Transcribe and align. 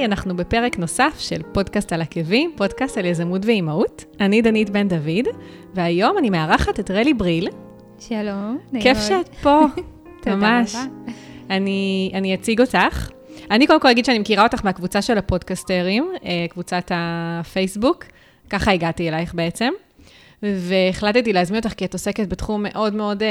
היי, 0.00 0.06
אנחנו 0.06 0.36
בפרק 0.36 0.78
נוסף 0.78 1.16
של 1.18 1.42
פודקאסט 1.52 1.92
על 1.92 2.02
עקבים, 2.02 2.52
פודקאסט 2.56 2.98
על 2.98 3.04
יזמות 3.04 3.44
ואימהות. 3.44 4.04
אני 4.20 4.42
דנית 4.42 4.70
בן 4.70 4.88
דוד, 4.88 5.26
והיום 5.74 6.18
אני 6.18 6.30
מארחת 6.30 6.80
את 6.80 6.90
רלי 6.90 7.14
בריל. 7.14 7.48
שלום, 7.98 8.58
נעים 8.72 8.82
כיף 8.82 8.98
שאת 9.08 9.28
פה, 9.42 9.64
ממש. 10.26 10.76
אני, 11.50 12.10
אני 12.14 12.34
אציג 12.34 12.60
אותך. 12.60 13.10
אני 13.50 13.66
קודם 13.66 13.80
כל 13.80 13.88
אגיד 13.88 14.04
שאני 14.04 14.18
מכירה 14.18 14.42
אותך 14.42 14.64
מהקבוצה 14.64 15.02
של 15.02 15.18
הפודקסטרים, 15.18 16.12
אה, 16.24 16.46
קבוצת 16.50 16.90
הפייסבוק. 16.94 18.04
ככה 18.50 18.72
הגעתי 18.72 19.08
אלייך 19.08 19.34
בעצם. 19.34 19.70
והחלטתי 20.42 21.32
להזמין 21.32 21.60
אותך 21.64 21.74
כי 21.74 21.84
את 21.84 21.92
עוסקת 21.92 22.28
בתחום 22.28 22.62
מאוד 22.62 22.94
מאוד 22.94 23.22
אה, 23.22 23.28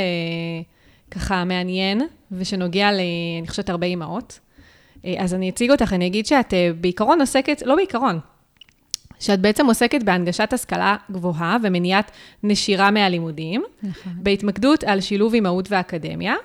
ככה 1.11 1.43
מעניין, 1.43 2.01
ושנוגע 2.31 2.91
ל... 2.91 2.99
אני 3.39 3.47
חושבת 3.47 3.69
הרבה 3.69 3.87
אימהות. 3.87 4.39
אה, 5.05 5.13
אז 5.17 5.33
אני 5.33 5.49
אציג 5.49 5.71
אותך, 5.71 5.93
אני 5.93 6.07
אגיד 6.07 6.25
שאת 6.25 6.53
אה, 6.53 6.69
בעיקרון 6.81 7.19
עוסקת, 7.19 7.61
לא 7.65 7.75
בעיקרון, 7.75 8.19
שאת 9.19 9.39
בעצם 9.39 9.65
עוסקת 9.65 10.03
בהנגשת 10.03 10.53
השכלה 10.53 10.95
גבוהה 11.11 11.57
ומניעת 11.63 12.11
נשירה 12.43 12.91
מהלימודים, 12.91 13.63
נכון. 13.83 14.13
בהתמקדות 14.15 14.83
על 14.83 15.01
שילוב 15.01 15.33
אימהות 15.33 15.71
ואקדמיה, 15.71 16.35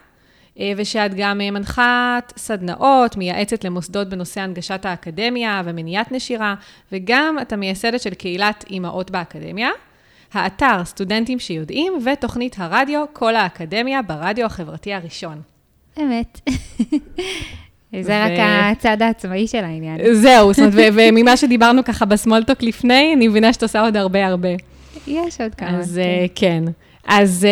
אה, 0.60 0.72
ושאת 0.77 1.14
גם 1.14 1.38
מנחת 1.38 2.32
סדנאות, 2.36 3.16
מייעצת 3.16 3.64
למוסדות 3.64 4.08
בנושא 4.08 4.40
הנגשת 4.40 4.84
האקדמיה 4.84 5.62
ומניעת 5.64 6.12
נשירה, 6.12 6.55
וגם 6.92 7.36
את 7.42 7.52
המייסדת 7.52 8.00
של 8.00 8.14
קהילת 8.14 8.64
אימהות 8.70 9.10
באקדמיה. 9.10 9.70
האתר 10.32 10.84
סטודנטים 10.84 11.38
שיודעים, 11.38 11.92
ותוכנית 12.05 12.56
הרדיו 12.58 13.05
כל 13.12 13.36
האקדמיה 13.36 14.02
ברדיו 14.02 14.46
החברתי 14.46 14.94
הראשון. 14.94 15.42
אמת. 16.02 16.41
זה 18.03 18.25
רק 18.25 18.33
הצד 18.39 19.03
העצמאי 19.03 19.47
של 19.47 19.64
העניין. 19.64 20.14
זהו, 20.14 20.53
זאת 20.53 20.59
אומרת, 20.59 20.92
וממה 20.97 21.37
שדיברנו 21.37 21.84
ככה 21.84 22.05
בסמולטוק 22.05 22.62
לפני, 22.62 23.12
אני 23.17 23.28
מבינה 23.28 23.53
שאת 23.53 23.62
עושה 23.62 23.81
עוד 23.81 23.97
הרבה 23.97 24.27
הרבה. 24.27 24.48
יש 25.06 25.41
עוד 25.41 25.55
כמה. 25.55 25.78
אז 25.78 26.00
כן. 26.34 26.65
כן. 26.67 26.72
אז, 27.06 27.47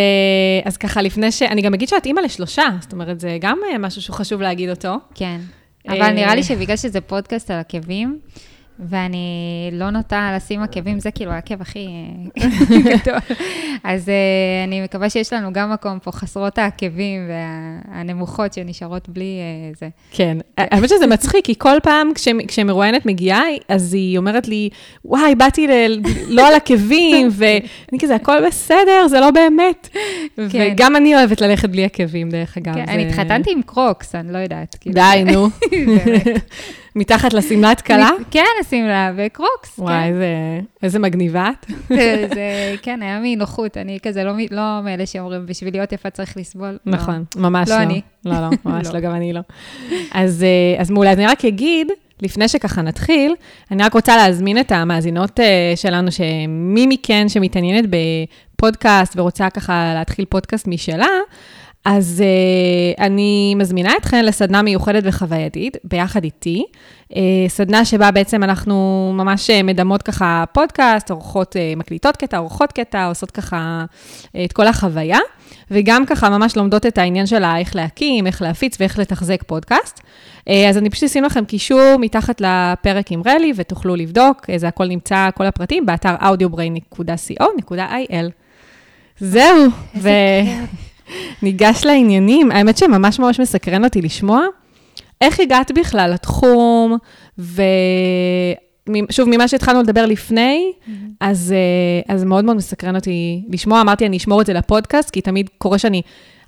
אז 0.64 0.76
ככה, 0.76 1.02
לפני 1.02 1.32
ש... 1.32 1.42
אני 1.42 1.62
גם 1.62 1.74
אגיד 1.74 1.88
שאת 1.88 2.06
אימא 2.06 2.20
לשלושה, 2.20 2.64
זאת 2.80 2.92
אומרת, 2.92 3.20
זה 3.20 3.38
גם 3.40 3.58
משהו 3.78 4.02
שחשוב 4.02 4.42
להגיד 4.42 4.70
אותו. 4.70 4.94
כן. 5.14 5.40
אבל 5.88 6.10
נראה 6.10 6.34
לי 6.34 6.42
שבגלל 6.42 6.76
שזה 6.76 7.00
פודקאסט 7.00 7.50
על 7.50 7.58
עקבים, 7.58 8.18
ואני 8.78 9.68
לא 9.72 9.90
נוטה 9.90 10.32
לשים 10.36 10.62
עקבים, 10.62 11.00
זה 11.00 11.10
כאילו 11.10 11.30
העקב 11.30 11.60
הכי 11.60 11.88
גדול. 12.84 13.18
אז 13.84 14.08
uh, 14.08 14.10
אני 14.68 14.80
מקווה 14.80 15.10
שיש 15.10 15.32
לנו 15.32 15.52
גם 15.52 15.72
מקום 15.72 15.98
פה, 15.98 16.12
חסרות 16.12 16.58
העקבים 16.58 17.28
והנמוכות 17.28 18.52
שנשארות 18.52 19.08
בלי 19.08 19.40
uh, 19.72 19.78
זה. 19.78 19.88
כן, 20.10 20.38
האמת 20.58 20.88
שזה 20.88 21.06
מצחיק, 21.06 21.44
כי 21.44 21.54
כל 21.58 21.76
פעם 21.82 22.14
כש, 22.14 22.28
כשמרואיינת 22.48 23.06
מגיעה, 23.06 23.42
אז 23.68 23.94
היא 23.94 24.18
אומרת 24.18 24.48
לי, 24.48 24.68
וואי, 25.04 25.34
באתי 25.34 25.66
ל... 25.66 25.70
לא 26.28 26.48
על 26.48 26.54
עקבים, 26.54 27.28
ואני 27.38 27.98
כזה, 28.00 28.14
הכל 28.14 28.46
בסדר, 28.46 29.08
זה 29.08 29.20
לא 29.20 29.30
באמת. 29.30 29.88
כן. 30.50 30.70
וגם 30.72 30.96
אני 30.96 31.16
אוהבת 31.16 31.40
ללכת 31.40 31.68
בלי 31.68 31.84
עקבים, 31.84 32.30
דרך 32.30 32.56
אגב. 32.56 32.74
כן, 32.74 32.86
זה... 32.86 32.92
אני 32.92 33.08
התחתנתי 33.08 33.52
עם 33.52 33.62
קרוקס, 33.62 34.14
אני 34.14 34.32
לא 34.32 34.38
יודעת. 34.38 34.76
כאילו. 34.80 34.94
די, 34.94 35.24
נו. 35.32 35.48
מתחת 36.96 37.32
לשמלת 37.32 37.80
כלה? 37.80 38.10
כן, 38.30 38.44
השמלה, 38.60 39.12
וקרוקס. 39.16 39.78
וואי, 39.78 39.94
כן. 39.94 40.02
איזה, 40.02 40.26
איזה 40.82 40.98
מגניבה 40.98 41.50
את. 41.50 41.66
זה, 42.34 42.74
כן, 42.82 43.02
היה 43.02 43.20
מנוחות, 43.22 43.76
אני 43.76 43.98
כזה 44.02 44.24
לא, 44.24 44.32
לא 44.50 44.80
מאלה 44.84 45.06
שאומרים, 45.06 45.46
בשביל 45.46 45.74
להיות 45.74 45.92
יפה 45.92 46.10
צריך 46.10 46.36
לסבול. 46.36 46.78
לא. 46.86 46.92
נכון, 46.92 47.24
לא, 47.36 47.42
ממש 47.42 47.68
לא. 47.68 47.76
לא 47.76 47.82
אני. 47.82 48.00
לא, 48.24 48.32
לא, 48.40 48.48
ממש 48.70 48.86
לא. 48.86 48.92
לא, 48.92 49.00
גם 49.00 49.14
אני 49.14 49.32
לא. 49.32 49.40
אז, 50.12 50.42
אה, 50.42 50.80
אז 50.80 50.90
מעולה, 50.90 51.10
אז 51.10 51.18
אני 51.18 51.26
רק 51.26 51.44
אגיד, 51.44 51.88
לפני 52.22 52.48
שככה 52.48 52.82
נתחיל, 52.82 53.34
אני 53.70 53.82
רק 53.82 53.94
רוצה 53.94 54.16
להזמין 54.16 54.60
את 54.60 54.72
המאזינות 54.72 55.40
אה, 55.40 55.72
שלנו, 55.76 56.12
שמי 56.12 56.86
מכן 56.86 57.28
שמתעניינת 57.28 57.84
בפודקאסט 57.90 59.12
ורוצה 59.16 59.50
ככה 59.50 59.92
להתחיל 59.94 60.24
פודקאסט 60.24 60.66
משלה, 60.66 61.08
אז 61.84 62.22
uh, 62.22 62.24
אני 63.02 63.54
מזמינה 63.56 63.92
אתכן 64.00 64.24
לסדנה 64.24 64.62
מיוחדת 64.62 65.02
וחווייתית, 65.06 65.76
ביחד 65.84 66.24
איתי. 66.24 66.64
Uh, 67.12 67.16
סדנה 67.48 67.84
שבה 67.84 68.10
בעצם 68.10 68.42
אנחנו 68.42 69.10
ממש 69.14 69.50
אה, 69.50 69.62
מדמות 69.62 70.02
ככה 70.02 70.44
פודקאסט, 70.52 71.10
עורכות, 71.10 71.56
uh, 71.56 71.58
מקליטות 71.78 72.16
קטע, 72.16 72.38
עורכות 72.38 72.72
קטע, 72.72 73.06
עושות 73.06 73.30
ככה 73.30 73.84
uh, 74.24 74.28
את 74.44 74.52
כל 74.52 74.66
החוויה, 74.66 75.18
וגם 75.70 76.06
ככה 76.06 76.30
ממש 76.30 76.56
לומדות 76.56 76.86
את 76.86 76.98
העניין 76.98 77.26
שלה, 77.26 77.58
איך 77.58 77.76
להקים, 77.76 78.26
איך 78.26 78.42
להפיץ 78.42 78.76
ואיך 78.80 78.98
לתחזק 78.98 79.42
פודקאסט. 79.46 79.98
Uh, 79.98 80.02
אז 80.68 80.78
אני 80.78 80.90
פשוט 80.90 81.04
אשים 81.04 81.24
לכם 81.24 81.44
קישור 81.44 81.96
מתחת 82.00 82.40
לפרק 82.40 83.12
עם 83.12 83.22
רלי, 83.26 83.52
ותוכלו 83.56 83.96
לבדוק, 83.96 84.50
uh, 84.50 84.52
זה 84.56 84.68
הכל 84.68 84.86
נמצא, 84.86 85.30
כל 85.34 85.46
הפרטים, 85.46 85.86
באתר 85.86 86.14
audiobrain.co.il. 86.16 88.30
זהו. 89.20 89.66
ו... 89.96 90.08
ניגש 91.42 91.84
לעניינים. 91.84 92.50
האמת 92.50 92.76
שממש 92.76 93.18
ממש 93.18 93.40
מסקרן 93.40 93.84
אותי 93.84 94.02
לשמוע. 94.02 94.40
איך 95.20 95.40
הגעת 95.40 95.70
בכלל 95.72 96.10
לתחום, 96.14 96.96
ושוב, 99.08 99.28
ממה 99.28 99.48
שהתחלנו 99.48 99.82
לדבר 99.82 100.06
לפני, 100.06 100.72
mm-hmm. 100.72 100.90
אז, 101.20 101.52
אה, 101.52 102.14
אז 102.14 102.24
מאוד 102.24 102.44
מאוד 102.44 102.56
מסקרן 102.56 102.96
אותי 102.96 103.42
לשמוע. 103.48 103.80
אמרתי, 103.80 104.06
אני 104.06 104.16
אשמור 104.16 104.40
את 104.40 104.46
זה 104.46 104.52
לפודקאסט, 104.52 105.10
כי 105.10 105.20
תמיד 105.20 105.50
קורה 105.58 105.78
שאני 105.78 106.02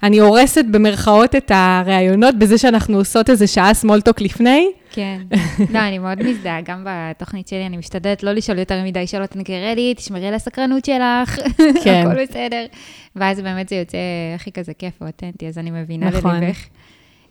אני 0.05 0.19
הורסת 0.19 0.65
במרכאות 0.71 1.35
את 1.35 1.51
הראיונות 1.55 2.35
בזה 2.39 2.59
שאנחנו 2.59 2.97
עושות 2.97 3.31
איזה 3.31 3.47
שעה 3.47 3.75
סמולטוק 3.75 4.21
לפני. 4.21 4.71
כן. 4.91 5.21
לא, 5.75 5.79
אני 5.79 5.99
מאוד 5.99 6.23
מזדהה. 6.23 6.61
גם 6.61 6.87
בתוכנית 6.87 7.49
שלי 7.49 7.67
אני 7.67 7.77
משתדלת 7.77 8.23
לא 8.23 8.33
לשאול 8.33 8.59
יותר 8.59 8.85
מדי 8.85 9.07
שאלות, 9.07 9.37
אני 9.37 9.45
קרדיט, 9.45 9.97
תשמרי 9.97 10.27
על 10.27 10.35
הסקרנות 10.35 10.85
שלך, 10.85 11.39
כן. 11.85 12.07
הכל 12.07 12.23
בסדר. 12.23 12.67
ואז 13.17 13.41
באמת 13.41 13.69
זה 13.69 13.77
יוצא 13.77 13.99
הכי 14.35 14.53
כזה 14.53 14.75
כיף 14.75 14.95
ואותנטי, 15.01 15.49
אז 15.49 15.59
אני 15.59 15.71
מבינה 15.71 16.11
נכון. 16.11 16.35
לליבך. 16.35 16.67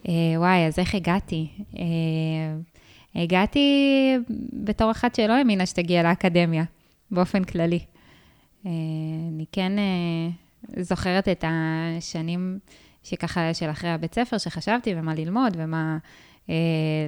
אה, 0.07 0.13
וואי, 0.37 0.67
אז 0.67 0.79
איך 0.79 0.95
הגעתי? 0.95 1.47
אה, 3.15 3.21
הגעתי 3.21 3.67
בתור 4.53 4.91
אחת 4.91 5.15
שלא 5.15 5.33
האמינה 5.33 5.65
שתגיע 5.65 6.03
לאקדמיה, 6.03 6.63
באופן 7.11 7.43
כללי. 7.43 7.79
אה, 8.65 8.71
אני 9.33 9.45
כן 9.51 9.71
זוכרת 10.77 11.27
את 11.27 11.45
השנים 11.47 12.59
שככה, 13.03 13.53
של 13.53 13.69
אחרי 13.69 13.89
הבית 13.89 14.15
ספר, 14.15 14.37
שחשבתי 14.37 14.93
ומה 14.95 15.15
ללמוד 15.15 15.53
ומה, 15.57 15.97
אה, 16.49 16.55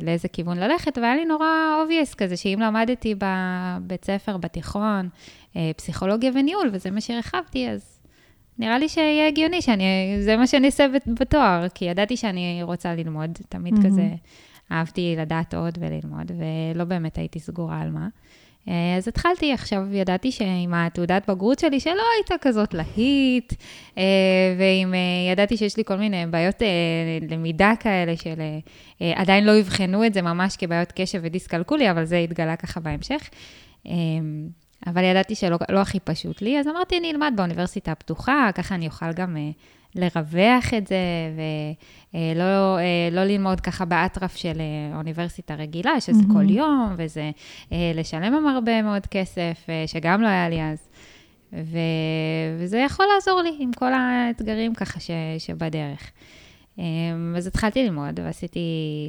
לאיזה 0.02 0.28
כיוון 0.28 0.58
ללכת, 0.58 0.98
והיה 0.98 1.16
לי 1.16 1.26
נורא 1.26 1.48
obvious 1.86 2.16
כזה, 2.16 2.38
שאם 2.38 2.60
למדתי 2.62 3.16
בבית 3.18 4.06
ספר, 4.06 4.38
בתיכון, 4.38 5.10
אה, 5.56 5.72
פסיכולוגיה 5.78 6.32
וניהול, 6.36 6.70
וזה 6.74 6.92
מה 6.92 7.02
שרכבתי, 7.02 7.70
אז 7.70 8.00
נראה 8.60 8.78
לי 8.78 8.90
שיהיה 8.90 9.28
הגיוני 9.28 9.62
שזה 9.62 10.38
מה 10.38 10.48
שאני 10.48 10.68
אעשה 10.68 10.88
בתואר, 11.20 11.66
כי 11.74 11.86
ידעתי 11.86 12.18
שאני 12.18 12.60
רוצה 12.64 12.96
ללמוד, 12.96 13.38
תמיד 13.50 13.74
mm-hmm. 13.74 13.86
כזה 13.86 14.08
אהבתי 14.72 15.16
לדעת 15.18 15.54
עוד 15.54 15.78
וללמוד, 15.82 16.32
ולא 16.32 16.84
באמת 16.84 17.18
הייתי 17.18 17.40
סגורה 17.40 17.82
על 17.82 17.90
מה. 17.90 18.08
אה, 18.68 18.96
אז 18.98 19.08
התחלתי, 19.08 19.54
עכשיו 19.54 19.82
ידעתי 19.92 20.32
שעם 20.32 20.74
התעודת 20.74 21.30
בגרות 21.30 21.60
שלי, 21.60 21.80
שלא 21.80 22.04
הייתה 22.18 22.36
כזאת 22.42 22.74
להיט, 22.74 23.54
אה, 23.98 24.04
ועם, 24.60 24.94
אה, 24.94 25.32
ידעתי 25.32 25.58
שיש 25.58 25.78
לי 25.78 25.84
כל 25.86 25.96
מיני 25.96 26.26
בעיות 26.26 26.56
למידה 27.30 27.74
כאלה, 27.80 28.18
של 28.18 28.42
עדיין 29.16 29.46
לא 29.46 29.60
אבחנו 29.60 30.06
את 30.06 30.14
זה 30.14 30.22
ממש 30.22 30.58
כבעיות 30.58 30.92
קשב 30.92 31.20
ודיסקלקוליה, 31.24 31.92
אבל 31.92 32.06
זה 32.06 32.18
התגלה 32.18 32.56
ככה 32.56 32.80
בהמשך. 32.80 33.30
אבל 34.88 35.04
ידעתי 35.04 35.36
שלא 35.36 35.58
לא 35.70 35.80
הכי 35.80 36.00
פשוט 36.00 36.42
לי, 36.42 36.60
אז 36.60 36.68
אמרתי, 36.68 36.98
אני 36.98 37.12
אלמד 37.12 37.34
באוניברסיטה 37.36 37.92
הפתוחה, 37.92 38.50
ככה 38.56 38.76
אני 38.76 38.88
אוכל 38.88 39.14
גם 39.14 39.38
לרווח 39.96 40.74
את 40.78 40.88
זה, 40.88 40.96
ולא 42.14 42.78
אה, 42.78 43.10
לא 43.12 43.24
ללמוד 43.24 43.62
ככה 43.62 43.86
באטרף 43.86 44.36
של 44.36 44.62
אה, 44.62 44.98
אוניברסיטה 44.98 45.56
רגילה, 45.56 46.02
שזה 46.02 46.22
mm-hmm. 46.22 46.34
כל 46.34 46.50
יום, 46.50 46.94
וזה 46.98 47.32
אה, 47.72 47.92
לשלם 47.96 48.36
עם 48.36 48.48
הרבה 48.48 48.82
מאוד 48.82 49.06
כסף, 49.06 49.68
שגם 49.88 50.22
לא 50.22 50.28
היה 50.28 50.50
לי 50.50 50.64
אז. 50.64 50.88
ו... 51.54 51.78
וזה 52.60 52.78
יכול 52.78 53.06
לעזור 53.14 53.42
לי 53.42 53.56
עם 53.60 53.74
כל 53.74 53.94
האתגרים 53.94 54.74
ככה 54.74 55.00
ש... 55.00 55.12
שבדרך. 55.38 56.12
אמ, 56.80 57.34
אז 57.38 57.48
התחלתי 57.48 57.84
ללמוד, 57.84 58.20
ועשיתי 58.24 58.60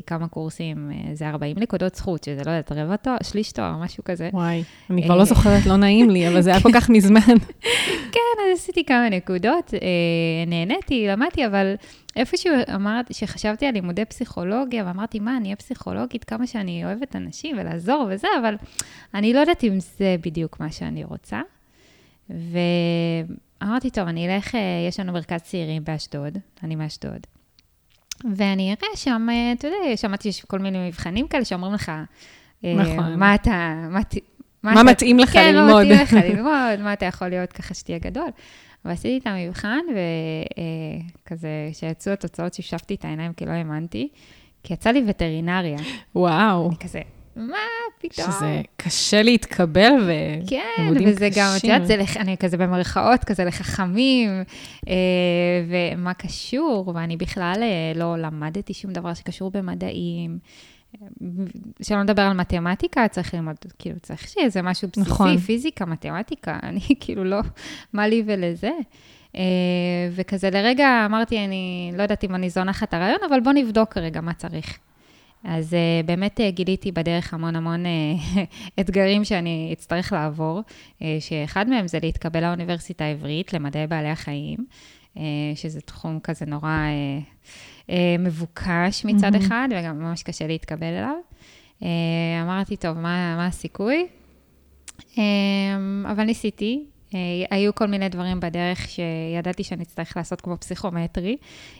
כמה 0.07 0.29
קורסים, 0.29 0.91
זה 1.13 1.29
40 1.29 1.57
נקודות 1.59 1.95
זכות, 1.95 2.25
שזה 2.25 2.43
לא 2.47 2.51
יודעת, 2.51 2.73
רבע 2.73 2.97
תואר, 2.97 3.17
שליש 3.23 3.53
תואר, 3.53 3.77
משהו 3.77 4.05
כזה. 4.05 4.31
וואי, 4.33 4.63
אני 4.91 5.03
כבר 5.03 5.17
לא 5.17 5.25
זוכרת, 5.25 5.67
לא 5.67 5.77
נעים 5.77 6.11
לי, 6.11 6.29
אבל 6.29 6.41
זה 6.41 6.51
היה 6.51 6.61
כל 6.61 6.73
כך 6.75 6.91
מזמן. 6.91 7.21
כן, 8.13 8.21
אז 8.53 8.59
עשיתי 8.59 8.85
כמה 8.85 9.09
נקודות, 9.09 9.75
אה, 9.75 9.79
נהניתי, 10.47 11.07
למדתי, 11.09 11.47
אבל 11.47 11.75
איפשהו 12.17 12.53
אמרתי, 12.75 13.15
שחשבתי 13.15 13.67
על 13.67 13.75
לימודי 13.75 14.05
פסיכולוגיה, 14.05 14.85
ואמרתי, 14.87 15.21
מה, 15.21 15.37
אני 15.37 15.45
אהיה 15.45 15.57
פסיכולוגית, 15.57 16.25
כמה 16.25 16.47
שאני 16.47 16.85
אוהבת 16.85 17.17
אנשים 17.17 17.57
ולעזור 17.59 18.07
וזה, 18.11 18.29
אבל 18.41 18.55
אני 19.15 19.33
לא 19.33 19.39
יודעת 19.39 19.65
אם 19.65 19.81
זה 19.81 20.17
בדיוק 20.21 20.61
מה 20.61 20.73
שאני 20.73 21.05
רוצה. 21.05 21.41
ואמרתי, 22.31 23.91
טוב, 23.91 24.09
אני 24.09 24.35
אלך, 24.35 24.55
אה, 24.55 24.61
יש 24.89 25.01
לנו 25.01 25.13
מרכז 25.13 25.41
צעירים 25.41 25.85
באשדוד, 25.85 26.39
אני 26.63 26.77
מאשדוד. 26.77 27.27
ואני 28.37 28.71
אראה 28.71 28.97
שם, 28.97 29.27
אה, 29.31 29.53
אתה 29.53 29.69
יודע, 29.69 29.97
שמעתי 29.97 30.33
שיש 30.33 30.45
כל 30.45 30.59
מיני 30.59 30.89
מבחנים 30.89 31.29
כאלה 31.29 31.45
שאומרים 31.45 31.75
לך, 31.75 31.93
נכון. 32.63 33.19
מה 33.19 33.35
אתה... 33.35 33.75
מה, 33.91 34.01
מה, 34.63 34.75
מה 34.75 34.83
מתאים 34.83 35.19
לך 35.19 35.31
כן, 35.31 35.55
ללמוד. 35.55 35.83
כן, 35.85 35.89
מה 35.89 36.03
מתאים 36.03 36.21
לך 36.21 36.25
ללמוד, 36.35 36.83
מה 36.83 36.93
אתה 36.93 37.07
יכול 37.07 37.29
להיות 37.29 37.53
ככה 37.53 37.75
שתהיה 37.75 37.99
גדול. 37.99 38.29
ועשיתי 38.85 39.19
את 39.19 39.27
המבחן, 39.27 39.81
וכזה, 41.23 41.49
כשיצאו 41.73 42.13
התוצאות, 42.13 42.55
שפשפתי 42.55 42.95
את 42.95 43.05
העיניים 43.05 43.33
כי 43.33 43.47
לא 43.47 43.51
האמנתי, 43.51 44.09
כי 44.63 44.75
יצא 44.75 44.91
לי 44.91 45.05
וטרינריה. 45.07 45.79
וואו. 46.15 46.69
אני 46.69 46.77
כזה, 46.77 47.01
מה 47.37 47.57
פתאום? 47.99 48.27
שזה 48.31 48.61
קשה 48.77 49.23
להתקבל 49.23 49.93
ו... 50.07 50.13
כן, 50.47 50.93
וזה 51.07 51.29
גם, 51.37 51.49
את 51.57 51.65
יודעת, 51.65 51.87
זה, 51.87 51.97
לח... 51.97 52.17
אני 52.17 52.37
כזה 52.37 52.57
במרכאות, 52.57 53.25
כזה 53.25 53.45
לחכמים, 53.45 54.31
אה, 54.89 54.95
ומה 55.69 56.15
קשור, 56.15 56.93
ואני 56.95 57.17
בכלל 57.17 57.59
אה, 57.63 57.93
לא 57.99 58.17
למדתי 58.19 58.75
שום 58.75 58.93
דבר 58.93 59.15
שקשור 59.15 59.51
במדעים. 59.51 60.39
שלא 61.83 62.03
נדבר 62.03 62.23
על 62.23 62.33
מתמטיקה, 62.33 63.09
צריך 63.09 63.35
ללמוד, 63.35 63.57
כאילו, 63.79 63.97
צריך 64.03 64.29
שיהיה 64.29 64.47
איזה 64.47 64.63
משהו 64.63 64.89
בסיסי, 64.89 65.11
נכון. 65.11 65.39
פיזיקה, 65.39 65.87
מתמטיקה, 65.87 66.59
אני 66.69 66.81
כאילו 67.01 67.25
לא, 67.25 67.41
מה 67.93 68.09
לי 68.09 68.23
ולזה. 68.27 68.71
Uh, 69.33 69.39
וכזה 70.11 70.51
לרגע 70.51 71.03
אמרתי, 71.07 71.45
אני 71.45 71.93
לא 71.97 72.03
יודעת 72.03 72.25
אם 72.25 72.35
אני 72.35 72.51
זונחת 72.51 72.95
הרעיון, 72.95 73.19
אבל 73.29 73.41
בוא 73.41 73.53
נבדוק 73.53 73.93
כרגע 73.93 74.21
מה 74.21 74.33
צריך. 74.33 74.79
אז 75.47 75.73
uh, 75.73 76.07
באמת 76.07 76.41
uh, 76.41 76.51
גיליתי 76.51 76.93
בדרך 76.93 77.35
המון 77.35 77.57
המון 77.57 77.85
uh, 77.87 78.39
אתגרים 78.81 79.25
שאני 79.25 79.71
אצטרך 79.73 80.13
לעבור, 80.13 80.61
uh, 80.99 81.03
שאחד 81.21 81.69
מהם 81.69 81.89
זה 81.89 81.99
להתקבל 82.03 82.41
לאוניברסיטה 82.41 83.05
העברית, 83.05 83.53
למדעי 83.53 83.87
בעלי 83.87 84.09
החיים, 84.09 84.67
uh, 85.15 85.19
שזה 85.55 85.81
תחום 85.81 86.21
כזה 86.21 86.47
נורא 86.47 86.69
uh, 86.69 87.91
uh, 87.91 87.93
מבוקש 88.19 89.05
מצד 89.05 89.35
mm-hmm. 89.35 89.39
אחד, 89.39 89.69
וגם 89.71 89.99
ממש 89.99 90.23
קשה 90.23 90.47
להתקבל 90.47 90.87
אליו. 90.87 91.17
Uh, 91.81 91.85
אמרתי, 92.43 92.77
טוב, 92.77 92.99
מה, 92.99 93.37
מה 93.37 93.47
הסיכוי? 93.47 94.07
Uh, 95.01 95.19
אבל 96.11 96.25
ניסיתי, 96.25 96.85
היו 97.51 97.75
כל 97.75 97.87
מיני 97.87 98.09
דברים 98.09 98.41
בדרך 98.41 98.89
שידעתי 98.89 99.65
שאני 99.65 99.83
אצטרך 99.83 100.17
לעשות 100.17 100.41
כמו 100.41 100.57
פסיכומטרי. 100.57 101.37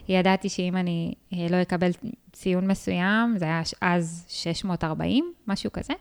ידעתי 0.09 0.49
שאם 0.49 0.77
אני 0.77 1.15
אה, 1.33 1.47
לא 1.51 1.63
אקבל 1.63 1.91
ציון 2.33 2.67
מסוים, 2.67 3.35
זה 3.39 3.45
היה 3.45 3.63
אז 3.81 4.27
640, 4.29 5.33
משהו 5.47 5.73
כזה, 5.73 5.95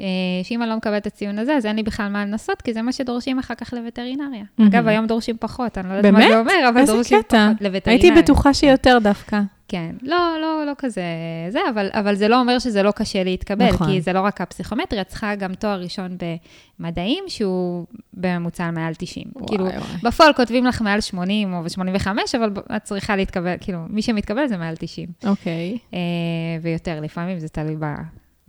אה, 0.00 0.06
שאם 0.42 0.62
אני 0.62 0.70
לא 0.70 0.76
מקבלת 0.76 1.02
את 1.02 1.06
הציון 1.06 1.38
הזה, 1.38 1.54
אז 1.56 1.66
אין 1.66 1.76
לי 1.76 1.82
בכלל 1.82 2.08
מה 2.08 2.24
לנסות, 2.24 2.62
כי 2.62 2.74
זה 2.74 2.82
מה 2.82 2.92
שדורשים 2.92 3.38
אחר 3.38 3.54
כך 3.54 3.72
לווטרינריה. 3.72 4.44
Mm-hmm. 4.44 4.66
אגב, 4.66 4.88
היום 4.88 5.06
דורשים 5.06 5.36
פחות, 5.40 5.78
אני 5.78 5.88
לא 5.88 5.94
יודעת 5.94 6.12
מה 6.12 6.28
זה 6.28 6.38
אומר, 6.38 6.68
אבל 6.68 6.86
דורשים 6.86 7.22
קטע. 7.22 7.48
פחות 7.48 7.62
לווטרינריה. 7.62 8.12
הייתי 8.12 8.22
בטוחה 8.22 8.54
שיותר 8.54 8.98
דווקא. 9.02 9.40
כן, 9.72 9.96
לא, 10.02 10.36
לא, 10.40 10.66
לא 10.66 10.72
כזה 10.78 11.02
זה, 11.48 11.60
אבל, 11.70 11.90
אבל 11.92 12.14
זה 12.14 12.28
לא 12.28 12.40
אומר 12.40 12.58
שזה 12.58 12.82
לא 12.82 12.90
קשה 12.90 13.24
להתקבל, 13.24 13.68
נכון. 13.68 13.86
כי 13.86 14.00
זה 14.00 14.12
לא 14.12 14.20
רק 14.20 14.40
הפסיכומטרי, 14.40 15.00
את 15.00 15.08
צריכה 15.08 15.34
גם 15.34 15.54
תואר 15.54 15.80
ראשון 15.80 16.16
במדעים, 16.78 17.24
שהוא 17.28 17.86
בממוצע 18.14 18.70
מעל 18.70 18.94
90. 18.94 19.26
וואי, 19.34 19.46
כאילו, 19.48 19.64
וואי. 19.64 19.78
בפועל 20.02 20.32
כותבים 20.32 20.64
לך 20.64 20.82
מעל 20.82 21.00
80 21.00 21.54
או 21.54 21.70
85, 21.70 22.34
אבל 22.34 22.52
את 22.76 22.84
צריכה 22.84 23.16
להתקבל, 23.16 23.54
כאילו, 23.60 23.78
מי 23.88 24.02
שמתקבל 24.02 24.46
זה 24.46 24.56
מעל 24.56 24.74
90. 24.78 25.08
אוקיי. 25.24 25.78
אה, 25.94 25.98
ויותר, 26.62 27.00
לפעמים 27.00 27.38
זה 27.38 27.48
תלוי 27.48 27.76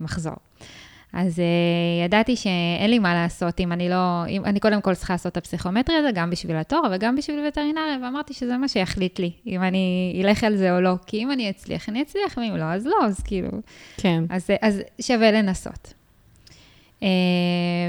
במחזור. 0.00 0.36
אז 1.14 1.38
uh, 1.38 2.04
ידעתי 2.04 2.36
שאין 2.36 2.90
לי 2.90 2.98
מה 2.98 3.14
לעשות 3.14 3.60
אם 3.60 3.72
אני 3.72 3.88
לא, 3.88 4.26
אם 4.28 4.44
אני 4.44 4.60
קודם 4.60 4.80
כל 4.80 4.94
צריכה 4.94 5.14
לעשות 5.14 5.32
את 5.32 5.36
הפסיכומטרי 5.36 5.96
הזה, 5.96 6.10
גם 6.14 6.30
בשביל 6.30 6.56
התואר 6.56 6.82
וגם 6.92 7.16
בשביל 7.16 7.44
וטרינריה, 7.48 7.98
ואמרתי 8.02 8.34
שזה 8.34 8.56
מה 8.56 8.68
שיחליט 8.68 9.18
לי, 9.18 9.30
אם 9.46 9.62
אני 9.62 10.20
אלך 10.24 10.44
על 10.44 10.56
זה 10.56 10.76
או 10.76 10.80
לא. 10.80 10.94
כי 11.06 11.22
אם 11.22 11.30
אני 11.30 11.50
אצליח, 11.50 11.88
אני 11.88 12.02
אצליח, 12.02 12.36
ואם 12.36 12.56
לא, 12.56 12.64
אז 12.64 12.86
לא, 12.86 12.96
אז 13.04 13.20
כאילו... 13.20 13.48
כן. 13.96 14.24
אז, 14.30 14.50
אז 14.62 14.82
שווה 15.00 15.30
לנסות. 15.30 15.94
Uh, 17.00 17.04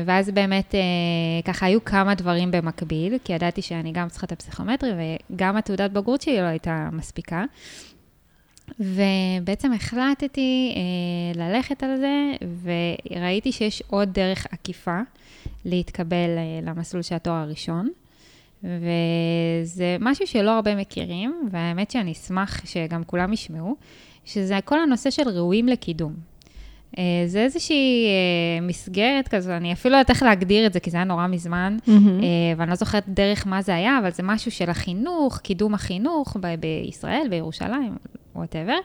ואז 0.05 0.29
באמת, 0.29 0.75
uh, 0.75 1.45
ככה, 1.45 1.65
היו 1.65 1.85
כמה 1.85 2.15
דברים 2.15 2.51
במקביל, 2.51 3.17
כי 3.23 3.33
ידעתי 3.33 3.61
שאני 3.61 3.91
גם 3.91 4.09
צריכה 4.09 4.25
את 4.25 4.31
הפסיכומטרי, 4.31 4.91
וגם 5.31 5.57
התעודת 5.57 5.91
בגרות 5.91 6.21
שלי 6.21 6.37
לא 6.37 6.45
הייתה 6.45 6.89
מספיקה. 6.91 7.43
ובעצם 8.79 9.73
החלטתי 9.73 10.73
אה, 10.75 11.41
ללכת 11.41 11.83
על 11.83 11.97
זה, 11.97 12.31
וראיתי 12.63 13.51
שיש 13.51 13.83
עוד 13.87 14.13
דרך 14.13 14.47
עקיפה 14.51 14.99
להתקבל 15.65 16.37
אה, 16.37 16.59
למסלול 16.63 17.03
של 17.03 17.15
התואר 17.15 17.35
הראשון. 17.35 17.89
וזה 18.63 19.97
משהו 19.99 20.27
שלא 20.27 20.51
הרבה 20.51 20.75
מכירים, 20.75 21.49
והאמת 21.51 21.91
שאני 21.91 22.11
אשמח 22.11 22.65
שגם 22.65 23.03
כולם 23.03 23.33
ישמעו, 23.33 23.75
שזה 24.25 24.59
כל 24.65 24.79
הנושא 24.79 25.09
של 25.09 25.29
ראויים 25.29 25.67
לקידום. 25.67 26.13
אה, 26.97 27.03
זה 27.25 27.43
איזושהי 27.43 28.05
אה, 28.07 28.67
מסגרת 28.67 29.27
כזו, 29.27 29.51
אני 29.51 29.73
אפילו 29.73 29.91
לא 29.91 29.97
יודעת 29.97 30.09
איך 30.09 30.23
להגדיר 30.23 30.65
את 30.65 30.73
זה, 30.73 30.79
כי 30.79 30.89
זה 30.89 30.97
היה 30.97 31.03
נורא 31.03 31.27
מזמן, 31.27 31.77
mm-hmm. 31.81 31.91
ואני 32.57 32.69
לא 32.69 32.75
זוכרת 32.75 33.03
דרך 33.07 33.47
מה 33.47 33.61
זה 33.61 33.75
היה, 33.75 33.99
אבל 33.99 34.11
זה 34.11 34.23
משהו 34.23 34.51
של 34.51 34.69
החינוך, 34.69 35.37
קידום 35.37 35.73
החינוך 35.73 36.37
ב- 36.39 36.55
בישראל, 36.59 37.27
בירושלים, 37.29 37.95
וואטאבר. 38.35 38.77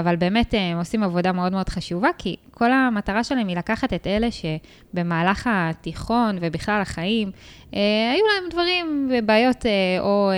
אבל 0.00 0.16
באמת 0.16 0.54
הם 0.58 0.78
עושים 0.78 1.02
עבודה 1.02 1.32
מאוד 1.32 1.52
מאוד 1.52 1.68
חשובה, 1.68 2.08
כי 2.18 2.36
כל 2.50 2.72
המטרה 2.72 3.24
שלהם 3.24 3.48
היא 3.48 3.56
לקחת 3.56 3.92
את 3.92 4.06
אלה 4.06 4.28
שבמהלך 4.30 5.48
התיכון 5.52 6.38
ובכלל 6.40 6.80
החיים, 6.80 7.30
היו 7.72 8.24
להם 8.34 8.50
דברים 8.50 9.10
ובעיות 9.12 9.66
או... 10.00 10.30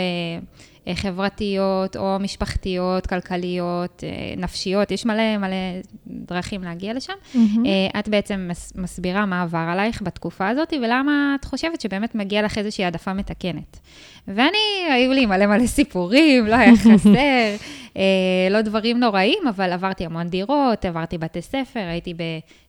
אה, 0.88 0.94
חברתיות 0.94 1.97
או 1.97 2.17
משפחתיות, 2.21 3.06
כלכליות, 3.06 4.05
אה, 4.06 4.35
נפשיות, 4.37 4.91
יש 4.91 5.06
מלא 5.06 5.38
מלא 5.38 5.56
דרכים 6.06 6.62
להגיע 6.62 6.94
לשם. 6.94 7.12
Mm-hmm. 7.35 7.99
את 7.99 8.09
בעצם 8.09 8.50
מסבירה 8.75 9.27
מה 9.27 9.43
עבר 9.43 9.67
עלייך 9.73 10.03
בתקופה 10.03 10.49
הזאת, 10.49 10.73
ולמה 10.83 11.37
את 11.41 11.44
חושבת 11.44 11.81
שבאמת 11.81 12.15
מגיע 12.15 12.43
לך 12.43 12.59
איזושהי 12.59 12.85
העדפה 12.85 13.12
מתקנת. 13.12 13.81
ואני, 14.29 14.93
היו 14.93 15.12
לי 15.12 15.27
מלא 15.27 15.47
מלא 15.47 15.67
סיפורים, 15.67 16.47
לא 16.47 16.55
היה 16.55 16.73
חסר, 16.77 17.11
לא 18.50 18.61
דברים 18.61 19.00
נוראים, 19.00 19.38
אבל 19.49 19.73
עברתי 19.73 20.05
המון 20.05 20.29
דירות, 20.29 20.85
עברתי 20.85 21.19
בתי 21.19 21.43
ספר, 21.43 21.81
הייתי 21.81 22.15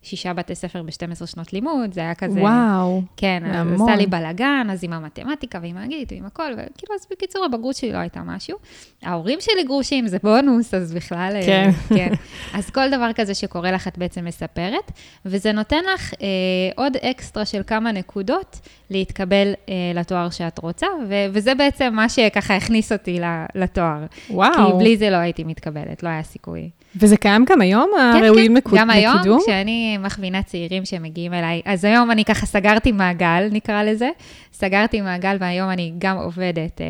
בשישה 0.07 0.33
בתי 0.33 0.55
ספר 0.55 0.83
ב-12 0.83 1.25
שנות 1.25 1.53
לימוד, 1.53 1.93
זה 1.93 2.01
היה 2.01 2.15
כזה... 2.15 2.41
וואו, 2.41 3.01
כן, 3.17 3.43
המון. 3.45 3.89
עשה 3.89 3.97
לי 3.97 4.07
בלאגן, 4.07 4.67
אז 4.71 4.83
עם 4.83 4.93
המתמטיקה 4.93 5.59
ועם 5.61 5.77
האנגלית 5.77 6.11
ועם 6.11 6.25
הכל, 6.25 6.51
וכאילו, 6.51 6.95
אז 6.95 7.07
בקיצור, 7.11 7.45
הבגרות 7.45 7.75
שלי 7.75 7.91
לא 7.91 7.97
הייתה 7.97 8.21
משהו. 8.25 8.57
ההורים 9.03 9.41
שלי 9.41 9.63
גרושים, 9.63 10.07
זה 10.07 10.17
בונוס, 10.23 10.73
אז 10.73 10.93
בכלל... 10.93 11.33
כן. 11.45 11.69
כן. 11.89 12.13
אז 12.53 12.69
כל 12.69 12.89
דבר 12.89 13.13
כזה 13.15 13.33
שקורה 13.33 13.71
לך, 13.71 13.87
את 13.87 13.97
בעצם 13.97 14.25
מספרת, 14.25 14.91
וזה 15.25 15.51
נותן 15.51 15.83
לך 15.93 16.13
אה, 16.21 16.27
עוד 16.75 16.97
אקסטרה 16.97 17.45
של 17.45 17.61
כמה 17.67 17.91
נקודות 17.91 18.59
להתקבל 18.89 19.53
אה, 19.69 19.73
לתואר 19.95 20.29
שאת 20.29 20.59
רוצה, 20.59 20.87
ו- 21.09 21.25
וזה 21.33 21.55
בעצם 21.55 21.93
מה 21.93 22.09
שככה 22.09 22.55
הכניס 22.55 22.91
אותי 22.91 23.19
לתואר. 23.55 24.05
וואו. 24.29 24.71
כי 24.71 24.77
בלי 24.77 24.97
זה 24.97 25.09
לא 25.09 25.15
הייתי 25.15 25.43
מתקבלת, 25.43 26.03
לא 26.03 26.09
היה 26.09 26.23
סיכוי. 26.23 26.69
וזה 26.95 27.17
קיים 27.17 27.45
גם 27.49 27.61
היום, 27.61 27.91
כן, 27.95 28.23
הראויים 28.23 28.51
כן. 28.51 28.57
לקידום? 28.57 28.79
גם 28.79 28.89
היום, 28.89 29.39
כשאני 29.43 29.97
מכווינה 29.97 30.43
צעירים 30.43 30.85
שמגיעים 30.85 31.33
אליי, 31.33 31.61
אז 31.65 31.85
היום 31.85 32.11
אני 32.11 32.25
ככה 32.25 32.45
סגרתי 32.45 32.91
מעגל, 32.91 33.47
נקרא 33.51 33.83
לזה. 33.83 34.09
סגרתי 34.53 35.01
מעגל, 35.01 35.37
והיום 35.39 35.69
אני 35.69 35.93
גם 35.97 36.17
עובדת 36.17 36.81
אה, 36.81 36.85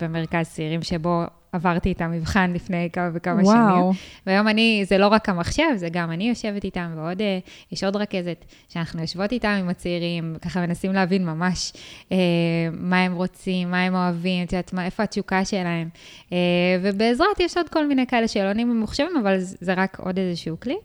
במרכז 0.00 0.48
צעירים 0.48 0.82
שבו 0.82 1.24
עברתי 1.52 1.92
את 1.92 2.00
המבחן 2.00 2.52
לפני 2.52 2.88
כמה 2.92 3.10
וכמה 3.14 3.42
וואו. 3.42 3.54
שנים. 3.54 3.92
והיום 4.26 4.48
אני, 4.48 4.84
זה 4.88 4.98
לא 4.98 5.08
רק 5.08 5.28
המחשב, 5.28 5.76
זה 5.76 5.88
גם 5.88 6.10
אני 6.10 6.28
יושבת 6.28 6.64
איתם, 6.64 6.92
ועוד, 6.96 7.20
אה, 7.20 7.38
יש 7.72 7.84
עוד 7.84 7.96
רכזת, 7.96 8.44
שאנחנו 8.68 9.00
יושבות 9.00 9.32
איתם 9.32 9.56
עם 9.60 9.68
הצעירים, 9.68 10.36
ככה 10.42 10.60
מנסים 10.60 10.92
להבין 10.92 11.26
ממש 11.26 11.72
אה, 12.12 12.16
מה 12.72 13.02
הם 13.02 13.14
רוצים, 13.14 13.70
מה 13.70 13.82
הם 13.82 13.94
אוהבים, 13.94 14.44
את 14.44 14.52
יודעת, 14.52 14.74
איפה 14.78 15.02
התשוקה 15.02 15.44
שלהם. 15.44 15.88
אה, 16.32 16.38
ובעזרת, 16.82 17.40
יש 17.40 17.56
עוד 17.56 17.68
כל 17.68 17.86
מיני 17.86 18.06
כאלה 18.06 18.28
שאלונים 18.28 18.70
ממוחשבים, 18.70 19.16
אבל 19.22 19.36
זה 19.38 19.74
רק 19.74 20.00
עוד 20.00 20.18
איזשהו 20.18 20.60
כלי. 20.60 20.76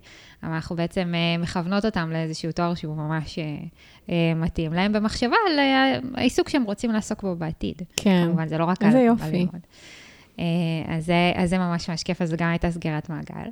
אבל 0.45 0.53
אנחנו 0.53 0.75
בעצם 0.75 1.13
אה, 1.15 1.37
מכוונות 1.41 1.85
אותם 1.85 2.09
לאיזשהו 2.11 2.51
תואר 2.51 2.75
שהוא 2.75 2.95
ממש 2.95 3.39
אה, 3.39 3.43
אה, 4.09 4.33
מתאים 4.35 4.73
להם 4.73 4.93
במחשבה 4.93 5.35
על 5.51 5.59
העיסוק 6.15 6.49
שהם 6.49 6.63
רוצים 6.63 6.91
לעסוק 6.91 7.21
בו 7.21 7.35
בעתיד. 7.35 7.81
כן. 7.95 8.23
כמובן, 8.25 8.47
זה 8.47 8.57
לא 8.57 8.65
רק 8.65 8.81
על... 8.81 8.87
איזה 8.87 8.99
יופי. 8.99 9.47
אז 10.87 11.05
זה, 11.05 11.31
אז 11.35 11.49
זה 11.49 11.57
ממש 11.57 11.89
ממש 11.89 12.03
כיף, 12.03 12.21
אז 12.21 12.29
זו 12.29 12.37
גם 12.37 12.49
הייתה 12.49 12.71
סגירת 12.71 13.09
מעגל. 13.09 13.49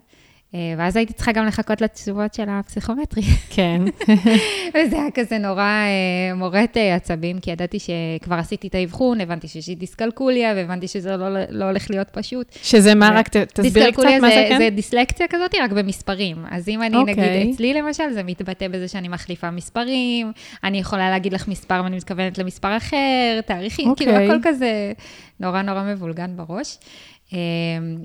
אה, 0.56 0.74
ואז 0.78 0.96
הייתי 0.96 1.14
צריכה 1.14 1.32
גם 1.32 1.46
לחכות 1.46 1.82
לתשובות 1.82 2.34
של 2.34 2.44
הפסיכומטרי. 2.48 3.22
כן. 3.50 3.82
וזה 4.76 4.96
היה 4.96 5.12
כזה 5.14 5.38
נורא 5.38 5.62
אה, 5.62 6.36
מורט 6.36 6.78
אה, 6.78 6.96
עצבים, 6.96 7.40
כי 7.40 7.52
ידעתי 7.52 7.78
שכבר 7.80 8.36
עשיתי 8.36 8.68
את 8.68 8.76
האבחון, 8.76 9.22
הבנתי 9.22 9.48
שיש 9.48 9.70
לי 9.70 9.76
דיסקלקוליה, 9.76 10.54
והבנתי 10.56 10.88
שזה 10.88 11.18
לא, 11.18 11.28
לא 11.50 11.66
הולך 11.66 11.90
להיות 11.90 12.10
פשוט. 12.10 12.48
שזה 12.64 12.96
מה, 12.96 13.12
רק 13.16 13.30
תסבירי 13.30 13.92
קצת 13.92 14.04
מה 14.22 14.30
זה 14.30 14.46
כן? 14.50 14.58
זה 14.58 14.70
דיסלקציה 14.70 15.28
כזאת, 15.30 15.56
רק 15.64 15.72
במספרים. 15.72 16.46
אז 16.52 16.70
אם 16.70 16.82
אני, 16.82 16.98
okay. 16.98 17.02
נגיד, 17.02 17.18
אוקיי. 17.20 17.52
אצלי 17.52 17.74
למשל, 17.74 18.14
זה 18.14 18.24
מתבטא 18.24 18.68
בזה 18.68 18.88
שאני 18.88 19.08
מחליפה 19.08 19.52
מספרים, 19.52 20.32
אני 20.64 20.80
יכולה 20.80 21.10
להגיד 21.10 21.34
לך 21.34 21.48
מספר 21.48 21.82
ואני 21.84 21.96
מתכוונת 21.96 22.38
למספר 22.38 22.78
אחר, 22.78 23.40
תאריכים, 23.46 23.92
okay. 23.92 23.96
כאילו, 23.96 24.12
אוקיי. 24.12 24.30
הכל 24.30 24.40
כזה 24.44 24.94
נורא 25.40 25.62
נורא 25.62 25.84
מבולגן 25.84 26.32
בראש. 26.36 26.78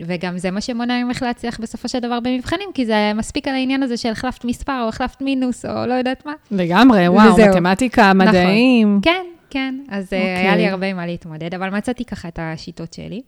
וגם 0.06 0.38
זה 0.38 0.50
מה 0.50 0.60
שמונע 0.60 1.04
ממך 1.04 1.22
להצליח 1.22 1.60
בסופו 1.60 1.88
של 1.88 1.98
דבר 1.98 2.20
במבחנים, 2.20 2.68
כי 2.74 2.86
זה 2.86 3.12
מספיק 3.14 3.48
על 3.48 3.54
העניין 3.54 3.82
הזה 3.82 3.96
של 3.96 4.08
החלפת 4.08 4.44
מספר, 4.44 4.82
או 4.82 4.88
החלפת 4.88 5.22
מינוס, 5.22 5.64
או 5.64 5.86
לא 5.86 5.94
יודעת 5.94 6.26
מה. 6.26 6.32
לגמרי, 6.50 7.08
וואו, 7.08 7.32
וזהו. 7.32 7.48
מתמטיקה, 7.48 8.12
נכון. 8.12 8.28
מדעים. 8.28 8.88
נכון. 8.88 9.02
כן, 9.02 9.26
כן, 9.50 9.74
אז 9.88 10.12
okay. 10.12 10.16
היה 10.16 10.56
לי 10.56 10.62
אוקיי. 10.62 10.68
הרבה 10.68 10.94
מה 10.94 11.06
להתמודד, 11.06 11.54
אבל 11.54 11.70
מצאתי 11.70 12.04
ככה 12.04 12.28
את 12.28 12.38
השיטות 12.42 12.92
שלי. 12.92 13.20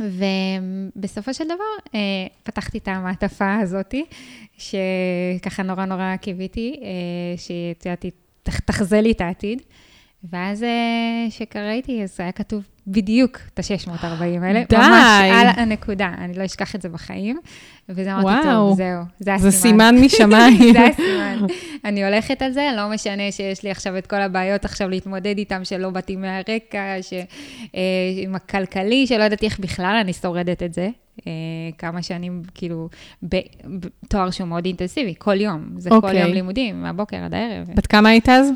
ובסופו 0.00 1.34
של 1.34 1.44
דבר, 1.44 1.94
אה, 1.94 2.00
פתחתי 2.42 2.78
את 2.78 2.88
המעטפה 2.88 3.56
הזאתי, 3.56 4.04
שככה 4.58 5.62
נורא 5.62 5.84
נורא 5.84 6.16
קיוויתי, 6.16 6.80
אה, 6.82 6.88
שאת 7.36 7.86
יודעת, 7.86 8.04
תחזה 8.42 9.00
לי 9.00 9.12
את 9.12 9.20
העתיד. 9.20 9.62
ואז 10.32 10.64
כשקראתי, 11.28 12.02
אז 12.02 12.20
היה 12.20 12.32
כתוב 12.32 12.62
בדיוק 12.86 13.38
את 13.54 13.58
ה-640 13.58 14.22
האלה. 14.42 14.62
די. 14.68 14.76
ממש 14.76 15.30
על 15.32 15.46
הנקודה, 15.46 16.10
אני 16.18 16.34
לא 16.34 16.44
אשכח 16.44 16.74
את 16.74 16.82
זה 16.82 16.88
בחיים. 16.88 17.38
וזה 17.88 18.14
אמרתי, 18.14 18.48
טוב, 18.48 18.76
זהו, 18.76 19.02
זה 19.18 19.34
הסימן. 19.34 19.50
זה 19.50 19.58
סימן 19.58 19.96
משמיים. 20.00 20.72
זה 20.72 20.86
הסימן. 20.86 21.46
אני 21.84 22.04
הולכת 22.04 22.42
על 22.42 22.52
זה, 22.52 22.70
לא 22.76 22.88
משנה 22.88 23.32
שיש 23.32 23.62
לי 23.62 23.70
עכשיו 23.70 23.98
את 23.98 24.06
כל 24.06 24.20
הבעיות 24.20 24.64
עכשיו 24.64 24.88
להתמודד 24.88 25.38
איתם, 25.38 25.64
שלא 25.64 25.90
באתי 25.90 26.16
מהרקע, 26.16 27.02
ש... 27.02 27.12
אה, 27.74 27.80
עם 28.22 28.34
הכלכלי, 28.34 29.06
שלא 29.06 29.22
ידעתי 29.22 29.46
איך 29.46 29.60
בכלל 29.60 29.98
אני 30.00 30.12
שורדת 30.12 30.62
את 30.62 30.74
זה. 30.74 30.88
אה, 31.26 31.32
כמה 31.78 32.02
שנים, 32.02 32.42
כאילו, 32.54 32.88
בתואר 33.22 34.30
שהוא 34.30 34.48
מאוד 34.48 34.64
אינטנסיבי, 34.64 35.14
כל 35.18 35.40
יום. 35.40 35.68
זה 35.76 35.90
okay. 35.90 36.00
כל 36.00 36.06
יום 36.06 36.16
אוקיי. 36.16 36.34
לימודים, 36.34 36.82
מהבוקר 36.82 37.16
עד 37.16 37.34
הערב. 37.34 37.66
בת 37.74 37.86
כמה 37.86 38.08
היית 38.08 38.28
אז? 38.28 38.50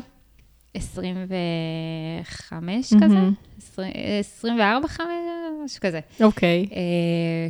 25 0.73 2.93
כזה, 2.93 3.19
24, 4.19 4.87
5, 4.87 5.07
משהו 5.65 5.81
כזה. 5.81 5.99
אוקיי. 6.21 6.65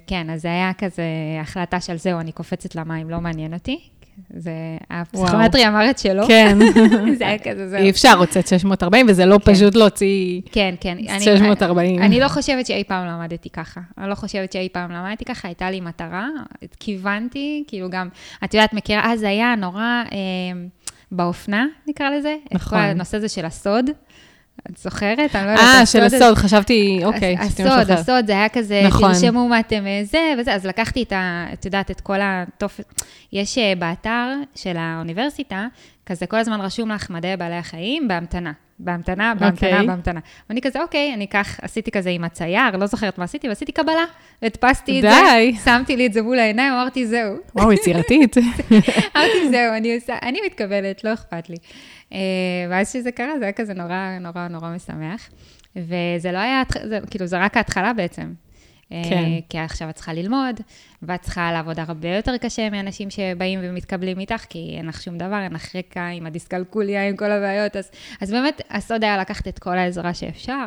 כן, 0.08 0.30
אז 0.30 0.42
זה 0.42 0.48
היה 0.48 0.72
כזה 0.78 1.04
החלטה 1.42 1.82
של 1.82 1.98
זהו, 1.98 2.20
אני 2.20 2.32
קופצת 2.32 2.76
למים, 2.76 3.10
לא 3.10 3.22
מעניין 3.22 3.54
אותי. 3.54 3.80
זה, 4.30 4.52
הפסיכומטרי 4.90 5.68
אמר 5.68 5.90
את 5.90 6.00
שלו. 6.00 6.28
כן. 6.28 6.58
זה 7.20 7.28
היה 7.28 7.40
כזה, 7.40 7.70
זהו. 7.70 7.80
אי 7.80 7.90
אפשר, 7.90 8.14
הוצאת 8.20 8.48
640, 8.48 9.06
וזה 9.10 9.26
לא 9.26 9.40
כן. 9.46 9.54
פשוט 9.54 9.76
להוציא 9.76 10.42
כן, 10.52 10.76
כן. 10.80 10.98
640. 11.20 11.98
אני, 11.98 12.06
אני 12.06 12.20
לא 12.20 12.28
חושבת 12.28 12.66
שאי 12.66 12.84
פעם 12.84 13.08
למדתי 13.08 13.50
ככה. 13.50 13.82
אני 13.98 14.10
לא 14.10 14.16
חושבת 14.16 14.52
שאי 14.52 14.70
פעם 14.72 14.92
למדתי 14.92 15.26
ככה, 15.26 15.48
הייתה 15.48 15.72
לי 15.72 15.82
מטרה, 15.82 16.28
כיוונתי, 16.80 17.64
כאילו 17.68 17.90
גם, 17.90 18.10
את 18.44 18.54
יודעת, 18.54 18.74
מכירה, 18.74 19.14
אז 19.14 19.24
היה 19.24 19.56
נורא... 19.56 20.04
אה, 20.12 20.18
באופנה, 21.14 21.66
נקרא 21.88 22.10
לזה. 22.10 22.36
נכון. 22.52 22.58
את 22.58 22.84
כל 22.84 22.90
הנושא 22.90 23.18
הזה 23.18 23.30
של 23.30 23.46
הסוד. 23.46 23.90
את 24.72 24.78
זוכרת? 24.78 25.36
אני 25.36 25.46
לא 25.46 25.52
יודעת. 25.52 25.80
אה, 25.80 25.86
של 25.86 26.04
הסוד, 26.04 26.38
חשבתי, 26.38 27.02
אוקיי. 27.06 27.38
הסוד, 27.40 27.92
הסוד, 27.92 28.28
זה 28.28 28.34
היה 28.34 28.50
כזה, 28.50 28.82
נכון. 28.88 29.14
תרשמו 29.14 29.48
מה 29.48 29.60
אתם 29.60 29.88
אה, 29.88 30.02
זה 30.04 30.34
וזה, 30.40 30.54
אז 30.54 30.66
לקחתי 30.66 31.04
את 31.04 31.12
ה... 31.12 31.46
את 31.54 31.66
יודעת, 31.66 31.92
את 31.92 32.02
כל 32.02 32.18
התופת... 32.22 33.02
יש 33.34 33.58
אה, 33.58 33.74
באתר 33.80 34.28
של 34.56 34.78
האוניברסיטה, 34.78 35.68
כזה 36.06 36.26
כל 36.26 36.38
הזמן 36.38 36.62
רשום 36.62 36.92
לך 36.92 37.10
מדעי 37.10 37.38
בעלי 37.38 37.56
החיים 37.56 38.08
בהמתנה. 38.08 38.52
בהמתנה, 38.84 39.34
בהמתנה, 39.40 39.70
okay. 39.70 39.74
אוקיי. 39.74 39.88
בהמתנה. 39.88 40.20
ואני 40.50 40.62
כזה, 40.62 40.82
אוקיי, 40.82 41.14
אני 41.14 41.26
אקח, 41.26 41.60
עשיתי 41.62 41.92
כזה 41.92 42.10
עם 42.10 42.24
הצייר, 42.24 42.78
לא 42.78 42.86
זוכרת 42.86 43.18
מה 43.18 43.24
עשיתי, 43.24 43.50
ועשיתי 43.50 43.72
קבלה. 43.72 44.06
הדפסתי 44.42 45.00
את 45.00 45.02
זה, 45.02 45.60
שמתי 45.64 45.96
לי 45.96 46.08
את 46.08 46.14
זה 46.14 46.22
מול 46.22 46.40
העיניים, 46.40 46.74
אמרתי, 46.74 47.08
זהו. 47.08 47.36
וואו, 47.56 47.74
יצירתית. 47.74 48.38
אמרתי, 49.18 49.50
זהו, 49.52 49.74
אני 49.78 49.96
עושה, 49.96 50.16
אני 50.22 50.40
מתקבלת, 50.46 51.04
לא 51.04 51.14
אכפת 51.14 51.50
לי. 51.50 51.58
אה, 52.14 52.20
ואז 52.70 52.94
שזה 52.94 53.12
קרה, 53.12 53.40
זה 53.40 53.46
היה 53.46 53.52
כזה 53.52 53.74
נורא, 53.74 54.18
נורא, 54.22 54.48
נורא 54.48 54.70
משמח. 54.76 55.30
וזה 55.76 56.32
לא 56.32 56.38
היה, 56.38 56.64
זה, 56.84 57.00
כאילו, 57.10 57.26
זה 57.26 57.40
רק 57.40 57.58
ההתחלה 57.58 57.94
בעצם. 57.94 58.34
כן. 59.10 59.30
כי 59.50 59.58
עכשיו 59.58 59.90
את 59.90 59.96
צריכה 59.96 60.14
ללמוד, 60.14 60.60
ואת 61.02 61.22
צריכה 61.22 61.52
לעבוד 61.52 61.80
הרבה 61.80 62.16
יותר 62.16 62.38
קשה 62.38 62.70
מאנשים 62.70 63.10
שבאים 63.10 63.60
ומתקבלים 63.64 64.20
איתך, 64.20 64.46
כי 64.50 64.76
אין 64.78 64.86
לך 64.86 65.02
שום 65.02 65.18
דבר, 65.18 65.40
אין 65.44 65.54
לך 65.54 65.76
רקע 65.76 66.08
עם 66.08 66.26
הדיסקלקוליה, 66.26 67.08
עם 67.10 67.16
כל 67.16 67.32
הבעיות. 67.32 67.76
אז, 67.76 67.92
אז 68.22 68.32
באמת, 68.32 68.62
הסוד 68.70 69.04
היה 69.04 69.18
לקחת 69.18 69.48
את 69.48 69.60
כל 69.60 69.78
העזרה 69.78 70.14
שאפשר. 70.14 70.66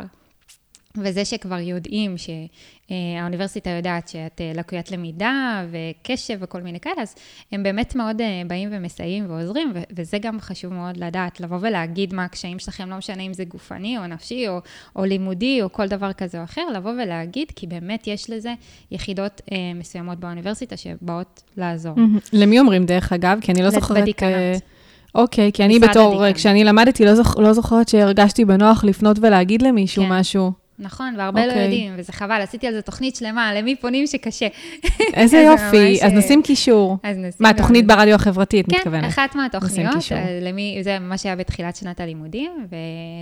וזה 0.98 1.24
שכבר 1.24 1.58
יודעים 1.58 2.14
שהאוניברסיטה 2.18 3.70
יודעת 3.70 4.08
שאת 4.08 4.40
אה, 4.40 4.52
לקוית 4.54 4.90
למידה 4.90 5.64
וקשב 5.70 6.38
וכל 6.40 6.60
מיני 6.60 6.80
כאלה, 6.80 7.02
אז 7.02 7.14
הם 7.52 7.62
באמת 7.62 7.94
מאוד 7.94 8.20
אה, 8.20 8.42
באים 8.46 8.68
ומסייעים 8.72 9.30
ועוזרים, 9.30 9.72
וזה 9.96 10.18
גם 10.18 10.40
חשוב 10.40 10.72
מאוד 10.72 10.96
לדעת, 10.96 11.40
לבוא 11.40 11.58
ולהגיד 11.60 12.14
מה 12.14 12.24
הקשיים 12.24 12.58
שלכם, 12.58 12.90
לא 12.90 12.96
משנה 12.96 13.22
אם 13.22 13.34
זה 13.34 13.44
גופני 13.44 13.98
או 13.98 14.06
נפשי 14.06 14.48
או, 14.48 14.60
או 14.96 15.04
לימודי 15.04 15.62
או 15.62 15.72
כל 15.72 15.88
דבר 15.88 16.12
כזה 16.12 16.38
או 16.38 16.44
אחר, 16.44 16.68
לבוא 16.74 16.90
ולהגיד, 16.90 17.52
כי 17.56 17.66
באמת 17.66 18.06
יש 18.06 18.30
לזה 18.30 18.54
יחידות 18.90 19.40
אה, 19.52 19.56
מסוימות 19.74 20.18
באוניברסיטה 20.18 20.76
שבאות 20.76 21.42
לעזור. 21.56 21.94
למי 22.32 22.60
אומרים 22.60 22.86
דרך 22.86 23.12
אגב? 23.12 23.38
כי 23.40 23.52
אני 23.52 23.62
לא 23.62 23.70
זוכרת... 23.70 24.02
בדיקנות. 24.02 24.62
אוקיי, 25.16 25.52
כי 25.52 25.64
אני 25.64 25.78
בתור, 25.78 26.32
כשאני 26.32 26.64
למדתי, 26.64 27.04
לא, 27.04 27.14
זוכ, 27.14 27.36
לא 27.38 27.52
זוכרת 27.52 27.88
שהרגשתי 27.88 28.44
בנוח 28.44 28.84
לפנות 28.84 29.18
ולהגיד 29.20 29.62
למישהו 29.62 30.02
כן. 30.02 30.12
משהו. 30.12 30.65
נכון, 30.78 31.14
והרבה 31.18 31.42
okay. 31.42 31.46
לא 31.46 31.50
אוקיי. 31.50 31.64
יודעים, 31.64 31.94
וזה 31.96 32.12
חבל, 32.12 32.40
עשיתי 32.42 32.66
על 32.66 32.74
זה 32.74 32.82
תוכנית 32.82 33.16
שלמה, 33.16 33.54
למי 33.54 33.76
פונים 33.76 34.06
שקשה. 34.06 34.46
איזה 35.14 35.36
יופי, 35.50 36.04
אז 36.04 36.12
נשים 36.12 36.42
קישור. 36.42 36.98
אז 37.02 37.16
נשים. 37.16 37.38
מה, 37.40 37.54
תוכנית 37.54 37.86
ברדיו 37.86 38.14
החברתי, 38.14 38.60
את 38.60 38.68
מתכוונת? 38.68 39.02
כן, 39.02 39.08
אחת 39.08 39.34
מהתוכניות, 39.34 39.94
אה, 40.12 40.38
למי, 40.42 40.78
זה 40.82 40.98
ממש 40.98 41.26
היה 41.26 41.36
בתחילת 41.36 41.76
שנת 41.76 42.00
הלימודים, 42.00 42.66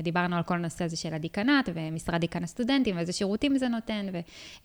ודיברנו 0.03 0.37
על 0.37 0.43
כל 0.43 0.55
הנושא 0.55 0.85
הזה 0.85 0.97
של 0.97 1.15
הדיקנט, 1.15 1.69
ומשרד 1.75 2.21
דיקן 2.21 2.45
הסטודנטים, 2.45 2.97
ואיזה 2.97 3.13
שירותים 3.13 3.59
זה 3.59 3.69
נותן, 3.69 4.07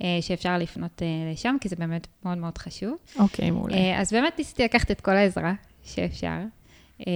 ושאפשר 0.02 0.50
אה, 0.50 0.58
לפנות 0.58 1.02
אה, 1.02 1.08
לשם, 1.34 1.56
כי 1.62 1.70
זה 1.70 1.76
באמת 1.76 2.08
מאוד 2.26 2.38
מאוד 2.38 2.58
חשוב. 2.58 2.96
אוקיי, 3.20 3.48
okay, 3.48 3.52
מעולה. 3.52 4.00
אז 4.00 4.14
באמת 4.14 4.34
ניסיתי 4.38 4.64
לקחת 4.64 4.92
את 4.92 5.02
כל 5.02 5.16
העזרה 5.16 5.54
שאפשר. 5.84 6.59
אה, 7.08 7.14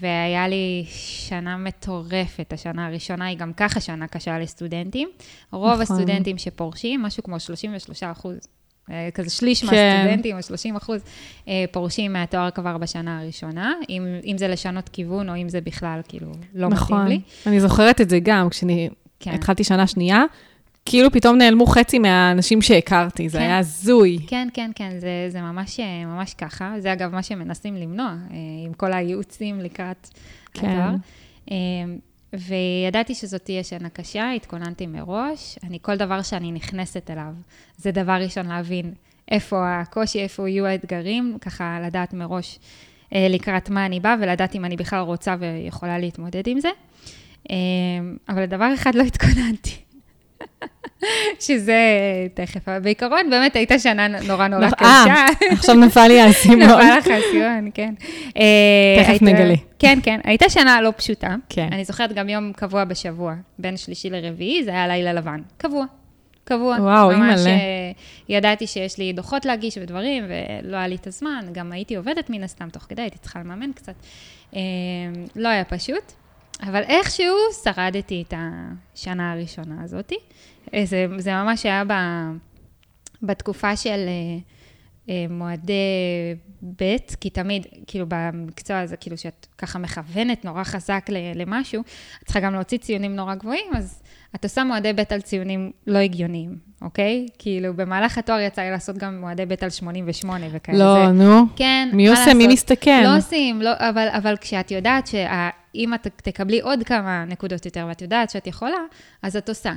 והיה 0.00 0.48
לי 0.48 0.84
שנה 0.88 1.56
מטורפת, 1.56 2.52
השנה 2.52 2.86
הראשונה 2.86 3.26
היא 3.26 3.38
גם 3.38 3.52
ככה 3.52 3.80
שנה 3.80 4.06
קשה 4.06 4.38
לסטודנטים. 4.38 5.08
רוב 5.52 5.80
נכון. 5.80 5.82
הסטודנטים 5.82 6.38
שפורשים, 6.38 7.02
משהו 7.02 7.22
כמו 7.22 7.40
33 7.40 8.02
אחוז, 8.02 8.38
אה, 8.90 9.08
כזה 9.14 9.30
שליש 9.30 9.64
כן. 9.64 9.66
מהסטודנטים, 9.66 10.36
או 10.36 10.42
30 10.42 10.76
אחוז, 10.76 11.00
אה, 11.48 11.64
פורשים 11.70 12.12
מהתואר 12.12 12.50
כבר 12.50 12.78
בשנה 12.78 13.20
הראשונה, 13.20 13.74
אם, 13.88 14.06
אם 14.24 14.38
זה 14.38 14.48
לשנות 14.48 14.88
כיוון, 14.88 15.28
או 15.28 15.36
אם 15.36 15.48
זה 15.48 15.60
בכלל, 15.60 16.00
כאילו, 16.08 16.32
לא 16.54 16.68
נכון. 16.68 17.02
מתאים 17.02 17.08
לי. 17.08 17.20
נכון, 17.40 17.52
אני 17.52 17.60
זוכרת 17.60 18.00
את 18.00 18.10
זה 18.10 18.18
גם, 18.22 18.48
כשאני 18.50 18.88
כן. 19.20 19.30
התחלתי 19.30 19.64
שנה 19.64 19.86
שנייה, 19.86 20.24
כאילו 20.86 21.10
פתאום 21.10 21.38
נעלמו 21.38 21.66
חצי 21.66 21.98
מהאנשים 21.98 22.62
שהכרתי, 22.62 23.28
זה 23.28 23.38
כן. 23.38 23.44
היה 23.44 23.58
הזוי. 23.58 24.18
כן, 24.26 24.48
כן, 24.54 24.70
כן, 24.74 24.90
זה, 24.98 25.26
זה 25.28 25.40
ממש, 25.40 25.80
ממש 26.06 26.34
ככה. 26.34 26.74
זה 26.78 26.92
אגב 26.92 27.14
מה 27.14 27.22
שמנסים 27.22 27.76
למנוע, 27.76 28.06
אה, 28.06 28.36
עם 28.66 28.72
כל 28.72 28.92
הייעוצים 28.92 29.60
לקראת 29.60 30.08
כן. 30.54 30.68
התואר. 30.68 30.94
אה, 31.50 31.56
וידעתי 32.32 33.14
שזאת 33.14 33.44
תהיה 33.44 33.64
שנה 33.64 33.88
קשה, 33.88 34.30
התכוננתי 34.30 34.86
מראש. 34.86 35.58
אני, 35.64 35.78
כל 35.82 35.96
דבר 35.96 36.22
שאני 36.22 36.52
נכנסת 36.52 37.10
אליו, 37.10 37.32
זה 37.76 37.90
דבר 37.90 38.12
ראשון 38.12 38.46
להבין 38.46 38.94
איפה 39.30 39.80
הקושי, 39.80 40.20
איפה 40.20 40.48
יהיו 40.48 40.66
האתגרים, 40.66 41.38
ככה 41.40 41.78
לדעת 41.86 42.14
מראש 42.14 42.58
אה, 43.14 43.26
לקראת 43.30 43.70
מה 43.70 43.86
אני 43.86 44.00
באה, 44.00 44.16
ולדעת 44.20 44.54
אם 44.54 44.64
אני 44.64 44.76
בכלל 44.76 45.00
רוצה 45.00 45.36
ויכולה 45.38 45.98
להתמודד 45.98 46.46
עם 46.46 46.60
זה. 46.60 46.68
אבל 48.28 48.42
לדבר 48.42 48.74
אחד 48.74 48.94
לא 48.94 49.02
התכוננתי. 49.02 49.85
שזה 51.46 51.80
תכף, 52.34 52.68
אבל 52.68 52.80
בעיקרון 52.80 53.30
באמת 53.30 53.56
הייתה 53.56 53.78
שנה 53.78 54.08
נורא 54.08 54.48
נורא 54.48 54.70
קשה. 54.70 54.86
אה, 54.86 55.26
עכשיו 55.52 55.74
נפל 55.74 56.08
לי 56.08 56.20
האסימון. 56.20 56.62
נפל 56.62 56.98
לך 56.98 57.06
האסימון, 57.06 57.70
כן. 57.74 57.94
אה, 58.36 59.04
תכף 59.04 59.22
נגלה. 59.22 59.54
כן, 59.78 59.98
כן, 60.02 60.20
הייתה 60.24 60.48
שנה 60.48 60.80
לא 60.80 60.92
פשוטה. 60.96 61.34
כן. 61.48 61.68
אני 61.72 61.84
זוכרת 61.84 62.12
גם 62.12 62.28
יום 62.28 62.52
קבוע 62.52 62.84
בשבוע, 62.84 63.34
בין 63.58 63.76
שלישי 63.76 64.10
לרביעי, 64.10 64.64
זה 64.64 64.70
היה 64.70 64.88
לילה 64.88 65.12
לבן. 65.12 65.40
קבוע. 65.56 65.84
קבוע. 66.44 66.76
וואו, 66.80 67.10
אימא'לה. 67.10 67.32
ממש 67.32 67.46
אה, 67.46 67.52
ידעתי 68.28 68.66
שיש 68.66 68.98
לי 68.98 69.12
דוחות 69.12 69.44
להגיש 69.44 69.78
ודברים, 69.82 70.24
ולא 70.28 70.76
היה 70.76 70.88
לי 70.88 70.94
את 70.94 71.06
הזמן. 71.06 71.44
גם 71.52 71.72
הייתי 71.72 71.96
עובדת 71.96 72.30
מן 72.30 72.42
הסתם 72.42 72.68
תוך 72.70 72.86
כדי, 72.88 73.02
הייתי 73.02 73.18
צריכה 73.18 73.38
לממן 73.38 73.72
קצת. 73.72 73.94
לא 75.36 75.48
היה 75.48 75.64
פשוט. 75.64 76.12
אבל 76.62 76.82
איכשהו 76.82 77.36
שרדתי 77.64 78.24
את 78.28 78.34
השנה 78.36 79.32
הראשונה 79.32 79.82
הזאת. 79.84 80.12
אה, 80.74 80.82
זה, 80.86 81.06
זה 81.18 81.32
ממש 81.32 81.66
היה 81.66 81.82
ב, 81.84 81.92
בתקופה 83.22 83.76
של 83.76 83.90
אה, 84.08 84.38
אה, 85.08 85.26
מועדי 85.30 85.72
ב', 86.76 86.96
כי 87.20 87.30
תמיד, 87.30 87.66
כאילו 87.86 88.06
במקצוע 88.08 88.78
הזה, 88.78 88.96
כאילו 88.96 89.16
שאת 89.16 89.46
ככה 89.58 89.78
מכוונת 89.78 90.44
נורא 90.44 90.64
חזק 90.64 91.06
למשהו, 91.34 91.82
את 92.22 92.24
צריכה 92.24 92.40
גם 92.40 92.54
להוציא 92.54 92.78
ציונים 92.78 93.16
נורא 93.16 93.34
גבוהים, 93.34 93.66
אז 93.74 94.02
את 94.34 94.44
עושה 94.44 94.64
מועדי 94.64 94.92
ב' 94.92 95.02
על 95.10 95.20
ציונים 95.20 95.70
לא 95.86 95.98
הגיוניים, 95.98 96.58
אוקיי? 96.82 97.26
כאילו, 97.38 97.74
במהלך 97.74 98.18
התואר 98.18 98.40
יצא 98.40 98.62
לי 98.62 98.70
לעשות 98.70 98.98
גם 98.98 99.20
מועדי 99.20 99.46
ב' 99.46 99.54
על 99.60 99.70
88 99.70 100.46
וכאלה. 100.52 100.78
לא, 100.78 101.06
זה, 101.06 101.12
נו. 101.12 101.44
כן, 101.56 101.88
מי 101.92 102.08
עושה? 102.08 102.20
לעשות? 102.20 102.36
מי 102.36 102.46
מסתכן? 102.46 103.02
לא 103.04 103.16
עושים, 103.16 103.62
לא, 103.62 103.70
אבל, 103.78 104.08
אבל 104.10 104.36
כשאת 104.40 104.70
יודעת 104.70 105.06
שאם 105.76 105.94
את 105.94 106.06
תקבלי 106.16 106.60
עוד 106.60 106.82
כמה 106.82 107.24
נקודות 107.24 107.64
יותר 107.64 107.86
ואת 107.88 108.02
יודעת 108.02 108.30
שאת 108.30 108.46
יכולה, 108.46 108.78
אז 109.22 109.36
את 109.36 109.48
עושה. 109.48 109.72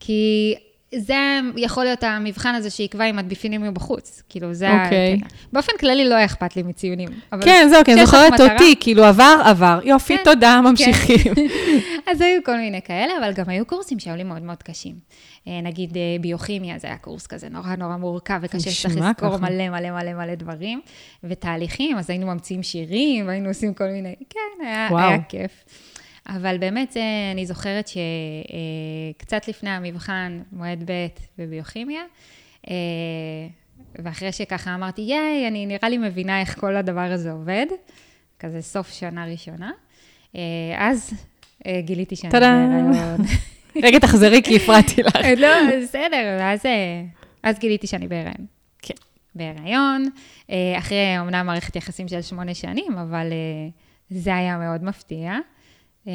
כי 0.00 0.54
זה 0.96 1.40
יכול 1.56 1.84
להיות 1.84 2.02
המבחן 2.02 2.54
הזה 2.54 2.70
שיקבע 2.70 3.04
אם 3.04 3.18
את 3.18 3.28
בפנים 3.28 3.62
מבחוץ. 3.62 4.22
כאילו, 4.28 4.54
זה 4.54 4.70
אוקיי. 4.70 5.18
הקטע. 5.22 5.36
באופן 5.52 5.72
כללי 5.80 6.08
לא 6.08 6.14
היה 6.14 6.24
אכפת 6.24 6.56
לי 6.56 6.62
מציונים. 6.62 7.08
כן, 7.44 7.66
זהו, 7.70 7.84
כי 7.84 7.92
אני 7.92 8.06
זוכרת. 8.06 8.40
אותי, 8.40 8.74
כאילו, 8.80 9.04
עבר, 9.04 9.42
עבר. 9.44 9.80
יופי, 9.84 10.16
כן, 10.18 10.24
תודה, 10.24 10.60
כן. 10.62 10.70
ממשיכים. 10.70 11.34
כן. 11.34 11.46
אז 12.10 12.20
היו 12.20 12.44
כל 12.44 12.56
מיני 12.56 12.82
כאלה, 12.82 13.12
אבל 13.18 13.32
גם 13.32 13.48
היו 13.48 13.66
קורסים 13.66 13.98
שהיו 13.98 14.16
לי 14.16 14.22
מאוד 14.22 14.42
מאוד 14.42 14.62
קשים. 14.62 14.94
אה, 15.48 15.60
נגיד 15.60 15.96
אה, 15.96 16.16
ביוכימיה, 16.20 16.78
זה 16.78 16.86
היה 16.86 16.96
קורס 16.96 17.26
כזה 17.26 17.48
נורא 17.48 17.76
נורא 17.76 17.96
מורכב 17.96 18.40
וקשה, 18.42 18.70
שצריך 18.70 18.96
לזכור 18.96 19.36
מלא 19.36 19.68
מלא 19.68 19.90
מלא 19.90 20.12
מלא 20.12 20.34
דברים. 20.34 20.80
ותהליכים, 21.24 21.98
אז 21.98 22.10
היינו 22.10 22.26
ממציאים 22.26 22.62
שירים, 22.62 23.26
והיינו 23.26 23.48
עושים 23.48 23.74
כל 23.74 23.88
מיני, 23.88 24.14
כן, 24.30 24.64
היה, 24.66 24.88
היה 24.90 25.22
כיף. 25.22 25.64
אבל 26.28 26.58
באמת, 26.58 26.92
זה, 26.92 27.02
אני 27.32 27.46
זוכרת 27.46 27.88
שקצת 27.88 29.48
לפני 29.48 29.70
המבחן, 29.70 30.42
מועד 30.52 30.90
ב' 30.90 31.06
בביוכימיה, 31.38 32.02
אה, 32.70 32.74
ואחרי 33.94 34.32
שככה 34.32 34.74
אמרתי, 34.74 35.02
ייי, 35.02 35.48
אני 35.48 35.66
נראה 35.66 35.88
לי 35.88 35.98
מבינה 35.98 36.40
איך 36.40 36.60
כל 36.60 36.76
הדבר 36.76 37.00
הזה 37.12 37.32
עובד, 37.32 37.66
כזה 38.38 38.62
סוף 38.62 38.92
שנה 38.92 39.24
ראשונה, 39.24 39.70
אה, 40.36 40.40
אז 40.78 41.12
אה, 41.66 41.80
גיליתי 41.80 42.16
שאני 42.16 42.32
בהיריון. 42.32 43.16
רגע, 43.82 43.98
תחזרי, 43.98 44.42
כי 44.42 44.56
הפרעתי 44.56 45.02
לך. 45.02 45.16
לא, 45.36 45.48
בסדר, 45.82 46.36
ואז 46.38 46.60
אז 47.42 47.58
גיליתי 47.58 47.86
שאני 47.86 48.08
בהיריון. 48.08 48.46
כן. 48.82 48.94
בהיריון, 49.34 50.04
אחרי 50.78 51.18
אומנם 51.18 51.46
מערכת 51.46 51.76
יחסים 51.76 52.08
של 52.08 52.22
שמונה 52.22 52.54
שנים, 52.54 52.98
אבל 52.98 53.32
זה 54.10 54.36
היה 54.36 54.58
מאוד 54.58 54.84
מפתיע. 54.84 55.38
אה, 56.08 56.12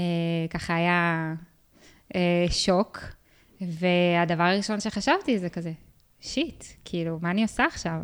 ככה 0.50 0.76
היה 0.76 1.34
אה, 2.16 2.46
שוק, 2.50 3.00
והדבר 3.62 4.44
הראשון 4.44 4.80
שחשבתי 4.80 5.40
זה 5.40 5.50
כזה, 5.50 5.72
שיט, 6.22 6.64
כאילו, 6.86 7.18
מה 7.22 7.32
אני 7.32 7.42
עושה 7.42 7.66
עכשיו? 7.66 7.96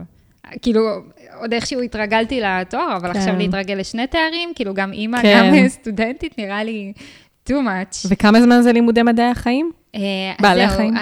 כאילו, 0.61 0.81
עוד 1.39 1.53
איכשהו 1.53 1.81
התרגלתי 1.81 2.41
לתואר, 2.41 2.97
אבל 2.97 3.13
כן. 3.13 3.19
עכשיו 3.19 3.35
להתרגל 3.35 3.73
לשני 3.73 4.07
תארים, 4.07 4.53
כאילו, 4.55 4.73
גם 4.73 4.93
אימא, 4.93 5.21
כן. 5.21 5.51
גם 5.53 5.67
סטודנטית, 5.67 6.37
נראה 6.37 6.63
לי 6.63 6.93
too 7.49 7.53
much. 7.53 8.07
וכמה 8.09 8.41
זמן 8.41 8.61
זה 8.61 8.71
לימודי 8.73 9.03
מדעי 9.03 9.29
החיים? 9.29 9.71
אה, 9.95 10.01
בעלי 10.39 10.63
החיים? 10.63 10.93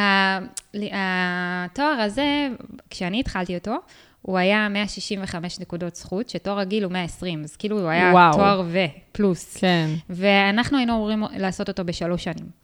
התואר 0.93 2.01
הזה, 2.01 2.47
כשאני 2.89 3.19
התחלתי 3.19 3.55
אותו, 3.55 3.75
הוא 4.21 4.37
היה 4.37 4.69
165 4.69 5.59
נקודות 5.59 5.95
זכות, 5.95 6.29
שתואר 6.29 6.59
רגיל 6.59 6.83
הוא 6.83 6.91
120, 6.91 7.43
אז 7.43 7.55
כאילו 7.55 7.79
הוא 7.79 7.89
היה 7.89 8.11
וואו. 8.13 8.33
תואר 8.33 8.63
ו, 8.67 8.79
פלוס. 9.11 9.57
כן. 9.57 9.89
ואנחנו 10.09 10.77
היינו 10.77 10.93
אמורים 10.95 11.23
לעשות 11.37 11.69
אותו 11.69 11.83
בשלוש 11.85 12.23
שנים. 12.23 12.62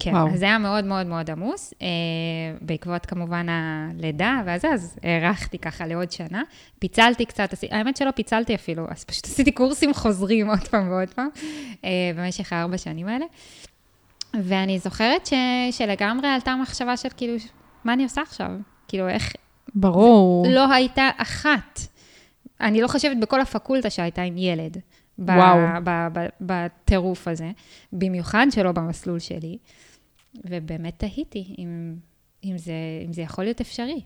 כן, 0.00 0.14
וואו. 0.14 0.28
אז 0.32 0.38
זה 0.38 0.44
היה 0.44 0.58
מאוד 0.58 0.84
מאוד 0.84 1.06
מאוד 1.06 1.30
עמוס, 1.30 1.74
אה, 1.82 1.88
בעקבות 2.60 3.06
כמובן 3.06 3.46
הלידה, 3.48 4.42
ואז 4.46 4.64
אז 4.64 4.98
הארכתי 5.02 5.58
ככה 5.58 5.86
לעוד 5.86 6.10
שנה. 6.10 6.42
פיצלתי 6.78 7.26
קצת, 7.26 7.54
האמת 7.70 7.96
שלא 7.96 8.10
פיצלתי 8.10 8.54
אפילו, 8.54 8.86
אז 8.90 9.04
פשוט 9.04 9.24
עשיתי 9.30 9.52
קורסים 9.52 9.94
חוזרים 9.94 10.48
עוד 10.50 10.68
פעם 10.68 10.90
ועוד 10.90 11.08
פעם, 11.08 11.28
אה, 11.84 11.90
במשך 12.16 12.52
הארבע 12.52 12.78
שנים 12.78 13.08
האלה. 13.08 13.24
ואני 14.42 14.78
זוכרת 14.78 15.26
ש, 15.26 15.32
שלגמרי 15.70 16.28
עלתה 16.28 16.56
מחשבה 16.62 16.96
של 16.96 17.08
כאילו, 17.16 17.36
מה 17.84 17.92
אני 17.92 18.02
עושה 18.02 18.22
עכשיו? 18.22 18.50
כאילו, 18.88 19.08
איך, 19.08 19.32
ברור. 19.74 20.46
לא 20.48 20.72
הייתה 20.72 21.10
אחת. 21.16 21.80
אני 22.60 22.80
לא 22.80 22.88
חושבת 22.88 23.16
בכל 23.16 23.40
הפקולטה 23.40 23.90
שהייתה 23.90 24.22
עם 24.22 24.38
ילד. 24.38 24.76
וואו. 25.18 25.58
בטירוף 26.40 27.28
הזה, 27.28 27.50
במיוחד 27.92 28.46
שלא 28.50 28.72
במסלול 28.72 29.18
שלי. 29.18 29.58
ובאמת 30.44 30.94
תהיתי 30.96 31.54
אם, 31.58 31.94
אם, 32.44 32.58
זה, 32.58 32.72
אם 33.06 33.12
זה 33.12 33.22
יכול 33.22 33.44
להיות 33.44 33.60
אפשרי. 33.60 34.00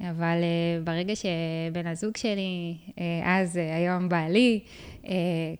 אבל 0.00 0.38
uh, 0.42 0.84
ברגע 0.84 1.14
שבן 1.16 1.86
הזוג 1.86 2.16
שלי, 2.16 2.76
uh, 2.88 2.92
אז, 3.24 3.56
uh, 3.56 3.76
היום 3.76 4.08
בעלי, 4.08 4.60
uh, 5.02 5.08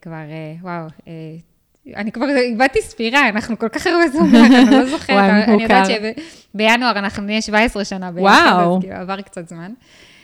כבר, 0.03 0.13
uh, 0.13 0.63
וואו, 0.63 0.87
uh, 0.87 1.97
אני 1.97 2.13
כבר 2.13 2.27
איבדתי 2.37 2.83
ספירה, 2.83 3.29
אנחנו 3.29 3.59
כל 3.59 3.69
כך 3.69 3.87
הרבה 3.87 4.09
זמן 4.09 4.35
אני 4.35 4.71
לא 4.71 4.85
זוכרת. 4.97 5.17
וואי, 5.17 5.45
אני 5.45 5.63
יודעת 5.63 5.87
שבינואר 5.87 6.99
אנחנו 6.99 7.23
נהיה 7.23 7.43
17 7.43 7.85
שנה 7.85 8.13
ביחד, 8.13 8.27
וואו. 8.27 8.77
אז 8.77 8.83
כאילו 8.83 8.95
עבר 8.97 9.21
קצת 9.21 9.49
זמן. 9.49 9.73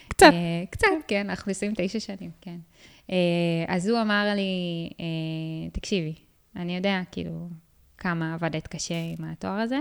קצת. 0.09 0.31
Uh, 0.31 0.71
קצת, 0.71 0.87
כן, 1.09 1.31
אנחנו 1.31 1.51
ניסים 1.51 1.73
תשע 1.77 2.01
שנים, 2.01 2.31
כן. 2.41 2.57
Uh, 3.07 3.13
אז 3.69 3.89
הוא 3.89 4.01
אמר 4.01 4.33
לי, 4.35 4.91
uh, 4.93 5.01
תקשיבי, 5.73 6.15
אני 6.57 6.77
יודע, 6.77 7.01
כאילו, 7.13 7.49
כמה 8.05 8.35
עבדת 8.35 8.67
קשה 8.67 8.95
עם 8.95 9.25
התואר 9.25 9.61
הזה. 9.61 9.79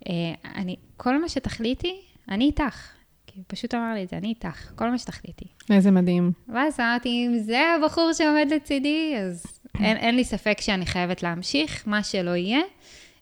Uh, 0.00 0.08
אני, 0.54 0.76
כל 0.96 1.20
מה 1.20 1.28
שתחליטי, 1.28 2.00
אני 2.28 2.44
איתך. 2.44 2.88
כאילו, 3.26 3.44
פשוט 3.48 3.74
אמר 3.74 3.94
לי 3.94 4.04
את 4.04 4.08
זה, 4.08 4.16
אני 4.16 4.28
איתך, 4.28 4.72
כל 4.74 4.90
מה 4.90 4.98
שתחליטי. 4.98 5.44
איזה 5.70 5.90
מדהים. 5.90 6.32
ואז 6.48 6.80
אמרתי, 6.80 7.08
אם 7.08 7.38
זה 7.38 7.60
הבחור 7.60 8.12
שעומד 8.12 8.46
לצידי, 8.50 9.14
אז 9.16 9.46
אין, 9.80 9.96
אין 9.96 10.16
לי 10.16 10.24
ספק 10.24 10.60
שאני 10.60 10.86
חייבת 10.86 11.22
להמשיך, 11.22 11.82
מה 11.86 12.02
שלא 12.02 12.36
יהיה, 12.36 12.60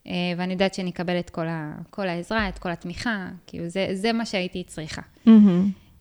אה, 0.07 0.12
ואני 0.37 0.53
יודעת 0.53 0.74
שאני 0.74 0.90
אקבל 0.90 1.18
את 1.18 1.31
כל, 1.31 1.48
ה, 1.48 1.74
כל 1.90 2.09
העזרה, 2.09 2.48
את 2.48 2.59
כל 2.59 2.70
התמיכה, 2.70 3.29
כאילו 3.46 3.68
זה, 3.68 3.88
זה 3.92 4.12
מה 4.12 4.26
שהייתי 4.26 4.64
צריכה. 4.64 5.03
Mm-hmm. 5.26 6.00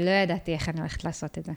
לא 0.00 0.10
ידעתי 0.10 0.52
איך 0.52 0.68
אני 0.68 0.80
הולכת 0.80 1.04
לעשות 1.04 1.38
את 1.38 1.44
זה. 1.44 1.52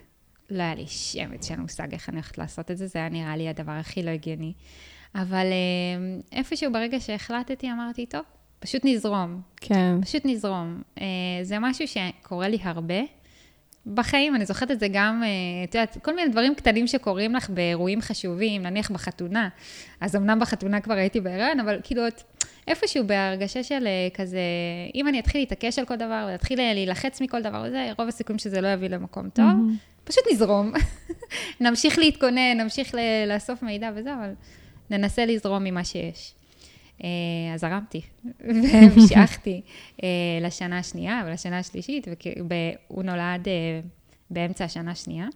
לא 0.49 0.63
היה 0.63 0.75
לי 0.75 0.87
שמץ 0.87 1.47
של 1.47 1.55
מושג 1.55 1.93
איך 1.93 2.09
אני 2.09 2.15
הולכת 2.17 2.37
לעשות 2.37 2.71
את 2.71 2.77
זה, 2.77 2.87
זה 2.87 2.99
היה 2.99 3.09
נראה 3.09 3.37
לי 3.37 3.49
הדבר 3.49 3.71
הכי 3.71 4.03
לא 4.03 4.09
הגיוני. 4.09 4.53
אבל 5.15 5.45
אה, 5.45 6.37
איפשהו 6.37 6.71
ברגע 6.71 6.99
שהחלטתי, 6.99 7.71
אמרתי, 7.71 8.05
טוב, 8.05 8.21
פשוט 8.59 8.81
נזרום. 8.85 9.41
כן. 9.55 10.01
פשוט 10.01 10.21
נזרום. 10.25 10.81
זה 11.43 11.59
משהו 11.59 11.85
שקורה 11.87 12.47
לי 12.47 12.57
הרבה. 12.63 13.01
בחיים, 13.93 14.35
אני 14.35 14.45
זוכרת 14.45 14.71
את 14.71 14.79
זה 14.79 14.87
גם, 14.93 15.23
אה, 15.23 15.63
את 15.63 15.75
יודעת, 15.75 15.97
כל 16.01 16.15
מיני 16.15 16.31
דברים 16.31 16.55
קטנים 16.55 16.87
שקורים 16.87 17.35
לך 17.35 17.49
באירועים 17.49 18.01
חשובים, 18.01 18.61
נניח 18.61 18.91
בחתונה. 18.91 19.49
אז 20.01 20.15
אמנם 20.15 20.39
בחתונה 20.39 20.81
כבר 20.81 20.93
הייתי 20.93 21.21
בהיריון, 21.21 21.59
אבל 21.59 21.79
כאילו, 21.83 22.07
את 22.07 22.23
איפשהו 22.67 23.07
בהרגשה 23.07 23.63
של 23.63 23.87
אה, 23.87 24.07
כזה, 24.13 24.39
אם 24.95 25.07
אני 25.07 25.19
אתחיל 25.19 25.41
להתעקש 25.41 25.79
על 25.79 25.85
כל 25.85 25.95
דבר, 25.95 26.27
ואתחיל 26.31 26.59
אה, 26.59 26.73
להילחץ 26.73 27.21
מכל 27.21 27.41
דבר 27.41 27.63
וזה, 27.67 27.91
רוב 27.97 28.07
הסיכויים 28.07 28.39
שזה 28.39 28.61
לא 28.61 28.67
יביא 28.67 28.89
למקום 28.89 29.29
טוב. 29.29 29.45
Mm-hmm. 29.45 30.03
פשוט 30.03 30.23
נזרום. 30.31 30.71
נמשיך 31.61 31.99
להתכונן, 31.99 32.57
נמשיך 32.57 32.95
לאסוף 33.27 33.63
מידע 33.63 33.91
וזה, 33.95 34.13
אבל 34.13 34.31
ננסה 34.89 35.25
לזרום 35.25 35.63
ממה 35.63 35.83
שיש. 35.83 36.33
אה, 37.03 37.09
אז 37.53 37.61
זרמתי, 37.61 38.01
והמשכתי 38.39 39.61
אה, 40.03 40.09
לשנה 40.41 40.79
השנייה 40.79 41.23
ולשנה 41.27 41.59
השלישית, 41.59 42.07
והוא 42.87 43.03
נולד 43.03 43.47
אה, 43.47 43.79
באמצע 44.29 44.65
השנה 44.65 44.91
השנייה. 44.91 45.27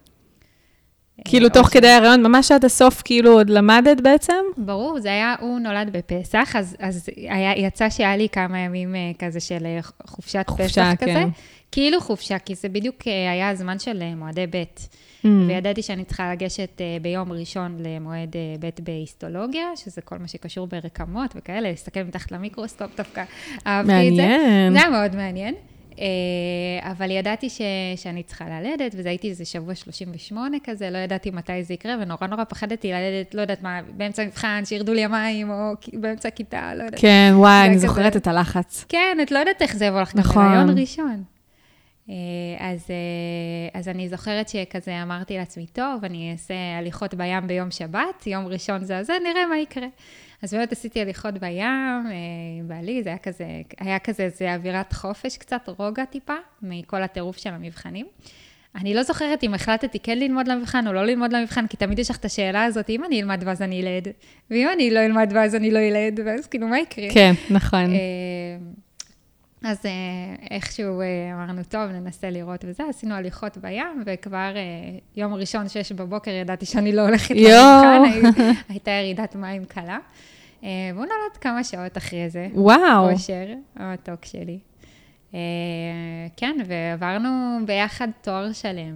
כאילו, 1.24 1.48
תוך 1.48 1.68
כדי 1.68 1.88
ההריון, 1.88 2.22
ממש 2.22 2.52
עד 2.52 2.64
הסוף, 2.64 3.02
כאילו, 3.04 3.32
עוד 3.32 3.50
למדת 3.50 4.00
בעצם? 4.00 4.34
ברור, 4.56 5.00
זה 5.00 5.08
היה, 5.08 5.34
הוא 5.40 5.58
נולד 5.58 5.92
בפסח, 5.92 6.56
אז, 6.56 6.76
אז 6.78 7.08
היה, 7.16 7.58
יצא 7.66 7.90
שהיה 7.90 8.16
לי 8.16 8.28
כמה 8.28 8.58
ימים 8.58 8.94
כזה 9.18 9.40
של 9.40 9.78
חופשת 10.06 10.44
חופשה, 10.48 10.66
פסח 10.66 11.04
כן. 11.04 11.10
כזה. 11.10 11.24
כאילו 11.72 12.00
חופשה, 12.00 12.38
כי 12.38 12.54
זה 12.54 12.68
בדיוק 12.68 12.96
היה 13.02 13.48
הזמן 13.48 13.78
של 13.78 14.14
מועדי 14.14 14.46
ב'. 14.50 14.62
Mm. 15.24 15.28
וידעתי 15.48 15.82
שאני 15.82 16.04
צריכה 16.04 16.32
לגשת 16.32 16.70
uh, 16.78 17.02
ביום 17.02 17.32
ראשון 17.32 17.76
למועד 17.78 18.32
uh, 18.32 18.60
ב' 18.60 18.68
בהיסטולוגיה, 18.82 19.66
שזה 19.76 20.00
כל 20.00 20.18
מה 20.18 20.28
שקשור 20.28 20.66
ברקמות 20.66 21.32
וכאלה, 21.36 21.70
להסתכל 21.70 22.02
מתחת 22.02 22.32
למיקרוסקופ 22.32 22.96
דווקא 22.96 23.24
אהבתי 23.66 23.92
מעניין. 23.92 24.12
את 24.12 24.16
זה. 24.16 24.22
מעניין. 24.22 24.72
זה 24.72 24.78
היה 24.78 24.90
מאוד 24.90 25.16
מעניין. 25.16 25.54
Uh, 25.90 25.98
אבל 26.82 27.10
ידעתי 27.10 27.50
ש, 27.50 27.60
שאני 27.96 28.22
צריכה 28.22 28.44
ללדת, 28.48 28.94
וזה 28.96 29.08
הייתי 29.08 29.28
איזה 29.28 29.44
שבוע 29.44 29.74
38 29.74 30.56
כזה, 30.64 30.90
לא 30.90 30.98
ידעתי 30.98 31.30
מתי 31.30 31.64
זה 31.64 31.74
יקרה, 31.74 31.94
ונורא 32.00 32.26
נורא 32.26 32.44
פחדתי 32.44 32.92
ללדת, 32.92 33.34
לא 33.34 33.40
יודעת 33.40 33.62
מה, 33.62 33.80
באמצע 33.96 34.24
מבחן, 34.24 34.62
שירדו 34.64 34.94
לי 34.94 35.04
המים, 35.04 35.50
או 35.50 35.72
באמצע 35.92 36.28
הכיתה, 36.28 36.74
לא 36.74 36.82
יודעת. 36.82 37.00
כן, 37.00 37.32
וואי, 37.34 37.66
אני 37.66 37.74
כזה... 37.74 37.86
זוכרת 37.86 38.16
את 38.16 38.26
הלחץ. 38.26 38.84
כן, 38.88 39.18
את 39.22 39.30
לא 39.30 39.38
יודעת 39.38 39.62
איך 39.62 39.76
זה 39.76 39.84
יבוא 39.84 40.00
לך, 40.00 40.16
נכון. 40.16 40.42
גם 40.44 40.50
ברעיון 40.50 40.78
ראשון. 40.78 41.22
אה, 42.10 42.70
אז, 42.70 42.86
אה, 42.90 43.80
אז 43.80 43.88
אני 43.88 44.08
זוכרת 44.08 44.48
שכזה 44.48 45.02
אמרתי 45.02 45.38
לעצמי, 45.38 45.66
טוב, 45.66 46.04
אני 46.04 46.32
אעשה 46.32 46.54
הליכות 46.78 47.14
בים 47.14 47.46
ביום 47.46 47.70
שבת, 47.70 48.26
יום 48.26 48.46
ראשון 48.46 48.84
זה 48.84 49.02
זה, 49.02 49.12
נראה 49.22 49.46
מה 49.46 49.58
יקרה. 49.58 49.86
אז 50.42 50.54
באמת 50.54 50.72
עשיתי 50.72 51.00
הליכות 51.00 51.38
בים, 51.38 51.62
אה, 51.62 52.12
בעלי, 52.62 53.02
זה 53.02 53.08
היה 53.08 53.18
כזה, 53.18 53.44
היה 53.78 53.98
כזה 53.98 54.22
איזה 54.22 54.54
אווירת 54.54 54.92
חופש 54.92 55.36
קצת, 55.36 55.68
רוגע 55.78 56.04
טיפה, 56.04 56.34
מכל 56.62 57.02
הטירוף 57.02 57.36
של 57.36 57.50
המבחנים. 57.50 58.06
אני 58.74 58.94
לא 58.94 59.02
זוכרת 59.02 59.44
אם 59.44 59.54
החלטתי 59.54 59.98
כן 59.98 60.18
ללמוד 60.18 60.48
למבחן 60.48 60.86
או 60.86 60.92
לא 60.92 61.04
ללמוד 61.04 61.32
למבחן, 61.32 61.66
כי 61.66 61.76
תמיד 61.76 61.98
יש 61.98 62.10
לך 62.10 62.16
את 62.16 62.24
השאלה 62.24 62.64
הזאת, 62.64 62.90
אם 62.90 63.04
אני 63.04 63.20
אלמד 63.20 63.42
ואז 63.46 63.62
אני 63.62 63.82
אלד, 63.82 64.08
ואם 64.50 64.68
אני 64.74 64.90
לא 64.90 65.00
אלמד 65.00 65.32
ואז 65.34 65.54
אני 65.54 65.70
לא 65.70 65.78
אלד, 65.78 66.20
ואז 66.24 66.46
כאילו, 66.46 66.68
מה 66.68 66.78
יקרה? 66.78 67.10
כן, 67.10 67.32
נכון. 67.50 67.90
אז 69.64 69.86
אה, 69.86 69.90
איכשהו 70.50 71.00
אה, 71.00 71.06
אמרנו, 71.34 71.62
טוב, 71.68 71.82
ננסה 71.82 72.30
לראות 72.30 72.64
וזה, 72.68 72.82
עשינו 72.88 73.14
הליכות 73.14 73.58
בים, 73.58 74.02
וכבר 74.06 74.52
אה, 74.56 74.98
יום 75.16 75.34
ראשון, 75.34 75.68
שש 75.68 75.92
בבוקר, 75.92 76.30
ידעתי 76.30 76.66
שאני 76.66 76.92
לא 76.92 77.02
הולכת 77.02 77.34
למבחן, 77.34 78.02
הייתה 78.68 78.90
ירידת 78.90 79.36
מים 79.36 79.64
קלה. 79.64 79.98
והוא 80.62 80.70
נולד 80.94 81.36
כמה 81.40 81.64
שעות 81.64 81.96
אחרי 81.96 82.30
זה. 82.30 82.48
וואו. 82.54 83.10
אושר, 83.10 83.46
המתוק 83.76 84.24
שלי. 84.24 84.58
כן, 86.36 86.56
ועברנו 86.66 87.58
ביחד 87.66 88.08
תואר 88.20 88.52
שלם. 88.52 88.94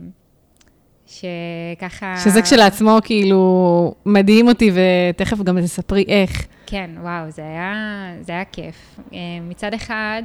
שככה... 1.06 2.16
שזה 2.24 2.42
כשלעצמו 2.42 2.98
כאילו 3.04 3.94
מדהים 4.06 4.48
אותי, 4.48 4.70
ותכף 4.74 5.42
גם 5.42 5.60
תספרי 5.60 6.04
איך. 6.08 6.46
כן, 6.74 6.90
וואו, 7.02 7.30
זה 7.30 7.42
היה, 7.42 7.74
זה 8.20 8.32
היה 8.32 8.44
כיף. 8.44 9.00
מצד 9.42 9.74
אחד, 9.74 10.22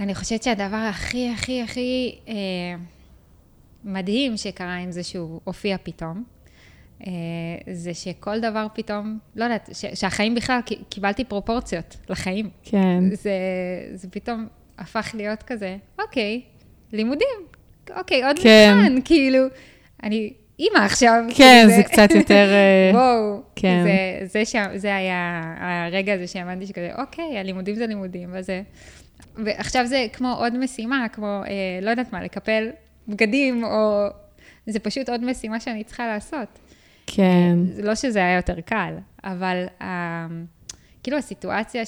אני 0.00 0.14
חושבת 0.14 0.42
שהדבר 0.42 0.76
הכי, 0.76 1.30
הכי, 1.30 1.62
הכי 1.62 2.18
אה, 2.28 2.34
מדהים 3.84 4.36
שקרה 4.36 4.74
עם 4.74 4.92
זה 4.92 5.02
שהוא 5.02 5.40
הופיע 5.44 5.76
פתאום, 5.82 6.24
אה, 7.06 7.12
זה 7.72 7.94
שכל 7.94 8.40
דבר 8.40 8.66
פתאום, 8.74 9.18
לא 9.36 9.44
יודעת, 9.44 9.70
ש, 9.72 9.84
שהחיים 9.94 10.34
בכלל, 10.34 10.60
קיבלתי 10.88 11.24
פרופורציות 11.24 11.96
לחיים. 12.08 12.50
כן. 12.62 13.04
זה, 13.12 13.32
זה 13.94 14.10
פתאום 14.10 14.46
הפך 14.78 15.10
להיות 15.14 15.42
כזה, 15.42 15.76
אוקיי, 15.98 16.42
לימודים, 16.92 17.38
אוקיי, 17.96 18.24
עוד 18.24 18.36
כן. 18.42 18.74
מבחן, 18.78 19.00
כאילו, 19.04 19.46
אני 20.02 20.32
אימא 20.58 20.78
עכשיו. 20.78 21.24
כן, 21.36 21.66
זה, 21.68 21.76
זה 21.76 21.82
קצת 21.82 22.10
יותר... 22.10 22.48
אה, 22.52 22.90
וואו, 22.94 23.42
כן. 23.56 23.84
זה, 23.84 24.26
זה, 24.26 24.44
ש, 24.44 24.56
זה 24.74 24.96
היה 24.96 25.54
הרגע 25.58 26.14
הזה 26.14 26.26
שהאמנתי 26.26 26.66
שכזה, 26.66 26.90
אוקיי, 26.98 27.38
הלימודים 27.38 27.74
זה 27.74 27.86
לימודים, 27.86 28.28
וזה... 28.32 28.62
ועכשיו 29.36 29.86
זה 29.86 30.06
כמו 30.12 30.34
עוד 30.38 30.58
משימה, 30.58 31.06
כמו, 31.12 31.42
אה, 31.46 31.78
לא 31.82 31.90
יודעת 31.90 32.12
מה, 32.12 32.22
לקפל 32.22 32.68
בגדים, 33.08 33.64
או... 33.64 34.08
זה 34.66 34.78
פשוט 34.78 35.08
עוד 35.08 35.24
משימה 35.24 35.60
שאני 35.60 35.84
צריכה 35.84 36.06
לעשות. 36.06 36.58
כן. 37.06 37.58
זה 37.72 37.82
לא 37.82 37.94
שזה 37.94 38.18
היה 38.18 38.36
יותר 38.36 38.60
קל, 38.60 38.94
אבל 39.24 39.64
אה, 39.82 40.26
כאילו 41.02 41.18
הסיטואציה 41.18 41.82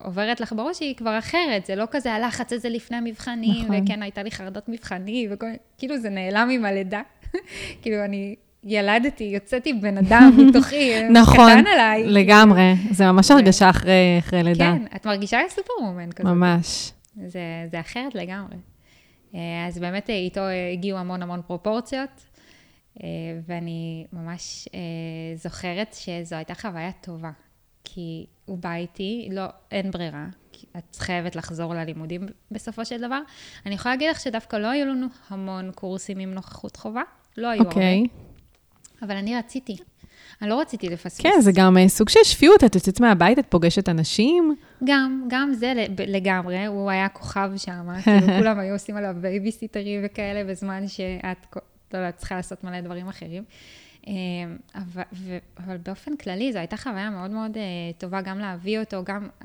שעוברת 0.00 0.40
לך 0.40 0.52
בראש 0.52 0.80
היא 0.80 0.96
כבר 0.96 1.18
אחרת, 1.18 1.66
זה 1.66 1.76
לא 1.76 1.84
כזה 1.90 2.12
הלחץ 2.12 2.52
הזה 2.52 2.68
לפני 2.68 2.96
המבחנים, 2.96 3.64
נכון. 3.64 3.82
וכן, 3.84 4.02
הייתה 4.02 4.22
לי 4.22 4.30
חרדות 4.30 4.68
מבחנים, 4.68 5.30
וכל... 5.32 5.46
כאילו 5.78 5.98
זה 5.98 6.10
נעלם 6.10 6.48
עם 6.52 6.64
הלידה. 6.64 7.02
כאילו, 7.82 8.04
אני 8.04 8.34
ילדתי, 8.64 9.24
יוצאתי 9.24 9.72
בן 9.72 9.98
אדם 9.98 10.32
מתוכי, 10.48 11.08
נכון, 11.10 11.50
קטן 11.50 11.66
עליי. 11.66 12.04
לגמרי, 12.06 12.74
זה 12.90 13.12
ממש 13.12 13.30
הרגשה 13.30 13.70
אחרי, 13.70 14.16
אחרי 14.18 14.42
לידה. 14.42 14.72
כן, 14.78 14.96
את 14.96 15.06
מרגישה 15.06 15.38
סופר 15.48 15.72
מומן 15.80 16.12
כזה. 16.12 16.28
ממש. 16.28 16.92
זה, 17.26 17.40
זה 17.70 17.80
אחרת 17.80 18.14
לגמרי. 18.14 18.56
אה, 19.34 19.66
אז 19.68 19.78
באמת 19.78 20.10
אה, 20.10 20.14
איתו 20.14 20.40
הגיעו 20.72 20.98
המון 20.98 21.22
המון 21.22 21.42
פרופורציות, 21.46 22.26
אה, 23.02 23.08
ואני 23.46 24.06
ממש 24.12 24.68
זוכרת 25.34 25.94
שזו 25.94 26.36
הייתה 26.36 26.54
חוויה 26.54 26.92
טובה, 26.92 27.30
כי 27.84 28.26
הוא 28.44 28.58
בא 28.58 28.74
איתי, 28.74 29.28
לא, 29.32 29.44
אין 29.70 29.90
ברירה, 29.90 30.26
את 30.78 30.96
חייבת 30.96 31.36
לחזור 31.36 31.74
ללימודים 31.74 32.26
בסופו 32.50 32.84
של 32.84 33.00
דבר. 33.00 33.20
אני 33.66 33.74
יכולה 33.74 33.94
להגיד 33.94 34.10
לך 34.10 34.20
שדווקא 34.20 34.56
לא 34.56 34.66
היו 34.66 34.86
לנו 34.86 35.06
המון 35.28 35.70
קורסים 35.74 36.18
עם 36.18 36.34
נוכחות 36.34 36.76
חובה, 36.76 37.02
לא 37.36 37.48
היו 37.48 37.60
אוקיי. 37.60 37.64
הרבה. 37.64 37.70
אוקיי. 37.70 38.06
אבל 39.02 39.16
אני 39.16 39.36
רציתי. 39.36 39.76
אני 40.42 40.50
לא 40.50 40.60
רציתי 40.60 40.88
לפספס. 40.88 41.20
כן, 41.20 41.40
זה 41.40 41.52
גם 41.54 41.78
אה, 41.78 41.88
סוג 41.88 42.08
של 42.08 42.20
שפיות, 42.24 42.64
את 42.64 42.74
יוצאת 42.74 43.00
מהבית, 43.00 43.38
את 43.38 43.46
פוגשת 43.48 43.88
אנשים. 43.88 44.54
גם, 44.84 45.24
גם 45.28 45.52
זה 45.52 45.72
לגמרי, 46.06 46.66
הוא 46.66 46.90
היה 46.90 47.08
כוכב 47.08 47.50
שם, 47.56 47.88
כאילו 48.04 48.38
כולם 48.38 48.58
היו 48.58 48.72
עושים 48.72 48.96
עליו 48.96 49.16
בייביסיטרים 49.20 50.00
וכאלה, 50.04 50.50
בזמן 50.50 50.88
שאת, 50.88 51.56
לא 51.94 51.98
יודעת, 51.98 52.16
צריכה 52.16 52.34
לעשות 52.34 52.64
מלא 52.64 52.80
דברים 52.80 53.08
אחרים. 53.08 53.44
אמ, 54.06 54.56
אבל, 54.74 55.02
ו, 55.12 55.38
אבל 55.58 55.76
באופן 55.76 56.16
כללי 56.16 56.52
זו 56.52 56.58
הייתה 56.58 56.76
חוויה 56.76 57.10
מאוד 57.10 57.30
מאוד 57.30 57.54
אה, 57.54 57.58
טובה 57.98 58.20
גם 58.20 58.38
להביא 58.38 58.78
אותו, 58.78 59.04
גם 59.04 59.28
אה, 59.42 59.44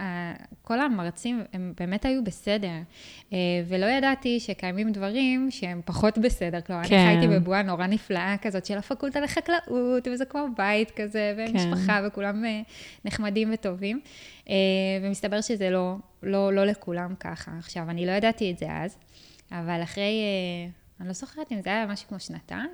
כל 0.62 0.80
המרצים 0.80 1.44
הם 1.54 1.74
באמת 1.80 2.06
היו 2.06 2.24
בסדר. 2.24 2.82
Uh, 3.30 3.34
ולא 3.68 3.86
ידעתי 3.86 4.40
שקיימים 4.40 4.92
דברים 4.92 5.52
שהם 5.52 5.82
פחות 5.86 6.18
בסדר. 6.18 6.62
כלומר, 6.62 6.84
כן. 6.84 6.96
אני 6.96 7.20
חייתי 7.20 7.40
בבועה 7.40 7.62
נורא 7.62 7.88
נפלאה 7.88 8.36
כזאת 8.42 8.66
של 8.66 8.78
הפקולטה 8.78 9.20
לחקלאות, 9.20 10.08
וזה 10.14 10.26
כמו 10.26 10.46
בית 10.58 10.92
כזה, 10.92 11.34
ומשפחה, 11.38 12.00
כן. 12.02 12.08
וכולם 12.08 12.44
נחמדים 13.06 13.54
וטובים. 13.54 14.00
ומסתבר 15.04 15.42
שזה 15.42 15.70
לא, 15.70 15.96
לא, 16.24 16.54
לא 16.54 16.66
לכולם 16.66 17.14
ככה. 17.20 17.52
עכשיו, 17.60 17.90
אני 17.90 18.06
לא 18.06 18.12
ידעתי 18.12 18.52
את 18.52 18.58
זה 18.58 18.66
אז, 18.70 18.98
אבל 19.52 19.84
אחרי... 19.84 20.12
אני 21.00 21.08
לא 21.08 21.14
זוכרת 21.14 21.52
אם 21.52 21.62
זה 21.62 21.70
היה 21.70 21.86
משהו 21.86 22.08
כמו 22.08 22.20
שנתיים, 22.20 22.70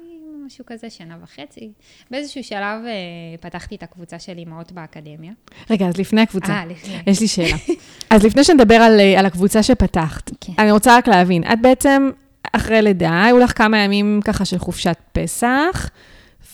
משהו 0.45 0.65
כזה, 0.67 0.89
שנה 0.89 1.17
וחצי. 1.23 1.71
באיזשהו 2.11 2.43
שלב 2.43 2.85
אה, 2.85 2.91
פתחתי 3.39 3.75
את 3.75 3.83
הקבוצה 3.83 4.19
של 4.19 4.37
אימהות 4.37 4.71
באקדמיה. 4.71 5.31
רגע, 5.69 5.87
אז 5.87 5.97
לפני 5.97 6.21
הקבוצה. 6.21 6.53
אה, 6.53 6.65
לפני. 6.65 6.97
יש 7.07 7.21
לי 7.21 7.27
שאלה. 7.27 7.55
אז 8.09 8.23
לפני 8.23 8.43
שנדבר 8.43 8.75
על, 8.75 8.99
אה, 8.99 9.19
על 9.19 9.25
הקבוצה 9.25 9.63
שפתחת, 9.63 10.31
כן. 10.41 10.53
אני 10.59 10.71
רוצה 10.71 10.97
רק 10.97 11.07
להבין, 11.07 11.43
את 11.53 11.61
בעצם 11.61 12.09
אחרי 12.53 12.81
לידה, 12.81 13.23
היו 13.23 13.39
לך 13.39 13.57
כמה 13.57 13.77
ימים 13.77 14.19
ככה 14.23 14.45
של 14.45 14.57
חופשת 14.57 14.97
פסח, 15.11 15.89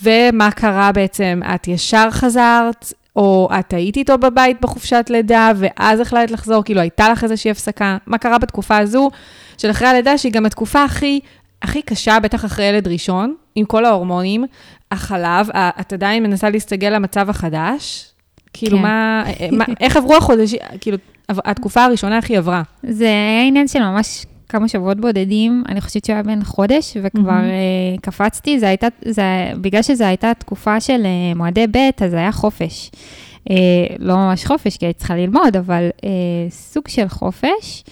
ומה 0.04 0.51
קרה 0.51 0.91
בעצם? 0.91 1.41
את 1.56 1.67
ישר 1.67 2.08
חזרת, 2.12 2.93
או 3.15 3.49
את 3.60 3.73
היית 3.73 3.97
איתו 3.97 4.17
בבית 4.17 4.62
בחופשת 4.62 5.06
לידה, 5.10 5.51
ואז 5.56 5.99
החלטת 5.99 6.32
לחזור, 6.32 6.63
כאילו 6.63 6.82
הייתה 6.82 7.10
לך 7.10 7.23
איזושהי 7.23 7.51
הפסקה? 7.51 7.97
מה 8.06 8.17
קרה 8.17 8.38
בתקופה 8.38 8.77
הזו 8.77 9.10
של 9.58 9.71
אחרי 9.71 9.88
הלידה, 9.88 10.17
שהיא 10.17 10.32
גם 10.32 10.45
התקופה 10.45 10.84
הכי 10.84 11.19
הכי 11.62 11.82
קשה, 11.82 12.19
בטח 12.19 12.45
אחרי 12.45 12.65
ילד 12.65 12.88
ראשון, 12.88 13.36
עם 13.56 13.65
כל 13.65 13.86
ההורמונים, 13.86 14.45
החלב, 14.91 15.50
את 15.54 15.93
עדיין 15.93 16.24
מנסה 16.24 16.50
להסתגל 16.50 16.89
למצב 16.89 17.30
החדש? 17.30 18.12
כאילו, 18.54 18.78
כן. 18.78 18.84
מה, 18.84 19.24
מה, 19.52 19.65
איך 19.82 19.97
עברו 19.97 20.15
החודשים, 20.15 20.60
כאילו, 20.82 20.97
התקופה 21.30 21.84
הראשונה, 21.84 22.19
היא 22.30 22.38
עברה? 22.38 22.62
זה 22.84 23.06
היה 23.06 23.47
עניין 23.47 23.67
של 23.67 23.80
ממש 23.80 24.26
כמה 24.50 24.67
שבועות 24.67 25.00
בודדים, 25.00 25.63
אני 25.69 25.82
חושבת 25.82 26.06
שהוא 26.06 26.13
היה 26.13 26.24
בן 26.24 26.43
חודש, 26.43 26.97
וכבר 27.04 27.32
mm-hmm. 27.32 27.97
uh, 27.97 28.02
קפצתי, 28.02 28.60
זה 28.60 28.67
הייתה, 28.67 28.88
זה, 29.06 29.24
בגלל 29.62 29.82
שזו 29.82 30.04
הייתה 30.04 30.32
תקופה 30.34 30.80
של 30.80 31.04
uh, 31.04 31.38
מועדי 31.38 31.67
ב', 31.67 32.04
אז 32.04 32.12
זה 32.12 32.17
היה 32.17 32.32
חופש. 32.32 32.91
Uh, 33.50 33.52
לא 34.00 34.15
ממש 34.15 34.45
חופש, 34.45 34.78
כי 34.78 34.86
היית 34.86 34.97
צריכה 34.97 35.15
ללמוד, 35.15 35.58
אבל 35.58 35.89
uh, 35.97 36.04
סוג 36.50 36.88
של 36.88 37.08
חופש. 37.08 37.84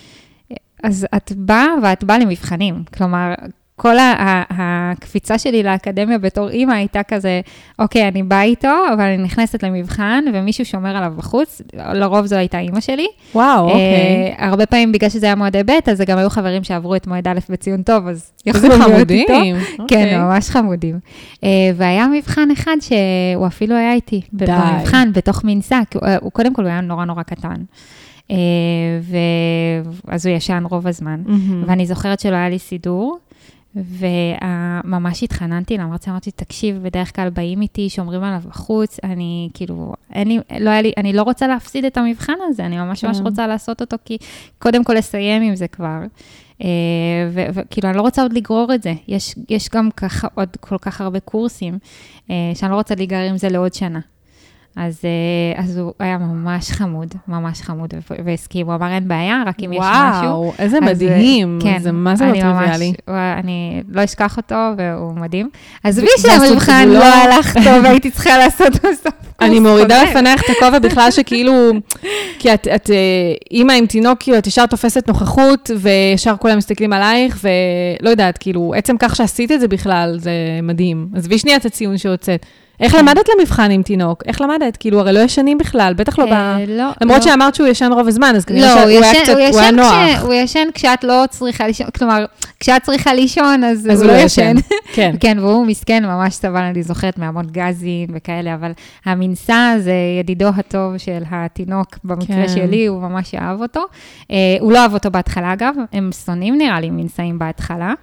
אז 0.83 1.07
את 1.15 1.31
באה 1.35 1.67
ואת 1.83 2.03
באה 2.03 2.19
למבחנים. 2.19 2.83
כלומר, 2.97 3.33
כל 3.81 3.95
הקפיצה 4.49 5.37
שלי 5.37 5.63
לאקדמיה 5.63 6.17
בתור 6.17 6.49
אימא 6.49 6.73
הייתה 6.73 7.03
כזה, 7.03 7.41
אוקיי, 7.79 8.07
אני 8.07 8.23
באה 8.23 8.43
איתו, 8.43 8.67
אבל 8.93 9.03
אני 9.03 9.17
נכנסת 9.17 9.63
למבחן, 9.63 10.23
ומישהו 10.33 10.65
שומר 10.65 10.97
עליו 10.97 11.13
בחוץ, 11.17 11.61
לרוב 11.73 12.25
זו 12.25 12.35
הייתה 12.35 12.59
אימא 12.59 12.79
שלי. 12.79 13.07
וואו, 13.35 13.67
אה, 13.67 13.73
אוקיי. 13.73 14.35
הרבה 14.37 14.65
פעמים, 14.65 14.91
בגלל 14.91 15.09
שזה 15.09 15.25
היה 15.25 15.35
מועדי 15.35 15.63
ב', 15.63 15.71
אז 15.91 16.01
גם 16.01 16.17
היו 16.17 16.29
חברים 16.29 16.63
שעברו 16.63 16.95
את 16.95 17.07
מועד 17.07 17.27
א' 17.27 17.39
בציון 17.49 17.83
טוב, 17.83 18.07
אז 18.07 18.31
יכולו 18.45 18.77
להיות 18.77 19.11
איתו. 19.11 19.33
כן, 19.33 19.55
אוקיי. 19.79 20.17
ממש 20.17 20.49
חמודים. 20.49 20.99
אה, 21.43 21.49
והיה 21.75 22.07
מבחן 22.07 22.51
אחד 22.51 22.75
שהוא 22.81 23.47
אפילו 23.47 23.75
היה 23.75 23.93
איתי, 23.93 24.21
במבחן, 24.33 25.09
בתוך 25.13 25.43
מנסה, 25.43 25.79
הוא 26.21 26.31
קודם 26.31 26.53
כל, 26.53 26.61
הוא 26.61 26.69
היה 26.69 26.81
נורא 26.81 27.05
נורא 27.05 27.23
קטן. 27.23 27.55
ואז 30.07 30.25
הוא 30.25 30.35
ישן 30.35 30.63
רוב 30.69 30.87
הזמן. 30.87 31.21
ואני 31.67 31.85
זוכרת 31.85 32.19
שלא 32.19 32.35
היה 32.35 32.49
לי 32.49 32.59
סידור. 32.59 33.17
וממש 33.75 35.23
התחננתי 35.23 35.77
למרצה, 35.77 36.11
אמרתי, 36.11 36.31
תקשיב, 36.31 36.79
בדרך 36.83 37.15
כלל 37.15 37.29
באים 37.29 37.61
איתי, 37.61 37.89
שומרים 37.89 38.23
עליו 38.23 38.41
בחוץ, 38.47 38.99
אני 39.03 39.49
כאילו, 39.53 39.93
אין 40.13 40.27
לי, 40.27 40.39
לא 40.59 40.69
היה 40.69 40.81
לי, 40.81 40.91
אני 40.97 41.13
לא 41.13 41.23
רוצה 41.23 41.47
להפסיד 41.47 41.85
את 41.85 41.97
המבחן 41.97 42.33
הזה, 42.47 42.65
אני 42.65 42.77
ממש 42.77 43.03
ממש 43.05 43.17
כן. 43.17 43.23
רוצה 43.23 43.47
לעשות 43.47 43.81
אותו, 43.81 43.97
כי 44.05 44.17
קודם 44.59 44.83
כל 44.83 44.93
לסיים 44.93 45.41
עם 45.41 45.55
זה 45.55 45.67
כבר. 45.67 45.99
אה, 46.63 46.69
וכאילו, 47.53 47.89
אני 47.89 47.97
לא 47.97 48.01
רוצה 48.01 48.21
עוד 48.21 48.33
לגרור 48.33 48.73
את 48.73 48.83
זה. 48.83 48.93
יש, 49.07 49.35
יש 49.49 49.69
גם 49.69 49.89
ככה 49.91 50.27
עוד 50.35 50.49
כל 50.59 50.77
כך 50.77 51.01
הרבה 51.01 51.19
קורסים, 51.19 51.79
אה, 52.29 52.51
שאני 52.55 52.71
לא 52.71 52.75
רוצה 52.75 52.95
להיגרר 52.95 53.29
עם 53.29 53.37
זה 53.37 53.49
לעוד 53.49 53.73
שנה. 53.73 53.99
אז, 54.79 54.99
אה, 55.03 55.63
אז 55.63 55.77
הוא 55.77 55.93
היה 55.99 56.17
ממש 56.17 56.71
חמוד, 56.71 57.13
ממש 57.27 57.61
חמוד, 57.61 57.93
והסכים, 58.25 58.67
הוא 58.67 58.75
אמר 58.75 58.87
אין 58.87 59.07
בעיה, 59.07 59.43
רק 59.45 59.55
אם 59.65 59.71
וואו, 59.73 59.81
יש 59.81 59.87
משהו. 59.87 60.29
וואו, 60.29 60.53
איזה 60.59 60.77
אז, 60.77 60.83
אה, 60.83 60.89
מדהים, 60.89 61.59
כן, 61.63 61.79
זה 61.79 61.91
מה 61.91 62.15
זה 62.15 62.25
לא 62.25 62.39
טריוויאלי. 62.39 62.93
אני 63.07 63.83
לא 63.89 64.03
אשכח 64.03 64.37
אותו, 64.37 64.55
והוא 64.77 65.15
מדהים. 65.15 65.49
עזבי 65.83 66.07
שהמבחן 66.17 66.89
לא 66.89 67.03
הלך 67.03 67.53
טוב, 67.63 67.85
הייתי 67.85 68.11
צריכה 68.11 68.37
לעשות 68.37 68.73
בסוף. 68.73 69.13
אני 69.41 69.59
מורידה 69.59 70.03
לפנייך 70.03 70.41
את 70.41 70.49
הכובע 70.49 70.79
בכלל 70.79 71.11
שכאילו, 71.11 71.71
כי 72.39 72.53
את, 72.53 72.67
את 72.75 72.89
אה, 72.89 72.95
אימא 73.51 73.71
עם 73.71 73.85
תינוק, 73.85 74.19
כאילו, 74.19 74.37
את 74.37 74.47
ישר 74.47 74.65
תופסת 74.65 75.07
נוכחות, 75.07 75.71
וישר 75.79 76.35
כולם 76.39 76.57
מסתכלים 76.57 76.93
עלייך, 76.93 77.39
ולא 77.43 78.09
יודעת, 78.09 78.37
כאילו, 78.37 78.73
עצם 78.77 78.95
כך 78.99 79.15
שעשית 79.15 79.51
את 79.51 79.59
זה 79.59 79.67
בכלל, 79.67 80.17
זה 80.19 80.31
מדהים. 80.63 81.07
עזבי 81.15 81.37
שנייה 81.37 81.57
את 81.57 81.65
הציון 81.65 81.97
שהוצאת. 81.97 82.45
איך 82.79 82.95
למדת 82.95 83.29
למבחן 83.37 83.71
עם 83.71 83.83
תינוק? 83.83 84.23
איך 84.27 84.41
למדת? 84.41 84.77
כאילו, 84.77 84.99
הרי 84.99 85.13
לא 85.13 85.19
ישנים 85.19 85.57
בכלל, 85.57 85.93
בטח 85.93 86.19
לא 86.19 86.25
ב... 86.25 86.31
אה, 86.31 86.57
לא. 86.67 86.89
למרות 87.01 87.25
לא. 87.25 87.31
שאמרת 87.31 87.55
שהוא 87.55 87.67
ישן 87.67 87.89
רוב 87.93 88.07
הזמן, 88.07 88.33
אז 88.35 88.45
כנראה 88.45 88.69
שהוא 88.69 89.03
היה 89.03 89.23
קצת, 89.23 89.33
הוא 89.51 89.59
היה 89.59 89.71
נוח. 89.71 90.21
הוא 90.21 90.33
ישן 90.33 90.67
כשאת 90.73 91.03
לא 91.03 91.23
צריכה 91.29 91.67
לישון, 91.67 91.87
כלומר, 91.97 92.25
כשאת 92.59 92.83
צריכה 92.83 93.13
לישון, 93.13 93.63
אז, 93.63 93.87
אז 93.91 94.01
הוא 94.01 94.11
לא 94.11 94.17
לא 94.17 94.21
ישן. 94.21 94.55
כן. 94.95 95.15
כן, 95.19 95.37
והוא 95.39 95.65
מסכן, 95.65 96.05
ממש 96.05 96.33
סבל, 96.33 96.61
אני 96.61 96.83
זוכרת, 96.83 97.17
מהמון 97.17 97.45
גזים 97.51 98.09
וכאלה, 98.13 98.53
אבל 98.53 98.71
המנסה 99.05 99.73
זה 99.79 99.93
ידידו 100.19 100.47
הטוב 100.47 100.97
של 100.97 101.23
התינוק, 101.31 101.97
במקרה 102.03 102.47
כן. 102.47 102.47
שלי, 102.47 102.85
הוא 102.85 103.01
ממש 103.01 103.35
אהב 103.35 103.61
אותו. 103.61 103.83
אה, 104.31 104.37
הוא 104.59 104.71
לא 104.71 104.79
אהב 104.79 104.93
אותו 104.93 105.11
בהתחלה, 105.11 105.53
אגב, 105.53 105.75
הם 105.93 106.09
שונאים 106.25 106.57
נראה 106.57 106.79
לי 106.79 106.89
מנסאים 106.89 107.39
בהתחלה, 107.39 107.93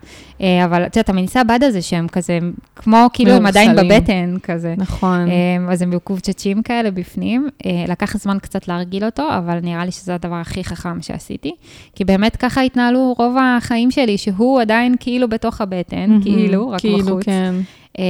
אה, 0.40 0.64
אבל 0.64 0.86
את 0.86 0.96
יודעת, 0.96 1.08
המנסה 1.08 1.44
בד 1.44 1.62
הזה 1.62 1.82
שהם 1.82 2.08
כזה, 2.08 2.38
כמו 2.76 3.06
כאילו 3.12 3.32
הם 3.32 3.46
עדיין. 3.46 3.76
בבטן 3.76 4.36
כזה. 4.42 4.74
נכון. 4.76 5.28
אה, 5.30 5.72
אז 5.72 5.82
הם 5.82 5.90
מקובצ'צ'ים 5.90 6.62
כאלה 6.62 6.90
בפנים. 6.90 7.48
אה, 7.66 7.84
לקח 7.88 8.16
זמן 8.16 8.38
קצת 8.42 8.68
להרגיל 8.68 9.04
אותו, 9.04 9.28
אבל 9.38 9.58
נראה 9.62 9.84
לי 9.84 9.92
שזה 9.92 10.14
הדבר 10.14 10.34
הכי 10.34 10.64
חכם 10.64 11.02
שעשיתי. 11.02 11.54
כי 11.94 12.04
באמת 12.04 12.36
ככה 12.36 12.60
התנהלו 12.60 13.14
רוב 13.18 13.36
החיים 13.40 13.90
שלי, 13.90 14.18
שהוא 14.18 14.45
עדיין 14.60 14.94
כאילו 15.00 15.28
בתוך 15.28 15.60
הבטן, 15.60 16.10
מהמם. 16.10 16.22
כאילו, 16.22 16.68
רק 16.70 16.80
כאילו, 16.80 16.98
בחוץ. 16.98 17.24
כן. 17.24 17.54
אה, 17.98 18.04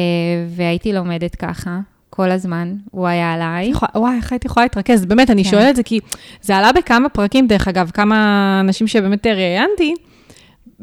והייתי 0.49 0.93
לומדת 0.93 1.35
ככה 1.35 1.81
כל 2.11 2.31
הזמן, 2.31 2.75
הוא 2.91 3.07
היה 3.07 3.35
עליי. 3.35 3.73
וואי, 3.95 4.17
איך 4.17 4.33
הייתי 4.33 4.47
יכולה 4.47 4.65
להתרכז? 4.65 5.05
באמת, 5.05 5.31
אני 5.31 5.45
כן. 5.45 5.51
שואלת 5.51 5.69
את 5.69 5.77
זה 5.77 5.83
כי 5.83 6.01
זה 6.43 6.57
עלה 6.57 6.73
בכמה 6.73 7.09
פרקים, 7.09 7.47
דרך 7.47 7.69
אגב, 7.69 7.91
כמה 7.95 8.59
אנשים 8.61 8.87
שבאמת 8.87 9.27
ראיינתי, 9.27 9.95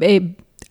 אה, 0.02 0.16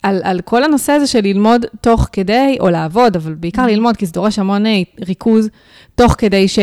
על, 0.04 0.22
על 0.24 0.42
כל 0.42 0.64
הנושא 0.64 0.92
הזה 0.92 1.08
של 1.08 1.20
ללמוד 1.24 1.66
תוך 1.82 2.08
כדי, 2.12 2.58
או 2.60 2.70
לעבוד, 2.70 3.16
אבל 3.16 3.34
בעיקר 3.34 3.66
ללמוד, 3.68 3.98
כי 3.98 4.06
זה 4.06 4.12
דורש 4.12 4.40
המון 4.40 4.66
אה, 4.66 4.82
ריכוז, 5.08 5.50
תוך 5.96 6.16
כדי 6.18 6.48
ש... 6.48 6.60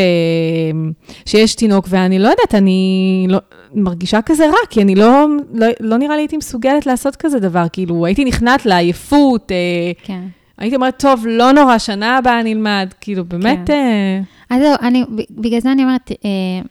שיש 1.25 1.55
תינוק, 1.55 1.85
ואני 1.89 2.19
לא 2.19 2.27
יודעת, 2.27 2.55
אני 2.55 3.25
לא, 3.29 3.39
מרגישה 3.73 4.21
כזה 4.21 4.45
רע, 4.45 4.67
כי 4.69 4.81
אני 4.81 4.95
לא, 4.95 5.27
לא, 5.53 5.67
לא 5.79 5.97
נראה 5.97 6.15
לי 6.15 6.21
הייתי 6.21 6.37
מסוגלת 6.37 6.85
לעשות 6.85 7.15
כזה 7.15 7.39
דבר, 7.39 7.65
כאילו, 7.73 8.05
הייתי 8.05 8.25
נכנעת 8.25 8.65
לעייפות, 8.65 9.51
אה, 9.51 9.91
כן. 10.03 10.21
הייתי 10.57 10.75
אומרת, 10.75 10.99
טוב, 10.99 11.25
לא 11.27 11.51
נורא, 11.51 11.77
שנה 11.77 12.17
הבאה 12.17 12.43
נלמד, 12.43 12.93
כאילו, 13.01 13.25
באמת... 13.25 13.59
כן. 13.65 13.73
אה, 13.73 14.55
אז 14.55 14.61
זהו, 14.61 14.75
אני, 14.81 15.03
בגלל 15.31 15.59
זה 15.59 15.71
אני 15.71 15.83
אומרת, 15.83 16.11
אה, 16.11 16.61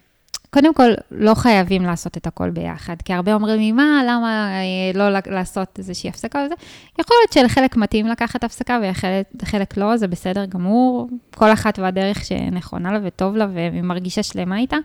קודם 0.50 0.74
כל, 0.74 0.90
לא 1.10 1.34
חייבים 1.34 1.82
לעשות 1.82 2.16
את 2.16 2.26
הכל 2.26 2.50
ביחד, 2.50 2.96
כי 3.04 3.12
הרבה 3.12 3.34
אומרים 3.34 3.76
מה, 3.76 4.02
למה 4.06 4.48
אה, 4.48 4.98
לא 4.98 5.18
לעשות 5.26 5.78
איזושהי 5.78 6.10
הפסקה 6.10 6.42
וזה? 6.46 6.54
יכול 6.98 7.16
להיות 7.20 7.32
שלחלק 7.32 7.76
מתאים 7.76 8.06
לקחת 8.06 8.44
הפסקה 8.44 8.80
ולחלק 8.82 9.76
לא, 9.76 9.96
זה 9.96 10.08
בסדר 10.08 10.44
גמור. 10.44 11.08
כל 11.34 11.52
אחת 11.52 11.78
והדרך 11.78 12.24
שנכונה 12.24 12.92
לה 12.92 12.98
וטוב 13.02 13.36
לה 13.36 13.46
והיא 13.54 13.82
מרגישה 13.82 14.22
שלמה 14.22 14.58
איתה. 14.58 14.76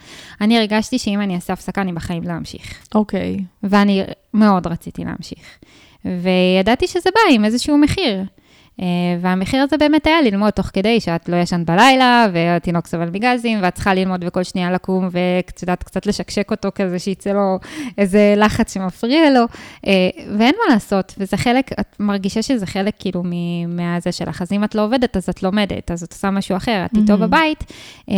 אני 0.41 0.57
הרגשתי 0.57 0.99
שאם 0.99 1.21
אני 1.21 1.35
אעשה 1.35 1.53
הפסקה, 1.53 1.81
אני 1.81 1.93
בחיים 1.93 2.23
לא 2.23 2.33
אמשיך. 2.37 2.87
אוקיי. 2.95 3.37
ואני 3.63 4.03
מאוד 4.33 4.67
רציתי 4.67 5.03
להמשיך. 5.03 5.59
וידעתי 6.05 6.87
שזה 6.87 7.09
בא 7.15 7.35
עם 7.35 7.45
איזשהו 7.45 7.77
מחיר. 7.77 8.23
אה, 8.81 8.85
והמחיר 9.21 9.61
הזה 9.61 9.77
באמת 9.77 10.07
היה 10.07 10.21
ללמוד 10.21 10.49
תוך 10.49 10.65
כדי 10.65 10.99
שאת 10.99 11.29
לא 11.29 11.35
ישנת 11.35 11.65
בלילה, 11.65 12.27
והתינוק 12.33 12.87
סובל 12.87 13.09
מגזים, 13.09 13.59
ואת 13.61 13.73
צריכה 13.73 13.93
ללמוד 13.93 14.23
וכל 14.27 14.43
שנייה 14.43 14.71
לקום, 14.71 15.09
ואת 15.11 15.61
יודעת, 15.61 15.83
קצת 15.83 16.05
לשקשק 16.05 16.51
אותו 16.51 16.69
כזה, 16.75 16.99
שיצא 16.99 17.29
לו 17.29 17.59
איזה 17.97 18.33
לחץ 18.37 18.73
שמפריע 18.73 19.29
לו, 19.29 19.45
אה, 19.87 20.09
ואין 20.37 20.55
מה 20.67 20.73
לעשות, 20.73 21.15
וזה 21.17 21.37
חלק, 21.37 21.71
את 21.79 21.95
מרגישה 21.99 22.41
שזה 22.41 22.65
חלק 22.65 22.93
כאילו 22.99 23.23
מהזה 23.67 24.11
שלך, 24.11 24.41
אז 24.41 24.51
אם 24.51 24.63
את 24.63 24.75
לא 24.75 24.85
עובדת, 24.85 25.17
אז 25.17 25.29
את 25.29 25.43
לומדת, 25.43 25.91
אז 25.91 26.03
את 26.03 26.11
עושה 26.11 26.29
משהו 26.29 26.57
אחר, 26.57 26.85
את 26.85 26.97
איתו 26.97 27.13
מהמם. 27.13 27.27
בבית, 27.27 27.63
אה, 28.09 28.15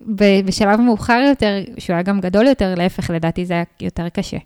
ובשלב 0.00 0.80
מאוחר 0.80 1.22
יותר, 1.28 1.62
שהוא 1.78 1.94
היה 1.94 2.02
גם 2.02 2.20
גדול 2.20 2.46
יותר, 2.46 2.74
להפך, 2.74 3.10
לדעתי 3.10 3.46
זה 3.46 3.54
היה 3.54 3.64
יותר 3.80 4.08
קשה. 4.08 4.38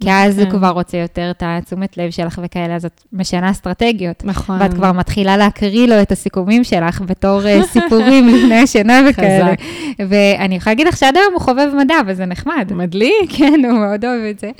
כי 0.00 0.10
אז 0.10 0.38
הוא 0.38 0.46
כן. 0.46 0.58
כבר 0.58 0.68
רוצה 0.70 0.96
יותר 0.96 1.30
את 1.30 1.42
התשומת 1.46 1.96
לב 1.96 2.10
שלך 2.10 2.40
וכאלה, 2.44 2.76
אז 2.76 2.84
את 2.84 3.04
משנה 3.12 3.50
אסטרטגיות. 3.50 4.24
נכון. 4.24 4.62
ואת 4.62 4.74
כבר 4.74 4.92
מתחילה 4.92 5.36
להקריא 5.36 5.86
לו 5.86 6.02
את 6.02 6.12
הסיכומים 6.12 6.64
שלך 6.64 7.02
בתור 7.06 7.46
אה, 7.46 7.62
סיפורים 7.62 8.28
לפני 8.34 8.54
השינה 8.54 9.00
וכאלה. 9.10 9.46
חזק. 9.46 9.58
ואני 10.08 10.54
יכולה 10.54 10.72
להגיד 10.74 10.86
לך 10.86 10.96
שעד 10.96 11.16
היום 11.16 11.32
הוא 11.32 11.40
חובב 11.40 11.68
מדע, 11.78 11.96
וזה 12.06 12.26
נחמד. 12.26 12.72
מדליק. 12.74 13.30
כן, 13.38 13.60
הוא 13.64 13.78
מאוד 13.78 14.04
אוהב 14.04 14.22
את 14.30 14.38
זה. 14.38 14.50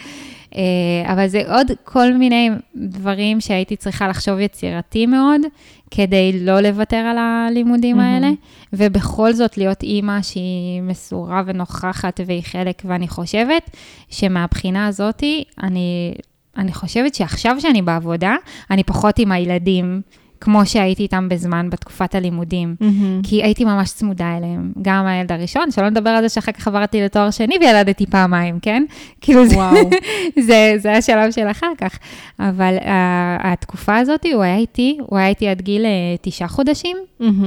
אה, 0.57 1.13
אבל 1.13 1.29
זה 1.29 1.43
עוד 1.57 1.67
כל 1.85 2.13
מיני 2.13 2.51
דברים 2.77 3.41
שהייתי 3.41 3.77
צריכה 3.77 4.09
לחשוב 4.09 4.39
יצירתי 4.39 5.07
מאוד, 5.07 5.41
כדי 5.91 6.41
לא 6.41 6.61
לוותר 6.61 6.97
על 6.97 7.19
הלימודים 7.19 7.97
מהמם. 7.97 8.15
האלה, 8.15 8.31
ובכל 8.73 9.33
זאת 9.33 9.59
להיות 9.59 9.83
אימא 9.83 10.23
שהיא 10.23 10.83
מסורה 10.83 11.43
ונוכחת 11.47 12.21
והיא 12.27 12.43
חלק, 12.43 12.83
ואני 12.85 13.09
חושבת 13.09 13.71
שמהבחינה 14.09 14.87
הזאת, 14.87 15.23
אני, 15.63 16.15
אני 16.57 16.73
חושבת 16.73 17.15
שעכשיו 17.15 17.57
שאני 17.61 17.83
בעבודה, 17.83 18.37
אני 18.71 18.85
פחות 18.85 19.19
עם 19.19 19.33
הילדים, 19.33 20.03
כמו 20.41 20.67
שהייתי 20.67 21.03
איתם 21.03 21.29
בזמן 21.29 21.71
בתקופת 21.71 22.15
הלימודים. 22.15 22.77
כי 23.23 23.43
הייתי 23.43 23.65
ממש 23.65 23.93
צמודה 23.93 24.37
אליהם, 24.37 24.73
גם 24.83 25.07
הילד 25.07 25.33
הראשון, 25.33 25.71
שלא 25.71 25.91
נדבר 25.91 26.11
על 26.11 26.23
זה 26.23 26.29
שאחר 26.29 26.53
כך 26.53 26.69
עברתי 26.69 27.01
לתואר 27.01 27.31
שני 27.31 27.57
וילדתי 27.61 28.07
פעמיים, 28.07 28.59
כן? 28.61 28.85
כאילו 29.21 29.47
זה. 29.47 29.57
זה, 30.47 30.75
זה 30.77 30.93
השלב 30.93 31.31
של 31.31 31.51
אחר 31.51 31.73
כך. 31.79 31.99
אבל 32.39 32.77
uh, 32.79 32.85
התקופה 33.43 33.97
הזאת, 33.97 34.27
הוא 34.33 34.43
היה 34.43 34.57
איתי, 34.57 34.99
הוא 35.01 35.19
היה 35.19 35.29
איתי 35.29 35.49
עד 35.49 35.63
גיל 35.63 35.85
uh, 35.85 35.89
תשעה 36.23 36.49
חודשים, 36.49 36.97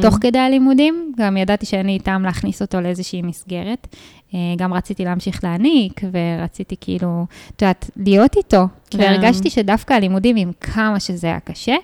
תוך 0.01 0.17
כדי 0.21 0.39
הלימודים, 0.39 1.13
גם 1.17 1.37
ידעתי 1.37 1.65
שאני 1.65 1.93
איתם 1.93 2.21
להכניס 2.25 2.61
אותו 2.61 2.81
לאיזושהי 2.81 3.21
מסגרת. 3.21 3.87
Uh, 4.31 4.33
גם 4.57 4.73
רציתי 4.73 5.05
להמשיך 5.05 5.43
להעניק, 5.43 6.01
ורציתי 6.11 6.75
כאילו, 6.81 7.25
את 7.55 7.61
יודעת, 7.61 7.89
להיות 7.97 8.37
איתו. 8.37 8.67
כן. 8.89 8.99
והרגשתי 8.99 9.49
שדווקא 9.49 9.93
הלימודים, 9.93 10.35
עם 10.35 10.51
כמה 10.61 10.99
שזה 10.99 11.27
היה 11.27 11.39
קשה, 11.39 11.75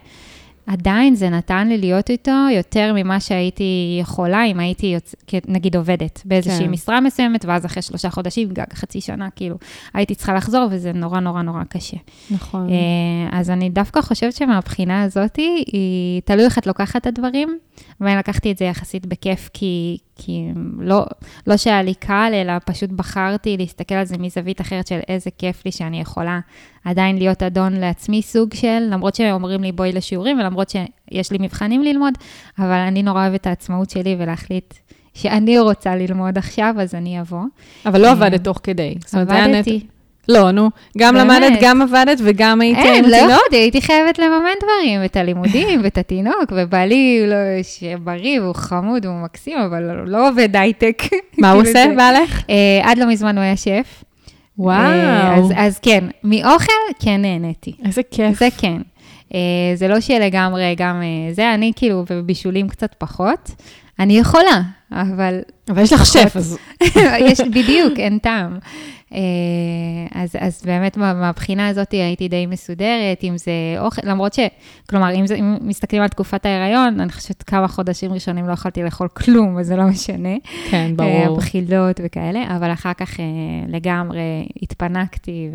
עדיין 0.67 1.15
זה 1.15 1.29
נתן 1.29 1.67
לי 1.67 1.77
להיות 1.77 2.09
איתו 2.09 2.31
יותר 2.55 2.93
ממה 2.95 3.19
שהייתי 3.19 3.97
יכולה, 4.01 4.45
אם 4.45 4.59
הייתי, 4.59 4.87
יוצ... 4.87 5.15
נגיד, 5.47 5.75
עובדת 5.75 6.21
באיזושהי 6.25 6.65
כן. 6.65 6.71
משרה 6.71 7.01
מסוימת, 7.01 7.45
ואז 7.45 7.65
אחרי 7.65 7.81
שלושה 7.81 8.09
חודשים, 8.09 8.49
גג 8.49 8.73
חצי 8.73 9.01
שנה, 9.01 9.29
כאילו, 9.35 9.55
הייתי 9.93 10.15
צריכה 10.15 10.33
לחזור, 10.33 10.67
וזה 10.71 10.91
נורא 10.93 11.19
נורא 11.19 11.41
נורא 11.41 11.63
קשה. 11.69 11.97
נכון. 12.31 12.69
אה, 12.69 13.39
אז 13.39 13.49
אני 13.49 13.69
דווקא 13.69 14.01
חושבת 14.01 14.33
שמהבחינה 14.33 15.03
הזאת, 15.03 15.35
היא 15.35 16.21
תלוי 16.25 16.45
איך 16.45 16.57
את 16.57 16.67
לוקחת 16.67 17.01
את 17.01 17.07
הדברים, 17.07 17.57
ואני 18.01 18.15
לקחתי 18.15 18.51
את 18.51 18.57
זה 18.57 18.65
יחסית 18.65 19.05
בכיף, 19.05 19.49
כי, 19.53 19.97
כי 20.15 20.47
לא, 20.79 21.05
לא 21.47 21.57
שהיה 21.57 21.83
לי 21.83 21.93
קל, 21.93 22.31
אלא 22.33 22.53
פשוט 22.65 22.89
בחרתי 22.89 23.57
להסתכל 23.57 23.95
על 23.95 24.05
זה 24.05 24.17
מזווית 24.17 24.61
אחרת 24.61 24.87
של 24.87 24.99
איזה 25.07 25.29
כיף 25.37 25.65
לי 25.65 25.71
שאני 25.71 26.01
יכולה 26.01 26.39
עדיין 26.85 27.17
להיות 27.17 27.43
אדון 27.43 27.73
לעצמי 27.73 28.21
סוג 28.21 28.53
של, 28.53 28.87
למרות 28.89 29.15
שאומרים 29.15 29.63
לי 29.63 29.71
בואי 29.71 29.91
לשיעורים, 29.91 30.39
ולמרות 30.39 30.69
שיש 30.69 31.31
לי 31.31 31.37
מבחנים 31.41 31.83
ללמוד, 31.83 32.13
אבל 32.59 32.79
אני 32.87 33.03
נורא 33.03 33.21
אוהבת 33.21 33.41
את 33.41 33.47
העצמאות 33.47 33.89
שלי 33.89 34.15
ולהחליט 34.19 34.73
שאני 35.13 35.59
רוצה 35.59 35.95
ללמוד 35.95 36.37
עכשיו, 36.37 36.75
אז 36.79 36.95
אני 36.95 37.21
אבוא. 37.21 37.43
אבל 37.85 38.01
לא 38.01 38.11
עבדת 38.11 38.43
תוך 38.43 38.59
כדי. 38.63 38.95
עבדתי. 39.13 39.87
לא, 40.29 40.51
נו. 40.51 40.69
גם 40.97 41.13
באמת. 41.13 41.41
למדת, 41.41 41.59
גם 41.61 41.81
עבדת 41.81 42.17
וגם 42.23 42.61
היית 42.61 42.77
אין, 42.77 43.05
עם 43.05 43.09
לא 43.11 43.15
התינוק? 43.15 43.33
יכולתי, 43.39 43.55
הייתי 43.55 43.81
חייבת 43.81 44.19
לממן 44.19 44.49
דברים, 44.63 45.05
את 45.05 45.15
הלימודים 45.15 45.79
ואת 45.83 45.97
התינוק, 45.97 46.51
ובעלי, 46.51 47.23
לא, 47.27 47.35
שבריא 47.63 48.41
והוא 48.41 48.55
חמוד, 48.55 49.05
הוא 49.05 49.23
מקסים, 49.23 49.57
אבל 49.57 49.89
הוא 49.89 50.07
לא 50.07 50.29
עובד 50.29 50.55
הייטק. 50.55 51.03
מה 51.37 51.51
הוא 51.51 51.63
כאילו 51.63 51.79
עושה, 51.79 51.93
בעלך? 51.97 52.43
אה, 52.49 52.79
עד 52.83 52.97
לא 52.97 53.05
מזמן 53.07 53.37
הוא 53.37 53.43
היה 53.43 53.57
שף. 53.57 53.67
אה, 53.67 54.63
וואו, 54.63 55.45
אז, 55.45 55.53
אז 55.55 55.79
כן, 55.79 56.03
מאוכל 56.23 56.71
כן 56.99 57.21
נהניתי. 57.21 57.73
איזה 57.85 58.01
כיף. 58.11 58.39
זה 58.39 58.47
כן. 58.57 58.81
אה, 59.33 59.39
זה 59.75 59.87
לא 59.87 59.99
שלגמרי 59.99 60.75
גם 60.77 61.01
אה, 61.01 61.33
זה, 61.33 61.53
אני 61.53 61.71
כאילו 61.75 62.05
בבישולים 62.09 62.67
קצת 62.67 62.95
פחות. 62.97 63.51
אני 63.99 64.17
יכולה, 64.17 64.61
אבל 64.91 65.39
אבל 65.69 65.81
יש 65.81 65.93
לך. 65.93 66.05
שף, 66.05 66.35
אז... 66.35 66.57
יש, 67.27 67.41
בדיוק, 67.41 67.93
אין 67.97 68.17
טעם. 68.17 68.59
אה, 69.13 69.19
אז, 70.11 70.35
אז 70.39 70.61
באמת 70.65 70.97
מה- 70.97 71.13
מהבחינה 71.13 71.67
הזאת 71.67 71.91
הייתי 71.91 72.27
די 72.27 72.45
מסודרת, 72.45 73.23
אם 73.23 73.37
זה 73.37 73.51
אוכל, 73.79 74.01
למרות 74.03 74.33
ש... 74.33 74.39
כלומר, 74.89 75.13
אם, 75.15 75.27
זה, 75.27 75.35
אם 75.35 75.57
מסתכלים 75.61 76.01
על 76.01 76.07
תקופת 76.07 76.45
ההיריון, 76.45 76.99
אני 76.99 77.11
חושבת 77.11 77.43
כמה 77.43 77.67
חודשים 77.67 78.13
ראשונים 78.13 78.47
לא 78.47 78.53
יכולתי 78.53 78.83
לאכול 78.83 79.07
כלום, 79.07 79.57
אז 79.59 79.67
זה 79.67 79.75
לא 79.75 79.83
משנה. 79.83 80.35
כן, 80.69 80.91
אה, 80.99 81.23
ברור. 81.23 81.37
בחילות 81.37 81.99
וכאלה, 82.03 82.55
אבל 82.57 82.73
אחר 82.73 82.93
כך 82.93 83.19
אה, 83.19 83.25
לגמרי 83.67 84.47
התפנקתי 84.61 85.49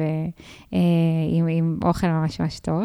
ועם 0.73 1.47
עם 1.49 1.79
אוכל 1.85 2.07
ממש 2.07 2.41
ממש 2.41 2.59
טוב. 2.59 2.83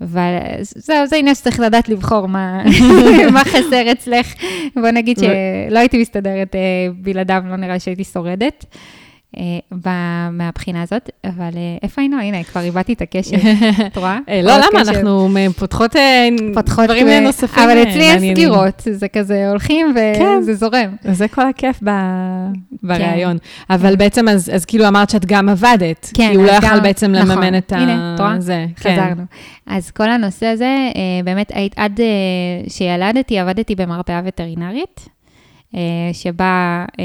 אבל 0.00 0.38
זהו, 0.60 1.06
זה 1.06 1.16
עניין 1.16 1.34
שצריך 1.34 1.60
לדעת 1.60 1.88
לבחור 1.88 2.28
מה, 2.28 2.62
מה 3.34 3.44
חסר 3.44 3.92
אצלך. 3.92 4.34
בוא 4.76 4.90
נגיד 4.90 5.18
שלא 5.18 5.78
הייתי 5.78 6.00
מסתדרת 6.00 6.54
בלעדיו, 6.96 7.42
לא 7.46 7.56
נראה 7.56 7.80
שהייתי 7.80 8.04
שורדת. 8.04 8.64
מהבחינה 10.32 10.82
הזאת, 10.82 11.10
אבל 11.24 11.50
איפה 11.82 12.02
היינו? 12.02 12.20
הנה, 12.20 12.44
כבר 12.44 12.60
איבדתי 12.60 12.92
את 12.92 13.02
הקשר, 13.02 13.36
את 13.86 13.96
רואה? 13.96 14.18
לא, 14.42 14.56
למה? 14.56 14.80
אנחנו 14.88 15.28
פותחות 16.54 16.84
דברים 16.84 17.22
נוספים 17.22 17.62
אבל 17.62 17.82
אצלי 17.82 18.10
אין 18.10 18.34
סגירות, 18.34 18.82
זה 18.90 19.08
כזה 19.08 19.50
הולכים 19.50 19.94
וזה 19.94 20.54
זורם. 20.54 20.96
זה 21.12 21.28
כל 21.28 21.48
הכיף 21.48 21.82
בריאיון. 22.82 23.36
אבל 23.70 23.96
בעצם, 23.96 24.28
אז 24.28 24.64
כאילו 24.64 24.88
אמרת 24.88 25.10
שאת 25.10 25.26
גם 25.26 25.48
עבדת, 25.48 26.10
כי 26.14 26.34
הוא 26.34 26.44
לא 26.44 26.50
יכל 26.50 26.80
בעצם 26.80 27.12
לממן 27.12 27.58
את 27.58 27.72
ה... 27.72 27.76
הנה, 27.78 28.14
את 28.14 28.20
רואה? 28.20 28.36
חזרנו. 28.78 29.22
אז 29.66 29.90
כל 29.90 30.10
הנושא 30.10 30.46
הזה, 30.46 30.76
באמת, 31.24 31.52
עד 31.76 32.00
שילדתי, 32.68 33.38
עבדתי 33.38 33.74
במרפאה 33.74 34.20
וטרינרית. 34.24 35.08
אה, 35.74 35.80
שבה 36.12 36.84
אה, 36.98 37.04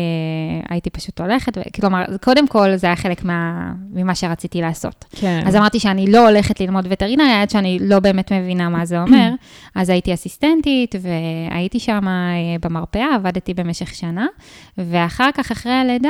הייתי 0.70 0.90
פשוט 0.90 1.22
הולכת, 1.22 1.58
כלומר, 1.76 2.04
קודם 2.22 2.48
כל 2.48 2.76
זה 2.76 2.88
היה 2.88 2.96
חלק 2.96 3.24
מה, 3.24 3.72
ממה 3.94 4.16
שרציתי 4.16 4.62
לעשות. 4.62 5.06
כן. 5.12 5.44
אז 5.46 5.56
אמרתי 5.56 5.80
שאני 5.80 6.12
לא 6.12 6.28
הולכת 6.30 6.60
ללמוד 6.60 6.88
וטרינריה, 6.90 7.42
עד 7.42 7.50
שאני 7.50 7.80
לא 7.82 8.00
באמת 8.00 8.32
מבינה 8.32 8.70
מה 8.70 8.86
זה 8.86 9.02
אומר. 9.02 9.32
אז 9.76 9.90
הייתי 9.90 10.14
אסיסטנטית, 10.14 10.96
והייתי 11.02 11.80
שם 11.80 12.08
אה, 12.08 12.56
במרפאה, 12.62 13.16
עבדתי 13.16 13.54
במשך 13.54 13.96
שנה, 13.96 14.28
ואחר 14.78 15.30
כך, 15.34 15.52
אחרי 15.52 15.72
הלידה, 15.72 16.10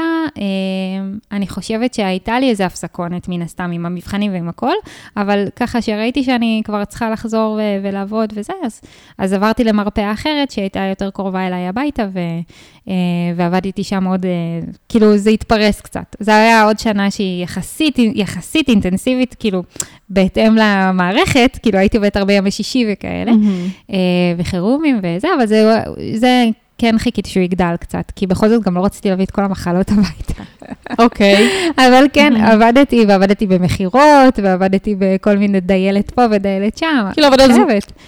אני 1.31 1.47
חושבת 1.47 1.93
שהייתה 1.93 2.39
לי 2.39 2.49
איזו 2.49 2.63
הפסקונת, 2.63 3.27
מן 3.27 3.41
הסתם, 3.41 3.71
עם 3.71 3.85
המבחנים 3.85 4.33
ועם 4.33 4.49
הכל, 4.49 4.73
אבל 5.17 5.47
ככה 5.55 5.81
שראיתי 5.81 6.23
שאני 6.23 6.61
כבר 6.65 6.85
צריכה 6.85 7.09
לחזור 7.09 7.59
ולעבוד 7.83 8.33
וזה, 8.35 8.53
אז, 8.63 8.81
אז 9.17 9.33
עברתי 9.33 9.63
למרפאה 9.63 10.11
אחרת, 10.11 10.51
שהייתה 10.51 10.79
יותר 10.79 11.09
קרובה 11.09 11.47
אליי 11.47 11.67
הביתה, 11.67 12.07
ו... 12.13 12.19
אה, 12.89 12.93
ועבדתי 13.35 13.83
שם 13.83 14.03
עוד, 14.03 14.25
אה, 14.25 14.31
כאילו 14.89 15.17
זה 15.17 15.29
התפרס 15.29 15.81
קצת. 15.81 16.15
זה 16.19 16.35
היה 16.35 16.63
עוד 16.63 16.79
שנה 16.79 17.11
שהיא 17.11 17.43
יחסית, 17.43 17.99
יחסית 17.99 18.69
אינטנסיבית, 18.69 19.35
כאילו, 19.39 19.63
בהתאם 20.09 20.55
למערכת, 20.55 21.59
כאילו 21.61 21.79
הייתי 21.79 21.97
עובדת 21.97 22.17
הרבה 22.17 22.33
ימי 22.33 22.51
שישי 22.51 22.85
וכאלה, 22.93 23.31
mm-hmm. 23.31 23.93
וחירומים 24.37 24.99
וזה, 25.03 25.27
אבל 25.37 25.45
זה, 25.45 25.79
זה 26.15 26.45
כן 26.77 26.97
חיכיתי 26.97 27.29
שהוא 27.29 27.43
יגדל 27.43 27.75
קצת, 27.79 28.11
כי 28.15 28.27
בכל 28.27 28.49
זאת 28.49 28.63
גם 28.63 28.75
לא 28.75 28.85
רציתי 28.85 29.09
להביא 29.09 29.25
את 29.25 29.31
כל 29.31 29.43
המחלות 29.43 29.91
הביתה. 29.91 30.43
אוקיי. 30.99 31.49
אבל 31.87 32.05
כן, 32.13 32.33
עבדתי, 32.35 33.05
ועבדתי 33.07 33.47
במכירות, 33.47 34.39
ועבדתי 34.43 34.95
בכל 34.99 35.37
מיני 35.37 35.59
דיילת 35.59 36.11
פה 36.11 36.25
ודיילת 36.31 36.77
שם. 36.77 37.07
כאילו 37.13 37.27
עבודות 37.27 37.51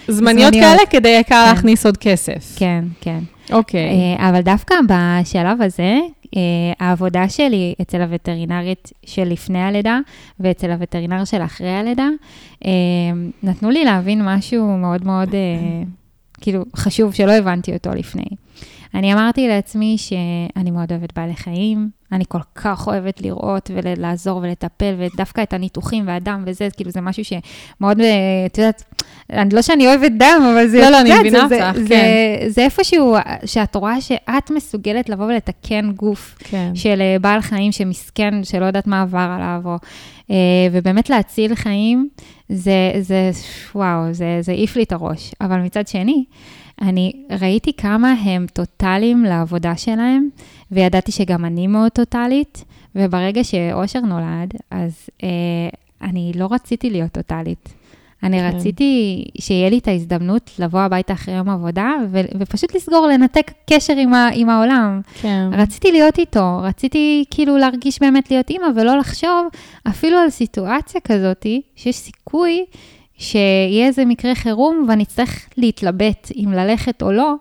זמניות 0.08 0.52
כאלה 0.52 0.86
כדי 0.90 1.08
יקר 1.08 1.44
כן. 1.44 1.50
להכניס 1.50 1.86
עוד 1.86 1.96
כסף. 1.96 2.56
כן, 2.56 2.84
כן. 3.00 3.18
אוקיי. 3.52 3.88
Okay. 3.88 4.20
אה, 4.20 4.28
אבל 4.28 4.40
דווקא 4.40 4.74
בשלב 4.88 5.62
הזה, 5.62 5.98
אה, 6.36 6.40
העבודה 6.80 7.28
שלי 7.28 7.74
אצל 7.82 8.00
הווטרינרית 8.02 8.92
של 9.06 9.24
לפני 9.24 9.62
הלידה 9.62 9.98
ואצל 10.40 10.70
הווטרינר 10.70 11.24
של 11.24 11.42
אחרי 11.42 11.70
הלידה, 11.70 12.08
אה, 12.64 12.70
נתנו 13.42 13.70
לי 13.70 13.84
להבין 13.84 14.24
משהו 14.24 14.78
מאוד 14.78 15.06
מאוד, 15.06 15.34
כאילו, 16.40 16.64
חשוב 16.76 17.14
שלא 17.14 17.32
הבנתי 17.32 17.72
אותו 17.72 17.90
לפני. 17.90 18.26
אני 18.94 19.12
אמרתי 19.12 19.48
לעצמי 19.48 19.96
שאני 19.98 20.70
מאוד 20.70 20.92
אוהבת 20.92 21.12
בעלי 21.16 21.36
חיים, 21.36 21.90
אני 22.12 22.24
כל 22.28 22.38
כך 22.54 22.86
אוהבת 22.86 23.20
לראות 23.20 23.70
ולעזור 23.74 24.40
ולטפל, 24.42 24.94
ודווקא 24.98 25.42
את 25.42 25.52
הניתוחים 25.52 26.06
והדם 26.06 26.44
וזה, 26.46 26.68
כאילו 26.76 26.90
זה 26.90 27.00
משהו 27.00 27.24
שמאוד, 27.24 28.00
אה, 28.00 28.46
את 28.46 28.58
יודעת, 28.58 28.82
לא 29.52 29.62
שאני 29.62 29.86
אוהבת 29.86 30.12
דם, 30.18 30.42
אבל 30.52 30.68
זה... 30.68 30.80
לא, 30.80 30.90
לא, 30.90 31.00
אני 31.00 31.18
מבינה 31.18 31.44
אותך, 31.44 31.78
כן. 31.78 31.86
זה, 31.86 32.02
זה 32.48 32.62
איפשהו 32.62 33.16
שאת 33.44 33.74
רואה 33.74 34.00
שאת 34.00 34.50
מסוגלת 34.50 35.08
לבוא 35.08 35.24
ולתקן 35.24 35.92
גוף 35.96 36.38
כן. 36.38 36.70
של 36.74 37.00
אה, 37.00 37.16
בעל 37.20 37.40
חיים 37.40 37.72
שמסכן, 37.72 38.44
שלא 38.44 38.64
יודעת 38.64 38.86
מה 38.86 39.02
עבר 39.02 39.28
עליו, 39.36 39.60
או, 39.64 39.76
אה, 40.30 40.36
ובאמת 40.72 41.10
להציל 41.10 41.54
חיים, 41.54 42.08
זה, 42.48 42.92
זה, 43.00 43.30
וואו, 43.74 44.12
זה 44.12 44.52
העיף 44.52 44.76
לי 44.76 44.82
את 44.82 44.92
הראש. 44.92 45.34
אבל 45.40 45.56
מצד 45.56 45.88
שני, 45.88 46.24
אני 46.82 47.12
ראיתי 47.40 47.72
כמה 47.72 48.12
הם 48.24 48.46
טוטאליים 48.52 49.24
לעבודה 49.24 49.76
שלהם, 49.76 50.28
וידעתי 50.70 51.12
שגם 51.12 51.44
אני 51.44 51.66
מאוד 51.66 51.92
טוטאלית, 51.92 52.64
וברגע 52.94 53.44
שאושר 53.44 54.00
נולד, 54.00 54.54
אז 54.70 55.06
אה, 55.22 55.28
אני 56.02 56.32
לא 56.36 56.48
רציתי 56.50 56.90
להיות 56.90 57.12
טוטאלית. 57.12 57.68
אני 58.22 58.38
כן. 58.38 58.56
רציתי 58.56 59.24
שיהיה 59.40 59.70
לי 59.70 59.78
את 59.78 59.88
ההזדמנות 59.88 60.50
לבוא 60.58 60.80
הביתה 60.80 61.12
אחרי 61.12 61.34
יום 61.34 61.48
עבודה, 61.48 61.92
ו- 62.10 62.20
ופשוט 62.40 62.74
לסגור, 62.74 63.06
לנתק 63.06 63.52
קשר 63.70 63.96
עם, 63.96 64.14
ה- 64.14 64.28
עם 64.34 64.48
העולם. 64.48 65.00
כן. 65.20 65.48
רציתי 65.52 65.92
להיות 65.92 66.18
איתו, 66.18 66.58
רציתי 66.62 67.24
כאילו 67.30 67.56
להרגיש 67.56 68.00
באמת 68.00 68.30
להיות 68.30 68.50
אימא, 68.50 68.66
ולא 68.76 68.98
לחשוב 68.98 69.46
אפילו 69.88 70.18
על 70.18 70.30
סיטואציה 70.30 71.00
כזאת, 71.00 71.46
שיש 71.76 71.96
סיכוי 71.96 72.64
שיהיה 73.18 73.86
איזה 73.86 74.04
מקרה 74.04 74.34
חירום 74.34 74.86
ואני 74.88 75.02
אצטרך 75.02 75.48
להתלבט 75.56 76.30
אם 76.36 76.52
ללכת 76.52 77.02
או 77.02 77.12
לא, 77.12 77.34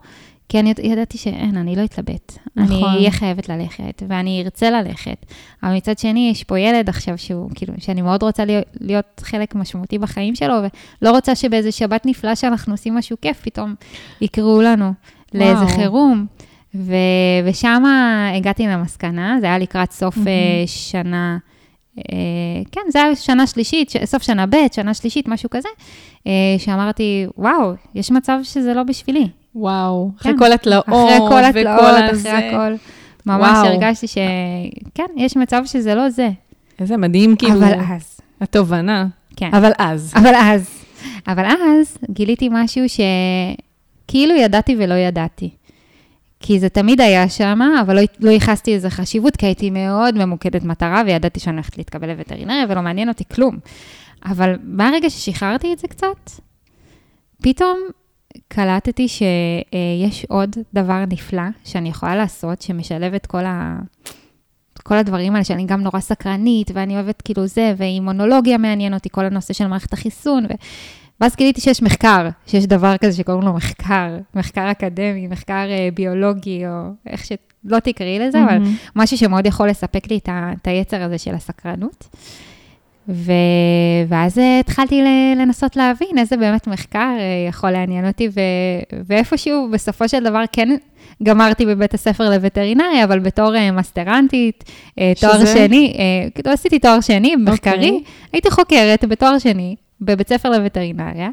כי 0.49 0.59
אני 0.59 0.73
ידעתי 0.83 1.17
שאין, 1.17 1.57
אני 1.57 1.75
לא 1.75 1.83
אתלבט. 1.83 2.37
נכון. 2.55 2.75
אני 2.75 2.97
אהיה 2.97 3.11
חייבת 3.11 3.49
ללכת, 3.49 4.03
ואני 4.07 4.41
ארצה 4.43 4.69
ללכת. 4.69 5.25
אבל 5.63 5.75
מצד 5.75 5.97
שני, 5.97 6.29
יש 6.31 6.43
פה 6.43 6.59
ילד 6.59 6.89
עכשיו 6.89 7.17
שהוא, 7.17 7.49
כאילו, 7.55 7.73
שאני 7.77 8.01
מאוד 8.01 8.23
רוצה 8.23 8.45
להיות, 8.45 8.65
להיות 8.81 9.21
חלק 9.23 9.55
משמעותי 9.55 9.97
בחיים 9.97 10.35
שלו, 10.35 10.53
ולא 11.01 11.11
רוצה 11.11 11.35
שבאיזה 11.35 11.71
שבת 11.71 12.05
נפלא 12.05 12.35
שאנחנו 12.35 12.73
עושים 12.73 12.95
משהו 12.95 13.17
כיף, 13.21 13.41
פתאום 13.41 13.75
יקראו 14.21 14.61
לנו 14.61 14.85
וואו. 14.85 14.93
לאיזה 15.33 15.65
חירום. 15.75 16.25
ו- 16.75 16.93
ושם 17.45 17.83
הגעתי 18.35 18.67
למסקנה, 18.67 19.37
זה 19.41 19.45
היה 19.45 19.57
לקראת 19.57 19.91
סוף 19.91 20.17
mm-hmm. 20.17 20.67
שנה 20.67 21.37
כן, 22.71 22.81
זה 22.89 23.03
היה 23.03 23.15
שנה 23.15 23.47
שלישית, 23.47 23.91
סוף 24.05 24.23
שנה 24.23 24.45
ב', 24.45 24.55
שנה 24.71 24.93
שלישית, 24.93 25.27
משהו 25.27 25.49
כזה, 25.49 25.69
אה, 26.27 26.31
שאמרתי, 26.57 27.25
וואו, 27.37 27.73
יש 27.95 28.11
מצב 28.11 28.39
שזה 28.43 28.73
לא 28.73 28.83
בשבילי. 28.83 29.27
וואו, 29.55 30.09
כן. 30.19 30.29
אחרי 30.29 30.39
כל 30.39 30.53
התלאות, 30.53 30.85
אחרי 30.89 31.17
כל 31.29 31.45
התלאות, 31.45 31.95
אחרי 32.13 32.31
הכל. 32.31 32.75
ממש 33.25 33.57
וואו. 33.57 33.65
הרגשתי 33.65 34.07
שכן, 34.07 35.05
יש 35.17 35.37
מצב 35.37 35.61
שזה 35.65 35.95
לא 35.95 36.09
זה. 36.09 36.29
איזה 36.79 36.97
מדהים, 36.97 37.35
כאילו. 37.35 37.53
אבל 37.53 37.73
אז. 37.73 38.19
התובנה. 38.41 39.07
כן. 39.35 39.49
אבל 39.53 39.71
אז. 39.77 40.13
אבל 40.15 40.35
אז. 40.35 40.83
אבל 41.27 41.45
אז 41.45 41.97
גיליתי 42.09 42.49
משהו 42.51 42.83
שכאילו 42.89 44.35
ידעתי 44.35 44.75
ולא 44.79 44.93
ידעתי. 44.93 45.49
כי 46.39 46.59
זה 46.59 46.69
תמיד 46.69 47.01
היה 47.01 47.29
שם, 47.29 47.59
אבל 47.81 47.95
לא, 47.95 48.01
לא 48.19 48.29
ייחסתי 48.29 48.73
איזה 48.73 48.89
חשיבות, 48.89 49.35
כי 49.35 49.45
הייתי 49.45 49.69
מאוד 49.69 50.25
ממוקדת 50.25 50.63
מטרה, 50.63 51.03
וידעתי 51.05 51.39
שאני 51.39 51.55
הולכת 51.55 51.77
להתקבל 51.77 52.11
לווטרינריה, 52.11 52.65
ולא 52.69 52.81
מעניין 52.81 53.09
אותי 53.09 53.23
כלום. 53.33 53.57
אבל 54.25 54.55
מהרגע 54.63 55.09
ששחררתי 55.09 55.73
את 55.73 55.79
זה 55.79 55.87
קצת, 55.87 56.31
פתאום 57.41 57.79
קלטתי 58.47 59.07
שיש 59.07 60.25
עוד 60.29 60.55
דבר 60.73 61.05
נפלא 61.09 61.41
שאני 61.63 61.89
יכולה 61.89 62.15
לעשות, 62.15 62.61
שמשלב 62.61 63.13
את 63.13 63.25
כל 63.25 63.45
ה... 63.45 63.79
כל 64.83 64.95
הדברים 64.97 65.33
האלה, 65.33 65.43
שאני 65.43 65.65
גם 65.65 65.81
נורא 65.81 65.99
סקרנית, 65.99 66.71
ואני 66.73 66.95
אוהבת 66.95 67.21
כאילו 67.21 67.47
זה, 67.47 67.73
ואימונולוגיה 67.77 68.57
מעניין 68.57 68.93
אותי, 68.93 69.09
כל 69.11 69.25
הנושא 69.25 69.53
של 69.53 69.67
מערכת 69.67 69.93
החיסון, 69.93 70.45
ו... 70.45 70.49
ואז 71.21 71.35
גיליתי 71.35 71.61
שיש 71.61 71.81
מחקר, 71.81 72.29
שיש 72.47 72.65
דבר 72.65 72.97
כזה 72.97 73.17
שקוראים 73.17 73.43
לו 73.43 73.53
מחקר, 73.53 74.17
מחקר 74.35 74.71
אקדמי, 74.71 75.27
מחקר 75.27 75.65
uh, 75.67 75.95
ביולוגי, 75.95 76.67
או 76.67 76.71
איך 77.07 77.25
שלא 77.25 77.79
תקראי 77.79 78.19
לזה, 78.19 78.37
mm-hmm. 78.37 78.49
אבל 78.49 78.57
משהו 78.95 79.17
שמאוד 79.17 79.45
יכול 79.45 79.69
לספק 79.69 80.11
לי 80.11 80.17
את, 80.17 80.29
ה, 80.29 80.51
את 80.61 80.67
היצר 80.67 81.03
הזה 81.03 81.17
של 81.17 81.35
הסקרנות. 81.35 82.07
ו... 83.09 83.31
ואז 84.07 84.41
התחלתי 84.59 85.01
לנסות 85.35 85.75
להבין 85.75 86.17
איזה 86.17 86.37
באמת 86.37 86.67
מחקר 86.67 87.15
uh, 87.17 87.49
יכול 87.49 87.71
לעניין 87.71 88.07
אותי, 88.07 88.27
ו... 88.27 88.39
ואיפשהו 89.07 89.69
בסופו 89.71 90.09
של 90.09 90.23
דבר 90.23 90.43
כן 90.51 90.69
גמרתי 91.23 91.65
בבית 91.65 91.93
הספר 91.93 92.29
לווטרינריה, 92.29 93.03
אבל 93.03 93.19
בתור 93.19 93.53
uh, 93.55 93.71
מסטרנטית, 93.71 94.63
uh, 94.89 95.01
תואר 95.21 95.45
שני, 95.45 95.93
כאילו 96.35 96.51
עשיתי 96.51 96.79
תואר 96.79 97.01
שני 97.01 97.35
מחקרי, 97.35 97.73
okay. 97.73 97.91
אוקיי. 97.91 98.03
הייתי 98.33 98.51
חוקרת 98.51 99.05
בתואר 99.05 99.39
שני, 99.39 99.75
בבית 100.01 100.29
ספר 100.29 100.49
לווטרינריה. 100.49 101.29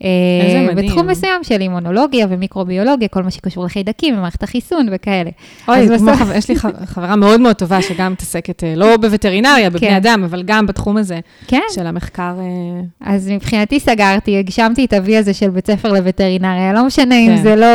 איזה 0.00 0.56
אה, 0.56 0.66
מדהים. 0.72 0.88
בתחום 0.88 1.06
מסוים 1.06 1.44
של 1.44 1.60
אימונולוגיה 1.60 2.26
ומיקרוביולוגיה, 2.30 3.08
כל 3.08 3.22
מה 3.22 3.30
שקשור 3.30 3.64
לחיידקים 3.64 4.14
ומערכת 4.14 4.42
החיסון 4.42 4.86
וכאלה. 4.92 5.30
אוי, 5.68 5.88
בסוף... 5.88 6.20
יש 6.34 6.48
לי 6.48 6.54
חברה 6.84 7.16
מאוד 7.16 7.40
מאוד 7.40 7.56
טובה 7.56 7.82
שגם 7.82 8.12
מתעסקת, 8.12 8.64
אה, 8.64 8.74
לא 8.74 8.96
בווטרינריה, 8.96 9.70
בבני 9.70 9.88
כן. 9.88 9.94
אדם, 9.94 10.24
אבל 10.24 10.42
גם 10.42 10.66
בתחום 10.66 10.96
הזה 10.96 11.20
כן. 11.46 11.60
של 11.74 11.86
המחקר. 11.86 12.34
אה, 12.40 12.80
אז 13.00 13.28
מבחינתי 13.28 13.80
סגרתי, 13.80 14.38
הגשמתי 14.38 14.84
את 14.84 14.92
אבי 14.92 15.16
הזה 15.16 15.34
של 15.34 15.50
בית 15.50 15.66
ספר 15.66 15.92
לווטרינריה, 15.92 16.72
לא 16.72 16.86
משנה 16.86 17.14
כן. 17.14 17.30
אם 17.30 17.36
זה 17.36 17.56
לא 17.56 17.66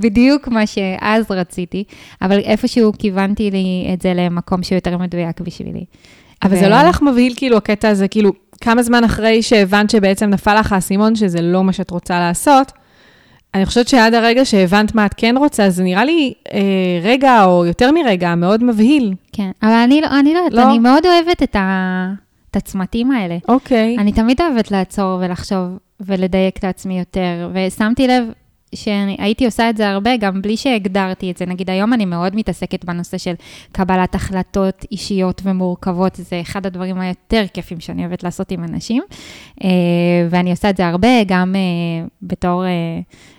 בדיוק 0.00 0.48
מה 0.48 0.66
שאז 0.66 1.30
רציתי, 1.30 1.84
אבל 2.22 2.38
איפשהו 2.38 2.92
כיוונתי 2.98 3.50
לי 3.50 3.90
את 3.92 4.02
זה 4.02 4.14
למקום 4.14 4.62
שהוא 4.62 4.76
יותר 4.76 4.98
מדויק 4.98 5.40
בשבילי. 5.40 5.84
אבל 6.42 6.56
ו... 6.56 6.60
זה 6.60 6.68
לא 6.68 6.74
הלך 6.74 7.02
מבהיל, 7.02 7.32
כאילו, 7.36 7.56
הקטע 7.56 7.88
הזה, 7.88 8.08
כאילו, 8.08 8.32
כמה 8.60 8.82
זמן 8.82 9.04
אחרי 9.04 9.42
שהבנת 9.42 9.90
שבעצם 9.90 10.30
נפל 10.30 10.60
לך 10.60 10.72
האסימון 10.72 11.14
שזה 11.14 11.42
לא 11.42 11.64
מה 11.64 11.72
שאת 11.72 11.90
רוצה 11.90 12.18
לעשות, 12.18 12.72
אני 13.54 13.66
חושבת 13.66 13.88
שעד 13.88 14.14
הרגע 14.14 14.44
שהבנת 14.44 14.94
מה 14.94 15.06
את 15.06 15.14
כן 15.16 15.34
רוצה, 15.38 15.70
זה 15.70 15.84
נראה 15.84 16.04
לי 16.04 16.34
אה, 16.52 16.60
רגע, 17.02 17.44
או 17.44 17.66
יותר 17.66 17.92
מרגע, 17.92 18.34
מאוד 18.34 18.64
מבהיל. 18.64 19.14
כן, 19.32 19.50
אבל 19.62 19.72
אני 19.72 20.00
לא, 20.00 20.06
אני 20.20 20.34
לא 20.34 20.38
יודעת, 20.38 20.64
לא? 20.64 20.70
אני 20.70 20.78
מאוד 20.78 21.06
אוהבת 21.06 21.42
את, 21.42 21.56
ה, 21.56 22.08
את 22.50 22.56
הצמתים 22.56 23.10
האלה. 23.10 23.36
אוקיי. 23.48 23.96
אני 23.98 24.12
תמיד 24.12 24.40
אוהבת 24.40 24.70
לעצור 24.70 25.18
ולחשוב 25.20 25.78
ולדייק 26.00 26.58
את 26.58 26.64
עצמי 26.64 26.98
יותר, 26.98 27.50
ושמתי 27.54 28.06
לב 28.06 28.24
שהייתי 28.74 29.44
עושה 29.44 29.70
את 29.70 29.76
זה 29.76 29.88
הרבה, 29.88 30.16
גם 30.16 30.42
בלי 30.42 30.56
שהגדרתי 30.56 31.30
את 31.30 31.36
זה. 31.36 31.46
נגיד, 31.46 31.70
היום 31.70 31.92
אני 31.92 32.04
מאוד 32.04 32.36
מתעסקת 32.36 32.84
בנושא 32.84 33.18
של 33.18 33.34
קבלת 33.72 34.14
החלטות 34.14 34.84
אישיות 34.92 35.42
ומורכבות, 35.44 36.14
זה 36.14 36.40
אחד 36.40 36.66
הדברים 36.66 37.00
היותר 37.00 37.44
כיפים 37.54 37.80
שאני 37.80 38.02
אוהבת 38.02 38.22
לעשות 38.22 38.50
עם 38.50 38.64
אנשים, 38.64 39.02
אה, 39.64 39.68
ואני 40.30 40.50
עושה 40.50 40.70
את 40.70 40.76
זה 40.76 40.86
הרבה, 40.86 41.24
גם 41.26 41.54
אה, 41.56 42.06
בתור... 42.22 42.64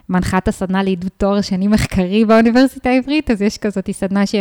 מנחת 0.09 0.47
הסדנה 0.47 0.84
לעידוד 0.84 1.11
תואר 1.17 1.41
שני 1.41 1.67
מחקרי 1.67 2.25
באוניברסיטה 2.25 2.89
העברית, 2.89 3.32
אז 3.32 3.41
יש 3.41 3.57
כזאת 3.57 3.89
סדנה 3.91 4.25
ש... 4.25 4.36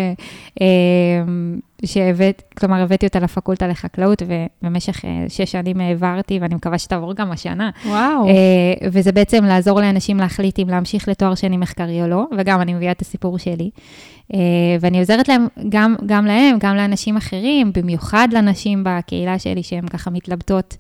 שהבאת, 1.85 2.43
כלומר, 2.59 2.83
הבאתי 2.83 3.07
אותה 3.07 3.19
לפקולטה 3.19 3.67
לחקלאות, 3.67 4.23
ובמשך 4.63 5.05
אה, 5.05 5.25
שש 5.29 5.53
שנים 5.53 5.81
העברתי, 5.81 6.39
ואני 6.39 6.55
מקווה 6.55 6.79
שתעבור 6.79 7.15
גם 7.15 7.33
השנה. 7.33 7.71
וואו. 7.87 8.29
אה, 8.29 8.89
וזה 8.93 9.13
בעצם 9.13 9.45
לעזור 9.45 9.81
לאנשים 9.81 10.17
להחליט 10.17 10.59
אם 10.59 10.69
להמשיך 10.69 11.09
לתואר 11.09 11.35
שני 11.35 11.57
מחקרי 11.57 12.03
או 12.03 12.09
לא, 12.09 12.25
וגם 12.39 12.61
אני 12.61 12.75
מביאה 12.75 12.93
את 12.93 13.01
הסיפור 13.01 13.39
שלי. 13.39 13.71
אה, 14.35 14.39
ואני 14.81 14.99
עוזרת 14.99 15.29
להם, 15.29 15.47
גם, 15.69 15.95
גם 16.07 16.27
להם, 16.27 16.57
גם 16.61 16.77
לאנשים 16.77 17.17
אחרים, 17.17 17.73
במיוחד 17.75 18.29
לנשים 18.33 18.85
בקהילה 18.85 19.39
שלי, 19.39 19.63
שהן 19.63 19.87
ככה 19.87 20.11
מתלבטות 20.11 20.77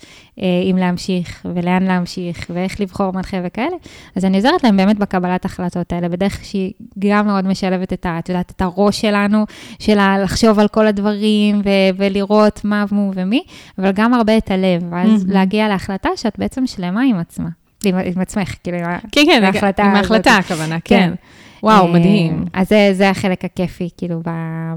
אם 0.70 0.76
להמשיך, 0.76 1.46
ולאן 1.54 1.82
להמשיך, 1.82 2.46
ואיך 2.50 2.80
לבחור 2.80 3.12
מנחה 3.12 3.36
וכאלה. 3.44 3.76
אז 4.16 4.24
אני 4.24 4.36
עוזרת 4.36 4.64
להם 4.64 4.76
באמת 4.76 4.98
בקבלת 4.98 5.44
החלטות 5.44 5.92
האלה, 5.92 6.08
בדרך 6.08 6.44
שהיא 6.44 6.72
גם 6.98 7.26
מאוד 7.26 7.46
משלבת 7.46 7.92
את, 7.92 8.06
ה, 8.06 8.18
את 8.18 8.28
יודעת, 8.28 8.50
את 8.56 8.62
הראש 8.62 9.00
שלנו, 9.00 9.44
של 9.78 9.98
לחשוב 10.22 10.58
על 10.58 10.68
כל 10.68 10.86
הדברים 10.86 11.60
ו- 11.64 11.96
ולראות 11.96 12.64
מה 12.64 12.84
מו 12.92 13.10
ומי, 13.14 13.42
אבל 13.78 13.92
גם 13.92 14.14
הרבה 14.14 14.36
את 14.36 14.50
הלב, 14.50 14.82
ואז 14.90 15.22
mm-hmm. 15.22 15.32
להגיע 15.32 15.68
להחלטה 15.68 16.08
שאת 16.16 16.38
בעצם 16.38 16.66
שלמה 16.66 17.02
עם 17.02 17.16
עצמה. 17.16 17.48
עם, 17.84 17.96
עם 17.98 18.20
עצמך, 18.20 18.54
כאילו, 18.62 18.78
כן, 19.12 19.22
כן, 19.26 19.44
ההחלטה 19.44 19.84
עם 19.84 19.94
ההחלטה 19.94 20.36
הכוונה, 20.36 20.78
כן. 20.84 20.98
כן. 20.98 21.14
וואו, 21.62 21.86
אה, 21.86 21.92
מדהים. 21.92 22.44
אז 22.52 22.68
זה, 22.68 22.90
זה 22.92 23.10
החלק 23.10 23.44
הכיפי, 23.44 23.88
כאילו, 23.96 24.20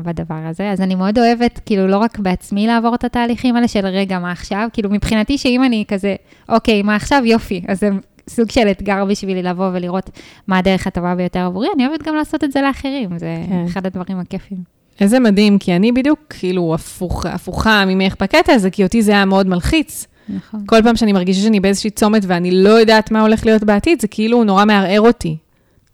בדבר 0.03 0.35
הזה. 0.49 0.71
אז 0.71 0.81
אני 0.81 0.95
מאוד 0.95 1.19
אוהבת, 1.19 1.59
כאילו, 1.65 1.87
לא 1.87 1.97
רק 1.97 2.19
בעצמי 2.19 2.67
לעבור 2.67 2.95
את 2.95 3.03
התהליכים 3.03 3.55
האלה 3.55 3.67
של 3.67 3.85
רגע, 3.85 4.19
מה 4.19 4.31
עכשיו? 4.31 4.67
כאילו, 4.73 4.89
מבחינתי, 4.89 5.37
שאם 5.37 5.63
אני 5.63 5.83
כזה, 5.87 6.15
אוקיי, 6.49 6.81
מה 6.81 6.95
עכשיו? 6.95 7.21
יופי. 7.25 7.61
אז 7.67 7.79
זה 7.79 7.89
סוג 8.29 8.49
של 8.49 8.67
אתגר 8.71 9.05
בשבילי 9.05 9.43
לבוא 9.43 9.69
ולראות 9.73 10.09
מה 10.47 10.57
הדרך 10.57 10.87
הטובה 10.87 11.15
ביותר 11.15 11.39
עבורי. 11.39 11.67
אני 11.75 11.87
אוהבת 11.87 12.07
גם 12.07 12.15
לעשות 12.15 12.43
את 12.43 12.51
זה 12.51 12.61
לאחרים, 12.61 13.17
זה 13.17 13.35
כן. 13.49 13.65
אחד 13.67 13.85
הדברים 13.85 14.19
הכיפים. 14.19 14.57
איזה 15.01 15.19
מדהים, 15.19 15.57
כי 15.57 15.75
אני 15.75 15.91
בדיוק 15.91 16.19
כאילו 16.29 16.73
הפוך, 16.75 17.25
הפוכה 17.25 17.83
ממך 17.87 18.15
בקטע 18.21 18.53
הזה, 18.53 18.69
כי 18.69 18.83
אותי 18.83 19.01
זה 19.01 19.11
היה 19.11 19.25
מאוד 19.25 19.47
מלחיץ. 19.47 20.07
נכון. 20.35 20.63
כל 20.65 20.81
פעם 20.83 20.95
שאני 20.95 21.13
מרגישה 21.13 21.41
שאני 21.41 21.59
באיזושהי 21.59 21.89
צומת 21.89 22.23
ואני 22.27 22.63
לא 22.63 22.69
יודעת 22.69 23.11
מה 23.11 23.21
הולך 23.21 23.45
להיות 23.45 23.63
בעתיד, 23.63 24.01
זה 24.01 24.07
כאילו 24.07 24.43
נורא 24.43 24.65
מערער 24.65 25.01
אותי. 25.01 25.37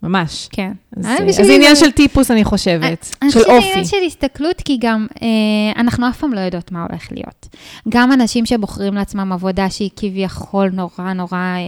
ממש. 0.04 0.48
כן. 0.52 0.72
אז 0.98 1.06
אה, 1.06 1.32
זה 1.32 1.54
עניין 1.54 1.76
של 1.76 1.92
טיפוס, 1.92 2.32
אני 2.32 2.44
חושבת, 2.44 3.16
של 3.30 3.40
אופי. 3.40 3.52
אני 3.52 3.62
חושבת 3.62 3.62
שזה 3.62 3.76
עניין 3.76 3.86
של 3.86 3.98
הסתכלות, 4.06 4.62
כי 4.62 4.78
גם 4.82 5.08
אה, 5.22 5.82
אנחנו 5.82 6.10
אף 6.10 6.20
פעם 6.20 6.34
לא 6.34 6.40
יודעות 6.40 6.72
מה 6.72 6.86
הולך 6.90 7.08
להיות. 7.12 7.48
גם 7.90 8.12
אנשים 8.12 8.46
שבוחרים 8.46 8.94
לעצמם 8.94 9.32
עבודה 9.34 9.70
שהיא 9.70 9.90
כביכול 9.96 10.70
נורא 10.74 11.14
נורא 11.14 11.38
אה, 11.38 11.60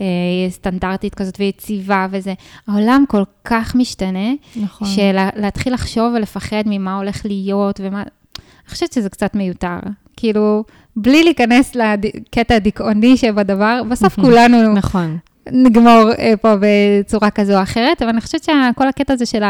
אה, 0.00 0.50
סטנדרטית 0.50 1.14
כזאת 1.14 1.34
ויציבה 1.38 2.06
וזה, 2.10 2.34
העולם 2.68 3.04
כל 3.08 3.22
כך 3.44 3.74
משתנה, 3.74 4.32
נכון. 4.56 4.88
שלהתחיל 4.88 5.74
לחשוב 5.74 6.12
ולפחד 6.16 6.62
ממה 6.66 6.96
הולך 6.96 7.20
להיות 7.24 7.80
ומה... 7.84 8.02
אני 8.02 8.72
חושבת 8.72 8.92
שזה 8.92 9.08
קצת 9.08 9.34
מיותר. 9.34 9.78
כאילו, 10.16 10.64
בלי 10.96 11.24
להיכנס 11.24 11.76
לקטע 11.76 12.54
הדיכאוני 12.54 13.16
שבדבר, 13.16 13.82
בסוף 13.88 14.20
כולנו... 14.20 14.74
נכון. 14.74 15.18
נגמור 15.52 16.10
אה, 16.18 16.34
פה 16.40 16.54
בצורה 16.60 17.30
כזו 17.30 17.56
או 17.56 17.62
אחרת, 17.62 18.02
אבל 18.02 18.10
אני 18.10 18.20
חושבת 18.20 18.44
שכל 18.44 18.88
הקטע 18.88 19.12
הזה 19.12 19.26
של 19.26 19.42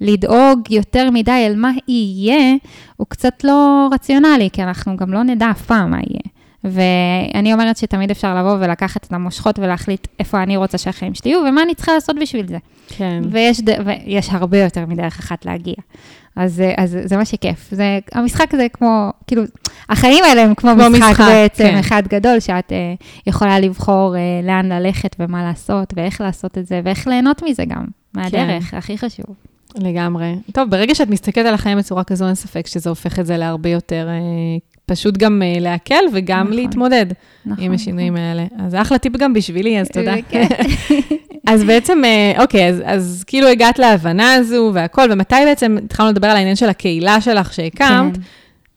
לדאוג 0.00 0.70
יותר 0.70 1.10
מדי 1.10 1.30
על 1.46 1.56
מה 1.56 1.70
יהיה, 1.88 2.54
הוא 2.96 3.06
קצת 3.06 3.44
לא 3.44 3.88
רציונלי, 3.92 4.48
כי 4.52 4.62
אנחנו 4.62 4.96
גם 4.96 5.12
לא 5.12 5.22
נדע 5.22 5.50
אף 5.50 5.62
פעם 5.62 5.90
מה 5.90 5.96
יהיה. 5.96 6.22
ואני 6.64 7.52
אומרת 7.52 7.76
שתמיד 7.76 8.10
אפשר 8.10 8.34
לבוא 8.36 8.56
ולקחת 8.60 9.04
את 9.04 9.12
המושכות 9.12 9.58
ולהחליט 9.58 10.06
איפה 10.18 10.42
אני 10.42 10.56
רוצה 10.56 10.78
שהחיים 10.78 11.14
שלי 11.14 11.30
יהיו, 11.30 11.40
ומה 11.48 11.62
אני 11.62 11.74
צריכה 11.74 11.92
לעשות 11.92 12.16
בשביל 12.20 12.48
זה. 12.48 12.58
כן. 12.88 13.22
ויש, 13.30 13.60
ויש 13.84 14.28
הרבה 14.30 14.58
יותר 14.58 14.86
מדרך 14.86 15.18
אחת 15.18 15.46
להגיע. 15.46 15.74
אז, 16.36 16.62
אז 16.76 16.98
זה 17.04 17.16
מה 17.16 17.24
שכיף. 17.24 17.68
זה, 17.70 17.98
המשחק 18.12 18.54
הזה 18.54 18.66
כמו, 18.72 19.10
כאילו, 19.26 19.42
החיים 19.88 20.24
האלה 20.24 20.42
הם 20.42 20.54
כמו, 20.54 20.70
כמו 20.70 20.90
משחק, 20.90 21.10
משחק 21.10 21.24
בעצם, 21.24 21.64
כן. 21.64 21.78
אחד 21.78 22.02
גדול, 22.08 22.40
שאת 22.40 22.72
uh, 22.72 23.04
יכולה 23.26 23.60
לבחור 23.60 24.14
uh, 24.14 24.46
לאן 24.46 24.72
ללכת 24.72 25.16
ומה 25.18 25.42
לעשות, 25.42 25.92
ואיך 25.96 26.20
לעשות 26.20 26.58
את 26.58 26.66
זה, 26.66 26.80
ואיך 26.84 27.06
ליהנות 27.06 27.42
מזה 27.42 27.64
גם, 27.64 27.84
מהדרך, 28.14 28.70
כן. 28.70 28.76
הכי 28.76 28.98
חשוב. 28.98 29.26
לגמרי. 29.76 30.34
טוב, 30.52 30.70
ברגע 30.70 30.94
שאת 30.94 31.08
מסתכלת 31.08 31.46
על 31.46 31.54
החיים 31.54 31.78
בצורה 31.78 32.04
כזו, 32.04 32.26
אין 32.26 32.34
ספק 32.34 32.66
שזה 32.66 32.90
הופך 32.90 33.18
את 33.18 33.26
זה 33.26 33.36
להרבה 33.36 33.68
יותר 33.68 34.08
uh, 34.08 34.71
פשוט 34.92 35.16
גם 35.16 35.42
uh, 35.42 35.60
להקל 35.60 36.04
וגם 36.12 36.42
נכון, 36.42 36.56
להתמודד 36.56 37.06
נכון, 37.46 37.64
עם 37.64 37.72
השינויים 37.72 38.12
נכון. 38.12 38.24
האלה. 38.24 38.44
אז 38.58 38.74
אחלה 38.74 38.98
טיפ 38.98 39.16
גם 39.16 39.32
בשבילי, 39.32 39.80
אז 39.80 39.88
תודה. 39.88 40.14
כן. 40.28 40.46
אז 41.52 41.64
בעצם, 41.64 42.02
uh, 42.04 42.40
אוקיי, 42.40 42.68
אז, 42.68 42.82
אז 42.84 43.24
כאילו 43.26 43.48
הגעת 43.48 43.78
להבנה 43.78 44.34
הזו 44.34 44.70
והכל, 44.74 45.08
ומתי 45.12 45.34
בעצם 45.44 45.76
התחלנו 45.84 46.10
לדבר 46.10 46.26
על 46.26 46.36
העניין 46.36 46.56
של 46.56 46.68
הקהילה 46.68 47.20
שלך 47.20 47.52
שהקמת? 47.52 48.16
כן. 48.16 48.22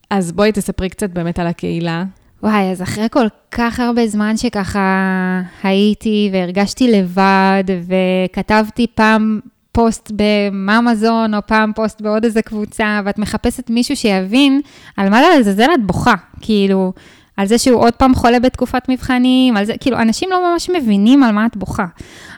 אז 0.09 0.31
בואי 0.31 0.51
תספרי 0.51 0.89
קצת 0.89 1.09
באמת 1.09 1.39
על 1.39 1.47
הקהילה. 1.47 2.03
וואי, 2.43 2.71
אז 2.71 2.81
אחרי 2.81 3.07
כל 3.11 3.27
כך 3.51 3.79
הרבה 3.79 4.07
זמן 4.07 4.37
שככה 4.37 5.41
הייתי 5.63 6.29
והרגשתי 6.33 6.91
לבד, 6.91 7.63
וכתבתי 7.67 8.87
פעם 8.95 9.39
פוסט 9.75 10.11
בממזון, 10.15 11.33
או 11.33 11.39
פעם 11.45 11.71
פוסט 11.75 12.01
בעוד 12.01 12.25
איזה 12.25 12.41
קבוצה, 12.41 13.01
ואת 13.05 13.19
מחפשת 13.19 13.69
מישהו 13.69 13.95
שיבין 13.95 14.61
על 14.97 15.09
מה 15.09 15.21
לעזאזל 15.21 15.67
את 15.73 15.83
בוכה. 15.85 16.13
כאילו, 16.41 16.93
על 17.37 17.47
זה 17.47 17.57
שהוא 17.57 17.81
עוד 17.81 17.93
פעם 17.93 18.15
חולה 18.15 18.39
בתקופת 18.39 18.89
מבחנים, 18.89 19.57
על 19.57 19.65
זה, 19.65 19.73
כאילו, 19.79 19.97
אנשים 19.97 20.29
לא 20.31 20.51
ממש 20.51 20.69
מבינים 20.69 21.23
על 21.23 21.31
מה 21.31 21.45
את 21.45 21.57
בוכה. 21.57 21.85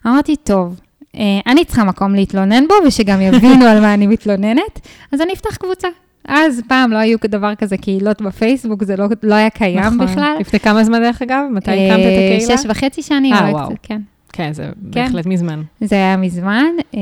אמרתי, 0.07 0.35
טוב, 0.35 0.79
אה, 1.15 1.21
אני 1.47 1.65
צריכה 1.65 1.83
מקום 1.83 2.15
להתלונן 2.15 2.67
בו, 2.67 2.73
ושגם 2.85 3.21
יבינו 3.21 3.65
על 3.65 3.81
מה 3.81 3.93
אני 3.93 4.07
מתלוננת, 4.07 4.79
אז 5.11 5.21
אני 5.21 5.33
אפתח 5.33 5.55
קבוצה. 5.55 5.87
אז 6.27 6.61
פעם 6.67 6.91
לא 6.91 6.97
היו 6.97 7.17
דבר 7.25 7.55
כזה 7.55 7.77
קהילות 7.77 8.21
בפייסבוק, 8.21 8.83
זה 8.83 8.95
לא, 8.95 9.05
לא 9.23 9.35
היה 9.35 9.49
קיים 9.49 9.79
נכון. 9.79 9.97
בכלל. 9.97 10.35
לפני 10.39 10.59
כמה 10.59 10.83
זמן 10.83 10.99
דרך 10.99 11.21
אגב? 11.21 11.43
מתי 11.51 11.71
הקמת 11.71 11.99
את 11.99 12.39
הקהילה? 12.39 12.57
שש 12.57 12.65
וחצי 12.69 13.01
שנים. 13.01 13.33
אה, 13.33 13.49
וואו. 13.51 13.69
כן. 13.83 14.01
כן, 14.33 14.53
זה 14.53 14.63
כן. 14.91 15.05
בהחלט 15.05 15.25
מזמן. 15.25 15.61
זה 15.81 15.95
היה 15.95 16.17
מזמן. 16.17 16.65
אה, 16.95 17.01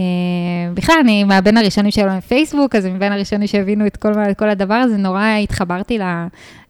בכלל, 0.73 0.95
אני 1.01 1.23
מהבין 1.23 1.57
הראשונים 1.57 1.91
שהיו 1.91 2.07
לנו 2.07 2.21
פייסבוק, 2.21 2.75
אז 2.75 2.85
מבין 2.85 3.11
הראשונים 3.11 3.47
שהבינו 3.47 3.87
את 3.87 3.97
כל, 3.97 4.11
את 4.31 4.39
כל 4.39 4.49
הדבר 4.49 4.73
הזה, 4.73 4.97
נורא 4.97 5.25
התחברתי 5.43 5.99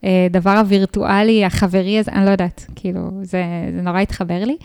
לדבר 0.03 0.51
הווירטואלי, 0.51 1.45
החברי 1.45 1.99
הזה, 1.99 2.11
אני 2.11 2.25
לא 2.25 2.29
יודעת, 2.29 2.65
כאילו, 2.75 2.99
זה, 3.21 3.43
זה 3.75 3.81
נורא 3.81 3.99
התחבר 3.99 4.43
לי. 4.43 4.57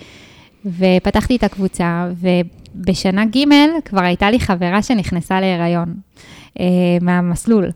ופתחתי 0.66 1.36
את 1.36 1.44
הקבוצה, 1.44 2.08
ובשנה 2.20 3.24
ג' 3.24 3.44
כבר 3.84 4.02
הייתה 4.02 4.30
לי 4.30 4.40
חברה 4.40 4.82
שנכנסה 4.82 5.40
להיריון 5.40 5.94
אה, 6.60 6.64
מהמסלול. 7.00 7.70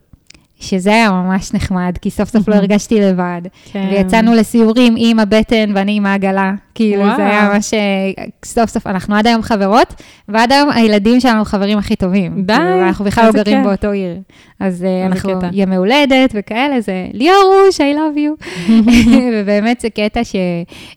שזה 0.60 0.90
היה 0.90 1.10
ממש 1.10 1.54
נחמד, 1.54 1.98
כי 2.02 2.10
סוף 2.10 2.28
סוף 2.28 2.48
לא 2.48 2.54
הרגשתי 2.54 3.00
לבד. 3.00 3.42
כן. 3.72 3.88
ויצאנו 3.90 4.34
לסיורים 4.34 4.94
עם 4.98 5.20
הבטן 5.20 5.72
ואני 5.74 5.96
עם 5.96 6.06
העגלה. 6.06 6.52
כאילו, 6.74 7.02
וואו. 7.02 7.16
זה 7.16 7.26
היה 7.26 7.48
ממש, 7.48 7.74
אה, 7.74 8.24
סוף 8.44 8.70
סוף, 8.70 8.86
אנחנו 8.86 9.16
עד 9.16 9.26
היום 9.26 9.42
חברות, 9.42 9.94
ועד 10.28 10.52
היום 10.52 10.70
הילדים 10.70 11.20
שלנו 11.20 11.44
חברים 11.44 11.78
הכי 11.78 11.96
טובים. 11.96 12.42
די, 12.42 12.54
כאילו, 12.54 12.86
אנחנו 12.86 13.04
בכלל 13.04 13.26
לא 13.26 13.32
גרים 13.32 13.56
כן. 13.56 13.64
באותו 13.64 13.90
עיר. 13.90 14.16
אז 14.60 14.84
אה, 14.84 15.06
אנחנו, 15.06 15.30
יום 15.52 15.72
הולדת 15.72 16.30
וכאלה, 16.34 16.80
זה 16.80 17.06
ליאורוש, 17.12 17.80
I 17.80 17.94
love 17.94 18.18
you. 18.18 18.46
ובאמת 19.34 19.80
זה 19.80 19.90
קטע 19.90 20.24
ש, 20.24 20.36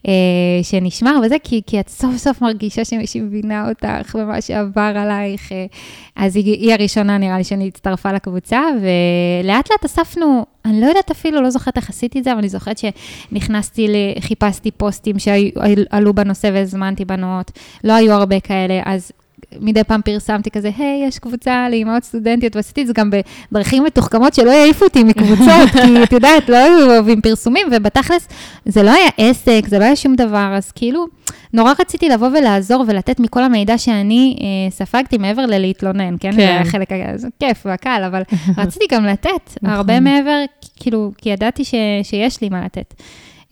אה, 0.07 0.13
שנשמר, 0.63 1.19
וזה 1.25 1.35
כי, 1.43 1.61
כי 1.67 1.79
את 1.79 1.89
סוף 1.89 2.17
סוף 2.17 2.41
מרגישה 2.41 2.85
שמישהי 2.85 3.21
מבינה 3.21 3.69
אותך 3.69 4.15
ומה 4.19 4.41
שעבר 4.41 4.93
עלייך. 4.95 5.51
אז 6.15 6.35
היא, 6.35 6.45
היא 6.45 6.73
הראשונה, 6.73 7.17
נראה 7.17 7.37
לי, 7.37 7.43
שאני 7.43 7.67
הצטרפה 7.67 8.11
לקבוצה, 8.11 8.61
ולאט 8.81 9.56
לאט 9.71 9.85
אספנו, 9.85 10.45
אני 10.65 10.81
לא 10.81 10.85
יודעת 10.85 11.11
אפילו, 11.11 11.41
לא 11.41 11.49
זוכרת 11.49 11.77
איך 11.77 11.89
עשיתי 11.89 12.19
את 12.19 12.23
זה, 12.23 12.31
אבל 12.31 12.39
אני 12.39 12.49
זוכרת 12.49 12.77
שנכנסתי, 12.77 13.87
חיפשתי 14.19 14.71
פוסטים 14.71 15.15
שעלו 15.19 16.13
בנושא 16.13 16.49
והזמנתי 16.53 17.05
בנות, 17.05 17.51
לא 17.83 17.93
היו 17.93 18.13
הרבה 18.13 18.39
כאלה, 18.39 18.81
אז 18.85 19.11
מדי 19.59 19.83
פעם 19.83 20.01
פרסמתי 20.01 20.51
כזה, 20.51 20.71
היי, 20.77 21.03
יש 21.07 21.19
קבוצה 21.19 21.69
לאימהות 21.69 22.03
סטודנטיות, 22.03 22.55
ועשיתי 22.55 22.81
את 22.81 22.87
זה 22.87 22.93
גם 22.93 23.09
בדרכים 23.51 23.83
מתוחכמות 23.83 24.33
שלא 24.33 24.51
יעיפו 24.51 24.85
אותי 24.85 25.03
מקבוצות, 25.03 25.69
כי 25.71 26.03
את 26.03 26.11
יודעת, 26.11 26.49
לא 26.49 26.57
היו 26.57 26.85
אוהבים 26.85 27.21
פרסומים, 27.21 27.67
ובתכלס 27.71 28.27
זה 28.65 28.83
לא 28.83 28.91
היה 28.91 29.09
עסק, 29.17 29.61
זה 29.67 29.79
לא 29.79 29.83
היה 29.83 29.95
שום 29.95 30.15
דבר, 30.15 30.53
אז 30.57 30.71
כאילו, 30.71 31.07
נורא 31.57 31.73
רציתי 31.79 32.09
לבוא 32.09 32.27
ולעזור 32.27 32.85
ולתת 32.87 33.19
מכל 33.19 33.43
המידע 33.43 33.77
שאני 33.77 34.37
אה, 34.41 34.71
ספגתי 34.71 35.17
מעבר 35.17 35.45
ללהתלונן, 35.45 36.15
כן? 36.19 36.31
כן. 36.31 36.37
זה 36.37 36.41
היה 36.41 36.65
חלק, 36.65 36.89
זה 37.15 37.27
כיף 37.39 37.65
והקל, 37.65 38.03
אבל 38.07 38.21
רציתי 38.57 38.85
גם 38.91 39.05
לתת 39.05 39.57
נכון. 39.61 39.69
הרבה 39.69 39.99
מעבר, 39.99 40.43
כאילו, 40.75 41.11
כי 41.17 41.29
ידעתי 41.29 41.63
ש, 41.63 41.73
שיש 42.03 42.41
לי 42.41 42.49
מה 42.49 42.65
לתת. 42.65 42.93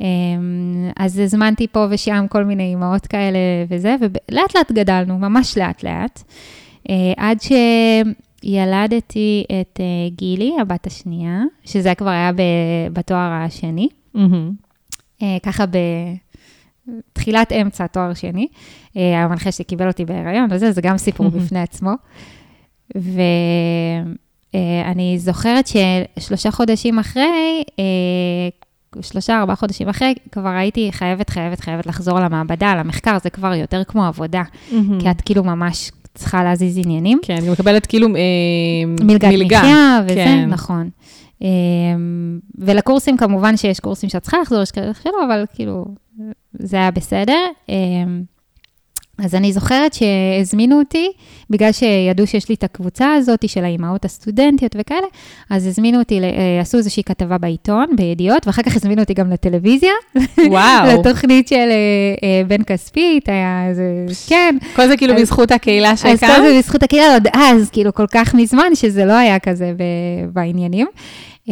אמ, 0.01 0.05
אז 0.97 1.19
הזמנתי 1.19 1.67
פה 1.67 1.85
ושם 1.89 2.25
כל 2.29 2.43
מיני 2.43 2.63
אימהות 2.63 3.07
כאלה 3.07 3.39
וזה, 3.69 3.95
ולאט 3.99 4.55
לאט 4.55 4.71
גדלנו, 4.71 5.19
ממש 5.19 5.57
לאט 5.57 5.83
לאט, 5.83 6.23
אה, 6.89 7.13
עד 7.17 7.37
שילדתי 7.41 9.43
את 9.61 9.79
אה, 9.79 10.09
גילי, 10.09 10.51
הבת 10.61 10.87
השנייה, 10.87 11.41
שזה 11.65 11.95
כבר 11.95 12.09
היה 12.09 12.31
בתואר 12.93 13.31
השני. 13.31 13.87
Mm-hmm. 14.15 15.25
ככה 15.43 15.65
בתחילת 16.87 17.51
אמצע 17.51 17.87
תואר 17.87 18.13
שני. 18.13 18.47
המנחה 18.95 19.51
שלי 19.51 19.65
קיבל 19.65 19.87
אותי 19.87 20.05
בהיריון, 20.05 20.47
וזה, 20.51 20.71
זה 20.71 20.81
גם 20.81 20.97
סיפור. 20.97 21.29
בפני 21.35 21.59
עצמו. 21.59 21.91
ואני 24.53 25.19
זוכרת 25.19 25.67
ששלושה 25.67 26.51
חודשים 26.51 26.99
אחרי, 26.99 27.63
שלושה, 29.01 29.39
ארבעה 29.39 29.55
חודשים 29.55 29.89
אחרי, 29.89 30.13
כבר 30.31 30.49
הייתי 30.49 30.91
חייבת, 30.91 31.29
חייבת, 31.29 31.59
חייבת 31.59 31.85
לחזור 31.85 32.19
למעבדה, 32.19 32.75
למחקר, 32.75 33.17
זה 33.23 33.29
כבר 33.29 33.53
יותר 33.53 33.83
כמו 33.83 34.05
עבודה. 34.05 34.43
כי 34.99 35.11
את 35.11 35.21
כאילו 35.21 35.43
ממש 35.43 35.91
צריכה 36.15 36.43
להזיז 36.43 36.77
עניינים. 36.77 37.19
כן, 37.21 37.35
אני 37.37 37.49
מקבלת 37.49 37.85
כאילו 37.85 38.07
אה, 38.07 39.05
מלגת 39.05 39.29
מלגה. 39.33 39.59
מחיה, 39.59 40.01
וזה, 40.05 40.15
כן. 40.15 40.49
נכון. 40.49 40.89
אה, 41.43 41.47
ולקורסים, 42.57 43.17
כמובן 43.17 43.57
שיש 43.57 43.79
קורסים 43.79 44.09
שאת 44.09 44.21
צריכה 44.21 44.37
לחזור, 44.41 44.61
יש 44.61 44.71
כאלה 44.71 44.91
שלא, 45.03 45.25
אבל 45.25 45.45
כאילו, 45.53 45.85
זה 46.59 46.77
היה 46.77 46.91
בסדר. 46.91 47.47
אה, 47.69 47.75
אז 49.17 49.35
אני 49.35 49.53
זוכרת 49.53 49.93
שהזמינו 49.93 50.79
אותי, 50.79 51.11
בגלל 51.49 51.71
שידעו 51.71 52.27
שיש 52.27 52.49
לי 52.49 52.55
את 52.55 52.63
הקבוצה 52.63 53.13
הזאת 53.13 53.49
של 53.49 53.63
האימהות 53.63 54.05
הסטודנטיות 54.05 54.75
וכאלה, 54.79 55.07
אז 55.49 55.67
הזמינו 55.67 55.99
אותי, 55.99 56.19
אה, 56.19 56.59
עשו 56.61 56.77
איזושהי 56.77 57.03
כתבה 57.03 57.37
בעיתון, 57.37 57.85
בידיעות, 57.95 58.47
ואחר 58.47 58.61
כך 58.61 58.75
הזמינו 58.75 59.01
אותי 59.01 59.13
גם 59.13 59.31
לטלוויזיה. 59.31 59.91
וואו. 60.49 60.87
לתוכנית 60.99 61.47
של 61.47 61.55
אה, 61.55 61.69
אה, 62.23 62.41
בן 62.47 62.63
כספית, 62.63 63.29
היה 63.29 63.65
איזה, 63.69 64.05
כן. 64.27 64.57
כל 64.75 64.87
זה 64.87 64.97
כאילו 64.97 65.13
אז, 65.13 65.21
בזכות 65.21 65.51
הקהילה 65.51 65.97
שהקמת? 65.97 66.23
אז 66.23 66.29
כל 66.35 66.41
זה 66.41 66.57
בזכות 66.57 66.83
הקהילה, 66.83 67.13
עוד 67.13 67.27
אז, 67.33 67.69
כאילו 67.69 67.93
כל 67.93 68.07
כך 68.07 68.33
מזמן, 68.33 68.75
שזה 68.75 69.05
לא 69.05 69.13
היה 69.13 69.39
כזה 69.39 69.73
בעניינים. 70.33 70.87
Uh, 71.47 71.51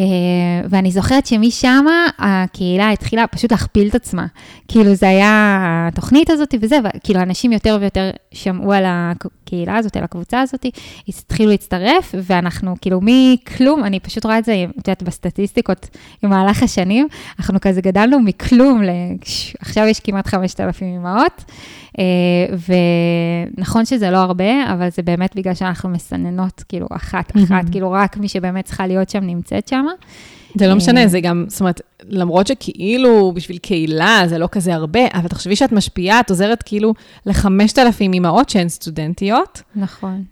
ואני 0.70 0.92
זוכרת 0.92 1.26
שמשם 1.26 1.86
הקהילה 2.20 2.92
התחילה 2.92 3.28
פשוט 3.28 3.52
להכפיל 3.52 3.88
את 3.88 3.96
עצמה. 3.96 4.26
כאילו, 4.68 4.96
זה 4.96 5.10
היה 5.10 5.88
התוכנית 5.92 6.30
הזאת 6.30 6.56
וזה, 6.62 6.78
וכאילו, 6.84 7.22
אנשים 7.22 7.52
יותר 7.52 7.78
ויותר 7.82 8.10
שמעו 8.32 8.74
על 8.74 8.86
הקהילה 9.44 9.78
הזאת, 9.78 9.98
על 9.98 10.04
הקבוצה 10.04 10.42
הזאת, 10.42 10.66
התחילו 11.08 11.50
להצטרף, 11.50 12.16
ואנחנו 12.24 12.76
כאילו 12.82 13.00
מכלום, 13.04 13.84
אני 13.84 14.00
פשוט 14.00 14.26
רואה 14.26 14.40
את 14.40 14.46
זה, 14.46 14.66
את 14.80 14.88
יודעת, 14.88 15.04
בסטטיסטיקות, 15.04 15.90
במהלך 16.24 16.64
השנים, 16.64 17.08
אנחנו 17.40 17.62
כזה 17.62 17.82
גדלנו 17.82 18.20
מכלום, 18.20 18.82
עכשיו 19.60 19.88
יש 19.88 20.00
כמעט 20.00 20.28
5,000 20.28 20.88
אמהות. 20.98 21.44
אה, 22.00 22.56
ונכון 23.58 23.86
שזה 23.86 24.12
לא 24.12 24.18
הרבה, 24.18 24.74
אבל 24.74 24.90
זה 24.90 25.02
באמת 25.02 25.36
בגלל 25.36 25.54
שאנחנו 25.54 25.90
מסננות, 25.90 26.64
כאילו, 26.70 26.88
אחת-אחת, 26.92 27.70
כאילו, 27.72 27.92
רק 27.92 28.18
מי 28.18 28.28
שבאמת 28.28 28.66
צריכה 28.66 28.88
להיות 28.88 29.10
שם 29.10 29.24
נמצאת 29.24 29.68
שם. 29.68 29.86
זה 30.56 30.68
לא 30.68 30.76
משנה, 30.76 31.02
אה, 31.02 31.08
זה 31.08 31.20
גם, 31.20 31.46
זאת 31.48 31.60
אומרת, 31.60 31.82
למרות 32.10 32.48
שכאילו 32.48 33.32
בשביל 33.36 33.58
קהילה 33.58 34.22
זה 34.26 34.38
לא 34.38 34.48
כזה 34.52 34.76
הרבה, 34.76 35.00
אבל 35.14 35.28
תחשבי 35.28 35.56
שאת 35.56 35.72
משפיעה, 35.72 36.20
את 36.20 36.30
עוזרת 36.30 36.64
כאילו 36.64 36.94
ל-5,000 37.26 38.02
אימהות 38.02 38.50
שהן 38.50 38.70
סטודנטיות. 38.70 39.62
נכון. 39.76 40.24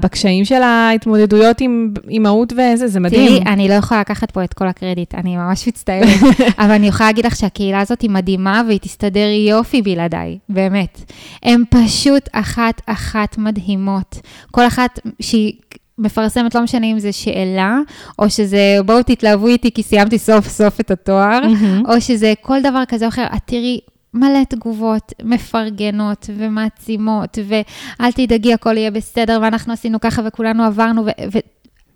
בקשיים 0.00 0.44
של 0.44 0.62
ההתמודדויות 0.62 1.60
עם 1.60 1.94
אימהות 2.10 2.52
וזה, 2.52 2.86
זה 2.86 3.00
מדהים. 3.00 3.28
תראי, 3.28 3.52
אני 3.52 3.68
לא 3.68 3.74
יכולה 3.74 4.00
לקחת 4.00 4.30
פה 4.30 4.44
את 4.44 4.54
כל 4.54 4.68
הקרדיט, 4.68 5.14
אני 5.14 5.36
ממש 5.36 5.68
מצטערת, 5.68 6.08
אבל 6.58 6.70
אני 6.70 6.86
יכולה 6.86 7.08
להגיד 7.08 7.26
לך 7.26 7.36
שהקהילה 7.36 7.80
הזאת 7.80 8.00
היא 8.00 8.10
מדהימה 8.10 8.62
והיא 8.66 8.78
תסתדר 8.78 9.28
יופי 9.48 9.82
בלעדיי, 9.82 10.38
באמת. 10.48 11.12
הן 11.42 11.62
פשוט 11.70 12.28
אחת-אחת 12.32 13.38
מדהימות. 13.38 14.20
כל 14.50 14.66
אחת 14.66 14.98
שהיא... 15.20 15.52
מפרסמת, 15.98 16.54
לא 16.54 16.62
משנה 16.62 16.86
אם 16.86 16.98
זה 16.98 17.12
שאלה, 17.12 17.78
או 18.18 18.30
שזה 18.30 18.76
בואו 18.86 19.02
תתלהבו 19.02 19.46
איתי 19.46 19.70
כי 19.70 19.82
סיימתי 19.82 20.18
סוף 20.18 20.48
סוף 20.48 20.80
את 20.80 20.90
התואר, 20.90 21.40
mm-hmm. 21.42 21.92
או 21.92 22.00
שזה 22.00 22.32
כל 22.40 22.62
דבר 22.62 22.82
כזה 22.88 23.04
או 23.04 23.08
אחר. 23.08 23.26
את 23.36 23.40
תראי 23.44 23.80
מלא 24.14 24.44
תגובות 24.48 25.12
מפרגנות 25.22 26.30
ומעצימות, 26.36 27.38
ואל 27.48 28.12
תדאגי, 28.12 28.54
הכל 28.54 28.76
יהיה 28.76 28.90
בסדר, 28.90 29.38
ואנחנו 29.42 29.72
עשינו 29.72 30.00
ככה 30.00 30.22
וכולנו 30.24 30.64
עברנו, 30.64 31.04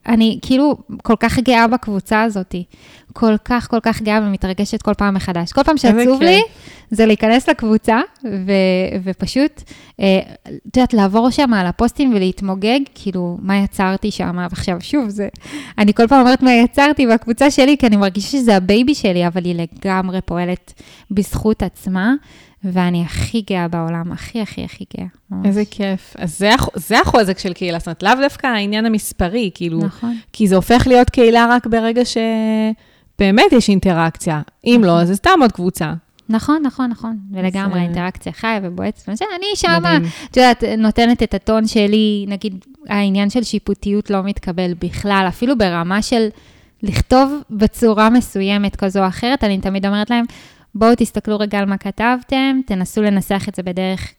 ואני 0.09 0.39
כאילו 0.43 0.77
כל 1.03 1.17
כך 1.21 1.39
גאה 1.39 1.67
בקבוצה 1.67 2.23
הזאת. 2.23 2.55
כל 3.13 3.35
כך, 3.45 3.71
כל 3.71 3.81
כך 3.83 4.03
גאה 4.03 4.21
ומתרגשת 4.23 4.83
כל 4.83 4.95
פעם 4.95 5.15
מחדש. 5.15 5.53
כל 5.53 5.63
פעם 5.63 5.77
שעצוב 5.77 6.23
לי, 6.23 6.41
זה 6.91 7.07
להיכנס 7.07 7.49
לקבוצה 7.49 8.01
ו- 8.25 8.99
ופשוט, 9.05 9.63
אה, 10.01 10.21
את 10.69 10.77
יודעת, 10.77 10.95
לעבור 10.95 11.31
שם 11.31 11.55
על 11.55 11.67
הפוסטים 11.67 12.15
ולהתמוגג, 12.15 12.81
כאילו, 12.95 13.39
מה 13.43 13.57
יצרתי 13.57 14.11
שם, 14.11 14.37
ועכשיו, 14.51 14.77
שוב, 14.81 15.09
זה, 15.09 15.29
אני 15.79 15.95
כל 15.95 16.07
פעם 16.07 16.21
אומרת 16.21 16.43
מה 16.43 16.53
יצרתי 16.53 17.07
בקבוצה 17.07 17.51
שלי, 17.51 17.77
כי 17.79 17.87
אני 17.87 17.97
מרגישה 17.97 18.29
שזה 18.29 18.57
ה 18.57 18.64
baby 18.64 18.95
שלי, 18.95 19.27
אבל 19.27 19.45
היא 19.45 19.55
לגמרי 19.55 20.21
פועלת 20.21 20.83
בזכות 21.11 21.63
עצמה. 21.63 22.15
ואני 22.65 23.03
הכי 23.03 23.43
גאה 23.51 23.69
בעולם, 23.69 24.13
הכי, 24.13 24.41
הכי, 24.41 24.65
הכי 24.65 24.85
גאה. 24.97 25.07
ממש. 25.31 25.47
איזה 25.47 25.63
כיף. 25.71 26.15
אז 26.19 26.39
זה, 26.39 26.51
זה 26.75 27.01
החוזק 27.01 27.39
של 27.39 27.53
קהילה, 27.53 27.79
זאת 27.79 27.87
אומרת, 27.87 28.03
לאו 28.03 28.13
דווקא 28.23 28.47
העניין 28.47 28.87
המספרי, 28.87 29.51
כאילו, 29.55 29.79
נכון. 29.79 30.17
כי 30.33 30.49
זה 30.49 30.57
הופך 30.57 30.87
להיות 30.87 31.11
קהילה 31.11 31.47
רק 31.51 31.67
ברגע 31.67 32.05
ש... 32.05 32.17
באמת 33.19 33.53
יש 33.53 33.69
אינטראקציה. 33.69 34.41
אם 34.65 34.81
לא, 34.85 35.05
זה 35.05 35.17
סתם 35.17 35.39
עוד 35.41 35.53
קבוצה. 35.53 35.93
נכון, 36.29 36.63
נכון, 36.63 36.91
נכון, 36.91 37.19
ולגמרי, 37.33 37.81
אינטראקציה 37.81 38.33
חיה 38.33 38.61
ובועצת. 38.63 39.09
אני 39.09 39.47
שמה, 39.55 39.99
את 40.31 40.37
יודעת, 40.37 40.65
נותנת 40.79 41.23
את 41.23 41.35
הטון 41.35 41.67
שלי, 41.67 42.25
נגיד, 42.29 42.65
העניין 42.89 43.31
של 43.31 43.43
שיפוטיות 43.43 44.11
לא 44.11 44.23
מתקבל 44.23 44.75
בכלל, 44.81 45.25
אפילו 45.29 45.59
ברמה 45.59 46.03
של 46.03 46.29
לכתוב 46.83 47.43
בצורה 47.51 48.11
מסוימת 48.11 48.77
כזו 48.77 49.01
או 49.03 49.09
אחרת, 49.09 49.45
אני 49.45 49.61
תמיד 49.61 49.87
אומרת 49.87 50.11
להם, 50.11 50.25
בואו 50.79 50.95
תסתכלו 50.97 51.39
רגע 51.39 51.59
על 51.59 51.65
מה 51.65 51.79
כתבתם, 51.79 52.61
תנסו 52.67 53.03
לנסח 53.03 53.49
את 53.49 53.55
זה 53.55 53.63
בדרך 53.63 54.15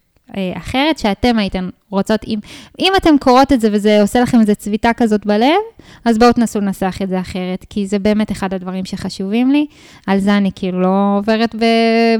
אחרת, 0.57 0.99
שאתם 0.99 1.39
הייתם 1.39 1.69
רוצות, 1.89 2.23
אם, 2.27 2.39
אם 2.79 2.93
אתם 2.97 3.17
קוראות 3.19 3.53
את 3.53 3.61
זה 3.61 3.69
וזה 3.71 4.01
עושה 4.01 4.21
לכם 4.21 4.39
איזה 4.39 4.55
צביטה 4.55 4.93
כזאת 4.93 5.25
בלב, 5.25 5.59
אז 6.05 6.17
בואו 6.17 6.33
תנסו 6.33 6.59
לנסח 6.59 6.97
את 7.03 7.09
זה 7.09 7.19
אחרת, 7.19 7.65
כי 7.69 7.87
זה 7.87 7.99
באמת 7.99 8.31
אחד 8.31 8.53
הדברים 8.53 8.85
שחשובים 8.85 9.51
לי. 9.51 9.65
על 10.07 10.19
זה 10.19 10.37
אני 10.37 10.51
כאילו 10.55 10.81
לא 10.81 11.17
עוברת 11.17 11.55
ב, 11.55 11.63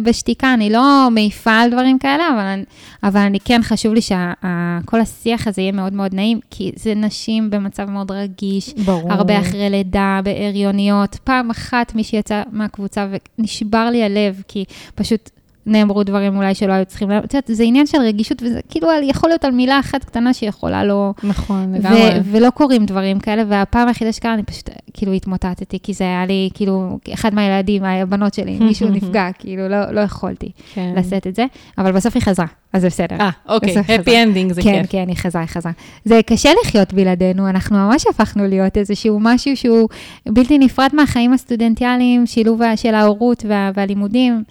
בשתיקה, 0.03 0.53
אני 0.53 0.70
לא 0.70 1.07
מעיפה 1.12 1.51
על 1.51 1.72
דברים 1.72 1.99
כאלה, 1.99 2.30
אבל, 2.34 2.39
אני, 2.39 2.64
אבל 3.03 3.20
אני 3.20 3.39
כן, 3.39 3.62
חשוב 3.64 3.93
לי 3.93 4.01
שכל 4.01 5.01
השיח 5.01 5.47
הזה 5.47 5.62
יהיה 5.62 5.72
מאוד 5.72 5.93
מאוד 5.93 6.14
נעים, 6.14 6.39
כי 6.49 6.72
זה 6.76 6.95
נשים 6.95 7.49
במצב 7.49 7.89
מאוד 7.89 8.12
רגיש, 8.12 8.74
ברור. 8.74 9.14
הרבה 9.14 9.39
אחרי 9.39 9.70
לידה, 9.70 10.20
בהריוניות. 10.24 11.16
פעם 11.24 11.49
אחת 11.49 11.95
מישהי 11.95 12.20
יצאה 12.20 12.43
מהקבוצה 12.51 13.07
ונשבר 13.39 13.89
לי 13.89 14.03
הלב, 14.03 14.41
כי 14.47 14.66
פשוט 14.95 15.30
נאמרו 15.70 16.03
דברים 16.03 16.38
אולי 16.38 16.55
שלא 16.55 16.74
היו 16.74 16.86
צריכים, 16.86 17.11
את 17.11 17.34
יודעת, 17.34 17.49
זה 17.53 17.63
עניין 17.63 17.88
של 17.88 17.97
רגישות, 17.97 18.41
וזה 18.43 18.59
כאילו 18.70 18.88
יכול 19.03 19.30
להיות 19.30 19.45
על 19.45 19.51
מילה 19.51 19.80
אחת 19.80 20.03
קטנה 20.03 20.34
שיכולה 20.34 20.84
לא... 20.84 21.13
נכון, 21.24 21.74
לגמרי. 21.76 22.20
ולא 22.24 22.49
קורים 22.49 22.86
דברים 22.86 23.20
כאלה, 23.20 23.43
והפעם 23.47 23.88
היחידה 23.88 24.11
שקרה, 24.11 24.34
אני 24.34 24.43
פשוט 24.43 24.70
כאילו 24.93 25.13
התמוטטתי, 25.13 25.80
כי 25.84 25.93
זה 25.93 26.03
היה 26.03 26.26
לי, 26.26 26.49
כאילו, 26.53 26.97
אחד 27.13 27.34
מהילדים, 27.34 27.84
הבנות 27.84 28.34
שלי, 28.34 28.57
מישהו 28.67 28.89
נפגע, 28.89 29.30
כאילו, 29.39 29.67
לא, 29.67 29.91
לא 29.91 30.01
יכולתי 30.01 30.51
כן. 30.74 30.93
לשאת 30.95 31.28
את 31.28 31.36
זה, 31.36 31.45
אבל 31.78 31.91
בסוף 31.91 32.15
היא 32.15 32.24
חזרה, 32.24 32.45
אז 32.74 32.82
זה 32.82 32.88
בסדר. 32.88 33.15
אה, 33.20 33.30
אוקיי, 33.49 33.76
happy 33.76 34.09
ending 34.09 34.53
זה 34.53 34.61
כן, 34.61 34.82
כיף. 34.82 34.91
כן, 34.91 35.05
כן, 35.05 35.07
היא 35.07 35.15
חזרה, 35.15 35.41
היא 35.41 35.49
חזרה. 35.49 35.72
זה 36.05 36.20
קשה 36.26 36.49
לחיות 36.63 36.93
בלעדינו, 36.93 37.49
אנחנו 37.49 37.78
ממש 37.78 38.05
הפכנו 38.09 38.47
להיות 38.47 38.78
איזשהו 38.78 39.20
משהו 39.22 39.57
שהוא 39.57 39.89
בלתי 40.26 40.57
נפרד 40.57 40.89
מהחיים 40.93 41.34
הסטודנטיאליים, 41.34 42.26
שילוב 42.26 42.61
של 42.76 42.95
ההורות 42.95 43.45
וה, 43.47 43.72
והלימודים. 43.76 44.43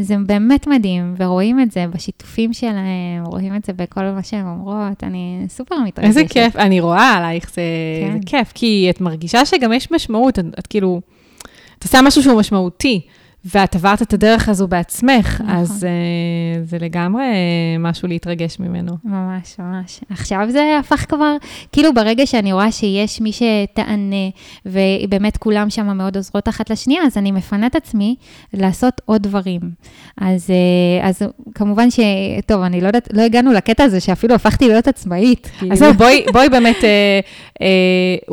זה 0.00 0.14
באמת 0.26 0.66
מדהים, 0.66 1.14
ורואים 1.18 1.60
את 1.60 1.72
זה 1.72 1.86
בשיתופים 1.94 2.52
שלהם, 2.52 3.24
רואים 3.24 3.56
את 3.56 3.64
זה 3.64 3.72
בכל 3.72 4.04
מה 4.04 4.22
שהן 4.22 4.46
אומרות, 4.46 5.04
אני 5.04 5.44
סופר 5.48 5.76
מתרגשת. 5.80 6.08
איזה 6.08 6.24
כיף, 6.28 6.56
אני 6.56 6.80
רואה 6.80 7.14
עלייך, 7.14 7.50
זה, 7.54 7.62
כן. 8.02 8.12
זה 8.12 8.18
כיף, 8.26 8.52
כי 8.54 8.86
את 8.90 9.00
מרגישה 9.00 9.46
שגם 9.46 9.72
יש 9.72 9.90
משמעות, 9.90 10.38
את, 10.38 10.44
את 10.58 10.66
כאילו, 10.66 11.00
את 11.78 11.84
עושה 11.84 12.02
משהו 12.02 12.22
שהוא 12.22 12.40
משמעותי. 12.40 13.00
ואת 13.44 13.74
עברת 13.74 14.02
את 14.02 14.12
הדרך 14.12 14.48
הזו 14.48 14.68
בעצמך, 14.68 15.40
נכון. 15.40 15.56
אז 15.56 15.84
uh, 15.84 16.68
זה 16.68 16.78
לגמרי 16.78 17.24
משהו 17.78 18.08
להתרגש 18.08 18.60
ממנו. 18.60 18.96
ממש, 19.04 19.56
ממש. 19.58 20.00
עכשיו 20.10 20.46
זה 20.50 20.78
הפך 20.80 21.04
כבר, 21.08 21.36
כאילו 21.72 21.94
ברגע 21.94 22.26
שאני 22.26 22.52
רואה 22.52 22.72
שיש 22.72 23.20
מי 23.20 23.30
שתענה, 23.32 24.26
ובאמת 24.66 25.36
כולם 25.36 25.70
שם 25.70 25.96
מאוד 25.96 26.16
עוזרות 26.16 26.48
אחת 26.48 26.70
לשנייה, 26.70 27.02
אז 27.02 27.16
אני 27.16 27.32
מפנה 27.32 27.66
את 27.66 27.76
עצמי 27.76 28.16
לעשות 28.54 29.00
עוד 29.04 29.22
דברים. 29.22 29.60
אז, 30.16 30.50
uh, 30.50 31.06
אז 31.06 31.22
כמובן 31.54 31.90
ש... 31.90 32.00
טוב, 32.46 32.62
אני 32.62 32.80
לא 32.80 32.86
יודעת, 32.86 33.08
לא 33.12 33.22
הגענו 33.22 33.52
לקטע 33.52 33.84
הזה 33.84 34.00
שאפילו 34.00 34.34
הפכתי 34.34 34.68
להיות 34.68 34.88
עצמאית. 34.88 35.50
אז 35.70 35.78
זהו, 35.78 35.94
בואי, 35.94 36.26
בואי 36.32 36.48
באמת... 36.48 36.76
Uh, 36.76 37.62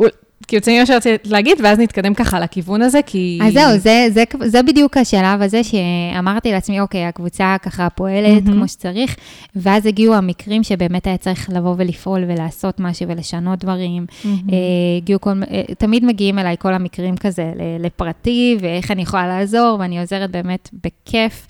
uh, 0.00 0.25
כי 0.48 0.56
יוצאים 0.56 0.80
מה 0.80 0.86
שרציתי 0.86 1.28
להגיד, 1.28 1.58
ואז 1.62 1.78
נתקדם 1.78 2.14
ככה 2.14 2.40
לכיוון 2.40 2.82
הזה, 2.82 3.00
כי... 3.06 3.38
אז 3.42 3.52
זהו, 3.52 3.78
זה, 3.78 4.06
זה, 4.10 4.24
זה 4.44 4.62
בדיוק 4.62 4.96
השלב 4.96 5.42
הזה 5.42 5.60
שאמרתי 5.64 6.52
לעצמי, 6.52 6.80
אוקיי, 6.80 7.04
הקבוצה 7.04 7.56
ככה 7.62 7.90
פועלת 7.90 8.42
mm-hmm. 8.42 8.52
כמו 8.52 8.68
שצריך, 8.68 9.16
ואז 9.56 9.86
הגיעו 9.86 10.14
המקרים 10.14 10.62
שבאמת 10.62 11.06
היה 11.06 11.16
צריך 11.16 11.50
לבוא 11.52 11.74
ולפעול 11.78 12.24
ולעשות 12.28 12.80
משהו 12.80 13.08
ולשנות 13.08 13.58
דברים. 13.58 14.06
Mm-hmm. 14.08 14.52
הגיעו 14.98 15.20
כל... 15.20 15.30
אה, 15.50 15.62
תמיד 15.78 16.04
מגיעים 16.04 16.38
אליי 16.38 16.56
כל 16.58 16.74
המקרים 16.74 17.16
כזה 17.16 17.52
לפרטי, 17.80 18.56
ואיך 18.60 18.90
אני 18.90 19.02
יכולה 19.02 19.26
לעזור, 19.26 19.76
ואני 19.80 20.00
עוזרת 20.00 20.30
באמת 20.30 20.70
בכיף. 20.72 21.46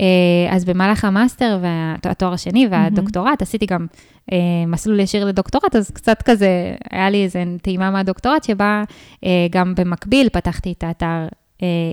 אה, 0.00 0.56
אז 0.56 0.64
במהלך 0.64 1.04
המאסטר 1.04 1.58
והתואר 2.04 2.32
השני 2.32 2.68
והדוקטורט, 2.70 3.40
mm-hmm. 3.40 3.44
עשיתי 3.44 3.66
גם 3.66 3.86
אה, 4.32 4.38
מסלול 4.66 5.00
ישיר 5.00 5.24
לדוקטורט, 5.24 5.76
אז 5.76 5.90
קצת 5.90 6.22
כזה, 6.22 6.74
היה 6.90 7.10
לי 7.10 7.24
איזה 7.24 7.44
טעימה 7.62 7.90
מהדוקטורט, 7.90 8.44
שבה 8.44 8.82
אה, 9.24 9.46
גם 9.50 9.74
במקביל 9.76 10.28
פתחתי 10.28 10.72
את 10.78 10.82
האתר 10.82 11.26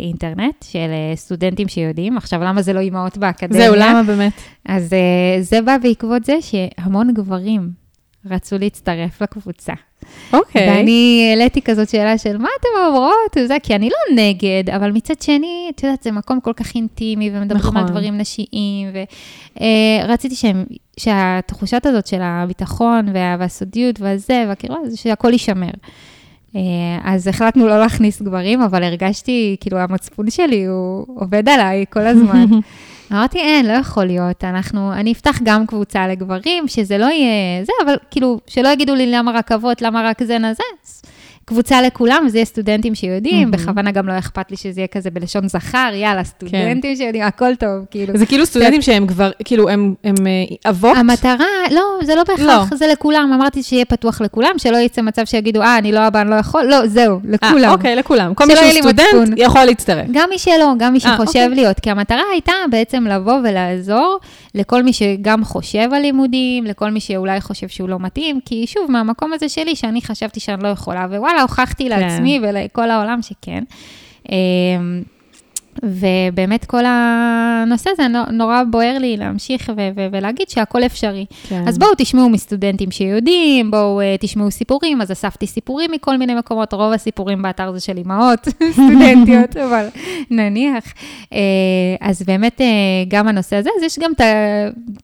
אינטרנט 0.01 0.63
של 0.63 0.89
סטודנטים 1.15 1.67
שיודעים. 1.67 2.17
עכשיו, 2.17 2.43
למה 2.43 2.61
זה 2.61 2.73
לא 2.73 2.79
אימהות 2.79 3.17
באקדמיה? 3.17 3.65
זהו, 3.65 3.75
למה 3.75 4.03
באמת? 4.03 4.33
אז 4.65 4.93
זה 5.41 5.61
בא 5.61 5.77
בעקבות 5.77 6.23
זה 6.23 6.35
שהמון 6.41 7.13
גברים 7.13 7.71
רצו 8.25 8.57
להצטרף 8.57 9.21
לקבוצה. 9.21 9.73
אוקיי. 10.33 10.67
Okay. 10.67 10.71
ואני 10.71 11.27
העליתי 11.29 11.61
כזאת 11.61 11.89
שאלה 11.89 12.17
של 12.17 12.37
מה 12.37 12.49
אתם 12.59 12.67
אומרות, 12.87 13.37
וזה, 13.39 13.57
כי 13.63 13.75
אני 13.75 13.89
לא 13.89 14.23
נגד, 14.23 14.69
אבל 14.69 14.91
מצד 14.91 15.21
שני, 15.21 15.71
את 15.75 15.83
יודעת, 15.83 16.03
זה 16.03 16.11
מקום 16.11 16.39
כל 16.39 16.53
כך 16.53 16.75
אינטימי, 16.75 17.29
ומדברים 17.33 17.61
נכון. 17.61 17.77
על 17.77 17.87
דברים 17.87 18.17
נשיים, 18.17 18.87
ורציתי 20.07 20.35
uh, 20.35 20.37
שהם, 20.37 20.65
שהתחושת 20.99 21.85
הזאת 21.85 22.07
של 22.07 22.19
הביטחון 22.21 23.05
וה, 23.13 23.35
והסודיות 23.39 24.01
והזה, 24.01 24.45
זה 24.83 24.97
שהכל 24.97 25.31
יישמר. 25.31 25.71
Uh, 26.53 26.57
אז 27.03 27.27
החלטנו 27.27 27.67
לא 27.67 27.79
להכניס 27.79 28.21
גברים, 28.21 28.61
אבל 28.61 28.83
הרגשתי, 28.83 29.55
כאילו, 29.59 29.77
המצפון 29.77 30.29
שלי, 30.29 30.65
הוא 30.65 31.05
עובד 31.15 31.49
עליי 31.49 31.85
כל 31.89 32.07
הזמן. 32.07 32.45
אמרתי, 33.11 33.39
אין, 33.39 33.65
לא 33.65 33.73
יכול 33.73 34.05
להיות, 34.05 34.43
אנחנו, 34.43 34.93
אני 34.93 35.11
אפתח 35.11 35.39
גם 35.43 35.67
קבוצה 35.67 36.07
לגברים, 36.07 36.67
שזה 36.67 36.97
לא 36.97 37.05
יהיה 37.05 37.65
זה, 37.65 37.71
אבל 37.85 37.95
כאילו, 38.11 38.39
שלא 38.47 38.69
יגידו 38.69 38.95
לי 38.95 39.11
למה 39.11 39.31
רק 39.31 39.51
אבות, 39.51 39.81
למה 39.81 40.09
רק 40.09 40.23
זה 40.23 40.37
נזה. 40.37 40.63
קבוצה 41.47 41.81
לכולם, 41.81 42.23
וזה 42.25 42.37
יהיה 42.37 42.45
סטודנטים 42.45 42.95
שיודעים, 42.95 43.47
mm-hmm. 43.47 43.51
בכוונה 43.51 43.91
גם 43.91 44.07
לא 44.07 44.17
אכפת 44.17 44.51
לי 44.51 44.57
שזה 44.57 44.79
יהיה 44.79 44.87
כזה 44.87 45.11
בלשון 45.11 45.47
זכר, 45.47 45.89
יאללה, 45.93 46.23
סטודנטים 46.23 46.81
כן. 46.81 46.95
שיודעים, 46.95 47.23
הכל 47.23 47.55
טוב, 47.55 47.85
כאילו. 47.91 48.17
זה 48.17 48.25
כאילו 48.25 48.45
סטודנטים 48.45 48.81
שהם 48.81 49.07
כבר, 49.07 49.31
כאילו, 49.45 49.69
הם, 49.69 49.93
הם 50.03 50.15
אה, 50.27 50.69
אבות? 50.69 50.97
המטרה, 50.97 51.45
לא, 51.71 51.81
זה 52.03 52.15
לא 52.15 52.23
בהכרח, 52.23 52.71
לא. 52.71 52.77
זה 52.77 52.87
לכולם, 52.87 53.31
אמרתי 53.33 53.63
שיהיה 53.63 53.85
פתוח 53.85 54.21
לכולם, 54.21 54.51
שלא 54.57 54.77
יצא 54.77 55.01
מצב 55.01 55.25
שיגידו, 55.25 55.61
אה, 55.61 55.77
אני 55.77 55.91
לא 55.91 56.07
אבא, 56.07 56.21
אני 56.21 56.29
לא 56.29 56.35
יכול, 56.35 56.63
לא, 56.63 56.87
זהו, 56.87 57.19
לכולם. 57.23 57.63
אה, 57.63 57.71
אוקיי, 57.71 57.95
לכולם. 57.95 58.33
כל 58.33 58.45
מי 58.45 58.55
שהוא 58.55 58.71
סטודנט 58.81 59.33
יכול 59.37 59.63
להצטרף. 59.63 60.07
גם 60.11 60.29
מי 60.29 60.37
שלא, 60.37 60.73
גם 60.79 60.93
מי 60.93 60.99
אה, 60.99 61.15
שחושב 61.15 61.39
아, 61.39 61.43
אוקיי. 61.43 61.55
להיות, 61.55 61.79
כי 61.79 61.91
המטרה 61.91 62.23
הייתה 62.31 62.53
בעצם 62.71 63.07
לבוא 63.07 63.39
ולעזור 63.43 64.19
לכל 64.57 64.83
מי 64.83 64.93
שגם 64.93 65.43
חושב 65.43 65.89
על 65.93 66.01
לימודים, 66.01 66.63
לכל 66.63 66.91
מי 66.91 66.99
שאולי 66.99 67.41
חושב 67.41 67.67
שהוא 67.67 67.89
לא 67.89 67.99
מתאים, 67.99 68.39
כי 68.45 68.67
שוב, 68.67 68.91
מהמקום 68.91 69.33
הזה 69.33 69.49
שלי, 69.49 69.75
שאני 69.75 70.01
חשבתי 70.01 70.39
שאני 70.39 70.63
לא 70.63 70.67
יכולה, 70.67 71.05
ווואלה, 71.09 71.41
הוכחתי 71.41 71.89
כן. 71.89 71.99
לעצמי 71.99 72.39
ולכל 72.43 72.89
העולם 72.89 73.19
שכן. 73.21 73.63
אמ, 75.83 75.89
ובאמת 76.33 76.65
כל 76.65 76.83
הנושא 76.85 77.89
הזה 77.89 78.03
נורא 78.31 78.63
בוער 78.71 78.97
לי 78.97 79.17
להמשיך 79.17 79.71
ו- 79.77 79.89
ו- 79.95 80.07
ולהגיד 80.11 80.49
שהכל 80.49 80.83
אפשרי. 80.83 81.25
כן. 81.49 81.63
אז 81.67 81.77
בואו 81.77 81.91
תשמעו 81.97 82.29
מסטודנטים 82.29 82.91
שיודעים, 82.91 83.71
בואו 83.71 84.01
uh, 84.01 84.03
תשמעו 84.19 84.51
סיפורים, 84.51 85.01
אז 85.01 85.11
אספתי 85.11 85.47
סיפורים 85.47 85.91
מכל 85.91 86.17
מיני 86.17 86.35
מקומות, 86.35 86.73
רוב 86.73 86.93
הסיפורים 86.93 87.41
באתר 87.41 87.71
זה 87.71 87.79
של 87.79 87.97
אימהות 87.97 88.47
סטודנטיות, 88.73 89.57
אבל 89.67 89.87
נניח. 90.31 90.83
Uh, 91.23 91.35
אז 92.01 92.21
באמת 92.21 92.61
uh, 92.61 92.63
גם 93.07 93.27
הנושא 93.27 93.55
הזה, 93.55 93.69
אז 93.77 93.83
יש 93.83 93.99
גם 93.99 94.11
את 94.11 94.21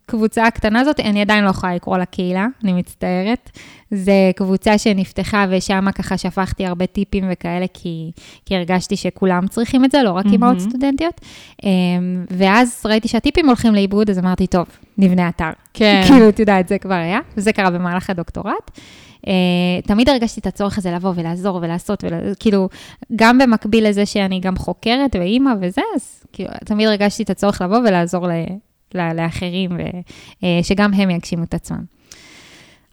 הקבוצה 0.06 0.44
הקטנה 0.44 0.80
הזאת, 0.80 1.00
אני 1.00 1.22
עדיין 1.22 1.44
לא 1.44 1.50
יכולה 1.50 1.76
לקרוא 1.76 1.98
לה 1.98 2.06
קהילה, 2.06 2.48
אני 2.64 2.74
מצטערת. 2.74 3.50
זה 3.94 4.32
קבוצה 4.36 4.78
שנפתחה, 4.78 5.46
ושם 5.50 5.86
ככה 5.96 6.18
שפכתי 6.18 6.66
הרבה 6.66 6.86
טיפים 6.86 7.24
וכאלה, 7.32 7.66
כי, 7.74 8.12
כי 8.46 8.56
הרגשתי 8.56 8.96
שכולם 8.96 9.48
צריכים 9.48 9.86
את 9.86 9.92
זה, 9.92 10.04
לא 10.04 10.12
רק 10.12 10.26
אימהות 10.26 10.58
mm-hmm. 10.58 10.60
סטודנטיות. 10.60 11.22
אמ, 11.64 12.26
ואז 12.30 12.82
ראיתי 12.86 13.08
שהטיפים 13.08 13.48
הולכים 13.48 13.74
לאיבוד, 13.74 14.10
אז 14.10 14.20
אמרתי, 14.20 14.48
טוב, 14.48 14.66
נבנה 14.98 15.30
אתר. 15.30 15.50
כן. 15.74 16.02
כאילו, 16.08 16.30
את 16.30 16.40
יודעת, 16.40 16.68
זה 16.68 16.78
כבר 16.78 16.94
היה, 16.94 17.20
וזה 17.38 17.54
קרה 17.54 17.70
במהלך 17.70 18.10
הדוקטורט. 18.10 18.72
Uh, 19.26 19.88
תמיד 19.88 20.10
הרגשתי 20.10 20.40
את 20.40 20.48
הצורך 20.48 20.78
הזה 20.78 20.92
לבוא 20.92 21.14
ולעזור 21.16 21.60
ולעשות, 21.62 22.04
כאילו, 22.40 22.70
גם 23.16 23.38
במקביל 23.38 23.90
לזה 23.90 24.06
שאני 24.06 24.40
גם 24.40 24.56
חוקרת 24.56 25.16
ואימא 25.16 25.52
וזה, 25.62 25.82
אז 25.96 26.24
כאילו, 26.34 26.50
תמיד 26.66 26.88
הרגשתי 26.88 27.24
את 27.24 27.30
הצורך 27.30 27.62
לבוא 27.62 27.78
ולעזור 27.78 28.28
ל, 28.28 28.32
ל, 28.94 29.14
לאחרים, 29.14 29.72
ושגם 30.62 30.94
אה, 30.94 31.04
הם 31.04 31.10
יגשימו 31.10 31.44
את 31.44 31.54
עצמם. 31.54 31.84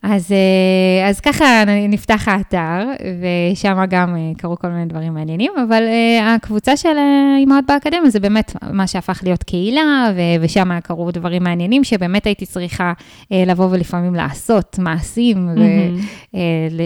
אז, 0.03 0.33
אה, 0.33 1.09
אז 1.09 1.21
ככה 1.21 1.65
נפתח 1.89 2.29
האתר, 2.29 2.91
ושם 3.21 3.85
גם 3.91 4.17
אה, 4.17 4.33
קרו 4.39 4.59
כל 4.59 4.69
מיני 4.69 4.87
דברים 4.87 5.15
מעניינים, 5.15 5.53
אבל 5.69 5.83
אה, 5.83 6.35
הקבוצה 6.35 6.77
של 6.77 6.97
אימהות 7.39 7.65
באקדמיה 7.69 8.11
זה 8.11 8.21
באמת 8.21 8.57
מה 8.73 8.87
שהפך 8.87 9.21
להיות 9.23 9.43
קהילה, 9.43 10.13
ושם 10.41 10.81
קרו 10.81 11.11
דברים 11.11 11.45
מעניינים, 11.45 11.85
שבאמת 11.85 12.27
הייתי 12.27 12.47
צריכה 12.47 12.93
לבוא 13.31 13.69
ולפעמים 13.71 14.15
לעשות 14.15 14.79
מעשים 14.79 15.49
mm-hmm. 15.49 16.37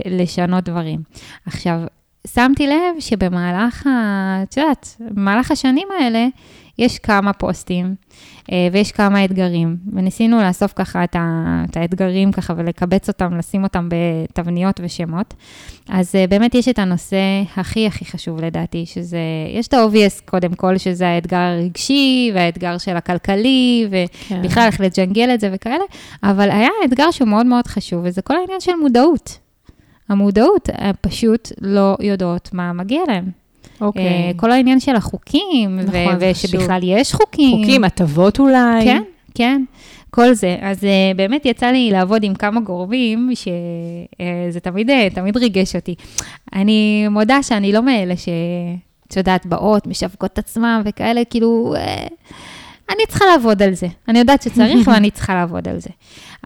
ולשנות 0.04 0.64
דברים. 0.64 1.00
עכשיו, 1.46 1.80
שמתי 2.26 2.66
לב 2.66 3.00
שבמהלך, 3.00 3.88
את 4.42 4.56
יודעת, 4.56 4.96
במהלך 5.00 5.50
השנים 5.50 5.88
האלה, 6.00 6.26
יש 6.78 6.98
כמה 6.98 7.32
פוסטים 7.32 7.94
אה, 8.52 8.68
ויש 8.72 8.92
כמה 8.92 9.24
אתגרים, 9.24 9.76
וניסינו 9.92 10.42
לאסוף 10.42 10.72
ככה 10.76 11.04
את, 11.04 11.16
ה, 11.16 11.64
את 11.70 11.76
האתגרים 11.76 12.32
ככה 12.32 12.54
ולקבץ 12.56 13.08
אותם, 13.08 13.38
לשים 13.38 13.62
אותם 13.62 13.88
בתבניות 13.90 14.80
ושמות. 14.84 15.34
אז 15.88 16.14
אה, 16.14 16.26
באמת 16.26 16.54
יש 16.54 16.68
את 16.68 16.78
הנושא 16.78 17.16
הכי 17.56 17.86
הכי 17.86 18.04
חשוב 18.04 18.40
לדעתי, 18.40 18.86
שזה, 18.86 19.18
יש 19.54 19.68
את 19.68 19.74
ה-obvious 19.74 20.22
קודם 20.24 20.54
כל, 20.54 20.78
שזה 20.78 21.08
האתגר 21.08 21.36
הרגשי 21.36 22.30
והאתגר 22.34 22.78
של 22.78 22.96
הכלכלי, 22.96 23.86
ובכלל 23.90 24.48
כן. 24.48 24.66
איך 24.66 24.80
לג'נגל 24.80 25.30
את 25.34 25.40
זה 25.40 25.50
וכאלה, 25.52 25.84
אבל 26.22 26.50
היה 26.50 26.70
אתגר 26.84 27.10
שהוא 27.10 27.28
מאוד 27.28 27.46
מאוד 27.46 27.66
חשוב, 27.66 28.00
וזה 28.04 28.22
כל 28.22 28.36
העניין 28.36 28.60
של 28.60 28.72
מודעות. 28.74 29.38
המודעות, 30.08 30.68
פשוט 31.00 31.52
לא 31.60 31.96
יודעות 32.00 32.50
מה 32.52 32.72
מגיע 32.72 33.00
להם. 33.08 33.43
אוקיי. 33.84 34.30
Okay. 34.30 34.36
כל 34.36 34.50
העניין 34.50 34.80
של 34.80 34.96
החוקים, 34.96 35.80
נכון, 35.80 36.16
ו- 36.20 36.30
ושבכלל 36.30 36.80
יש 36.82 37.12
חוקים. 37.12 37.58
חוקים, 37.58 37.84
הטבות 37.84 38.38
אולי. 38.38 38.84
כן, 38.84 39.02
כן. 39.34 39.64
כל 40.10 40.34
זה. 40.34 40.56
אז 40.60 40.78
uh, 40.78 41.16
באמת 41.16 41.46
יצא 41.46 41.66
לי 41.66 41.90
לעבוד 41.92 42.24
עם 42.24 42.34
כמה 42.34 42.60
גורמים, 42.60 43.30
שזה 43.34 44.58
uh, 44.58 44.60
תמיד, 44.60 44.90
תמיד 45.14 45.36
ריגש 45.36 45.76
אותי. 45.76 45.94
אני 46.54 47.08
מודה 47.08 47.42
שאני 47.42 47.72
לא 47.72 47.82
מאלה 47.82 48.16
ש... 48.16 48.28
את 49.08 49.16
יודעת, 49.16 49.46
באות, 49.46 49.86
משווקות 49.86 50.32
את 50.32 50.38
עצמם 50.38 50.82
וכאלה, 50.84 51.24
כאילו, 51.24 51.74
uh, 51.76 52.12
אני 52.90 53.06
צריכה 53.08 53.24
לעבוד 53.24 53.62
על 53.62 53.74
זה. 53.74 53.86
אני 54.08 54.18
יודעת 54.18 54.42
שצריך 54.42 54.78
ואני 54.88 55.10
צריכה 55.10 55.34
לעבוד 55.34 55.68
על 55.68 55.78
זה. 55.78 55.90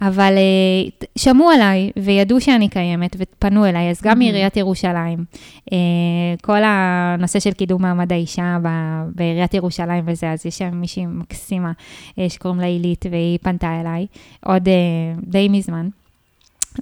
אבל 0.01 0.35
uh, 0.35 1.07
שמעו 1.19 1.51
עליי 1.51 1.91
וידעו 1.97 2.41
שאני 2.41 2.69
קיימת 2.69 3.17
ופנו 3.19 3.67
אליי, 3.67 3.91
אז 3.91 4.03
גם 4.03 4.19
מעיריית 4.19 4.57
ירושלים, 4.57 5.25
uh, 5.71 5.73
כל 6.43 6.63
הנושא 6.65 7.41
של 7.41 7.53
קידום 7.53 7.83
מעמד 7.83 8.13
האישה 8.13 8.59
בעיריית 9.15 9.55
ירושלים 9.55 10.05
וזה, 10.07 10.31
אז 10.31 10.47
יש 10.47 10.59
שם 10.59 10.71
מישהי 10.75 11.07
מקסימה 11.07 11.73
uh, 12.11 12.13
שקוראים 12.29 12.61
לה 12.61 12.67
עילית, 12.67 13.07
והיא 13.11 13.39
פנתה 13.43 13.81
אליי 13.81 14.07
עוד 14.45 14.69
די 15.23 15.49
מזמן. 15.49 15.89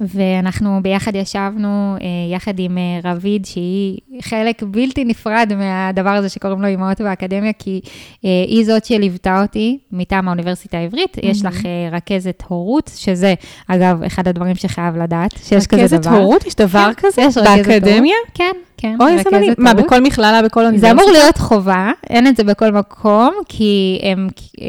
ואנחנו 0.01 0.80
ביחד 0.82 1.16
ישבנו, 1.16 1.97
אה, 2.01 2.34
יחד 2.34 2.59
עם 2.59 2.78
אה, 2.78 3.11
רביד, 3.11 3.45
שהיא 3.45 3.99
חלק 4.20 4.62
בלתי 4.62 5.05
נפרד 5.05 5.53
מהדבר 5.57 6.11
הזה 6.11 6.28
שקוראים 6.28 6.62
לו 6.62 6.66
אימהות 6.66 7.01
באקדמיה, 7.01 7.53
כי 7.59 7.80
אה, 8.24 8.30
היא 8.47 8.66
זאת 8.66 8.84
שליוותה 8.84 9.43
אותי 9.43 9.78
מטעם 9.93 10.28
האוניברסיטה 10.28 10.78
העברית. 10.78 11.16
Mm-hmm. 11.16 11.26
יש 11.26 11.45
לך 11.45 11.61
רכזת 11.93 12.43
הורות, 12.49 12.91
שזה, 12.97 13.34
אגב, 13.68 14.03
אחד 14.03 14.28
הדברים 14.28 14.55
שחייב 14.55 14.97
לדעת, 14.97 15.30
שיש 15.45 15.66
כזה 15.66 15.76
דבר. 15.76 15.97
רכזת 15.97 16.07
הורות? 16.07 16.47
יש 16.47 16.55
דבר 16.55 16.91
כן, 16.97 17.09
כזה? 17.09 17.22
יש 17.22 17.39
באקדמיה? 17.39 18.16
כן. 18.34 18.53
כן. 18.77 18.97
אוי, 19.01 19.12
איזה 19.12 19.31
מדהים. 19.33 19.55
מה, 19.59 19.74
בכל 19.74 20.01
מכללה, 20.01 20.43
בכל 20.43 20.64
אוניברסיטה? 20.64 20.87
זה 20.87 20.93
אמור 20.93 21.11
להיות 21.12 21.39
חובה, 21.39 21.91
אין 22.11 22.27
את 22.27 22.37
זה 22.37 22.45
בכל 22.45 22.72
מקום, 22.72 23.35
כי 23.49 24.01
הם, 24.03 24.29
אה, 24.61 24.66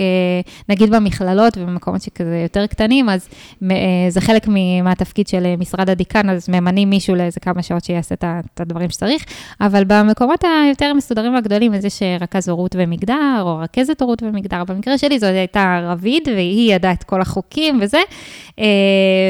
נגיד 0.69 0.95
במכללות 0.95 1.57
ובמקומות 1.57 2.01
שכזה 2.01 2.39
יותר 2.43 2.67
קטנים, 2.67 3.09
אז 3.09 3.29
אה, 3.71 3.77
זה 4.09 4.21
חלק 4.21 4.47
מהתפקיד 4.83 5.27
של 5.27 5.55
משרד 5.59 5.89
הדיקן, 5.89 6.29
אז 6.29 6.49
ממנים 6.49 6.89
מישהו 6.89 7.15
לאיזה 7.15 7.39
כמה 7.39 7.63
שעות 7.63 7.83
שיעשה 7.83 8.15
את 8.23 8.59
הדברים 8.59 8.89
שצריך, 8.89 9.25
אבל 9.61 9.83
במקומות 9.87 10.43
היותר 10.65 10.93
מסודרים 10.93 11.33
והגדולים, 11.33 11.73
אז 11.73 11.85
יש 11.85 11.99
רכז 12.19 12.49
הורות 12.49 12.75
ומגדר, 12.79 13.41
או 13.41 13.57
רכזת 13.57 14.01
הורות 14.01 14.23
ומגדר. 14.23 14.63
במקרה 14.63 14.97
שלי 14.97 15.19
זו 15.19 15.25
הייתה 15.25 15.79
רביד, 15.83 16.27
והיא 16.27 16.75
ידעה 16.75 16.91
את 16.91 17.03
כל 17.03 17.21
החוקים 17.21 17.79
וזה, 17.81 18.01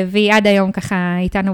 והיא 0.08 0.34
עד 0.34 0.48
היום 0.48 0.72
ככה 0.72 0.96
איתנו 1.20 1.54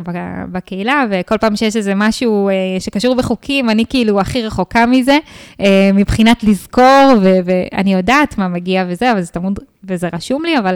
בקהילה, 0.52 1.06
וכל 1.12 1.38
פעם 1.38 1.56
שיש 1.56 1.76
איזה 1.76 1.96
משהו 1.96 2.50
שקשור 2.80 3.13
בחוקים, 3.16 3.70
אני 3.70 3.86
כאילו 3.90 4.20
הכי 4.20 4.42
רחוקה 4.42 4.86
מזה, 4.86 5.18
אה, 5.60 5.90
מבחינת 5.94 6.44
לזכור, 6.44 7.14
ו- 7.22 7.40
ואני 7.46 7.94
יודעת 7.94 8.38
מה 8.38 8.48
מגיע 8.48 8.86
וזה, 8.88 9.12
אבל 9.12 9.22
זה 9.22 9.32
תמוד, 9.32 9.60
וזה 9.84 10.10
רשום 10.14 10.46
לי, 10.46 10.58
אבל 10.60 10.76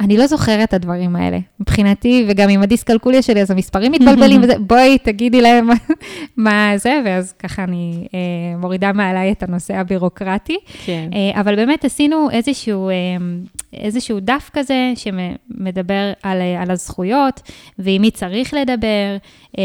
אני 0.00 0.16
לא 0.16 0.26
זוכרת 0.26 0.68
את 0.68 0.74
הדברים 0.74 1.16
האלה. 1.16 1.38
מבחינתי, 1.60 2.24
וגם 2.28 2.48
עם 2.48 2.62
הדיסקלקוליה 2.62 3.22
שלי, 3.22 3.42
אז 3.42 3.50
המספרים 3.50 3.92
מתבלבלים 3.92 4.40
וזה, 4.42 4.52
בואי 4.58 4.98
תגידי 4.98 5.40
להם 5.40 5.68
מה 6.36 6.72
זה, 6.76 7.00
ואז 7.04 7.32
ככה 7.32 7.64
אני 7.64 8.06
אה, 8.14 8.58
מורידה 8.58 8.92
מעליי 8.92 9.32
את 9.32 9.42
הנושא 9.42 9.76
הבירוקרטי. 9.76 10.56
כן. 10.84 11.10
אה, 11.14 11.40
אבל 11.40 11.56
באמת 11.56 11.84
עשינו 11.84 12.30
איזשהו, 12.30 12.88
אה, 12.88 12.94
איזשהו 13.72 14.20
דף 14.20 14.50
כזה 14.52 14.92
שמדבר 14.96 16.12
על, 16.22 16.40
אה, 16.40 16.62
על 16.62 16.70
הזכויות, 16.70 17.42
ועם 17.78 18.02
מי 18.02 18.10
צריך 18.10 18.54
לדבר, 18.54 19.16
אה, 19.58 19.64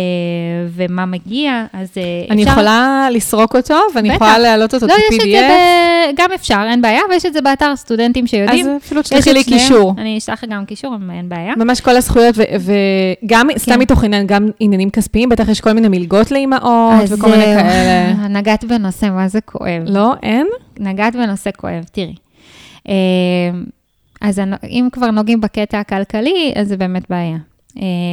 ומה 0.70 1.06
מגיע, 1.06 1.66
אז 1.74 1.92
אה, 1.98 2.04
אני 2.30 2.44
אפשר... 2.44 2.52
יכולה 2.52 3.08
לסרוק 3.12 3.56
אותו, 3.56 3.76
ואני 3.96 4.10
בטח. 4.10 4.16
יכולה 4.16 4.40
להעלות 4.40 4.74
אותו 4.74 4.88
לא, 4.88 4.94
כ-PDF? 4.94 5.10
לא, 5.10 5.16
יש 5.16 5.26
את 5.26 5.32
זה, 5.32 5.48
ב... 5.50 6.22
גם 6.22 6.30
אפשר, 6.36 6.62
אין 6.70 6.82
בעיה, 6.82 7.02
ויש 7.10 7.26
את 7.26 7.34
זה 7.34 7.42
באתר 7.42 7.76
סטודנטים 7.76 8.28
שיודעים. 8.28 8.70
אז 8.70 8.78
אפילו 8.86 9.02
תשלחי 9.02 9.34
לי 9.34 9.44
קישור. 9.44 9.94
אני 9.98 10.18
אשלח 10.18 10.44
גם 10.50 10.66
קישור, 10.66 10.96
אין 11.12 11.30
בעיה. 11.30 11.54
ממש 11.58 11.82
כל 11.82 11.96
הזכויות, 11.96 12.36
וגם, 12.38 13.48
כן. 13.52 13.58
סתם 13.58 13.80
מתוך 13.80 14.04
עניין, 14.04 14.28
גם 14.28 14.50
עניינים 14.60 14.90
כספיים, 14.90 15.30
בטח 15.30 15.50
יש 15.50 15.62
כל 15.62 15.74
מיני 15.74 15.88
מלגות 15.88 16.32
לאימהות, 16.32 17.04
וכל 17.10 17.30
מיני 17.30 17.46
כאלה. 17.46 18.14
נגעת 18.40 18.64
בנושא, 18.64 19.06
מה 19.06 19.28
זה 19.28 19.42
כואב. 19.42 19.82
לא, 19.86 20.14
אין? 20.24 20.48
נגעת 20.80 21.16
בנושא 21.16 21.50
כואב, 21.58 21.84
תראי. 21.92 22.16
אה, 22.90 22.94
אז 24.22 24.42
אם 24.70 24.88
כבר 24.92 25.12
נוגעים 25.12 25.42
בקטע 25.42 25.80
הכלכלי, 25.80 26.54
אז 26.56 26.68
זה 26.68 26.78
באמת 26.78 27.04
בעיה. 27.10 27.38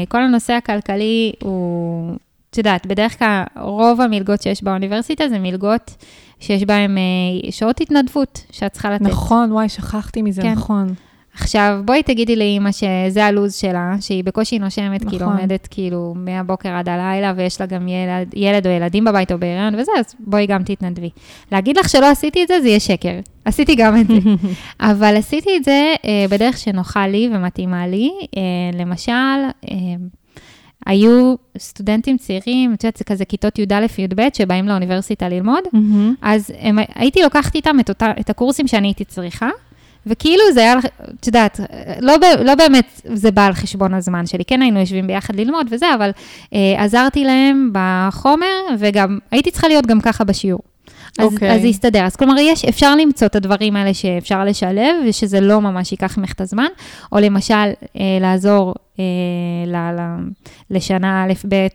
כל 0.09 0.23
הנושא 0.23 0.53
הכלכלי 0.53 1.33
הוא... 1.43 2.13
את 2.51 2.59
יודעת, 2.59 2.87
בדרך 2.87 3.19
כלל 3.19 3.43
רוב 3.61 4.01
המלגות 4.01 4.43
שיש 4.43 4.63
באוניברסיטה 4.63 5.29
זה 5.29 5.39
מלגות 5.39 5.97
שיש 6.41 6.65
בהן 6.65 6.99
אה, 6.99 7.51
שעות 7.51 7.81
התנדבות 7.81 8.45
שאת 8.51 8.73
צריכה 8.73 8.91
לתת. 8.91 9.05
נכון, 9.05 9.53
וואי, 9.53 9.69
שכחתי 9.69 10.23
מזה, 10.23 10.43
כן. 10.43 10.53
נכון. 10.53 10.95
עכשיו, 11.35 11.81
בואי 11.85 12.03
תגידי 12.03 12.37
לאימא 12.37 12.73
שזה 12.73 13.25
הלו"ז 13.25 13.55
שלה, 13.55 13.95
שהיא 14.01 14.25
בקושי 14.25 14.59
נושמת, 14.59 15.01
נכון. 15.01 15.11
כאילו 15.11 15.31
עומדת 15.31 15.69
כאילו 15.71 16.15
מהבוקר 16.17 16.69
עד 16.69 16.89
הלילה, 16.89 17.33
ויש 17.37 17.61
לה 17.61 17.67
גם 17.67 17.89
ילד, 17.89 18.35
ילד 18.35 18.67
או 18.67 18.73
ילדים 18.73 19.05
בבית 19.05 19.33
או 19.33 19.39
בהיריון 19.39 19.75
וזה, 19.75 19.93
אז 19.99 20.15
בואי 20.19 20.47
גם 20.47 20.63
תתנדבי. 20.63 21.11
להגיד 21.53 21.77
לך 21.77 21.89
שלא 21.89 22.07
עשיתי 22.07 22.43
את 22.43 22.49
זה, 22.49 22.61
זה 22.61 22.69
יהיה 22.69 22.81
שקר. 22.81 23.21
עשיתי 23.45 23.75
גם 23.75 24.01
את 24.01 24.07
זה. 24.07 24.15
אבל 24.91 25.17
עשיתי 25.17 25.57
את 25.57 25.65
זה 25.65 25.95
אה, 26.05 26.25
בדרך 26.31 26.59
שנוחה 26.59 27.07
לי 27.07 27.31
ומתאימה 27.33 27.87
לי. 27.87 28.11
אה, 28.37 28.79
למשל, 28.79 29.13
אה, 29.71 29.77
היו 30.91 31.35
סטודנטים 31.59 32.19
צעירים, 32.19 32.75
את 32.75 32.85
יודעת, 32.85 32.97
זה 32.97 33.05
כזה 33.05 33.25
כיתות 33.25 33.59
י"א-י"ב 33.59 34.29
שבאים 34.35 34.69
לאוניברסיטה 34.69 35.29
ללמוד, 35.29 35.65
mm-hmm. 35.67 36.15
אז 36.23 36.53
הם, 36.59 36.79
הייתי 36.95 37.23
לוקחת 37.23 37.55
איתם 37.55 37.81
את, 37.81 37.89
אותה, 37.89 38.13
את 38.21 38.31
הקורסים 38.31 38.67
שאני 38.67 38.89
הייתי 38.89 39.05
צריכה, 39.05 39.49
וכאילו 40.07 40.43
זה 40.55 40.61
היה, 40.61 40.75
את 41.21 41.27
יודעת, 41.27 41.61
לא, 42.01 42.15
לא 42.45 42.55
באמת 42.55 43.01
זה 43.05 43.31
בא 43.31 43.47
על 43.47 43.53
חשבון 43.53 43.95
הזמן 43.95 44.27
שלי, 44.27 44.45
כן 44.45 44.63
היינו 44.63 44.81
יושבים 44.81 45.07
ביחד 45.07 45.37
ללמוד 45.37 45.67
וזה, 45.71 45.95
אבל 45.95 46.11
אה, 46.55 46.85
עזרתי 46.85 47.25
להם 47.25 47.71
בחומר, 47.73 48.57
וגם 48.79 49.19
הייתי 49.31 49.51
צריכה 49.51 49.69
להיות 49.69 49.87
גם 49.87 50.01
ככה 50.01 50.25
בשיעור. 50.25 50.61
אז, 51.19 51.29
okay. 51.29 51.33
אוקיי. 51.33 51.53
אז 51.55 51.61
זה 51.61 51.67
יסתדר. 51.67 52.05
אז 52.05 52.17
כלומר, 52.17 52.35
יש, 52.39 52.65
אפשר 52.65 52.97
למצוא 52.97 53.27
את 53.27 53.37
הדברים 53.37 53.77
האלה 53.77 53.95
שאפשר 53.95 54.45
לשלב, 54.45 54.95
ושזה 55.09 55.41
לא 55.41 55.61
ממש 55.61 55.93
ייקח 55.93 56.19
ממך 56.19 56.33
את 56.33 56.41
הזמן, 56.41 56.67
או 57.13 57.19
למשל, 57.19 57.55
אה, 57.55 58.19
לעזור 58.21 58.75
אה, 58.99 59.05
ל, 59.67 59.77
ל, 60.01 60.17
לשנה 60.71 61.25
א'-ב' 61.25 61.55
אה, 61.55 61.69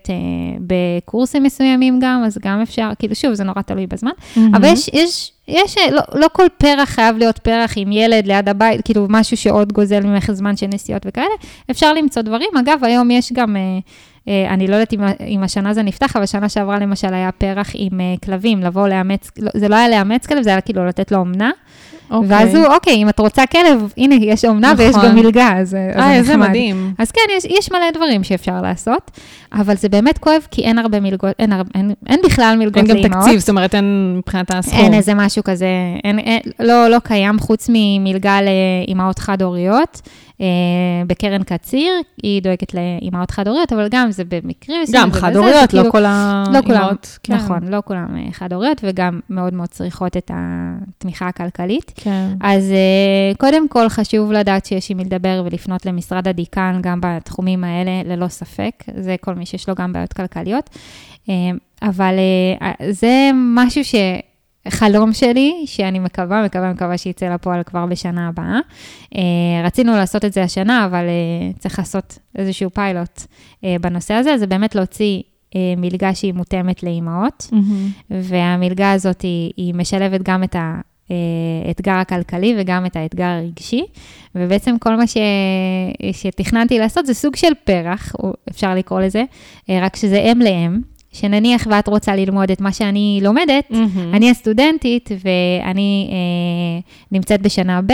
בקורסים 0.60 1.44
מסוימים 1.44 2.00
גם, 2.02 2.24
אז 2.26 2.38
גם 2.42 2.62
אפשר, 2.62 2.90
כאילו, 3.00 3.16
שוב, 3.16 3.34
זה 3.34 3.44
נורא 3.44 3.62
תלוי 3.62 3.88
בזמן, 3.88 4.12
mm-hmm. 4.12 4.40
אבל 4.54 4.68
יש, 4.68 4.90
יש, 4.94 5.32
יש 5.48 5.76
לא, 5.92 6.02
לא 6.14 6.28
כל 6.34 6.46
פרח 6.58 6.90
חייב 6.90 7.18
להיות 7.18 7.40
פרח 7.40 7.74
עם 7.76 7.92
ילד 7.92 8.28
ליד 8.28 8.50
הבית, 8.50 8.82
כאילו, 8.86 9.08
משהו 9.10 9.38
שעוד 9.38 9.74
גוזל 9.74 10.00
ממך 10.00 10.32
זמן 10.32 10.58
של 10.58 10.68
נסיעות 10.68 11.02
וכאלה, 11.06 11.36
אפשר 11.72 11.94
למצוא 11.94 12.22
דברים. 12.22 12.50
אגב, 12.60 12.84
היום 12.84 13.12
יש 13.12 13.34
גם... 13.34 13.56
אה, 13.56 13.62
אה, 13.62 13.80
אני 14.28 14.67
לא 14.67 14.76
יודעת 14.76 14.93
אם, 14.93 14.99
אם 15.28 15.43
השנה 15.43 15.73
זה 15.73 15.84
נפתח, 15.84 16.15
אבל 16.15 16.26
שנה 16.26 16.49
שעברה 16.49 16.80
למשל 16.80 17.13
היה 17.13 17.32
פרח 17.32 17.71
עם 17.73 18.01
אה, 18.01 18.13
כלבים, 18.26 18.63
לבוא 18.63 18.88
לאמץ, 18.88 19.32
לא, 19.39 19.51
זה 19.55 19.67
לא 19.67 19.76
היה 19.76 19.89
לאמץ 19.89 20.26
כלב, 20.26 20.41
זה 20.41 20.49
היה 20.49 20.61
כאילו 20.61 20.86
לתת 20.86 21.11
לו 21.11 21.17
אומנה. 21.17 21.51
אוקיי. 22.11 22.30
ואז 22.30 22.55
הוא, 22.55 22.65
אוקיי, 22.65 22.93
אם 22.93 23.09
את 23.09 23.19
רוצה 23.19 23.45
כלב, 23.45 23.93
הנה, 23.97 24.15
יש 24.15 24.45
אומנה 24.45 24.73
נכון. 24.73 24.86
ויש 24.86 24.95
גם 24.95 25.15
מלגה, 25.15 25.53
אז, 25.57 25.78
אז 25.93 26.01
אה, 26.01 26.15
איזה 26.15 26.38
מדהים. 26.38 26.93
אז 26.97 27.11
כן, 27.11 27.21
יש, 27.38 27.45
יש 27.45 27.71
מלא 27.71 27.91
דברים 27.93 28.23
שאפשר 28.23 28.61
לעשות, 28.61 29.11
אבל 29.53 29.76
זה 29.76 29.89
באמת 29.89 30.17
כואב, 30.17 30.47
כי 30.51 30.61
אין 30.61 30.80
הרבה 30.80 30.99
מלגות, 30.99 31.32
אין, 31.39 31.53
הרבה, 31.53 31.69
אין, 31.76 31.91
אין 32.09 32.19
בכלל 32.26 32.55
מלגות 32.59 32.76
לאימהות. 32.76 33.03
אין 33.03 33.11
גם 33.11 33.21
תקציב, 33.21 33.39
זאת 33.39 33.49
אומרת, 33.49 33.76
אין 33.76 34.15
מבחינת 34.17 34.51
הסכום. 34.51 34.80
אין 34.80 34.93
איזה 34.93 35.13
משהו 35.13 35.43
כזה, 35.43 35.67
אין, 36.03 36.19
אין, 36.19 36.39
לא, 36.59 36.88
לא 36.88 36.99
קיים 36.99 37.39
חוץ 37.39 37.69
ממלגה 37.73 38.39
לאימהות 38.41 39.19
חד-הוריות. 39.19 40.01
אה, 40.42 40.46
בקרן 41.08 41.44
קציר, 41.44 41.94
היא 42.24 42.42
דואגת 42.42 42.74
לאימהות 42.74 43.32
חד-הוריות, 43.32 43.74
אבל 43.74 43.88
גם 43.92 44.12
זה 44.12 44.24
במקרים 44.24 44.82
מסוימים. 44.82 45.10
גם 45.10 45.20
חד-הוריות, 45.20 45.74
לא 45.74 45.92
כל 45.92 46.04
האימהות. 46.06 47.20
כן. 47.24 47.36
נכון, 47.36 47.68
לא 47.68 47.82
כולם 47.86 48.18
אה, 48.18 48.32
חד-הוריות, 48.32 48.82
וגם 48.84 49.20
מאוד 49.30 49.54
מאוד 49.54 49.68
צריכות 49.68 50.18
את 50.18 50.32
התמיכה 50.34 51.28
הכלכלית. 51.28 51.92
כן. 51.96 52.28
אז 52.42 52.72
אה, 52.72 53.36
קודם 53.38 53.68
כל 53.68 53.90
חשוב 53.90 54.32
לדעת 54.32 54.66
שיש 54.66 54.92
עם 54.92 54.98
מי 54.98 55.04
לדבר 55.04 55.44
ולפנות 55.46 55.86
למשרד 55.86 56.28
הדיקן 56.28 56.80
גם 56.82 57.00
בתחומים 57.02 57.64
האלה, 57.64 57.92
ללא 58.06 58.28
ספק. 58.28 58.84
זה 58.98 59.16
כל 59.22 59.36
מי 59.36 59.46
שיש 59.46 59.70
לו 59.70 59.76
גם 59.76 59.94
בעיות 59.94 60.14
כלכליות. 60.14 60.70
אבל 61.82 62.14
זה 62.92 63.32
משהו 63.34 63.86
ש... 63.86 63.96
חלום 64.70 65.13
שלי, 65.13 65.63
שאני 65.66 65.99
מקווה, 65.99 66.45
מקווה, 66.45 66.74
מקווה 66.74 66.97
שיצא 66.97 67.26
לפועל 67.26 67.63
כבר 67.63 67.86
בשנה 67.86 68.28
הבאה. 68.28 68.59
Uh, 69.13 69.18
רצינו 69.63 69.95
לעשות 69.95 70.26
את 70.26 70.34
זה 70.34 70.43
השנה, 70.43 70.86
אבל 70.86 71.05
uh, 71.05 71.59
צריך 71.59 71.80
לעשות 71.80 72.20
איזשהו 72.38 72.70
פיילוט 72.70 73.20
uh, 73.20 73.66
בנושא 73.82 74.13
הזה, 74.13 74.38
זה 74.38 74.47
באמת 74.47 74.76
להוציא 74.76 75.22
מלגה 75.78 76.16
שהיא 76.16 76.34
מותאמת 76.34 76.84
לאימהות, 76.84 77.47
mm-hmm. 77.51 78.11
והמלגה 78.11 78.91
הזאת 78.91 79.22
היא, 79.22 79.51
היא 79.57 79.74
משלבת 79.74 80.22
גם 80.24 80.43
את 80.43 80.55
ה... 80.55 80.82
האתגר 81.68 81.91
הכלכלי 81.91 82.55
וגם 82.57 82.86
את 82.86 82.95
האתגר 82.95 83.26
הרגשי, 83.26 83.82
ובעצם 84.36 84.76
כל 84.80 84.95
מה 84.95 85.07
ש... 85.07 85.18
שתכננתי 86.11 86.80
לעשות 86.80 87.05
זה 87.05 87.13
סוג 87.13 87.36
של 87.36 87.51
פרח, 87.63 88.16
אפשר 88.49 88.76
לקרוא 88.76 89.01
לזה, 89.01 89.24
רק 89.70 89.95
שזה 89.95 90.18
אם 90.18 90.41
לאם. 90.41 90.80
שנניח 91.16 91.68
ואת 91.72 91.88
רוצה 91.88 92.16
ללמוד 92.16 92.51
את 92.51 92.61
מה 92.61 92.72
שאני 92.72 93.20
לומדת, 93.24 93.72
mm-hmm. 93.72 93.99
אני 94.13 94.32
הסטודנטית 94.32 95.09
ואני 95.11 96.09
אה, 96.11 96.89
נמצאת 97.11 97.41
בשנה 97.41 97.82
ב', 97.82 97.93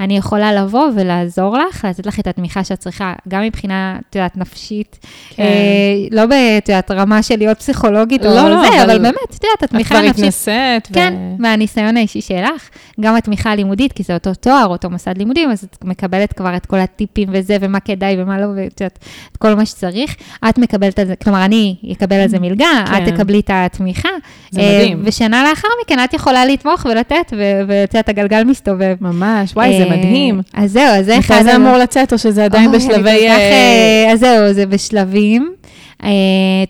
אני 0.00 0.16
יכולה 0.16 0.52
לבוא 0.52 0.88
ולעזור 0.96 1.58
לך, 1.58 1.84
לתת 1.84 2.06
לך 2.06 2.20
את 2.20 2.26
התמיכה 2.26 2.64
שאת 2.64 2.78
צריכה, 2.78 3.12
גם 3.28 3.42
מבחינה, 3.42 3.98
את 4.10 4.16
יודעת, 4.16 4.36
נפשית, 4.36 4.98
כן. 5.30 5.42
אה, 5.42 5.48
לא 6.10 6.24
את 6.58 6.68
יודעת, 6.68 6.90
רמה 6.90 7.22
של 7.22 7.36
להיות 7.36 7.58
פסיכולוגית 7.58 8.24
לא, 8.24 8.42
או 8.42 8.48
לא, 8.48 8.60
זה, 8.60 8.68
אבל, 8.68 8.90
אבל 8.90 8.98
באמת, 8.98 9.14
את 9.30 9.44
יודעת, 9.44 9.62
התמיכה 9.62 9.98
הנפשית. 9.98 10.10
את 10.12 10.16
כבר 10.16 10.52
התנסית. 10.56 10.88
כן, 10.92 11.14
ו... 11.16 11.42
מהניסיון 11.42 11.96
האישי 11.96 12.20
שלך, 12.20 12.70
גם 13.00 13.16
התמיכה 13.16 13.50
הלימודית, 13.50 13.92
כי 13.92 14.02
זה 14.02 14.14
אותו 14.14 14.34
תואר, 14.34 14.66
אותו 14.66 14.90
מסד 14.90 15.18
לימודים, 15.18 15.50
אז 15.50 15.64
את 15.64 15.84
מקבלת 15.84 16.32
כבר 16.32 16.56
את 16.56 16.66
כל 16.66 16.78
הטיפים 16.78 17.28
וזה, 17.32 17.56
ומה 17.60 17.80
כדאי 17.80 18.22
ומה 18.22 18.40
לא, 18.40 18.46
ואת 18.56 18.80
יודעת, 18.80 18.98
את 19.32 19.36
כל 19.36 19.54
מה 19.54 19.66
שצריך. 19.66 20.16
את 20.48 20.58
מקבלת 20.58 20.98
על 20.98 21.06
זה, 21.06 21.16
כלומר, 21.16 21.44
אני 21.44 21.76
אקבל 21.92 22.16
על 22.16 22.28
זה 22.28 22.38
מלגה, 22.50 22.84
כן. 22.86 23.04
את 23.04 23.08
תקבלי 23.08 23.40
את 23.40 23.50
התמיכה. 23.52 24.08
זה 24.50 24.60
מדהים. 24.60 24.98
אה, 24.98 25.02
ושנה 25.04 25.44
לאחר 25.50 25.68
מכן 25.84 26.04
את 26.04 26.14
יכולה 26.14 26.46
לתמוך 26.46 26.86
ולתת, 26.90 27.32
ואת 27.68 27.94
יודעת, 27.94 28.08
הגלגל 28.08 28.44
מסתובב. 28.44 28.96
ממש, 29.00 29.52
וואי, 29.56 29.78
זה 29.78 29.84
אה, 29.84 29.96
מדהים. 29.96 30.40
אז 30.54 30.72
זהו, 30.72 30.82
אז 30.82 31.06
זה 31.06 31.18
אחד... 31.18 31.34
מתי 31.34 31.44
זה 31.44 31.56
אמור 31.56 31.76
לצאת, 31.76 32.12
או 32.12 32.18
שזה 32.18 32.44
עדיין 32.44 32.72
בשלבי... 32.72 33.28
אה, 33.28 34.10
אז 34.12 34.20
זהו, 34.20 34.52
זה 34.52 34.66
בשלבים. 34.66 35.54
Uh, 36.02 36.04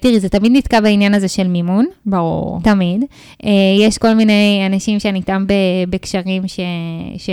תראי, 0.01 0.21
זה 0.21 0.29
תמיד 0.29 0.53
נתקע 0.55 0.81
בעניין 0.81 1.15
הזה 1.15 1.29
של 1.29 1.49
מימון. 1.49 1.87
ברור. 2.07 2.61
תמיד. 2.63 3.05
Uh, 3.43 3.47
יש 3.81 3.99
כל 3.99 4.15
מיני 4.15 4.63
אנשים 4.67 5.01
שאני 5.01 5.19
איתם 5.19 5.45
בקשרים 5.91 6.49
ש, 6.49 6.61
ש, 7.17 7.31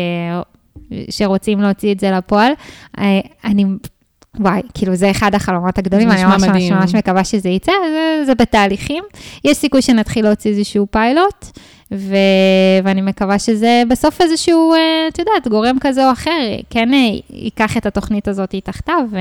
שרוצים 1.10 1.62
להוציא 1.62 1.94
את 1.94 2.00
זה 2.00 2.12
לפועל. 2.12 2.52
Uh, 2.98 3.02
אני 3.44 3.66
וואי, 4.40 4.62
כאילו 4.74 4.96
זה 4.96 5.12
אחד 5.12 5.36
החלומות 5.36 5.78
הגדולים, 5.78 6.12
אני 6.12 6.24
ממש 6.24 6.44
ממש 6.44 6.72
ממש 6.72 6.96
מקווה 6.96 7.24
שזה 7.24 7.50
יצא, 7.50 7.72
זה, 7.92 8.26
זה 8.26 8.36
בתהליכים. 8.36 9.04
יש 9.46 9.58
סיכוי 9.58 9.82
שנתחיל 9.82 10.26
להוציא 10.26 10.52
איזשהו 10.52 10.88
פיילוט, 10.92 11.46
ו... 11.92 12.16
ואני 12.84 13.02
מקווה 13.02 13.40
שזה 13.40 13.84
בסוף 13.90 14.22
איזשהו, 14.22 14.74
אה, 14.74 15.08
את 15.08 15.20
יודעת, 15.20 15.48
גורם 15.48 15.78
כזה 15.82 16.08
או 16.08 16.12
אחר, 16.12 16.56
כן 16.70 16.94
אה, 16.94 17.00
ייקח 17.30 17.78
את 17.78 17.86
התוכנית 17.86 18.28
הזאת 18.28 18.56
תחתיו, 18.64 19.04
ו... 19.12 19.18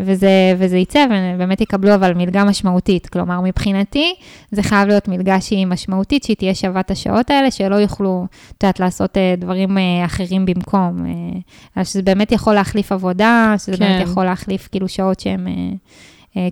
וזה, 0.00 0.30
וזה 0.58 0.78
יצא, 0.78 1.06
ובאמת 1.34 1.60
יקבלו 1.60 1.94
אבל 1.94 2.14
מלגה 2.14 2.44
משמעותית. 2.44 3.06
כלומר, 3.06 3.40
מבחינתי, 3.40 4.14
זה 4.50 4.62
חייב 4.62 4.88
להיות 4.88 5.08
מלגה 5.08 5.40
שהיא 5.40 5.66
משמעותית, 5.66 6.22
שהיא 6.24 6.36
תהיה 6.36 6.54
שווה 6.54 6.80
את 6.80 6.90
השעות 6.90 7.30
האלה, 7.30 7.50
שלא 7.50 7.74
יוכלו, 7.74 8.26
את 8.58 8.62
יודעת, 8.62 8.80
לעשות 8.80 9.16
אה, 9.16 9.34
דברים 9.38 9.78
אחרים 10.04 10.46
במקום. 10.46 11.04
שזה 11.84 12.02
באמת 12.02 12.32
יכול 12.32 12.54
להחליף 12.54 12.92
עבודה, 12.92 13.54
שזה 13.58 13.76
כן. 13.76 13.78
באמת 13.78 14.02
יכול 14.02 14.24
להחליף 14.24 14.68
כאילו 14.72 14.88
שעות 14.88 15.20
שהן 15.20 15.46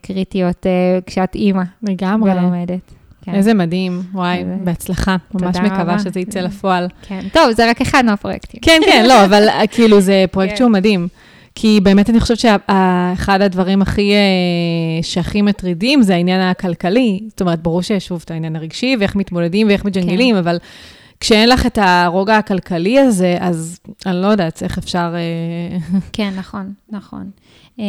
קריטיות 0.02 0.66
כשאת 1.06 1.34
אימא. 1.34 1.62
לגמרי. 1.82 2.30
ולומדת. 2.30 2.98
כן. 3.30 3.34
איזה 3.34 3.54
מדהים, 3.54 4.02
וואי, 4.12 4.44
זה... 4.44 4.56
בהצלחה. 4.64 5.16
ממש 5.34 5.56
מקווה 5.56 5.82
רבה. 5.82 5.98
שזה 5.98 6.20
יצא 6.20 6.40
לפועל. 6.40 6.88
כן, 7.08 7.20
טוב, 7.32 7.52
זה 7.52 7.70
רק 7.70 7.80
אחד 7.80 8.04
מהפרויקטים. 8.04 8.60
כן, 8.62 8.80
כן, 8.86 9.04
לא, 9.08 9.24
אבל 9.24 9.48
כאילו 9.70 10.00
זה 10.00 10.24
פרויקט 10.30 10.52
כן. 10.52 10.56
שהוא 10.56 10.70
מדהים. 10.70 11.08
כי 11.54 11.80
באמת 11.82 12.10
אני 12.10 12.20
חושבת 12.20 12.38
שאחד 12.38 13.40
הדברים 13.42 13.82
הכי, 13.82 14.12
אה, 14.12 15.02
שהכי 15.02 15.42
מטרידים 15.42 16.02
זה 16.02 16.14
העניין 16.14 16.40
הכלכלי. 16.40 17.20
זאת 17.28 17.40
אומרת, 17.40 17.62
ברור 17.62 17.82
שיש 17.82 18.06
שוב 18.06 18.22
את 18.24 18.30
העניין 18.30 18.56
הרגשי 18.56 18.96
ואיך 19.00 19.16
מתמודדים 19.16 19.68
ואיך 19.68 19.84
מג'נגלים, 19.84 20.34
כן. 20.34 20.38
אבל 20.38 20.58
כשאין 21.20 21.48
לך 21.48 21.66
את 21.66 21.78
הרוגע 21.82 22.36
הכלכלי 22.36 22.98
הזה, 22.98 23.36
אז 23.40 23.80
אני 24.06 24.22
לא 24.22 24.26
יודעת 24.26 24.62
איך 24.62 24.78
אפשר... 24.78 25.14
אה, 25.14 25.98
כן, 26.12 26.32
נכון, 26.36 26.72
נכון. 26.88 27.30
Um, 27.76 27.80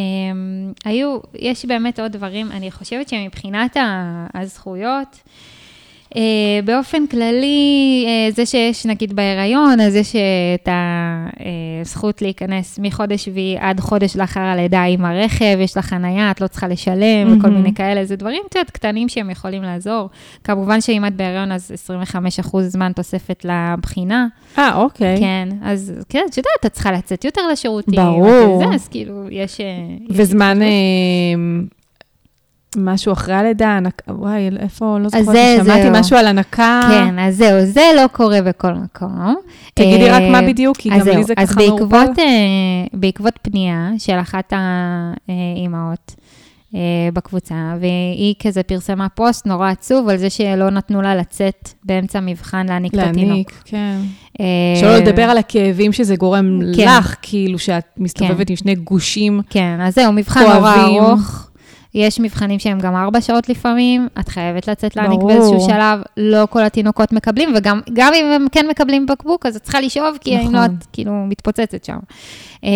היו, 0.86 1.18
יש 1.36 1.66
באמת 1.66 2.00
עוד 2.00 2.12
דברים, 2.12 2.52
אני 2.52 2.72
חושבת 2.72 3.10
שמבחינת 3.10 3.78
הזכויות, 4.34 5.20
באופן 6.66 7.08
כללי, 7.08 8.06
uh, 8.08 8.36
זה 8.36 8.46
שיש 8.46 8.86
נגיד 8.86 9.16
בהיריון, 9.16 9.80
אז 9.80 9.96
יש 9.96 10.16
את 10.56 10.70
הזכות 11.82 12.22
להיכנס 12.22 12.80
מחודש 12.82 13.26
שביעי 13.26 13.58
עד 13.60 13.80
חודש 13.80 14.16
לאחר 14.18 14.40
הלידה 14.40 14.84
עם 14.84 15.06
הרכב, 15.06 15.58
יש 15.60 15.78
לך 15.78 15.86
חנייה, 15.86 16.32
את 16.32 16.42
לא 16.42 16.48
צריכה 16.48 16.68
לשלם 16.68 16.98
mm-hmm. 16.98 17.40
וכל 17.40 17.50
מיני 17.50 17.74
כאלה, 17.74 18.06
זה 18.06 18.16
דברים, 18.16 18.42
יודעת, 18.56 18.72
קטנים 18.72 19.10
שהם 19.10 19.30
יכולים 19.30 19.64
לעזור. 19.64 20.10
כמובן 20.44 20.82
שאם 20.82 21.06
את 21.06 21.16
בהיריון, 21.16 21.52
אז 21.52 21.72
25 21.74 22.40
אחוז 22.40 22.66
זמן 22.72 22.92
תוספת 22.96 23.46
לבחינה. 23.46 24.28
אה, 24.58 24.76
אוקיי. 24.76 25.18
כן, 25.20 25.50
אז 25.64 25.94
כן, 26.10 26.26
את 26.30 26.38
יודעת, 26.38 26.66
את 26.66 26.74
צריכה 26.74 26.92
לצאת 26.92 27.26
יותר 27.26 27.42
לשירותים. 27.52 27.96
ברור. 27.96 28.56
וזה, 28.56 28.76
אז 28.76 28.88
כאילו, 28.88 29.26
יש... 29.32 29.62
וזמן... 30.10 30.60
יש 30.62 31.79
משהו 32.78 33.14
אחרי 33.14 33.34
הלידה, 33.34 33.68
הנק... 33.68 34.02
וואי, 34.08 34.50
איפה, 34.60 34.98
לא 35.00 35.10
זוכרת, 35.10 35.26
שמעתי 35.64 35.84
זהו. 35.84 35.92
משהו 35.92 36.18
על 36.18 36.28
הנקה. 36.28 36.80
כן, 36.90 37.20
אז 37.20 37.36
זהו, 37.36 37.66
זה 37.66 37.82
לא 37.96 38.08
קורה 38.08 38.42
בכל 38.42 38.74
מקום. 38.74 39.36
תגידי 39.74 40.10
רק 40.10 40.22
מה 40.32 40.40
אה, 40.40 40.48
בדיוק, 40.48 40.78
כי 40.78 40.90
גם 40.90 41.08
לי 41.08 41.24
זה 41.24 41.36
ככה 41.36 41.56
מעורפל. 41.56 41.84
אז 41.84 41.90
בעקבות, 41.90 42.20
אה, 42.20 42.26
בעקבות 42.94 43.34
פנייה 43.42 43.90
של 43.98 44.14
אחת 44.14 44.54
האימהות, 45.28 46.16
אה, 46.76 46.80
בקבוצה, 47.14 47.56
והיא 47.80 48.36
כזה 48.44 48.64
פרסמה 48.64 49.10
פוסט 49.10 49.46
נורא 49.46 49.70
עצוב 49.70 50.10
על 50.10 50.18
זה 50.18 50.30
שלא 50.30 50.70
נתנו 50.70 51.02
לה 51.02 51.16
לצאת 51.16 51.70
באמצע 51.84 52.20
מבחן 52.20 52.66
להעניק 52.66 52.94
את 52.94 53.00
התינוק. 53.00 53.22
להעניק, 53.22 53.62
כן. 53.66 53.98
שלא 54.80 54.98
לדבר 54.98 55.24
על 55.24 55.38
הכאבים 55.38 55.94
שזה 55.94 56.16
גורם 56.16 56.60
כן. 56.76 56.98
לך, 56.98 57.16
כאילו 57.22 57.60
שאת 57.60 57.86
מסתובבת 57.98 58.48
כן. 58.48 58.54
עם 58.54 58.56
שני 58.56 58.76
גושים 58.76 59.42
כן, 59.50 59.78
אז 59.82 59.96
זהו, 59.96 60.14
מבחן 60.14 60.44
נורא 60.44 60.76
ארוך. 60.76 61.49
יש 61.94 62.20
מבחנים 62.20 62.60
שהם 62.60 62.80
גם 62.80 62.96
ארבע 62.96 63.22
שעות 63.22 63.50
לפעמים, 63.50 64.08
את 64.20 64.30
חייבת 64.30 64.68
לצאת 64.68 64.96
להעניק 64.96 65.20
באיזשהו 65.24 65.60
שלב, 65.60 66.02
לא 66.18 66.48
כל 66.50 66.64
התינוקות 66.64 67.14
מקבלים, 67.14 67.54
וגם 67.56 68.14
אם 68.14 68.26
הם 68.26 68.46
כן 68.52 68.68
מקבלים 68.68 69.06
בקבוק, 69.06 69.46
אז 69.46 69.56
את 69.56 69.64
צריכה 69.64 69.82
לשאוב, 69.82 70.18
כי 70.22 70.38
נכון. 70.38 70.48
אם 70.48 70.62
לא, 70.62 70.66
את 70.66 70.86
כאילו 70.94 71.12
מתפוצצת 71.28 71.84
שם. 71.84 71.98
אה, 72.64 72.70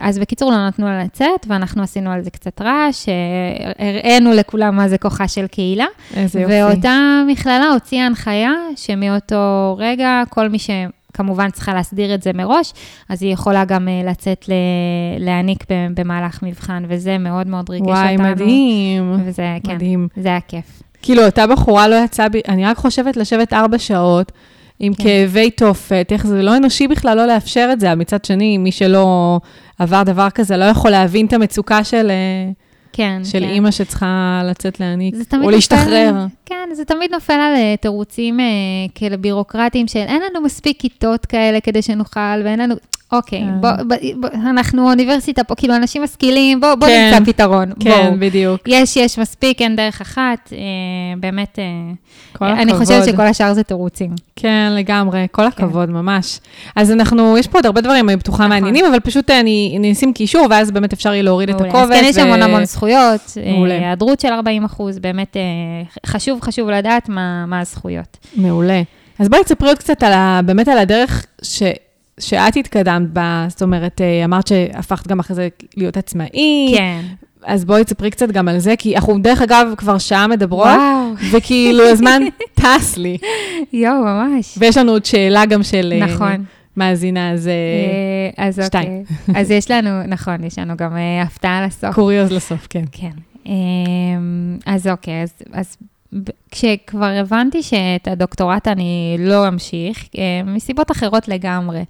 אז 0.00 0.18
בקיצור, 0.18 0.50
לא 0.50 0.66
נתנו 0.66 0.86
לה 0.86 1.04
לצאת, 1.04 1.46
ואנחנו 1.46 1.82
עשינו 1.82 2.10
על 2.10 2.22
זה 2.22 2.30
קצת 2.30 2.62
רעש, 2.62 3.08
אה, 3.08 3.88
הראינו 3.88 4.32
לכולם 4.32 4.76
מה 4.76 4.88
זה 4.88 4.98
כוחה 4.98 5.28
של 5.28 5.46
קהילה. 5.46 5.86
איזה 6.16 6.40
יופי. 6.40 6.62
ואותה 6.62 7.22
מכללה 7.26 7.70
הוציאה 7.72 8.06
הנחיה 8.06 8.52
שמאותו 8.76 9.76
רגע, 9.78 10.22
כל 10.28 10.48
מי 10.48 10.58
ש... 10.58 10.70
כמובן 11.14 11.50
צריכה 11.50 11.74
להסדיר 11.74 12.14
את 12.14 12.22
זה 12.22 12.32
מראש, 12.34 12.72
אז 13.08 13.22
היא 13.22 13.32
יכולה 13.32 13.64
גם 13.64 13.88
uh, 13.88 14.10
לצאת 14.10 14.48
ל- 14.48 14.52
להעניק 15.18 15.64
במהלך 15.70 16.42
מבחן, 16.42 16.84
וזה 16.88 17.18
מאוד 17.18 17.46
מאוד 17.46 17.70
ריגש 17.70 17.86
וואי, 17.86 18.12
אותנו. 18.12 18.22
וואי, 18.22 18.34
מדהים. 18.34 19.16
וזה, 19.24 19.56
כן, 19.64 19.74
מדהים. 19.74 20.08
זה 20.16 20.28
היה 20.28 20.40
כיף. 20.40 20.82
כאילו, 21.02 21.24
אותה 21.26 21.46
בחורה 21.46 21.88
לא 21.88 21.96
יצאה, 22.04 22.28
ב... 22.28 22.36
אני 22.48 22.66
רק 22.66 22.76
חושבת 22.76 23.16
לשבת 23.16 23.52
ארבע 23.52 23.78
שעות 23.78 24.32
עם 24.80 24.94
כן. 24.94 25.04
כאבי 25.04 25.50
תופת, 25.50 26.08
איך 26.12 26.26
זה 26.26 26.42
לא 26.42 26.56
אנושי 26.56 26.88
בכלל 26.88 27.16
לא 27.16 27.26
לאפשר 27.26 27.68
את 27.72 27.80
זה. 27.80 27.94
מצד 27.94 28.24
שני, 28.24 28.58
מי 28.58 28.72
שלא 28.72 29.40
עבר 29.78 30.02
דבר 30.02 30.30
כזה 30.30 30.56
לא 30.56 30.64
יכול 30.64 30.90
להבין 30.90 31.26
את 31.26 31.32
המצוקה 31.32 31.84
של... 31.84 32.10
כן, 32.92 33.20
של 33.24 33.40
כן. 33.40 33.48
אימא 33.48 33.70
שצריכה 33.70 34.42
לצאת 34.44 34.80
להעניק, 34.80 35.14
או 35.42 35.50
להשתחרר. 35.50 36.12
נופל, 36.12 36.34
כן, 36.46 36.68
זה 36.72 36.84
תמיד 36.84 37.10
נופל 37.12 37.32
על 37.32 37.54
אה, 37.54 37.74
תירוצים 37.80 38.40
אה, 38.40 38.44
כאלה 38.94 39.16
בירוקרטיים 39.16 39.88
של 39.88 39.98
אין 39.98 40.22
לנו 40.22 40.40
מספיק 40.40 40.80
כיתות 40.80 41.26
כאלה 41.26 41.60
כדי 41.60 41.82
שנוכל, 41.82 42.42
ואין 42.44 42.60
לנו... 42.60 42.74
אוקיי, 43.12 43.40
כן. 43.40 43.60
בוא, 43.60 43.70
בוא, 43.88 43.96
בוא, 44.16 44.28
אנחנו 44.50 44.90
אוניברסיטה 44.90 45.44
פה, 45.44 45.54
כאילו, 45.54 45.76
אנשים 45.76 46.02
משכילים, 46.02 46.60
בוא, 46.60 46.74
בוא 46.74 46.88
כן, 46.88 47.10
נמצא 47.14 47.32
פתרון. 47.32 47.72
כן, 47.80 48.08
בוא. 48.10 48.16
בדיוק. 48.18 48.60
יש, 48.66 48.96
יש 48.96 49.18
מספיק, 49.18 49.62
אין 49.62 49.76
דרך 49.76 50.00
אחת. 50.00 50.52
אה, 50.52 50.58
באמת, 51.20 51.58
אה, 51.58 51.64
כל 52.32 52.44
הכבוד. 52.44 52.60
אני 52.60 52.74
חושבת 52.74 53.04
שכל 53.04 53.22
השאר 53.22 53.54
זה 53.54 53.62
תירוצים. 53.62 54.10
כן, 54.36 54.72
לגמרי, 54.76 55.26
כל 55.30 55.42
כן. 55.42 55.48
הכבוד, 55.48 55.88
כן. 55.88 55.94
ממש. 55.94 56.40
אז 56.76 56.90
אנחנו, 56.90 57.38
יש 57.38 57.48
פה 57.48 57.58
עוד 57.58 57.66
הרבה 57.66 57.80
דברים, 57.80 58.08
אני 58.08 58.16
בטוחה 58.16 58.38
נכון. 58.38 58.48
מעניינים, 58.48 58.84
אבל 58.84 59.00
פשוט 59.00 59.30
אה, 59.30 59.40
אני, 59.40 59.74
אני 59.78 59.92
אשים 59.92 60.12
קישור, 60.12 60.46
ואז 60.50 60.70
באמת 60.70 60.92
אפשר 60.92 61.12
יהיה 61.12 61.22
להוריד 61.22 61.50
מעולה. 61.50 61.68
את 61.68 61.74
הקובץ. 61.74 61.90
אז 61.90 62.00
כן, 62.00 62.06
יש 62.08 62.18
המון 62.18 62.42
המון 62.42 62.64
זכויות, 62.64 63.20
אה, 63.36 63.64
היעדרות 63.64 64.20
של 64.20 64.28
40 64.28 64.64
אחוז, 64.64 64.98
באמת 64.98 65.36
אה, 65.36 65.42
חשוב, 66.06 66.40
חשוב 66.40 66.70
לדעת 66.70 67.08
מה, 67.08 67.46
מה 67.46 67.60
הזכויות. 67.60 68.18
מעולה. 68.36 68.82
אז 69.18 69.28
בואי 69.28 69.44
תספרי 69.44 69.68
עוד 69.68 69.78
קצת 69.78 70.02
על 70.02 70.12
ה, 70.12 70.40
באמת 70.44 70.68
על 70.68 70.78
הדרך 70.78 71.26
ש... 71.42 71.62
שאת 72.20 72.56
התקדמת 72.56 73.10
בה, 73.10 73.46
זאת 73.48 73.62
אומרת, 73.62 74.00
אה, 74.00 74.24
אמרת 74.24 74.46
שהפכת 74.46 75.06
גם 75.06 75.20
אחרי 75.20 75.36
זה 75.36 75.48
להיות 75.76 75.96
עצמאית. 75.96 76.76
כן. 76.76 77.00
אז 77.44 77.64
בואי 77.64 77.84
תספרי 77.84 78.10
קצת 78.10 78.30
גם 78.30 78.48
על 78.48 78.58
זה, 78.58 78.74
כי 78.78 78.96
אנחנו 78.96 79.18
דרך 79.18 79.42
אגב 79.42 79.66
כבר 79.76 79.98
שעה 79.98 80.26
מדברות, 80.26 80.66
וואו. 80.66 81.14
וכאילו 81.32 81.88
הזמן 81.88 82.22
טס 82.60 82.96
לי. 82.96 83.18
יואו, 83.72 84.04
ממש. 84.04 84.58
ויש 84.58 84.76
לנו 84.76 84.92
עוד 84.92 85.04
שאלה 85.04 85.46
גם 85.46 85.62
של... 85.62 85.92
אה, 85.96 86.06
נכון. 86.06 86.44
מאזינה, 86.76 87.30
אז, 87.32 87.48
אה, 87.48 88.46
אז 88.46 88.60
שתיים. 88.66 89.04
אוקיי. 89.28 89.40
אז 89.40 89.50
יש 89.50 89.70
לנו, 89.70 90.02
נכון, 90.06 90.44
יש 90.44 90.58
לנו 90.58 90.76
גם 90.76 90.96
הפתעה 91.24 91.66
לסוף. 91.66 91.94
קוריוז 91.94 92.32
לסוף, 92.32 92.66
כן. 92.70 92.84
כן. 92.92 93.10
אז 94.66 94.86
אוקיי, 94.86 95.22
אז, 95.22 95.32
אז 95.52 95.76
כשכבר 96.50 97.04
הבנתי 97.20 97.62
שאת 97.62 98.08
הדוקטורט 98.08 98.68
אני 98.68 99.16
לא 99.18 99.48
אמשיך, 99.48 100.08
אה, 100.18 100.42
מסיבות 100.44 100.90
אחרות 100.90 101.28
לגמרי. 101.28 101.84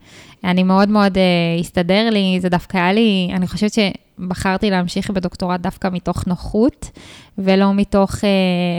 אני 0.44 0.62
מאוד 0.62 0.88
מאוד 0.88 1.16
uh, 1.16 1.60
הסתדר 1.60 2.10
לי, 2.10 2.38
זה 2.40 2.48
דווקא 2.48 2.76
היה 2.76 2.92
לי, 2.92 3.30
אני 3.34 3.46
חושבת 3.46 3.72
שבחרתי 3.72 4.70
להמשיך 4.70 5.10
בדוקטורט 5.10 5.60
דווקא 5.60 5.88
מתוך 5.92 6.26
נוחות, 6.26 6.90
ולא 7.38 7.74
מתוך 7.74 8.14
uh, 8.14 8.24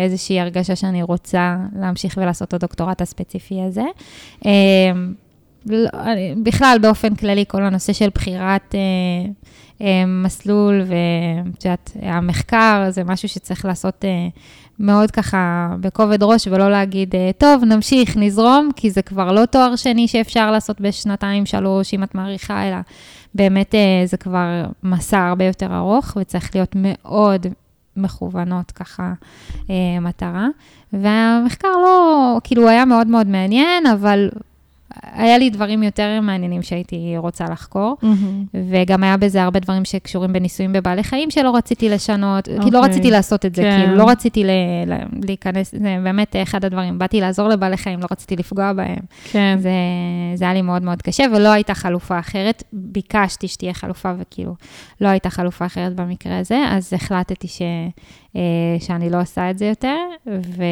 איזושהי 0.04 0.40
הרגשה 0.40 0.76
שאני 0.76 1.04
רוצה 1.04 1.58
להמשיך 1.80 2.18
ולעשות 2.22 2.48
את 2.48 2.54
הדוקטורט 2.54 3.02
הספציפי 3.02 3.62
הזה. 3.62 3.84
Uh, 4.40 4.48
בכלל, 6.44 6.78
באופן 6.82 7.16
כללי, 7.16 7.46
כל 7.48 7.64
הנושא 7.64 7.94
של 7.94 8.10
בחירת 8.16 8.76
uh, 8.76 9.84
מסלול 10.08 10.82
ואת 10.82 11.66
יודעת, 11.66 11.92
המחקר 12.02 12.86
זה 12.90 13.04
משהו 13.04 13.30
שצריך 13.30 13.66
לעשות 13.66 14.06
מאוד 14.80 15.12
ככה 15.12 15.76
בכובד 15.80 16.24
ראש, 16.24 16.48
ולא 16.48 16.72
להגיד, 16.72 17.16
אה, 17.16 17.32
טוב, 17.38 17.64
נמשיך, 17.64 18.18
נזרום, 18.18 18.70
כי 18.76 18.90
זה 18.90 19.02
כבר 19.02 19.32
לא 19.32 19.46
תואר 19.46 19.76
שני 19.76 20.08
שאפשר 20.08 20.52
לעשות 20.52 20.82
בשנתיים, 20.82 21.46
שלוש, 21.46 21.94
אם 21.94 22.04
את 22.04 22.16
מעריכה, 22.16 22.68
אלא 22.68 22.78
באמת 23.36 23.76
אה, 23.76 24.02
זה 24.06 24.18
כבר 24.18 24.66
מסע 24.84 25.28
הרבה 25.28 25.46
יותר 25.46 25.76
ארוך, 25.76 26.18
וצריך 26.22 26.56
להיות 26.56 26.76
מאוד 26.76 27.48
מכוונות 27.98 28.72
ככה 28.72 29.14
אה, 29.70 30.00
מטרה. 30.02 30.48
והמחקר 30.94 31.78
לא, 31.84 32.38
כאילו, 32.44 32.62
הוא 32.62 32.70
היה 32.70 32.86
מאוד 32.86 33.08
מאוד 33.08 33.28
מעניין, 33.28 33.88
אבל 33.88 34.30
היה 35.02 35.38
לי 35.38 35.50
דברים 35.50 35.84
יותר 35.84 36.22
מעניינים 36.22 36.62
שהייתי 36.62 37.14
רוצה 37.18 37.46
לחקור, 37.46 37.98
mm-hmm. 38.02 38.58
וגם 38.70 39.04
היה 39.04 39.18
בזה 39.18 39.44
הרבה 39.44 39.60
דברים 39.60 39.86
שקשורים 39.86 40.34
בניסויים 40.34 40.74
בבעלי 40.74 41.04
חיים 41.04 41.32
שלא 41.32 41.56
רציתי 41.56 41.90
לשנות, 41.90 42.48
okay. 42.48 42.64
כי 42.64 42.72
לא 42.72 42.80
אוקיי. 42.80 42.92
רציתי 42.92 43.12
לעשות 43.12 43.46
את 43.46 43.56
זה, 43.56 43.62
כן. 43.62 43.80
כאילו, 43.80 43.96
לא 43.96 44.10
רציתי 44.10 44.44
ל, 44.44 44.50
ל, 44.88 44.94
להיכנס, 45.28 45.72
זה 45.72 45.98
באמת 46.04 46.36
אחד 46.44 46.66
הדברים, 46.66 47.00
באתי 47.00 47.22
לעזור 47.22 47.48
לבעלי 47.48 47.78
חיים, 47.78 48.00
לא 48.00 48.08
רציתי 48.12 48.36
לפגוע 48.36 48.74
בהם. 48.74 49.00
כן. 49.32 49.58
זה, 49.60 49.72
זה 50.36 50.46
היה 50.46 50.54
לי 50.54 50.62
מאוד 50.62 50.84
מאוד 50.84 51.02
קשה, 51.02 51.24
ולא 51.36 51.50
הייתה 51.50 51.74
חלופה 51.74 52.20
אחרת. 52.20 52.64
ביקשתי 52.74 53.48
שתהיה 53.48 53.74
חלופה, 53.74 54.14
וכאילו, 54.20 54.56
לא 55.02 55.08
הייתה 55.08 55.30
חלופה 55.30 55.66
אחרת 55.66 55.96
במקרה 55.96 56.40
הזה, 56.40 56.64
אז 56.70 56.94
החלטתי 56.94 57.48
ש, 57.48 57.62
אה, 58.36 58.42
שאני 58.80 59.10
לא 59.10 59.22
עושה 59.22 59.50
את 59.50 59.58
זה 59.58 59.66
יותר, 59.66 59.98
ו... 60.28 60.64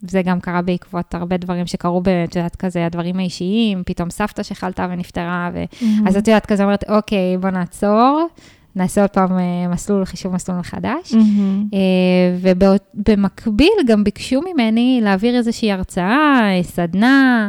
זה 0.00 0.22
גם 0.22 0.40
קרה 0.40 0.62
בעקבות 0.62 1.14
הרבה 1.14 1.36
דברים 1.36 1.66
שקרו, 1.66 2.02
את 2.24 2.36
יודעת, 2.36 2.56
כזה, 2.56 2.86
הדברים 2.86 3.18
האישיים, 3.18 3.82
פתאום 3.86 4.10
סבתא 4.10 4.42
שחלתה 4.42 4.86
ונפטרה, 4.90 5.50
ו... 5.54 5.64
mm-hmm. 5.64 6.08
אז 6.08 6.16
את 6.16 6.28
יודעת, 6.28 6.46
כזה 6.46 6.64
אומרת, 6.64 6.84
אוקיי, 6.88 7.38
בוא 7.38 7.50
נעצור, 7.50 8.26
נעשה 8.76 9.00
עוד 9.00 9.10
פעם 9.10 9.38
אה, 9.38 9.68
מסלול, 9.68 10.04
חישוב 10.04 10.34
מסלול 10.34 10.58
מחדש. 10.58 11.12
Mm-hmm. 11.12 11.76
ובמקביל 12.40 13.72
גם 13.86 14.04
ביקשו 14.04 14.40
ממני 14.40 15.00
להעביר 15.02 15.36
איזושהי 15.36 15.72
הרצאה, 15.72 16.50
סדנה, 16.62 17.48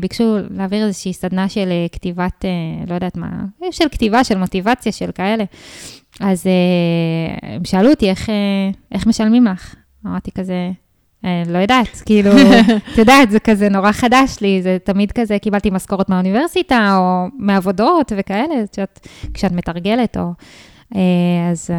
ביקשו 0.00 0.36
להעביר 0.50 0.86
איזושהי 0.86 1.12
סדנה 1.12 1.48
של 1.48 1.68
כתיבת, 1.92 2.44
לא 2.86 2.94
יודעת 2.94 3.16
מה, 3.16 3.28
של 3.70 3.88
כתיבה, 3.88 4.24
של 4.24 4.38
מוטיבציה, 4.38 4.92
של 4.92 5.10
כאלה. 5.12 5.44
אז 6.20 6.46
הם 7.42 7.64
שאלו 7.64 7.90
אותי, 7.90 8.10
איך, 8.10 8.28
איך 8.92 9.06
משלמים 9.06 9.44
לך? 9.44 9.74
אמרתי 10.06 10.30
כזה, 10.30 10.52
אה, 10.52 10.70
לא 11.24 11.58
יודעת, 11.58 12.02
כאילו, 12.06 12.30
את 12.92 12.98
יודעת, 12.98 13.30
זה 13.30 13.40
כזה 13.40 13.68
נורא 13.68 13.92
חדש 13.92 14.36
לי, 14.40 14.62
זה 14.62 14.76
תמיד 14.84 15.12
כזה, 15.12 15.38
קיבלתי 15.38 15.70
משכורת 15.70 16.08
מהאוניברסיטה, 16.08 16.96
או 16.96 17.26
מעבודות 17.38 18.12
וכאלה, 18.16 18.54
שאת, 18.76 19.08
כשאת 19.34 19.52
מתרגלת, 19.52 20.16
או... 20.16 20.32
אה, 20.96 21.50
אז, 21.50 21.70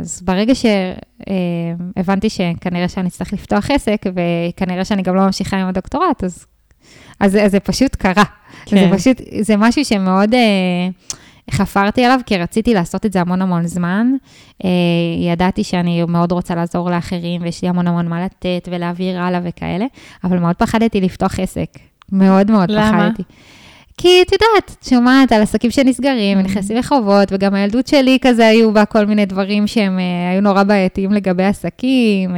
אז 0.00 0.22
ברגע 0.22 0.52
שהבנתי 0.54 2.30
שכנראה 2.30 2.88
שאני 2.88 3.08
אצטרך 3.08 3.32
לפתוח 3.32 3.70
עסק, 3.70 4.06
וכנראה 4.14 4.84
שאני 4.84 5.02
גם 5.02 5.14
לא 5.16 5.22
ממשיכה 5.26 5.56
עם 5.56 5.68
הדוקטורט, 5.68 6.24
אז, 6.24 6.46
אז, 7.20 7.36
אז 7.36 7.50
זה 7.50 7.60
פשוט 7.60 7.96
קרה. 7.96 8.24
כן. 8.66 8.76
זה 8.76 8.96
פשוט, 8.96 9.20
זה 9.40 9.56
משהו 9.56 9.84
שמאוד... 9.84 10.34
חפרתי 11.50 12.04
עליו 12.04 12.20
כי 12.26 12.36
רציתי 12.36 12.74
לעשות 12.74 13.06
את 13.06 13.12
זה 13.12 13.20
המון 13.20 13.42
המון 13.42 13.66
זמן. 13.66 14.12
אה, 14.64 14.70
ידעתי 15.32 15.64
שאני 15.64 16.04
מאוד 16.04 16.32
רוצה 16.32 16.54
לעזור 16.54 16.90
לאחרים 16.90 17.42
ויש 17.42 17.62
לי 17.62 17.68
המון 17.68 17.86
המון 17.86 18.08
מה 18.08 18.24
לתת 18.24 18.68
ולהעביר 18.72 19.20
הלאה 19.20 19.40
וכאלה, 19.44 19.84
אבל 20.24 20.38
מאוד 20.38 20.56
פחדתי 20.56 21.00
לפתוח 21.00 21.40
עסק. 21.40 21.68
מאוד 22.12 22.50
מאוד 22.50 22.70
למה? 22.70 22.90
פחדתי. 22.92 23.22
למה? 23.22 23.54
כי 23.96 24.22
את 24.22 24.32
יודעת, 24.32 24.76
את 24.78 24.84
שומעת 24.84 25.32
על 25.32 25.42
עסקים 25.42 25.70
שנסגרים, 25.70 26.38
mm-hmm. 26.38 26.42
נכנסים 26.42 26.76
לחובות, 26.76 27.28
וגם 27.32 27.54
הילדות 27.54 27.86
שלי 27.86 28.18
כזה 28.22 28.46
היו 28.46 28.72
בה 28.72 28.84
כל 28.84 29.06
מיני 29.06 29.26
דברים 29.26 29.66
שהם 29.66 29.98
uh, 29.98 30.32
היו 30.32 30.40
נורא 30.40 30.62
בעייתיים 30.62 31.12
לגבי 31.12 31.44
עסקים. 31.44 32.30
Uh, 32.30 32.34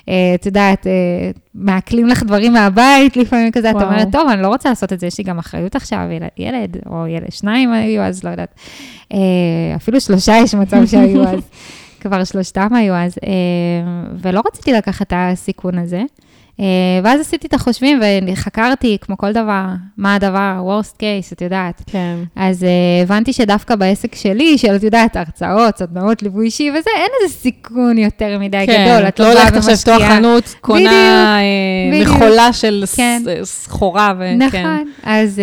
uh, 0.00 0.10
את 0.34 0.46
יודעת, 0.46 0.86
uh, 0.86 1.38
מעכלים 1.54 2.06
לך 2.06 2.22
דברים 2.22 2.52
מהבית, 2.52 3.16
לפעמים 3.16 3.50
כזה, 3.50 3.70
וואו. 3.70 3.82
את 3.82 3.88
אומרת, 3.88 4.08
טוב, 4.12 4.28
אני 4.28 4.42
לא 4.42 4.48
רוצה 4.48 4.68
לעשות 4.68 4.92
את 4.92 5.00
זה, 5.00 5.06
יש 5.06 5.18
לי 5.18 5.24
גם 5.24 5.38
אחריות 5.38 5.76
עכשיו, 5.76 6.00
ילד, 6.10 6.28
ילד 6.36 6.76
או 6.86 7.06
ילד, 7.06 7.32
שניים 7.32 7.72
היו 7.72 8.02
אז, 8.02 8.24
לא 8.24 8.30
יודעת. 8.30 8.54
Uh, 9.12 9.16
אפילו 9.76 10.00
שלושה 10.00 10.36
יש 10.36 10.54
מצב 10.54 10.86
שהיו 10.86 11.22
אז, 11.28 11.40
כבר 12.00 12.24
שלושתם 12.24 12.74
היו 12.74 12.94
אז, 12.94 13.14
uh, 13.14 13.28
ולא 14.22 14.42
רציתי 14.46 14.72
לקחת 14.72 15.06
את 15.06 15.12
הסיכון 15.16 15.78
הזה. 15.78 16.02
אה, 16.60 16.64
ואז 17.04 17.20
עשיתי 17.20 17.46
את 17.46 17.54
החושבים 17.54 18.00
וחקרתי, 18.32 18.98
כמו 19.00 19.18
כל 19.18 19.32
דבר, 19.32 19.64
מה 19.96 20.14
הדבר, 20.14 20.62
worst 20.66 20.96
case, 20.96 21.32
את 21.32 21.42
יודעת. 21.42 21.82
כן. 21.86 22.16
אז 22.36 22.62
uh, 22.62 23.02
הבנתי 23.02 23.32
שדווקא 23.32 23.76
בעסק 23.76 24.14
שלי, 24.14 24.58
של, 24.58 24.76
את 24.76 24.82
יודעת, 24.82 25.16
הרצאות, 25.16 25.76
סדנאות, 25.76 26.22
ליווי 26.22 26.46
אישי 26.46 26.70
וזה, 26.70 26.90
אין 26.96 27.08
איזה 27.22 27.34
סיכון 27.34 27.98
יותר 27.98 28.38
מדי 28.38 28.64
כן, 28.66 28.86
גדול. 28.88 29.08
את 29.08 29.20
לא 29.20 29.32
הולכת 29.32 29.56
עכשיו 29.56 29.74
לפתוח 29.74 30.02
חנות, 30.02 30.54
קונה 30.60 31.38
אה, 31.40 32.00
מכולה 32.02 32.52
של 32.52 32.84
כן. 32.96 33.22
סחורה. 33.42 34.12
ו- 34.18 34.34
נכון, 34.36 34.50
כן. 34.50 34.86
אז, 35.02 35.40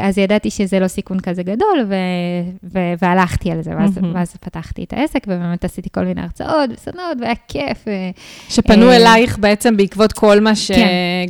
אז 0.00 0.18
ידעתי 0.18 0.50
שזה 0.50 0.80
לא 0.80 0.88
סיכון 0.88 1.20
כזה 1.20 1.42
גדול, 1.42 1.86
ו- 1.88 1.94
ו- 2.74 2.94
והלכתי 3.02 3.50
על 3.50 3.62
זה, 3.62 3.70
ואז, 3.78 3.98
mm-hmm. 3.98 4.06
ואז 4.14 4.36
פתחתי 4.40 4.84
את 4.84 4.92
העסק, 4.92 5.20
ובאמת 5.26 5.64
עשיתי 5.64 5.88
כל 5.92 6.04
מיני 6.04 6.20
הרצאות 6.20 6.70
וסדנאות, 6.72 7.18
והיה 7.20 7.34
כיף. 7.48 7.84
שפנו 8.48 8.92
אלייך 8.92 9.38
בעצם 9.38 9.76
בעקבות 9.76 10.12
כל 10.12 10.40
מה 10.46 10.56
שגם 10.56 10.76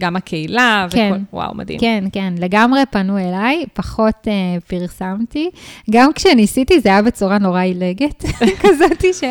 כן. 0.00 0.16
הקהילה, 0.16 0.86
כן. 0.90 1.10
וכל, 1.12 1.36
וואו, 1.36 1.54
מדהים. 1.54 1.80
כן, 1.80 2.04
כן, 2.12 2.34
לגמרי 2.38 2.80
פנו 2.90 3.18
אליי, 3.18 3.64
פחות 3.72 4.14
uh, 4.24 4.60
פרסמתי. 4.66 5.50
גם 5.90 6.12
כשניסיתי 6.12 6.80
זה 6.80 6.88
היה 6.88 7.02
בצורה 7.02 7.38
נורא 7.38 7.60
עילגת, 7.60 8.24
כזאת 8.62 9.04
של, 9.12 9.26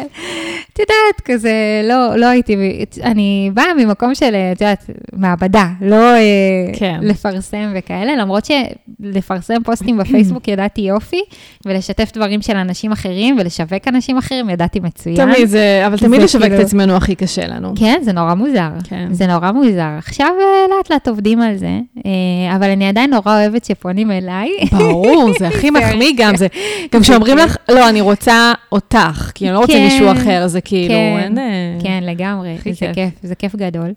את 0.73 0.79
יודעת, 0.79 1.21
כזה, 1.25 1.53
לא, 1.83 2.15
לא 2.15 2.25
הייתי, 2.25 2.55
אני 3.03 3.51
באה 3.53 3.73
ממקום 3.77 4.15
של, 4.15 4.35
את 4.35 4.61
יודעת, 4.61 4.89
מעבדה, 5.13 5.67
לא 5.81 5.95
uh, 5.95 6.77
כן. 6.79 6.99
לפרסם 7.01 7.73
וכאלה, 7.75 8.15
למרות 8.15 8.43
שלפרסם 8.45 9.63
פוסטים 9.63 9.97
בפייסבוק 9.97 10.47
ידעתי 10.55 10.81
יופי, 10.81 11.21
ולשתף 11.65 12.11
דברים 12.13 12.41
של 12.41 12.55
אנשים 12.55 12.91
אחרים 12.91 13.37
ולשווק 13.39 13.87
אנשים 13.87 14.17
אחרים, 14.17 14.49
ידעתי 14.49 14.79
מצוין. 14.79 15.15
תמיד 15.15 15.47
זה, 15.47 15.83
אבל 15.87 15.97
תמיד 15.97 16.21
לשווק 16.21 16.43
כאילו... 16.43 16.61
את 16.61 16.65
עצמנו 16.65 16.95
הכי 16.95 17.15
קשה 17.15 17.47
לנו. 17.47 17.73
כן, 17.75 17.99
זה 18.01 18.11
נורא 18.13 18.33
מוזר. 18.33 18.69
כן. 18.83 19.07
זה 19.11 19.27
נורא 19.27 19.51
מוזר. 19.51 19.74
מוזר. 19.75 19.97
עכשיו 19.97 20.27
אה, 20.41 20.75
לאט 20.77 20.91
לאט 20.91 21.07
עובדים 21.07 21.41
על 21.41 21.57
זה, 21.57 21.79
אה, 22.05 22.55
אבל 22.55 22.69
אני 22.69 22.87
עדיין 22.87 23.09
נורא 23.09 23.41
אוהבת 23.41 23.65
שפונים 23.65 24.11
אליי. 24.11 24.49
ברור, 24.71 25.31
זה 25.39 25.47
הכי 25.57 25.69
מחמיא 25.69 26.13
גם, 26.17 26.35
זה, 26.35 26.47
גם 26.91 27.01
כשאומרים 27.01 27.37
לך, 27.37 27.57
לא, 27.69 27.89
אני 27.89 28.01
רוצה 28.01 28.53
אותך, 28.71 29.31
כי 29.35 29.45
אני 29.45 29.53
לא 29.53 29.59
רוצה 29.59 29.73
כן, 29.73 29.83
מישהו 29.83 30.11
אחר, 30.11 30.47
זה 30.47 30.61
כאילו, 30.61 30.89
כן, 30.89 31.17
אין... 31.19 31.37
אה, 31.37 31.43
כן, 31.83 32.03
לגמרי, 32.03 32.57
זה 32.71 32.91
כיף, 32.93 33.09
זה 33.23 33.35
כיף 33.35 33.55
גדול. 33.55 33.93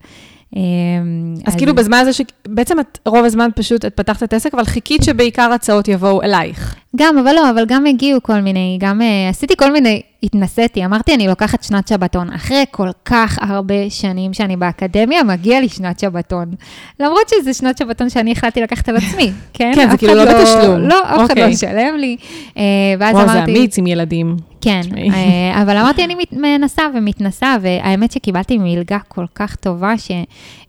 אז 1.47 1.57
כאילו 1.57 1.75
בזמן 1.75 1.99
הזה, 1.99 2.13
שבעצם 2.13 2.81
את 2.81 2.99
רוב 3.07 3.25
הזמן 3.25 3.49
פשוט, 3.55 3.85
את 3.85 3.95
פתחת 3.95 4.23
את 4.23 4.33
העסק, 4.33 4.55
אבל 4.55 4.65
חיכית 4.65 5.03
שבעיקר 5.03 5.53
הצעות 5.53 5.89
יבואו 5.89 6.23
אלייך. 6.23 6.77
גם, 6.97 7.19
אבל 7.19 7.33
לא, 7.33 7.51
אבל 7.51 7.65
גם 7.67 7.87
הגיעו 7.87 8.23
כל 8.23 8.41
מיני, 8.41 8.79
גם 8.81 9.01
עשיתי 9.31 9.57
כל 9.57 9.73
מיני 9.73 10.03
התנסיתי, 10.23 10.85
אמרתי, 10.85 11.15
אני 11.15 11.29
לוקחת 11.29 11.63
שנת 11.63 11.89
שבתון. 11.89 12.33
אחרי 12.33 12.65
כל 12.71 12.89
כך 13.05 13.39
הרבה 13.41 13.91
שנים 13.91 14.33
שאני 14.33 14.57
באקדמיה, 14.57 15.23
מגיע 15.23 15.61
לי 15.61 15.69
שנת 15.69 15.99
שבתון. 15.99 16.55
למרות 17.01 17.29
שזה 17.29 17.55
שנת 17.55 17.79
שבתון 17.79 18.11
שאני 18.11 18.33
החלטתי 18.33 18.61
לקחת 18.61 18.89
על 18.89 18.97
עצמי, 18.97 19.31
כן? 19.55 19.73
כן, 19.75 19.91
זה 19.91 19.97
כאילו 19.97 20.15
לא, 20.15 20.25
לא 20.25 20.41
בתשלום. 20.41 20.81
לא, 20.81 21.01
אף 21.03 21.07
אחד 21.07 21.19
לא 21.19 21.23
אוקיי. 21.23 21.49
ישלם 21.49 21.97
לי. 21.99 22.17
אה, 22.57 22.63
ואז 22.99 23.15
וואו, 23.15 23.25
אמרתי... 23.25 23.39
וואו, 23.39 23.47
זה 23.47 23.59
אמיץ 23.59 23.79
עם 23.79 23.87
ילדים. 23.87 24.37
כן, 24.61 24.81
אה, 24.97 25.61
אבל 25.63 25.77
אמרתי, 25.77 26.05
אני 26.05 26.15
מנסה 26.33 26.83
ומתנסה, 26.95 27.57
והאמת 27.61 28.13
שקיבלתי 28.13 28.59
מלגה 28.59 28.99
כל 29.09 29.25
כך 29.35 29.57
טובה, 29.57 29.95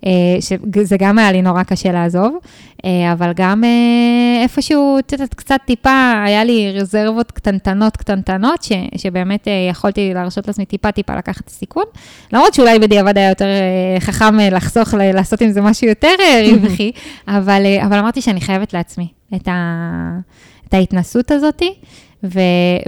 אה, 0.06 0.12
שזה 0.42 0.96
גם 1.00 1.18
היה 1.18 1.32
לי 1.32 1.42
נורא 1.42 1.64
קשה 1.64 1.92
לעזוב, 1.92 2.38
אבל 3.14 3.32
גם 3.36 3.64
איפשהו, 4.44 5.00
את 5.00 5.12
יודעת, 5.12 5.34
קצת 5.34 5.60
טיפה, 5.66 6.19
היה 6.24 6.44
לי 6.44 6.72
רזרבות 6.72 7.32
קטנטנות, 7.32 7.98
קטנטנות, 7.98 8.64
שבאמת... 8.98 9.30
באמת 9.30 9.48
אה, 9.48 9.68
יכולתי 9.70 10.14
להרשות 10.14 10.48
לעצמי 10.48 10.66
טיפה-טיפה 10.66 11.16
לקחת 11.16 11.44
את 11.44 11.48
הסיכון. 11.48 11.84
למרות 12.34 12.54
שאולי 12.54 12.80
בדיעבד 12.80 13.18
היה 13.18 13.30
יותר 13.30 13.46
אה, 13.46 14.00
חכם 14.00 14.40
אה, 14.40 14.50
לחסוך, 14.50 14.94
לעשות 14.94 15.42
עם 15.42 15.52
זה 15.52 15.62
משהו 15.62 15.88
יותר 15.88 16.16
רווחי, 16.52 16.92
אבל, 17.28 17.66
אבל 17.86 17.98
אמרתי 17.98 18.22
שאני 18.22 18.42
חייבת 18.42 18.74
לעצמי 18.74 19.08
את, 19.36 19.48
ה, 19.48 20.18
את 20.68 20.74
ההתנסות 20.74 21.32
הזאתי. 21.32 21.74
ו, 22.24 22.40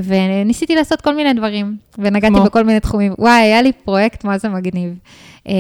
וניסיתי 0.04 0.76
לעשות 0.76 1.02
כל 1.02 1.16
מיני 1.16 1.34
דברים, 1.34 1.78
ונגעתי 1.98 2.34
כמו? 2.36 2.44
בכל 2.44 2.64
מיני 2.64 2.80
תחומים. 2.80 3.14
וואי, 3.20 3.42
היה 3.42 3.62
לי 3.62 3.72
פרויקט 3.72 4.24
מה 4.24 4.38
זה 4.38 4.50
מגניב. 4.50 4.94
Uh, 5.48 5.52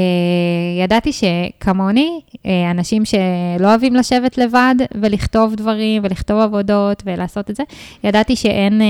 ידעתי 0.83 1.11
שכמוני, 1.11 2.21
uh, 2.33 2.37
אנשים 2.71 3.05
שלא 3.05 3.67
אוהבים 3.67 3.95
לשבת 3.95 4.37
לבד 4.37 4.75
ולכתוב 4.95 5.55
דברים 5.55 6.01
ולכתוב 6.05 6.39
עבודות 6.39 7.03
ולעשות 7.05 7.49
את 7.49 7.55
זה, 7.55 7.63
ידעתי 8.03 8.35
שאין, 8.35 8.81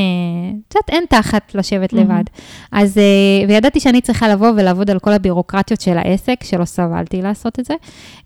את 0.67 0.75
יודעת, 0.75 0.89
אין 0.89 1.03
תחת 1.09 1.55
לשבת 1.55 1.93
mm-hmm. 1.93 1.97
לבד. 1.97 2.23
אז, 2.71 2.99
וידעתי 3.47 3.79
שאני 3.79 4.01
צריכה 4.01 4.29
לבוא 4.29 4.51
ולעבוד 4.55 4.89
על 4.89 4.99
כל 4.99 5.13
הבירוקרטיות 5.13 5.81
של 5.81 5.97
העסק, 5.97 6.43
שלא 6.43 6.65
סבלתי 6.65 7.21
לעשות 7.21 7.59
את 7.59 7.65
זה, 7.65 7.73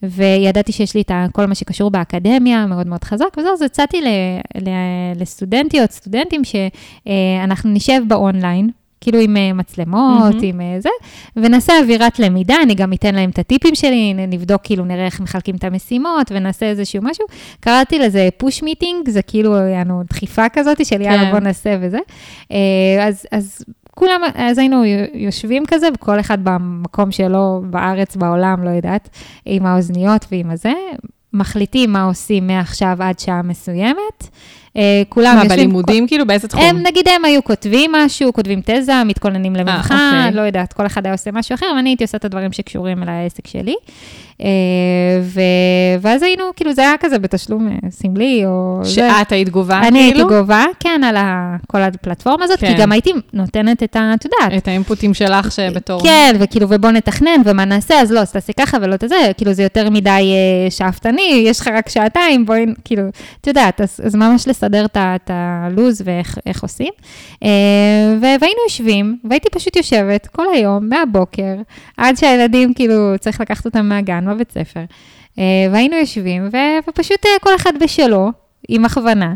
וידעתי 0.03 0.71
שיש 0.71 0.95
לי 0.95 1.01
את 1.01 1.11
כל 1.31 1.45
מה 1.45 1.55
שקשור 1.55 1.91
באקדמיה, 1.91 2.65
מאוד 2.65 2.87
מאוד 2.87 3.03
חזק, 3.03 3.37
וזהו, 3.37 3.53
אז 3.53 3.61
הצעתי 3.61 4.01
לסטודנטיות, 5.15 5.91
סטודנטים, 5.91 6.41
שאנחנו 6.43 7.69
נשב 7.69 8.01
באונליין. 8.07 8.69
כאילו 9.05 9.19
עם 9.19 9.37
אה, 9.37 9.53
מצלמות, 9.53 10.33
mm-hmm. 10.33 10.43
עם 10.45 10.61
אה, 10.61 10.77
זה, 10.79 10.89
ונעשה 11.35 11.73
אווירת 11.81 12.19
למידה, 12.19 12.55
אני 12.63 12.75
גם 12.75 12.93
אתן 12.93 13.15
להם 13.15 13.29
את 13.29 13.39
הטיפים 13.39 13.75
שלי, 13.75 14.13
נבדוק, 14.13 14.61
כאילו, 14.63 14.85
נראה 14.85 15.05
איך 15.05 15.19
מחלקים 15.19 15.55
את 15.55 15.63
המשימות, 15.63 16.31
ונעשה 16.31 16.65
איזשהו 16.65 17.01
משהו. 17.03 17.25
קראתי 17.59 17.99
לזה 17.99 18.29
פוש 18.37 18.63
מיטינג, 18.63 19.09
זה 19.09 19.21
כאילו, 19.21 19.55
היה 19.55 19.81
לנו 19.81 20.03
דחיפה 20.09 20.49
כזאת 20.49 20.85
של 20.85 21.01
יאללה, 21.01 21.23
כן. 21.23 21.31
בוא 21.31 21.39
נעשה 21.39 21.77
וזה. 21.81 21.99
אה, 22.51 23.07
אז, 23.07 23.25
אז 23.31 23.61
כולם, 23.91 24.21
אז 24.35 24.57
היינו 24.57 24.83
יושבים 25.13 25.63
כזה, 25.67 25.87
וכל 25.93 26.19
אחד 26.19 26.37
במקום 26.43 27.11
שלו, 27.11 27.61
בארץ, 27.69 28.15
בעולם, 28.15 28.63
לא 28.63 28.69
יודעת, 28.69 29.09
עם 29.45 29.65
האוזניות 29.65 30.25
ועם 30.31 30.51
הזה, 30.51 30.73
מחליטים 31.33 31.91
מה 31.91 32.03
עושים 32.03 32.47
מעכשיו 32.47 32.97
עד 32.99 33.19
שעה 33.19 33.41
מסוימת. 33.41 34.29
אה, 34.77 35.01
כולם 35.09 35.35
מה, 35.35 35.45
בלימודים 35.45 36.07
כאילו? 36.07 36.25
באיזה 36.25 36.47
תחום? 36.47 36.63
הם, 36.63 36.77
נגיד 36.87 37.07
הם 37.07 37.25
היו 37.25 37.43
כותבים 37.43 37.91
משהו, 37.91 38.33
כותבים 38.33 38.61
תזה, 38.65 39.03
מתכוננים 39.03 39.55
למבחן, 39.55 39.93
אוקיי. 39.93 40.31
לא 40.31 40.41
יודעת, 40.41 40.73
כל 40.73 40.85
אחד 40.85 41.05
היה 41.05 41.13
עושה 41.13 41.31
משהו 41.31 41.53
אחר, 41.55 41.65
ואני 41.75 41.89
הייתי 41.89 42.03
עושה 42.03 42.17
את 42.17 42.25
הדברים 42.25 42.51
שקשורים 42.51 43.03
אל 43.03 43.09
העסק 43.09 43.47
שלי. 43.47 43.75
אה, 44.41 44.47
ו... 45.21 45.41
ואז 46.01 46.23
היינו, 46.23 46.43
כאילו, 46.55 46.73
זה 46.73 46.81
היה 46.81 46.97
כזה 46.99 47.19
בתשלום 47.19 47.67
אה, 47.67 47.89
סמלי, 47.89 48.45
או... 48.45 48.79
זה. 48.83 48.89
שאת 48.91 49.31
היית 49.31 49.49
גובה, 49.49 49.79
אני 49.87 49.99
הייתי 49.99 50.13
כאילו? 50.13 50.29
גובה, 50.29 50.65
כן, 50.79 51.01
על 51.03 51.15
ה... 51.15 51.55
כל 51.67 51.81
הפלטפורמה 51.81 52.43
הזאת, 52.43 52.59
כן. 52.59 52.75
כי 52.75 52.81
גם 52.81 52.91
הייתי 52.91 53.13
נותנת 53.33 53.83
את 53.83 53.95
ה... 53.95 54.13
את 54.13 54.25
יודעת. 54.25 54.57
את 54.57 54.67
האינפוטים 54.67 55.13
שלך 55.13 55.51
שבתור... 55.51 56.03
כן, 56.03 56.35
וכאילו, 56.39 56.67
ובוא 56.69 56.91
נתכנן, 56.91 57.41
ומה 57.45 57.65
נעשה, 57.65 58.01
אז 58.01 58.11
לא, 58.11 58.19
אז 58.19 58.31
תעשי 58.31 58.53
ככה 58.59 58.77
ולא 58.81 58.93
את 58.93 59.03
זה, 59.07 59.31
כאילו, 59.37 59.53
זה 59.53 59.63
יותר 59.63 59.89
מדי 59.89 60.09
אה, 60.09 60.71
שאפתני, 60.71 61.43
יש 61.47 61.59
לך 61.59 61.67
רק 61.67 61.89
שעתיים, 61.89 62.45
בואי, 62.45 62.65
כאילו, 62.85 63.03
את 63.41 63.47
יודעת, 63.47 63.81
אז, 63.81 63.99
אז 64.05 64.15
ממש 64.15 64.47
לסדר 64.65 64.85
את 64.95 65.31
הלו"ז 65.33 66.01
ואיך 66.05 66.37
איך 66.45 66.63
עושים. 66.63 66.93
אה, 67.43 67.49
והיינו 68.21 68.59
יושבים, 68.67 69.17
והייתי 69.23 69.49
פשוט 69.49 69.75
יושבת 69.75 70.27
כל 70.27 70.45
היום, 70.53 70.89
מהבוקר, 70.89 71.55
עד 71.97 72.17
שהילדים, 72.17 72.73
כאילו, 72.73 73.13
צריך 73.19 73.41
לקחת 73.41 73.65
אותם 73.65 73.85
מהגן, 73.89 74.25
מהבית 74.25 74.51
ספר. 74.51 74.83
אה, 75.39 75.43
והיינו 75.71 75.95
יושבים, 75.95 76.49
ופשוט 76.89 77.25
אה, 77.25 77.31
כל 77.41 77.55
אחד 77.55 77.73
בשלו, 77.83 78.31
עם 78.69 78.85
הכוונה. 78.85 79.33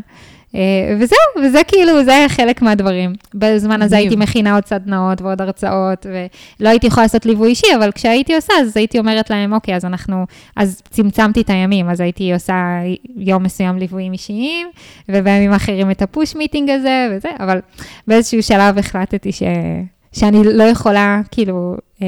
אה, 0.55 0.95
וזהו, 0.99 1.45
וזה 1.45 1.61
כאילו, 1.67 2.03
זה 2.03 2.15
היה 2.15 2.29
חלק 2.29 2.61
מהדברים. 2.61 3.13
בזמן 3.33 3.81
הזה. 3.81 3.97
הייתי 3.97 4.15
מכינה 4.15 4.55
עוד 4.55 4.65
סדנאות 4.65 5.21
ועוד 5.21 5.41
הרצאות, 5.41 6.05
ולא 6.05 6.69
הייתי 6.69 6.87
יכולה 6.87 7.03
לעשות 7.05 7.25
ליווי 7.25 7.49
אישי, 7.49 7.67
אבל 7.75 7.91
כשהייתי 7.91 8.35
עושה, 8.35 8.53
אז 8.61 8.77
הייתי 8.77 8.99
אומרת 8.99 9.29
להם, 9.29 9.53
אוקיי, 9.53 9.75
אז 9.75 9.85
אנחנו, 9.85 10.25
אז 10.55 10.81
צמצמתי 10.89 11.41
את 11.41 11.49
הימים, 11.49 11.89
אז 11.89 11.99
הייתי 11.99 12.33
עושה 12.33 12.79
יום 13.17 13.43
מסוים 13.43 13.77
ליוויים 13.77 14.13
אישיים, 14.13 14.67
ובימים 15.09 15.51
אחרים 15.51 15.91
את 15.91 16.01
הפוש 16.01 16.35
מיטינג 16.35 16.69
הזה 16.69 17.07
וזה, 17.11 17.29
אבל 17.39 17.59
באיזשהו 18.07 18.43
שלב 18.43 18.77
החלטתי 18.77 19.31
ש, 19.31 19.43
שאני 20.11 20.43
לא 20.43 20.63
יכולה, 20.63 21.21
כאילו, 21.31 21.75
אה, 22.01 22.07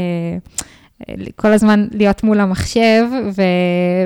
כל 1.35 1.47
הזמן 1.47 1.87
להיות 1.91 2.23
מול 2.23 2.39
המחשב, 2.39 3.05
ו... 3.11 3.41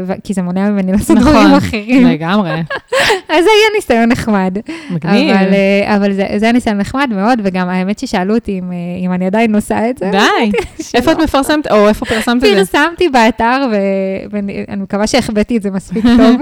ו... 0.06 0.14
כי 0.24 0.34
זה 0.34 0.42
מונע 0.42 0.70
ממני 0.70 0.92
לעשות 0.92 1.18
נכון, 1.18 1.32
דברים 1.34 1.54
אחרים. 1.54 2.08
לגמרי. 2.08 2.52
אז 3.30 3.44
זה 3.44 3.50
היה 3.50 3.70
ניסיון 3.76 4.10
נחמד. 4.10 4.58
מגניב. 4.90 5.36
אבל, 5.36 5.54
אה, 5.54 5.96
אבל 5.96 6.14
זה, 6.14 6.28
זה 6.38 6.46
היה 6.46 6.52
ניסיון 6.52 6.78
נחמד 6.78 7.10
מאוד, 7.16 7.40
וגם 7.44 7.70
האמת 7.70 8.00
ששאלו 8.00 8.36
אותי 8.36 8.60
אם, 8.60 8.72
אה, 8.72 8.78
אם 9.06 9.14
אני 9.14 9.26
עדיין 9.26 9.56
עושה 9.56 9.90
את 9.90 9.98
זה. 9.98 10.12
די. 10.12 10.52
איפה 10.98 11.12
את 11.12 11.18
מפרסמת, 11.18 11.72
או 11.72 11.88
איפה 11.88 12.06
פרסמת 12.06 12.44
את 12.44 12.50
זה? 12.50 12.66
פרסמתי 12.66 13.10
באתר, 13.10 13.68
ו- 13.72 14.28
ואני 14.32 14.66
אני 14.70 14.82
מקווה 14.82 15.08
שהחבאתי 15.08 15.58
את 15.58 15.62
זה 15.62 15.72
מספיק 15.72 16.06
טוב. 16.18 16.42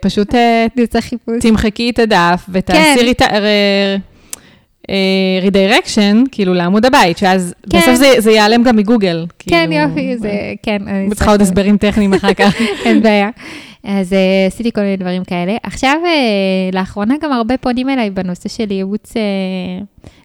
פשוט 0.00 0.34
אה, 0.34 0.66
חיפוש. 1.00 1.36
תמחקי 1.40 1.90
את 1.90 1.98
הדף 1.98 2.42
כן. 2.46 2.52
ותעשי 2.52 3.14
רידיירקשן, 5.42 6.22
כאילו 6.32 6.54
לעמוד 6.54 6.84
הבית, 6.86 7.18
שאז 7.18 7.54
כן. 7.70 7.78
בסוף 7.78 7.94
זה- 7.94 8.14
זה 8.20 8.30
ייעלם 8.30 8.62
גם 8.62 8.76
מגוגל. 8.76 9.26
כן, 9.38 9.66
כאילו, 9.70 9.82
יופי, 9.88 10.16
זה, 10.18 10.30
כן. 10.62 10.88
אני 10.88 11.10
צריכה 11.14 11.30
עוד 11.30 11.40
הסברים 11.40 11.76
טכניים 11.76 12.14
אחר 12.14 12.34
כך. 12.34 12.54
אין 12.86 13.02
בעיה. 13.02 13.28
אז 13.84 14.12
אה, 14.12 14.18
עשיתי 14.46 14.72
כל 14.72 14.80
מיני 14.80 14.96
דברים 14.96 15.24
כאלה. 15.24 15.56
עכשיו, 15.62 15.96
אה, 16.06 16.10
לאחרונה 16.72 17.14
גם 17.22 17.32
הרבה 17.32 17.56
פונים 17.56 17.88
אליי 17.90 18.10
בנושא 18.10 18.48
של 18.48 18.70
ייעוץ 18.72 19.16
אה, 19.16 19.22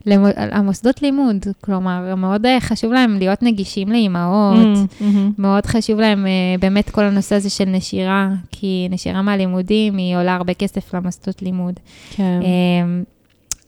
למ- 0.05 0.26
המוסדות 0.51 1.01
לימוד. 1.01 1.38
כלומר, 1.62 2.16
מאוד 2.18 2.45
אה, 2.45 2.57
חשוב 2.59 2.93
להם 2.93 3.18
להיות 3.20 3.43
נגישים 3.43 3.89
לאימהות. 3.89 4.55
Mm, 4.78 5.03
מהמם. 5.03 5.32
מאוד 5.38 5.66
חשוב 5.66 5.99
להם 5.99 6.26
אה, 6.28 6.32
באמת 6.59 6.89
כל 6.89 7.03
הנושא 7.03 7.36
הזה 7.36 7.49
של 7.49 7.66
נשירה, 7.66 8.30
כי 8.51 8.88
נשירה 8.91 9.22
מהלימודים 9.22 9.97
היא 9.97 10.18
עולה 10.18 10.36
הרבה 10.36 10.53
כסף 10.53 10.93
למוסדות 10.93 11.41
לימוד. 11.41 11.74
כן. 12.16 12.39
אמ, 12.41 13.03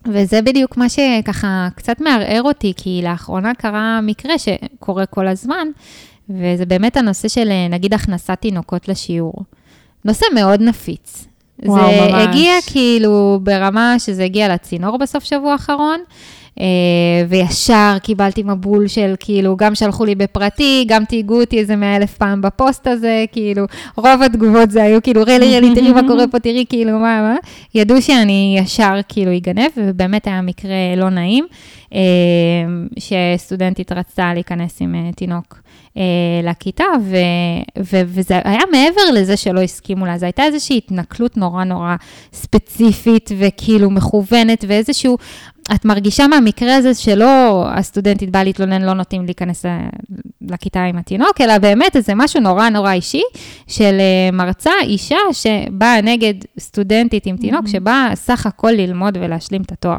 וזה 0.06 0.42
בדיוק 0.42 0.78
מה 0.78 0.90
שככה 0.90 1.68
קצת 1.76 2.02
מערער 2.02 2.42
אותי, 2.44 2.74
כי 2.78 3.02
לאחרונה 3.04 3.54
קרה 3.54 4.00
מקרה 4.04 4.34
שקורה 4.38 5.06
כל 5.06 5.28
הזמן, 5.28 5.68
וזה 6.30 6.66
באמת 6.66 6.98
הנושא 6.98 7.28
של 7.28 7.52
אה, 7.52 7.68
נגיד 7.70 7.94
הכנסת 7.94 8.32
תינוקות 8.40 8.88
לשיעור. 8.88 9.34
נושא 10.06 10.26
מאוד 10.36 10.62
נפיץ. 10.62 11.26
וואו, 11.66 11.90
זה 11.90 12.12
ממש. 12.12 12.28
הגיע 12.28 12.54
כאילו 12.72 13.40
ברמה 13.44 13.96
שזה 14.00 14.24
הגיע 14.24 14.54
לצינור 14.54 14.98
בסוף 14.98 15.24
שבוע 15.24 15.52
האחרון, 15.52 16.00
וישר 17.30 17.98
קיבלתי 18.04 18.44
מבול 18.44 18.88
של 18.88 19.16
כאילו, 19.20 19.56
גם 19.58 19.76
שלחו 19.76 20.06
לי 20.06 20.16
בפרטי, 20.16 20.86
גם 20.88 21.06
תהיגו 21.06 21.42
אותי 21.42 21.60
איזה 21.60 21.76
מאה 21.76 21.96
אלף 21.96 22.18
פעם 22.18 22.42
בפוסט 22.42 22.88
הזה, 22.88 23.26
כאילו, 23.32 23.66
רוב 23.98 24.22
התגובות 24.22 24.72
זה 24.72 24.84
היו 24.84 25.02
כאילו, 25.02 25.22
רלי, 25.22 25.58
רלי, 25.58 25.76
תראי 25.76 25.92
מה 25.92 26.02
קורה 26.08 26.28
פה, 26.28 26.40
תראי 26.40 26.66
כאילו, 26.70 26.92
מה, 26.92 27.22
מה. 27.22 27.36
ידעו 27.76 28.02
שאני 28.02 28.56
ישר 28.60 28.94
כאילו 29.08 29.38
אגנב, 29.38 29.72
ובאמת 29.78 30.28
היה 30.28 30.42
מקרה 30.42 30.96
לא 30.98 31.10
נעים, 31.10 31.46
אה, 31.94 32.00
שסטודנטית 33.00 33.92
רצתה 33.92 34.34
להיכנס 34.34 34.82
עם 34.82 34.96
אה, 34.96 35.12
תינוק. 35.16 35.64
אה, 35.98 36.04
לכיתה, 36.44 36.84
ו, 37.04 37.16
ו, 37.80 38.02
וזה 38.06 38.40
היה 38.44 38.62
מעבר 38.72 39.12
לזה 39.14 39.38
שלא 39.38 39.62
הסכימו 39.62 40.06
לה, 40.06 40.18
זו 40.18 40.26
הייתה 40.26 40.44
איזושהי 40.44 40.78
התנכלות 40.78 41.38
נורא 41.38 41.64
נורא 41.64 41.96
ספציפית 42.34 43.30
וכאילו 43.38 43.90
מכוונת, 43.90 44.66
ואיזשהו, 44.68 45.18
את 45.76 45.86
מרגישה 45.86 46.28
מהמקרה 46.28 46.76
הזה 46.76 46.94
שלא 46.94 47.66
הסטודנטית 47.70 48.30
באה 48.30 48.44
להתלונן, 48.44 48.82
לא 48.82 48.94
נותנים 48.94 49.26
להיכנס 49.26 49.66
לכיתה 50.42 50.84
עם 50.84 50.98
התינוק, 50.98 51.42
אלא 51.42 51.58
באמת 51.58 51.96
איזה 51.96 52.14
משהו 52.16 52.42
נורא 52.42 52.70
נורא 52.70 52.92
אישי 52.92 53.22
של 53.68 53.98
אה, 54.00 54.32
מרצה, 54.34 54.72
אישה 54.84 55.18
שבאה 55.32 56.02
נגד 56.02 56.34
סטודנטית 56.60 57.26
עם 57.26 57.38
תינוק, 57.38 57.68
שבאה 57.68 58.12
סך 58.16 58.46
הכל 58.46 58.72
ללמוד 58.72 59.18
ולהשלים 59.22 59.62
את 59.62 59.72
התואר. 59.72 59.98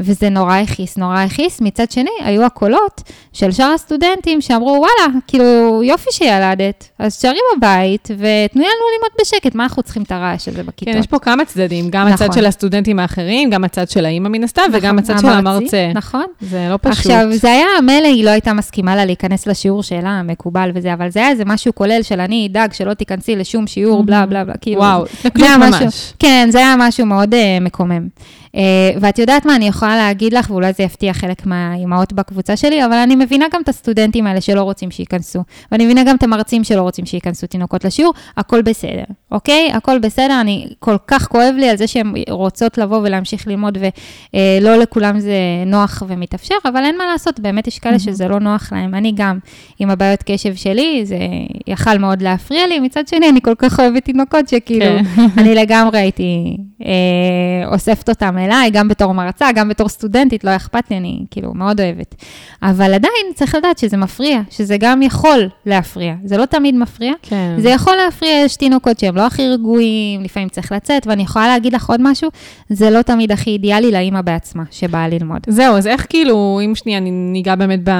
וזה 0.00 0.28
נורא 0.28 0.54
הכעיס, 0.54 0.98
נורא 0.98 1.18
הכעיס. 1.18 1.60
מצד 1.60 1.90
שני, 1.90 2.10
היו 2.24 2.44
הקולות 2.44 3.02
של 3.32 3.50
שאר 3.50 3.72
הסטודנטים 3.74 4.40
שאמרו, 4.40 4.70
וואלה, 4.70 5.18
כאילו, 5.26 5.82
יופי 5.84 6.10
שילדת, 6.12 6.88
אז 6.98 7.18
תשארי 7.18 7.38
בבית 7.56 8.08
ותנו 8.10 8.62
לנו 8.62 8.84
ללמוד 8.92 9.10
בשקט, 9.20 9.54
מה 9.54 9.62
אנחנו 9.62 9.82
צריכים 9.82 10.02
את 10.02 10.12
הרעש 10.12 10.48
הזה 10.48 10.62
בכיתות? 10.62 10.94
כן, 10.94 11.00
יש 11.00 11.06
פה 11.06 11.18
כמה 11.18 11.44
צדדים, 11.44 11.90
גם 11.90 12.06
הצד 12.06 12.24
נכון. 12.24 12.36
של 12.36 12.46
הסטודנטים 12.46 12.98
האחרים, 12.98 13.50
גם 13.50 13.64
הצד 13.64 13.88
של 13.88 14.06
האימא 14.06 14.28
מן 14.28 14.44
הסתם, 14.44 14.62
וגם 14.72 14.97
נכון, 14.98 15.14
הצד 15.16 15.26
של 15.26 15.32
המרצה. 15.32 15.90
נכון. 15.94 16.24
זה 16.40 16.66
לא 16.70 16.78
פשוט. 16.82 16.98
עכשיו, 16.98 17.26
זה 17.32 17.50
היה, 17.50 17.66
מילא 17.82 18.06
היא 18.06 18.24
לא 18.24 18.30
הייתה 18.30 18.52
מסכימה 18.52 18.96
לה 18.96 19.04
להיכנס 19.04 19.46
לשיעור 19.46 19.82
שלה, 19.82 20.08
המקובל 20.10 20.70
וזה, 20.74 20.92
אבל 20.94 21.10
זה 21.10 21.20
היה 21.20 21.30
איזה 21.30 21.42
משהו 21.46 21.74
כולל 21.74 22.02
של 22.02 22.20
אני 22.20 22.48
אדאג 22.50 22.72
שלא 22.72 22.94
תיכנסי 22.94 23.36
לשום 23.36 23.66
שיעור, 23.66 24.02
בלה 24.04 24.26
בלה 24.26 24.44
בלה, 24.44 24.54
כאילו. 24.60 24.80
וואו, 24.80 25.04
זה 25.22 25.28
התנכלות 25.28 25.48
היה 25.48 25.58
משהו- 25.70 25.84
ממש. 25.84 26.12
כן, 26.18 26.48
זה 26.52 26.58
היה 26.58 26.74
משהו 26.78 27.06
מאוד 27.06 27.34
uh, 27.34 27.36
מקומם. 27.60 28.08
Uh, 28.48 28.60
ואת 29.00 29.18
יודעת 29.18 29.46
מה, 29.46 29.56
אני 29.56 29.68
יכולה 29.68 29.96
להגיד 29.96 30.32
לך, 30.32 30.50
ואולי 30.50 30.72
זה 30.72 30.82
יפתיע 30.82 31.12
חלק 31.12 31.46
מהאימהות 31.46 32.12
בקבוצה 32.12 32.56
שלי, 32.56 32.84
אבל 32.84 32.92
אני 32.94 33.16
מבינה 33.16 33.46
גם 33.52 33.62
את 33.62 33.68
הסטודנטים 33.68 34.26
האלה 34.26 34.40
שלא 34.40 34.62
רוצים 34.62 34.90
שייכנסו. 34.90 35.42
ואני 35.72 35.84
מבינה 35.84 36.04
גם 36.04 36.16
את 36.16 36.22
המרצים 36.22 36.64
שלא 36.64 36.82
רוצים 36.82 37.06
שייכנסו 37.06 37.46
תינוקות 37.46 37.84
לשיעור, 37.84 38.14
הכל 38.36 38.62
בסדר, 38.62 39.04
אוקיי? 39.32 39.70
הכל 39.72 39.98
בסדר, 39.98 40.40
אני 40.40 40.66
כל 40.78 40.96
כך 41.06 41.28
כואב 41.28 41.54
לי 41.58 41.68
על 41.68 41.76
זה 41.76 41.86
שהן 41.86 42.12
רוצות 42.30 42.78
לבוא 42.78 42.98
ולהמשיך 42.98 43.46
ללמוד, 43.46 43.78
ולא 43.80 44.76
לכולם 44.76 45.20
זה 45.20 45.38
נוח 45.66 46.02
ומתאפשר, 46.08 46.54
אבל 46.64 46.84
אין 46.84 46.98
מה 46.98 47.06
לעשות, 47.06 47.40
באמת 47.40 47.66
יש 47.66 47.78
כאלה 47.78 47.98
שזה 47.98 48.28
לא 48.28 48.40
נוח 48.40 48.72
להם. 48.72 48.94
אני 48.94 49.12
גם, 49.16 49.38
עם 49.78 49.90
הבעיות 49.90 50.22
קשב 50.22 50.54
שלי, 50.54 51.00
זה 51.04 51.18
יכל 51.66 51.98
מאוד 51.98 52.22
להפריע 52.22 52.66
לי, 52.66 52.80
מצד 52.80 53.08
שני, 53.08 53.28
אני 53.28 53.40
כל 53.42 53.54
כך 53.58 53.80
אוהבת 53.80 54.04
תינוקות, 54.04 54.48
שכאילו, 54.48 54.84
כן. 55.16 55.26
אני 55.38 55.54
לגמרי 55.54 55.98
הייתי 55.98 56.56
אה, 56.84 57.68
אוספת 57.72 58.08
אותם 58.08 58.37
אליי, 58.38 58.70
גם 58.70 58.88
בתור 58.88 59.12
מרצה, 59.12 59.52
גם 59.52 59.68
בתור 59.68 59.88
סטודנטית, 59.88 60.44
לא 60.44 60.56
אכפת 60.56 60.90
לי, 60.90 60.96
אני 60.96 61.24
כאילו 61.30 61.54
מאוד 61.54 61.80
אוהבת. 61.80 62.14
אבל 62.62 62.94
עדיין 62.94 63.26
צריך 63.34 63.54
לדעת 63.54 63.78
שזה 63.78 63.96
מפריע, 63.96 64.40
שזה 64.50 64.76
גם 64.80 65.02
יכול 65.02 65.48
להפריע. 65.66 66.14
זה 66.24 66.36
לא 66.36 66.44
תמיד 66.44 66.74
מפריע. 66.74 67.12
כן. 67.22 67.54
זה 67.58 67.68
יכול 67.68 67.96
להפריע, 67.96 68.32
יש 68.44 68.56
תינוקות 68.56 68.98
שהם 68.98 69.16
לא 69.16 69.26
הכי 69.26 69.48
רגועים, 69.48 70.22
לפעמים 70.22 70.48
צריך 70.48 70.72
לצאת, 70.72 71.06
ואני 71.06 71.22
יכולה 71.22 71.48
להגיד 71.48 71.72
לך 71.72 71.90
עוד 71.90 72.00
משהו, 72.02 72.30
זה 72.68 72.90
לא 72.90 73.02
תמיד 73.02 73.32
הכי 73.32 73.50
אידיאלי 73.50 73.92
לאימא 73.92 74.20
בעצמה, 74.20 74.62
שבאה 74.70 75.08
ללמוד. 75.08 75.40
זהו, 75.46 75.76
אז 75.76 75.86
איך 75.86 76.06
כאילו, 76.08 76.60
אם 76.64 76.74
שנייה 76.74 76.98
אני 76.98 77.10
ניגע 77.10 77.54
באמת 77.54 77.80
ב... 77.84 77.90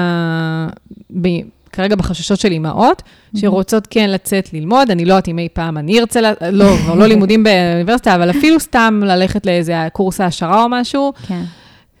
ב... 1.21 1.27
כרגע 1.71 1.95
בחששות 1.95 2.39
של 2.39 2.51
אימהות, 2.51 3.01
שרוצות 3.37 3.87
כן 3.89 4.09
לצאת 4.09 4.53
ללמוד, 4.53 4.91
אני 4.91 5.05
לא 5.05 5.13
יודעת 5.13 5.27
אם 5.27 5.39
אי 5.39 5.47
פעם 5.53 5.77
אני 5.77 5.99
ארצה, 5.99 6.19
לא, 6.51 6.77
כבר 6.83 6.95
לא 6.95 7.07
לימודים 7.07 7.43
באוניברסיטה, 7.43 8.15
אבל 8.15 8.29
אפילו 8.29 8.59
סתם 8.59 9.01
ללכת 9.05 9.45
לאיזה 9.45 9.87
קורס 9.93 10.21
העשרה 10.21 10.63
או 10.63 10.69
משהו, 10.69 11.13
כן. 11.27 11.41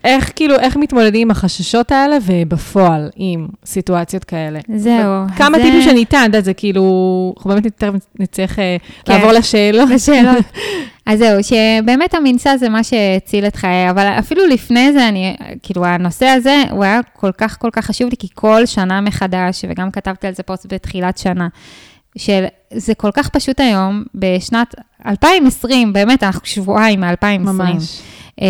איך 0.03 0.31
כאילו, 0.35 0.55
איך 0.59 0.77
מתמודדים 0.77 1.21
עם 1.27 1.31
החששות 1.31 1.91
האלה, 1.91 2.17
ובפועל, 2.25 3.09
עם 3.15 3.47
סיטואציות 3.65 4.23
כאלה. 4.23 4.59
זהו. 4.75 5.23
כמה 5.37 5.57
זה- 5.57 5.63
טיפים 5.63 5.81
שניתן, 5.81 6.19
את 6.21 6.25
יודעת, 6.25 6.43
זה 6.45 6.53
כאילו, 6.53 6.83
אנחנו 7.37 7.49
באמת 7.49 7.67
תכף 7.67 7.93
נצטרך 8.19 8.59
אה, 8.59 8.77
כן. 9.05 9.13
לעבור 9.13 9.31
לשאלות. 9.31 9.89
לשאלות. 9.89 10.45
אז 11.09 11.19
זהו, 11.19 11.43
שבאמת 11.43 12.13
המנסה 12.13 12.57
זה 12.57 12.69
מה 12.69 12.83
שהציל 12.83 13.47
את 13.47 13.55
חיי, 13.55 13.89
אבל 13.89 14.05
אפילו 14.19 14.45
לפני 14.45 14.93
זה, 14.93 15.07
אני, 15.07 15.35
כאילו, 15.63 15.85
הנושא 15.85 16.25
הזה, 16.25 16.63
הוא 16.71 16.83
היה 16.83 16.99
כל 17.13 17.31
כך 17.31 17.57
כל 17.59 17.69
כך 17.71 17.85
חשוב 17.85 18.09
לי, 18.09 18.17
כי 18.19 18.27
כל 18.33 18.65
שנה 18.65 19.01
מחדש, 19.01 19.65
וגם 19.69 19.91
כתבתי 19.91 20.27
על 20.27 20.33
זה 20.33 20.43
פוסט 20.43 20.73
בתחילת 20.73 21.17
שנה, 21.17 21.47
שזה 22.17 22.93
כל 22.97 23.11
כך 23.13 23.29
פשוט 23.29 23.59
היום, 23.59 24.03
בשנת 24.15 24.75
2020, 25.05 25.93
באמת, 25.93 26.23
אנחנו 26.23 26.41
שבועיים 26.43 27.01
מ-2020. 27.01 27.37
ממש. 27.39 28.01
Uh, 28.39 28.43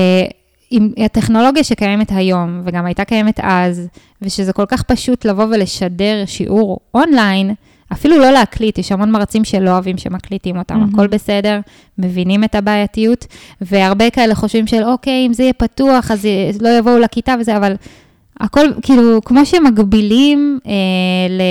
עם 0.72 0.92
הטכנולוגיה 0.98 1.64
שקיימת 1.64 2.12
היום, 2.12 2.62
וגם 2.66 2.86
הייתה 2.86 3.06
קיימת 3.06 3.40
אז, 3.44 3.88
ושזה 4.22 4.54
כל 4.54 4.66
כך 4.68 4.84
פשוט 4.84 5.26
לבוא 5.26 5.46
ולשדר 5.46 6.24
שיעור 6.26 6.80
אונליין, 6.94 7.54
אפילו 7.94 8.18
לא 8.18 8.32
להקליט, 8.32 8.78
יש 8.78 8.92
המון 8.92 9.12
מרצים 9.12 9.44
שלא 9.44 9.70
אוהבים 9.70 9.98
שמקליטים 9.98 10.58
אותם, 10.58 10.84
mm-hmm. 10.84 10.94
הכל 10.94 11.08
בסדר, 11.08 11.60
מבינים 11.98 12.44
את 12.44 12.56
הבעייתיות, 12.56 13.26
והרבה 13.62 14.10
כאלה 14.10 14.36
חושבים 14.36 14.68
של, 14.68 14.84
אוקיי, 14.84 15.26
אם 15.28 15.34
זה 15.34 15.44
יהיה 15.44 15.54
פתוח, 15.54 16.12
אז 16.12 16.28
לא 16.62 16.70
יבואו 16.70 17.00
לכיתה 17.00 17.36
וזה, 17.40 17.58
אבל 17.58 17.74
הכל, 18.40 18.68
כאילו, 18.82 19.22
כמו 19.26 19.46
שמגבילים, 19.46 20.60
אה, 20.68 20.72
ל... 21.30 21.42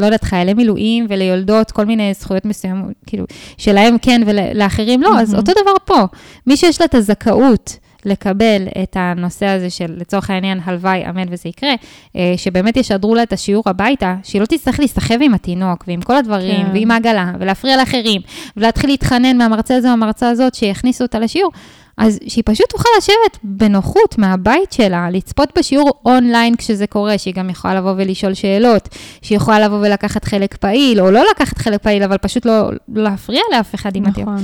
לא 0.00 0.04
יודעת, 0.04 0.24
חיילי 0.24 0.54
מילואים 0.54 1.06
וליולדות, 1.08 1.70
כל 1.70 1.84
מיני 1.86 2.14
זכויות 2.14 2.44
מסוימות, 2.44 2.92
כאילו, 3.06 3.24
שלהם 3.58 3.96
כן 4.02 4.22
ולאחרים 4.26 5.02
לא, 5.02 5.14
mm-hmm. 5.14 5.20
אז 5.20 5.34
אותו 5.34 5.52
דבר 5.62 5.74
פה. 5.84 6.06
מי 6.46 6.56
שיש 6.56 6.80
לה 6.80 6.86
את 6.86 6.94
הזכאות, 6.94 7.78
לקבל 8.08 8.62
את 8.82 8.96
הנושא 9.00 9.46
הזה 9.46 9.70
של, 9.70 9.94
לצורך 9.96 10.30
העניין, 10.30 10.60
הלוואי, 10.64 11.08
אמן 11.08 11.26
וזה 11.30 11.48
יקרה, 11.48 11.74
אה, 12.16 12.34
שבאמת 12.36 12.76
ישדרו 12.76 13.14
לה 13.14 13.22
את 13.22 13.32
השיעור 13.32 13.62
הביתה, 13.66 14.14
שהיא 14.22 14.40
לא 14.40 14.46
תצטרך 14.46 14.80
להסתחב 14.80 15.18
עם 15.20 15.34
התינוק 15.34 15.84
ועם 15.88 16.00
כל 16.00 16.16
הדברים, 16.16 16.66
כן. 16.66 16.70
ועם 16.72 16.90
העגלה, 16.90 17.32
ולהפריע 17.40 17.76
לאחרים, 17.76 18.20
ולהתחיל 18.56 18.90
להתחנן 18.90 19.38
מהמרצה 19.38 19.76
הזה 19.76 19.88
או 19.88 19.92
המרצה 19.92 20.28
הזאת 20.28 20.54
שיכניסו 20.54 21.04
אותה 21.04 21.18
לשיעור. 21.18 21.52
אז 21.98 22.18
שהיא 22.28 22.44
פשוט 22.46 22.70
תוכל 22.70 22.88
לשבת 22.98 23.38
בנוחות 23.42 24.18
מהבית 24.18 24.72
שלה, 24.72 25.10
לצפות 25.10 25.58
בשיעור 25.58 25.92
אונליין 26.04 26.56
כשזה 26.56 26.86
קורה, 26.86 27.18
שהיא 27.18 27.34
גם 27.34 27.50
יכולה 27.50 27.74
לבוא 27.74 27.92
ולשאול 27.96 28.34
שאלות, 28.34 28.88
שהיא 29.22 29.36
יכולה 29.36 29.60
לבוא 29.60 29.76
ולקחת 29.76 30.24
חלק 30.24 30.56
פעיל, 30.56 31.00
או 31.00 31.10
לא 31.10 31.24
לקחת 31.30 31.58
חלק 31.58 31.82
פעיל, 31.82 32.02
אבל 32.02 32.18
פשוט 32.18 32.46
לא, 32.46 32.70
לא 32.94 33.02
להפריע 33.02 33.40
לאף 33.52 33.74
אחד 33.74 33.96
עם 33.96 34.02
נכון. 34.06 34.22
התיאור. 34.22 34.36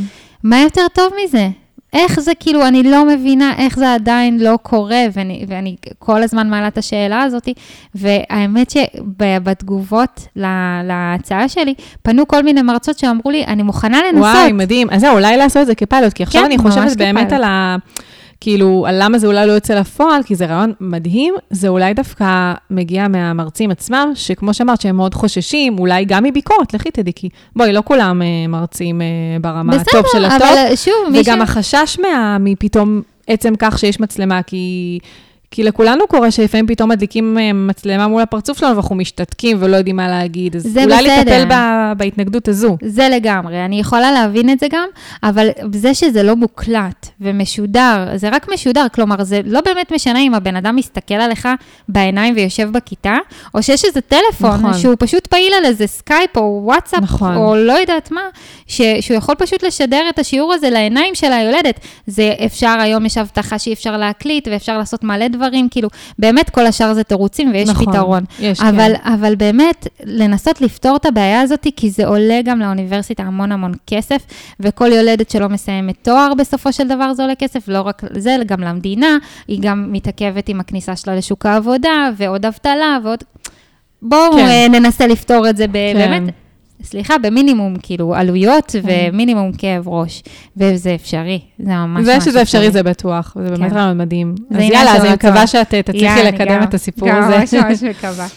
מה 0.43 0.61
יותר 0.61 0.86
טוב 0.95 1.12
מזה? 1.24 1.49
איך 1.94 2.20
זה, 2.20 2.32
כאילו, 2.40 2.66
אני 2.66 2.82
לא 2.82 3.06
מבינה 3.06 3.52
איך 3.58 3.76
זה 3.76 3.94
עדיין 3.94 4.40
לא 4.40 4.58
קורה, 4.62 5.02
ואני, 5.12 5.44
ואני 5.48 5.76
כל 5.98 6.22
הזמן 6.22 6.50
מעלה 6.50 6.68
את 6.68 6.78
השאלה 6.78 7.22
הזאת, 7.22 7.48
והאמת 7.94 8.70
שבתגובות 8.70 10.26
להצעה 10.84 11.48
שלי, 11.48 11.74
פנו 12.02 12.28
כל 12.28 12.42
מיני 12.42 12.62
מרצות 12.62 12.98
שאמרו 12.98 13.30
לי, 13.30 13.44
אני 13.44 13.62
מוכנה 13.62 14.00
לנסות. 14.12 14.34
וואי, 14.34 14.52
מדהים. 14.52 14.88
אז 14.90 15.00
זהו, 15.00 15.14
אולי 15.14 15.36
לעשות 15.36 15.62
את 15.62 15.66
זה 15.66 15.74
כפיילוט, 15.74 16.12
כי 16.12 16.22
עכשיו 16.22 16.40
כן, 16.40 16.46
אני 16.46 16.58
חושבת 16.58 16.96
באמת 16.96 17.26
כפיילוט. 17.26 17.32
על 17.32 17.44
ה... 17.44 17.76
כאילו, 18.44 18.84
על 18.88 19.02
למה 19.02 19.18
זה 19.18 19.26
אולי 19.26 19.46
לא 19.46 19.52
יוצא 19.52 19.74
לפועל, 19.74 20.22
כי 20.22 20.34
זה 20.34 20.46
רעיון 20.46 20.72
מדהים, 20.80 21.34
זה 21.50 21.68
אולי 21.68 21.94
דווקא 21.94 22.54
מגיע 22.70 23.08
מהמרצים 23.08 23.70
עצמם, 23.70 24.12
שכמו 24.14 24.54
שאמרת, 24.54 24.80
שהם 24.80 24.96
מאוד 24.96 25.14
חוששים, 25.14 25.78
אולי 25.78 26.04
גם 26.04 26.24
מביקורת, 26.24 26.74
לכי 26.74 26.90
תדעי, 26.90 27.12
כי 27.16 27.28
בואי, 27.56 27.72
לא 27.72 27.82
כולם 27.84 28.22
uh, 28.22 28.48
מרצים 28.48 29.00
uh, 29.00 29.42
ברמה 29.42 29.72
בסדר, 29.72 29.98
הטוב 29.98 30.10
של 30.12 30.24
הטוב. 30.24 30.36
בסדר, 30.36 30.66
אבל 30.66 30.76
שוב, 30.76 30.94
מי 31.10 31.24
ש... 31.24 31.28
וגם 31.28 31.42
החשש 31.42 31.98
מה, 32.02 32.36
מפתאום 32.40 33.02
עצם 33.26 33.52
כך 33.58 33.78
שיש 33.78 34.00
מצלמה, 34.00 34.42
כי... 34.42 34.98
כי 35.55 35.62
לכולנו 35.62 36.06
קורה 36.09 36.31
שלפעמים 36.31 36.66
פתאום 36.66 36.90
מדליקים 36.90 37.39
אה, 37.39 37.52
מצלמה 37.52 38.09
מול 38.09 38.22
הפרצוף 38.22 38.59
שלנו 38.59 38.72
ואנחנו 38.76 38.94
משתתקים 38.94 39.56
ולא 39.60 39.76
יודעים 39.76 39.97
מה 39.97 40.09
להגיד. 40.09 40.56
אז 40.56 40.66
אולי 40.66 40.86
בסדר. 40.86 41.20
לטפל 41.20 41.44
ב, 41.48 41.55
בהתנגדות 41.97 42.48
הזו. 42.48 42.76
זה 42.82 43.09
לגמרי, 43.09 43.64
אני 43.64 43.81
יכולה 43.81 44.12
להבין 44.12 44.51
את 44.51 44.60
זה 44.60 44.66
גם, 44.70 44.86
אבל 45.22 45.48
זה 45.72 45.94
שזה 45.94 46.22
לא 46.22 46.36
מוקלט 46.36 47.09
ומשודר, 47.20 48.09
זה 48.16 48.28
רק 48.28 48.48
משודר, 48.55 48.86
כלומר, 48.94 49.24
זה 49.24 49.40
לא 49.44 49.60
באמת 49.64 49.93
משנה 49.93 50.18
אם 50.18 50.35
הבן 50.35 50.56
אדם 50.56 50.76
מסתכל 50.76 51.14
עליך 51.14 51.48
בעיניים 51.89 52.35
ויושב 52.36 52.70
בכיתה, 52.72 53.16
או 53.55 53.62
שיש 53.62 53.85
איזה 53.85 54.01
טלפון 54.01 54.60
נכון. 54.60 54.74
שהוא 54.74 54.94
פשוט 54.98 55.26
פעיל 55.26 55.52
על 55.59 55.64
איזה 55.64 55.86
סקייפ 55.86 56.36
או 56.36 56.60
וואטסאפ, 56.64 57.02
נכון. 57.02 57.36
או 57.36 57.56
לא 57.56 57.72
יודעת 57.72 58.10
מה, 58.10 58.22
ש, 58.66 58.81
שהוא 59.01 59.16
יכול 59.16 59.35
פשוט 59.35 59.62
לשדר 59.62 60.02
את 60.09 60.18
השיעור 60.18 60.52
הזה 60.52 60.70
לעיניים 60.70 61.14
של 61.14 61.32
היולדת. 61.32 61.81
זה 62.06 62.35
אפשר, 62.47 62.76
היום 62.81 63.06
יש 63.06 63.18
אבטחה 63.18 63.59
שאי 63.59 63.72
אפשר 63.72 63.97
להקליט 63.97 64.48
ואפשר 64.48 64.78
לעשות 64.78 65.05
מלא 65.05 65.28
דברים. 65.28 65.43
דברים, 65.48 65.68
כאילו, 65.68 65.88
באמת 66.18 66.50
כל 66.50 66.66
השאר 66.66 66.94
זה 66.94 67.02
תירוצים 67.02 67.50
ויש 67.52 67.68
נכון, 67.68 67.92
פתרון. 67.92 68.24
יש, 68.40 68.60
אבל, 68.60 68.92
כן. 68.96 69.12
אבל 69.12 69.34
באמת, 69.34 69.86
לנסות 70.04 70.60
לפתור 70.60 70.96
את 70.96 71.06
הבעיה 71.06 71.40
הזאת, 71.40 71.66
כי 71.76 71.90
זה 71.90 72.06
עולה 72.06 72.40
גם 72.44 72.60
לאוניברסיטה 72.60 73.22
המון 73.22 73.52
המון 73.52 73.72
כסף, 73.86 74.22
וכל 74.60 74.92
יולדת 74.92 75.30
שלא 75.30 75.48
מסיימת 75.48 75.94
תואר 76.02 76.32
בסופו 76.38 76.72
של 76.72 76.88
דבר 76.88 77.12
זה 77.14 77.22
עולה 77.22 77.34
כסף, 77.34 77.68
לא 77.68 77.80
רק 77.80 78.02
זה, 78.16 78.36
גם 78.46 78.60
למדינה, 78.60 79.18
היא 79.48 79.58
גם 79.62 79.92
מתעכבת 79.92 80.48
עם 80.48 80.60
הכניסה 80.60 80.96
שלה 80.96 81.16
לשוק 81.16 81.46
העבודה, 81.46 82.10
ועוד 82.16 82.46
אבטלה, 82.46 82.98
ועוד... 83.04 83.24
בואו 84.02 84.32
כן. 84.32 84.38
אה, 84.38 84.68
ננסה 84.68 85.06
לפתור 85.06 85.48
את 85.48 85.56
זה 85.56 85.66
כן. 85.66 85.72
באמת. 85.72 86.43
סליחה, 86.82 87.18
במינימום 87.18 87.74
כאילו 87.82 88.14
עלויות 88.14 88.70
כן. 88.70 89.09
ומינימום 89.12 89.52
כאב 89.52 89.88
ראש, 89.88 90.22
וזה 90.56 90.94
אפשרי, 90.94 91.40
זה 91.59 91.70
ממש 91.70 92.01
ממש 92.01 92.09
אפשרי. 92.09 92.20
זה 92.20 92.30
שזה 92.30 92.42
אפשרי 92.42 92.70
זה 92.70 92.82
בטוח, 92.82 93.36
זה 93.42 93.51
באמת 93.51 93.70
כן. 93.70 93.76
רעיון 93.76 93.98
מדהים. 93.98 94.34
אז 94.51 94.60
יאללה, 94.60 94.96
אז 94.96 95.05
אני 95.05 95.14
מקווה 95.14 95.46
שאת 95.46 95.74
תצליחי 95.74 96.24
לקדם 96.24 96.62
את 96.62 96.74
הסיפור 96.74 97.10
הזה. 97.10 97.32
גם 97.34 97.40
ממש 97.40 97.55
ממש 97.55 97.82
מקווה. 97.82 98.26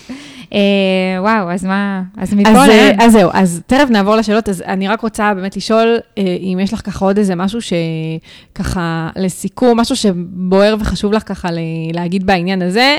אה, 0.53 1.21
וואו, 1.21 1.51
אז 1.51 1.65
מה, 1.65 2.03
אז 2.17 2.33
מפה 2.33 2.49
אז, 2.49 2.69
אה, 2.69 2.91
אז 2.99 3.11
זהו, 3.11 3.29
אז 3.33 3.61
תכף 3.67 3.89
נעבור 3.89 4.15
לשאלות, 4.15 4.49
אז 4.49 4.61
אני 4.61 4.87
רק 4.87 5.01
רוצה 5.01 5.33
באמת 5.33 5.57
לשאול 5.57 5.97
אה, 6.17 6.23
אם 6.23 6.59
יש 6.61 6.73
לך 6.73 6.81
ככה 6.85 7.05
עוד 7.05 7.17
איזה 7.17 7.35
משהו 7.35 7.59
שככה, 7.61 9.09
לסיכום, 9.15 9.79
משהו 9.79 9.95
שבוער 9.95 10.75
וחשוב 10.79 11.13
לך 11.13 11.23
ככה 11.25 11.49
להגיד 11.93 12.25
בעניין 12.25 12.61
הזה. 12.61 12.97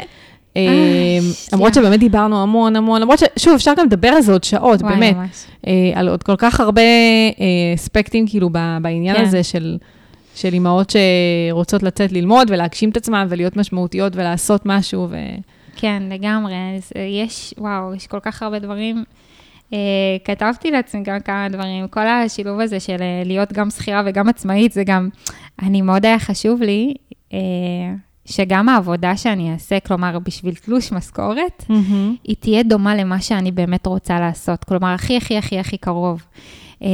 אה, 0.59 0.72
אה, 0.72 1.18
למרות 1.52 1.74
שבאמת 1.74 2.01
דיברנו 2.01 2.43
המון 2.43 2.76
המון, 2.76 3.01
למרות 3.01 3.18
ששוב, 3.18 3.55
אפשר 3.55 3.72
גם 3.76 3.86
לדבר 3.86 4.09
על 4.09 4.22
זה 4.22 4.32
עוד 4.32 4.44
שעות, 4.44 4.82
באמת. 4.82 5.16
אה, 5.66 5.72
על 5.94 6.09
עוד 6.09 6.22
כל 6.22 6.36
כך 6.39 6.60
הרבה 6.60 6.82
אספקטים, 7.74 8.26
כאילו, 8.28 8.51
בעניין 8.82 9.16
כן. 9.16 9.22
הזה 9.22 9.43
של... 9.43 9.76
של 10.35 10.52
אימהות 10.52 10.93
שרוצות 11.51 11.82
לצאת 11.82 12.12
ללמוד 12.12 12.51
ולהגשים 12.51 12.90
את 12.90 12.97
עצמן 12.97 13.26
ולהיות 13.30 13.56
משמעותיות 13.56 14.16
ולעשות 14.16 14.62
משהו. 14.66 15.06
ו... 15.10 15.16
כן, 15.76 16.02
לגמרי. 16.10 16.55
יש, 17.22 17.55
וואו, 17.59 17.94
יש 17.94 18.06
כל 18.06 18.20
כך 18.22 18.43
הרבה 18.43 18.59
דברים. 18.59 19.05
כתבתי 20.24 20.70
לעצמי 20.70 21.02
גם 21.02 21.20
כמה 21.20 21.48
דברים. 21.48 21.89
כל 21.89 22.06
השילוב 22.06 22.60
הזה 22.60 22.80
של 22.80 22.97
להיות 23.24 23.52
גם 23.52 23.70
שכירה 23.70 24.02
וגם 24.06 24.28
עצמאית, 24.28 24.72
זה 24.72 24.85
גם, 24.85 25.09
אני 25.62 25.82
מאוד 25.82 26.06
היה 26.06 26.18
חשוב 26.18 26.62
לי. 26.62 26.94
שגם 28.29 28.69
העבודה 28.69 29.17
שאני 29.17 29.53
אעשה, 29.53 29.81
כלומר, 29.81 30.19
בשביל 30.19 30.55
תלוש 30.55 30.93
משכורת, 30.93 31.65
mm-hmm. 31.69 32.17
היא 32.25 32.37
תהיה 32.41 32.63
דומה 32.63 32.95
למה 32.95 33.21
שאני 33.21 33.53
באמת 33.53 33.87
רוצה 33.87 34.21
לעשות. 34.21 34.65
כלומר, 34.65 34.89
הכי, 34.89 35.17
הכי, 35.17 35.39
הכי, 35.39 35.59
הכי 35.59 35.77
קרוב. 35.79 36.23
Uh, 36.83 36.85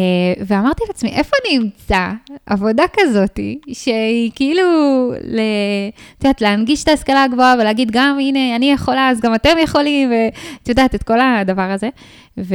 ואמרתי 0.46 0.84
לעצמי, 0.88 1.10
איפה 1.10 1.36
אני 1.44 1.58
אמצא 1.58 2.08
עבודה 2.46 2.84
כזאת, 2.92 3.40
שהיא 3.72 4.30
כאילו, 4.34 4.62
את 6.18 6.24
יודעת, 6.24 6.40
להנגיש 6.40 6.82
את 6.82 6.88
ההשכלה 6.88 7.22
הגבוהה 7.24 7.54
ולהגיד 7.60 7.90
גם, 7.92 8.16
הנה, 8.20 8.56
אני 8.56 8.72
יכולה, 8.72 9.10
אז 9.10 9.20
גם 9.20 9.34
אתם 9.34 9.56
יכולים, 9.62 10.10
ואת 10.12 10.68
יודעת, 10.68 10.94
את 10.94 11.02
כל 11.02 11.20
הדבר 11.20 11.62
הזה. 11.62 11.88
ו... 12.38 12.54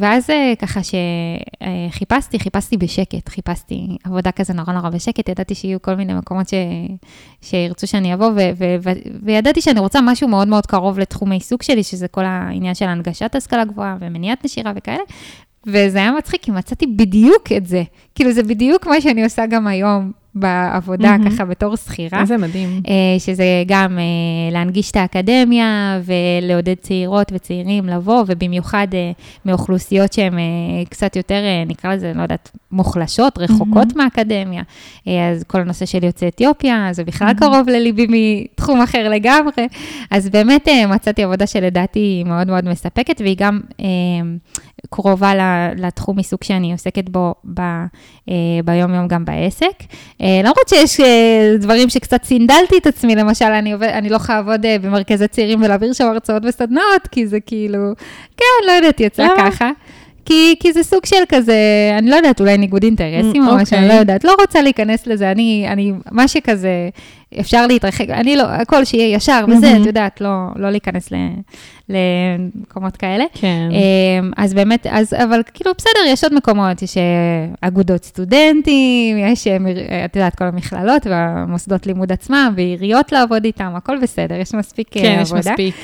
ואז 0.00 0.30
אה, 0.30 0.52
ככה 0.58 0.80
שחיפשתי, 0.82 2.38
חיפשתי 2.38 2.76
בשקט, 2.76 3.28
חיפשתי 3.28 3.96
עבודה 4.04 4.32
כזה 4.32 4.54
נורא 4.54 4.72
נורא 4.72 4.90
בשקט, 4.90 5.28
ידעתי 5.28 5.54
שיהיו 5.54 5.82
כל 5.82 5.94
מיני 5.94 6.14
מקומות 6.14 6.48
ש... 6.48 6.54
שירצו 7.42 7.86
שאני 7.86 8.14
אבוא. 8.14 8.30
ו... 8.36 8.40
ו... 8.82 8.90
וידעתי 9.22 9.60
שאני 9.60 9.80
רוצה 9.80 10.00
משהו 10.02 10.28
מאוד 10.28 10.48
מאוד 10.48 10.66
קרוב 10.66 10.98
לתחום 10.98 11.32
העיסוק 11.32 11.62
שלי, 11.62 11.82
שזה 11.82 12.08
כל 12.08 12.24
העניין 12.24 12.74
של 12.74 12.84
הנגשת 12.84 13.34
השכלה 13.34 13.64
גבוהה 13.64 13.96
ומניעת 14.00 14.44
נשירה 14.44 14.72
וכאלה, 14.76 15.02
וזה 15.66 15.98
היה 15.98 16.12
מצחיק, 16.12 16.42
כי 16.42 16.50
מצאתי 16.50 16.86
בדיוק 16.86 17.52
את 17.56 17.66
זה. 17.66 17.82
כאילו, 18.14 18.32
זה 18.32 18.42
בדיוק 18.42 18.86
מה 18.86 19.00
שאני 19.00 19.24
עושה 19.24 19.46
גם 19.46 19.66
היום 19.66 20.12
בעבודה, 20.34 21.16
mm-hmm. 21.16 21.30
ככה 21.30 21.44
בתור 21.44 21.76
שכירה. 21.76 22.20
איזה 22.20 22.36
מדהים. 22.36 22.82
אה, 22.88 23.18
שזה 23.18 23.44
גם 23.66 23.98
אה, 23.98 24.52
להנגיש 24.52 24.90
את 24.90 24.96
האקדמיה 24.96 26.00
ולעודד 26.04 26.74
צעירות 26.80 27.32
וצעירים 27.34 27.86
לבוא, 27.86 28.24
ובמיוחד 28.26 28.86
אה, 28.94 29.10
מאוכלוסיות 29.44 30.12
שהן 30.12 30.38
קצת 30.90 31.16
יותר, 31.16 31.42
נקרא 31.66 31.94
לזה, 31.94 32.12
לא 32.14 32.22
יודעת, 32.22 32.50
מוחלשות, 32.72 33.38
רחוקות 33.38 33.88
mm-hmm. 33.88 33.96
מהאקדמיה. 33.96 34.62
אז 35.06 35.44
כל 35.46 35.60
הנושא 35.60 35.86
של 35.86 36.04
יוצאי 36.04 36.28
אתיופיה, 36.28 36.88
זה 36.92 37.04
בכלל 37.04 37.30
mm-hmm. 37.30 37.40
קרוב 37.40 37.68
לליבי 37.68 38.06
מתחום 38.08 38.80
אחר 38.80 39.08
לגמרי. 39.08 39.68
אז 40.10 40.28
באמת 40.28 40.68
מצאתי 40.88 41.22
עבודה 41.22 41.46
שלדעתי 41.46 41.98
היא 41.98 42.24
מאוד 42.24 42.46
מאוד 42.46 42.68
מספקת, 42.68 43.20
והיא 43.20 43.36
גם... 43.38 43.60
קרובה 44.90 45.32
לתחום 45.76 46.18
עיסוק 46.18 46.44
שאני 46.44 46.72
עוסקת 46.72 47.08
בו 47.08 47.34
ב, 47.54 47.60
אה, 47.60 48.34
ביום-יום 48.64 49.08
גם 49.08 49.24
בעסק. 49.24 49.82
אה, 50.22 50.40
למרות 50.42 50.68
שיש 50.68 51.00
אה, 51.00 51.56
דברים 51.58 51.90
שקצת 51.90 52.24
סינדלתי 52.24 52.78
את 52.78 52.86
עצמי, 52.86 53.16
למשל, 53.16 53.44
אני, 53.44 53.72
עובד, 53.72 53.88
אני 53.88 54.08
לא 54.08 54.16
יכולה 54.16 54.38
לעבוד 54.38 54.66
במרכזי 54.82 55.28
צעירים 55.28 55.62
ולהעביר 55.62 55.92
שם 55.92 56.06
הרצאות 56.06 56.42
וסדנאות, 56.44 57.08
כי 57.10 57.26
זה 57.26 57.40
כאילו, 57.40 57.78
כן, 58.36 58.66
לא 58.66 58.72
יודעת, 58.72 59.00
יצא 59.00 59.26
ככה. 59.36 59.70
כי, 60.24 60.54
כי 60.60 60.72
זה 60.72 60.82
סוג 60.82 61.06
של 61.06 61.22
כזה, 61.28 61.54
אני 61.98 62.10
לא 62.10 62.16
יודעת, 62.16 62.40
אולי 62.40 62.58
ניגוד 62.58 62.82
אינטרסים 62.82 63.48
או 63.48 63.56
משהו, 63.56 63.76
אני 63.76 63.82
לא 63.82 63.92
אוקיי. 63.92 63.98
יודעת, 63.98 64.24
לא 64.24 64.34
רוצה 64.40 64.62
להיכנס 64.62 65.06
לזה, 65.06 65.30
אני, 65.30 65.66
אני, 65.68 65.92
מה 66.10 66.28
שכזה, 66.28 66.88
אפשר 67.40 67.66
להתרחק, 67.66 68.10
אני 68.10 68.36
לא, 68.36 68.42
הכל 68.42 68.84
שיהיה 68.84 69.16
ישר 69.16 69.44
וזה, 69.48 69.76
את 69.76 69.86
יודעת, 69.86 70.20
לא, 70.20 70.30
לא 70.56 70.70
להיכנס 70.70 71.12
ל, 71.12 71.16
למקומות 71.90 72.96
כאלה. 72.96 73.24
כן. 73.34 73.68
אז 74.36 74.54
באמת, 74.54 74.86
אז, 74.90 75.14
אבל 75.14 75.42
כאילו, 75.54 75.72
בסדר, 75.78 76.00
יש 76.06 76.24
עוד 76.24 76.34
מקומות, 76.34 76.82
יש 76.82 76.94
אגודות 77.60 78.04
סטודנטים, 78.04 79.18
יש, 79.18 79.46
את 80.04 80.16
יודעת, 80.16 80.34
כל 80.34 80.44
המכללות 80.44 81.06
והמוסדות 81.06 81.86
לימוד 81.86 82.12
עצמם, 82.12 82.52
ועיריות 82.56 83.12
לעבוד 83.12 83.44
איתם, 83.44 83.72
הכל 83.76 83.98
בסדר, 84.02 84.34
יש 84.34 84.54
מספיק 84.54 84.88
כן, 84.90 85.00
עבודה. 85.00 85.16
כן, 85.16 85.22
יש 85.22 85.32
מספיק. 85.32 85.74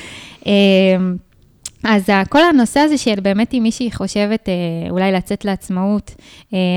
אז 1.83 2.09
כל 2.29 2.43
הנושא 2.43 2.79
הזה 2.79 2.97
של 2.97 3.19
באמת 3.21 3.53
אם 3.53 3.63
מישהי 3.63 3.91
חושבת 3.91 4.49
אולי 4.89 5.11
לצאת 5.11 5.45
לעצמאות, 5.45 6.15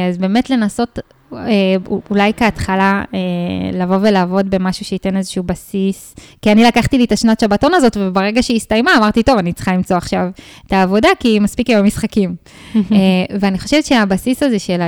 אז 0.08 0.18
באמת 0.18 0.50
לנסות 0.50 0.98
אה, 0.98 1.19
אולי 2.10 2.32
כהתחלה 2.36 3.02
אה, 3.14 3.18
לבוא 3.72 3.96
ולעבוד 4.00 4.50
במשהו 4.50 4.84
שייתן 4.84 5.16
איזשהו 5.16 5.42
בסיס. 5.42 6.14
כי 6.42 6.52
אני 6.52 6.64
לקחתי 6.64 6.98
לי 6.98 7.04
את 7.04 7.12
השנת 7.12 7.40
שבתון 7.40 7.74
הזאת, 7.74 7.96
וברגע 8.00 8.42
שהיא 8.42 8.56
הסתיימה, 8.56 8.90
אמרתי, 8.98 9.22
טוב, 9.22 9.38
אני 9.38 9.52
צריכה 9.52 9.72
למצוא 9.72 9.96
עכשיו 9.96 10.28
את 10.66 10.72
העבודה, 10.72 11.08
כי 11.20 11.38
מספיק 11.38 11.70
עם 11.70 11.78
המשחקים. 11.78 12.34
אה, 12.74 12.80
ואני 13.40 13.58
חושבת 13.58 13.84
שהבסיס 13.84 14.42
הזה 14.42 14.58
של, 14.58 14.80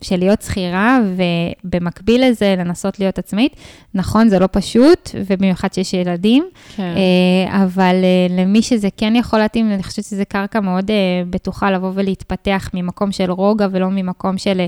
של 0.00 0.16
להיות 0.16 0.42
שכירה, 0.42 1.00
ובמקביל 1.64 2.24
לזה 2.28 2.54
לנסות 2.58 2.98
להיות 2.98 3.18
עצמאית, 3.18 3.56
נכון, 3.94 4.28
זה 4.28 4.38
לא 4.38 4.48
פשוט, 4.52 5.10
ובמיוחד 5.14 5.72
שיש 5.72 5.94
ילדים, 5.94 6.44
כן. 6.76 6.94
אבל 7.48 7.94
למי 8.30 8.62
שזה 8.62 8.88
כן 8.96 9.16
יכול 9.16 9.38
להתאים, 9.38 9.72
אני 9.72 9.82
חושבת 9.82 10.04
שזה 10.04 10.24
קרקע 10.24 10.60
מאוד 10.60 10.90
בטוחה 11.30 11.70
לבוא 11.70 11.90
ולהתפתח 11.94 12.70
ממקום 12.74 13.12
של 13.12 13.30
רוגע, 13.30 13.66
ולא 13.70 13.88
ממקום 13.90 14.38
של, 14.38 14.60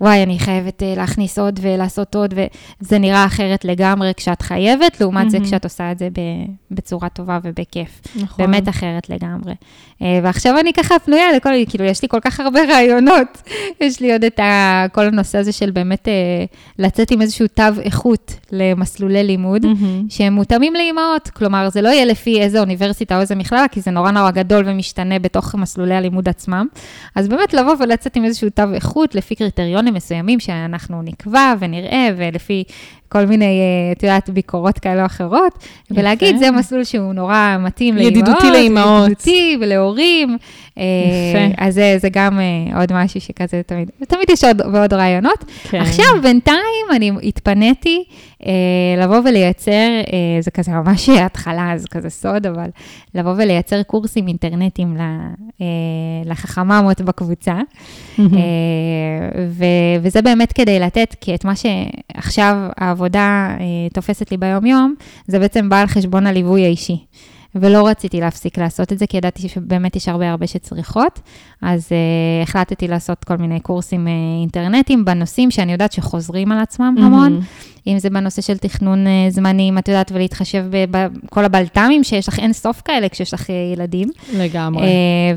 וואי, 0.00 0.22
אני... 0.22 0.31
אני 0.32 0.38
חייבת 0.38 0.82
uh, 0.82 0.98
להכניס 0.98 1.38
עוד 1.38 1.60
ולעשות 1.62 2.14
עוד, 2.14 2.34
וזה 2.80 2.98
נראה 2.98 3.24
אחרת 3.24 3.64
לגמרי 3.64 4.12
כשאת 4.16 4.42
חייבת, 4.42 5.00
לעומת 5.00 5.26
mm-hmm. 5.26 5.30
זה 5.30 5.40
כשאת 5.40 5.64
עושה 5.64 5.92
את 5.92 5.98
זה 5.98 6.08
בצורה 6.70 7.08
טובה 7.08 7.38
ובכיף. 7.42 8.00
נכון. 8.16 8.46
באמת 8.46 8.68
אחרת 8.68 9.10
לגמרי. 9.10 9.52
Uh, 9.52 10.04
ועכשיו 10.22 10.58
אני 10.60 10.72
ככה 10.72 10.98
פנויה 10.98 11.32
לכל, 11.36 11.50
כאילו, 11.68 11.84
יש 11.84 12.02
לי 12.02 12.08
כל 12.08 12.20
כך 12.20 12.40
הרבה 12.40 12.60
רעיונות. 12.68 13.42
יש 13.80 14.00
לי 14.00 14.12
עוד 14.12 14.24
את 14.24 14.40
ה, 14.40 14.84
כל 14.92 15.06
הנושא 15.06 15.38
הזה 15.38 15.52
של 15.52 15.70
באמת 15.70 16.08
uh, 16.08 16.56
לצאת 16.78 17.10
עם 17.10 17.22
איזשהו 17.22 17.46
תו 17.46 17.62
איכות 17.82 18.34
למסלולי 18.52 19.24
לימוד, 19.24 19.64
mm-hmm. 19.64 20.04
שהם 20.08 20.32
מותאמים 20.32 20.74
לאימהות. 20.74 21.28
כלומר, 21.28 21.68
זה 21.70 21.82
לא 21.82 21.88
יהיה 21.88 22.04
לפי 22.04 22.40
איזה 22.40 22.60
אוניברסיטה 22.60 23.16
או 23.16 23.20
איזה 23.20 23.34
מכללה, 23.34 23.68
כי 23.68 23.80
זה 23.80 23.90
נורא 23.90 24.10
נורא 24.10 24.30
גדול 24.30 24.64
ומשתנה 24.66 25.18
בתוך 25.18 25.54
מסלולי 25.54 25.94
הלימוד 25.94 26.28
עצמם. 26.28 26.66
אז 27.14 27.28
באמת 27.28 27.54
לבוא 27.54 27.74
ולצאת 27.80 28.16
עם 28.16 28.24
איזשהו 28.24 28.50
תו 28.50 28.62
איכות 28.74 29.14
לפי 29.14 29.34
קריטריונים 29.34 29.94
מסוימים. 29.94 30.21
מסוימים 30.22 30.40
שאנחנו 30.40 31.02
נקבע 31.02 31.54
ונראה, 31.58 32.08
ולפי 32.16 32.64
כל 33.12 33.26
מיני, 33.26 33.44
אה, 33.44 33.92
את 33.92 34.02
יודעת, 34.02 34.30
ביקורות 34.30 34.78
כאלה 34.78 35.00
או 35.00 35.06
אחרות, 35.06 35.52
יפה. 35.90 36.00
ולהגיד, 36.00 36.36
זה 36.36 36.50
מסלול 36.50 36.84
שהוא 36.84 37.12
נורא 37.12 37.56
מתאים 37.60 37.96
לאימהות. 37.96 38.16
ידידותי 38.16 38.50
לאימהות. 38.50 39.04
ידידותי 39.06 39.56
ולהורים. 39.60 40.36
אה, 40.78 40.84
יפה. 41.30 41.54
אז 41.64 41.74
זה, 41.74 41.94
זה 41.98 42.08
גם 42.12 42.40
אה, 42.40 42.80
עוד 42.80 42.92
משהו 42.92 43.20
שכזה 43.20 43.60
תמיד, 43.66 43.90
תמיד 44.08 44.30
יש 44.30 44.44
עוד, 44.44 44.60
ועוד 44.72 44.92
רעיונות. 44.92 45.44
כן. 45.70 45.80
עכשיו, 45.80 46.06
בינתיים 46.22 46.86
אני 46.96 47.10
התפניתי 47.22 48.04
לבוא 48.98 49.16
ולייצר, 49.24 49.88
זה 50.40 50.50
כזה 50.50 50.72
ממש 50.72 51.08
התחלה, 51.08 51.72
זה 51.76 51.88
כזה 51.88 52.10
סוד, 52.10 52.46
אבל 52.46 52.68
לבוא 53.14 53.32
ולייצר 53.36 53.82
קורסים 53.82 54.28
אינטרנטיים 54.28 54.96
לחכממות 56.24 57.00
בקבוצה. 57.00 57.54
וזה 60.02 60.22
באמת 60.22 60.52
כדי 60.52 60.80
לתת, 60.80 61.16
כי 61.20 61.34
את 61.34 61.44
מה 61.44 61.52
שעכשיו 61.56 62.56
העבודה 62.76 63.01
אה, 63.16 63.88
תופסת 63.92 64.30
לי 64.30 64.36
ביום-יום, 64.36 64.94
זה 65.26 65.38
בעצם 65.38 65.68
בא 65.68 65.80
על 65.80 65.86
חשבון 65.86 66.26
הליווי 66.26 66.64
האישי. 66.64 67.04
ולא 67.54 67.86
רציתי 67.86 68.20
להפסיק 68.20 68.58
לעשות 68.58 68.92
את 68.92 68.98
זה, 68.98 69.06
כי 69.06 69.16
ידעתי 69.16 69.48
שבאמת 69.48 69.96
יש 69.96 70.08
הרבה 70.08 70.30
הרבה 70.30 70.46
שצריכות. 70.46 71.20
אז 71.62 71.88
uh, 71.88 72.42
החלטתי 72.42 72.88
לעשות 72.88 73.24
כל 73.24 73.36
מיני 73.36 73.60
קורסים 73.60 74.06
uh, 74.06 74.10
אינטרנטיים 74.40 75.04
בנושאים 75.04 75.50
שאני 75.50 75.72
יודעת 75.72 75.92
שחוזרים 75.92 76.52
על 76.52 76.58
עצמם 76.58 76.94
mm-hmm. 76.98 77.02
המון. 77.02 77.40
אם 77.86 77.98
זה 77.98 78.10
בנושא 78.10 78.42
של 78.42 78.58
תכנון 78.58 79.06
uh, 79.06 79.10
זמנים, 79.30 79.78
את 79.78 79.88
יודעת, 79.88 80.12
ולהתחשב 80.14 80.64
בכל 80.90 81.44
הבלת"מים, 81.44 82.04
שיש 82.04 82.28
לך 82.28 82.38
אין 82.38 82.52
סוף 82.52 82.82
כאלה 82.84 83.08
כשיש 83.08 83.34
לך 83.34 83.46
uh, 83.46 83.52
ילדים. 83.72 84.08
לגמרי. 84.34 84.82
Uh, 84.82 84.86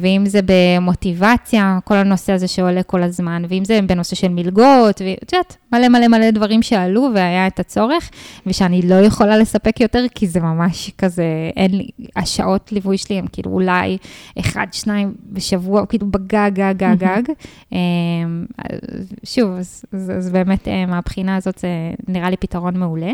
ואם 0.02 0.24
זה 0.26 0.40
במוטיבציה, 0.46 1.80
כל 1.84 1.96
הנושא 1.96 2.34
הזה 2.34 2.48
שעולה 2.48 2.84
כל 2.84 3.04
הזמן, 3.04 3.44
ואם 3.50 3.66
זה 3.66 3.80
בנושא 3.82 4.16
של 4.16 4.28
מלגות, 4.28 5.02
ואת 5.02 5.34
יודעת, 5.34 5.58
מלא 5.74 5.88
מלא 5.88 6.08
מלא 6.08 6.32
דברים 6.32 6.62
שעלו 6.62 7.10
והיה 7.16 7.48
את 7.48 7.60
הצורך, 7.60 8.10
ושאני 8.46 8.82
לא 8.82 8.96
יכולה 8.96 9.38
לספק 9.38 9.80
יותר, 9.80 10.06
כי 10.16 10.28
זה 10.28 10.40
ממש 10.40 10.92
כזה, 10.98 11.26
אין 11.56 11.72
לי, 11.72 11.88
השעות 12.16 12.72
ליווי 12.72 12.98
שלי 12.98 13.18
הם 13.18 13.26
כאילו 13.32 13.52
אולי 13.52 13.98
אחד, 14.40 14.68
שניים 14.72 15.14
בשבוע, 15.32 15.86
כאילו 15.86 16.08
בגג, 16.12 16.52
גג, 16.54 16.74
גג, 16.78 16.96
גג. 16.98 17.22
שוב, 19.24 19.52
אז, 19.52 19.86
אז, 19.94 20.12
אז 20.18 20.30
באמת 20.30 20.68
אה, 20.68 20.86
מהבחינה 20.86 21.36
הזאת 21.36 21.58
זה 21.58 21.68
נראה 22.08 22.30
לי 22.30 22.35
פתרון 22.40 22.78
מעולה. 22.78 23.12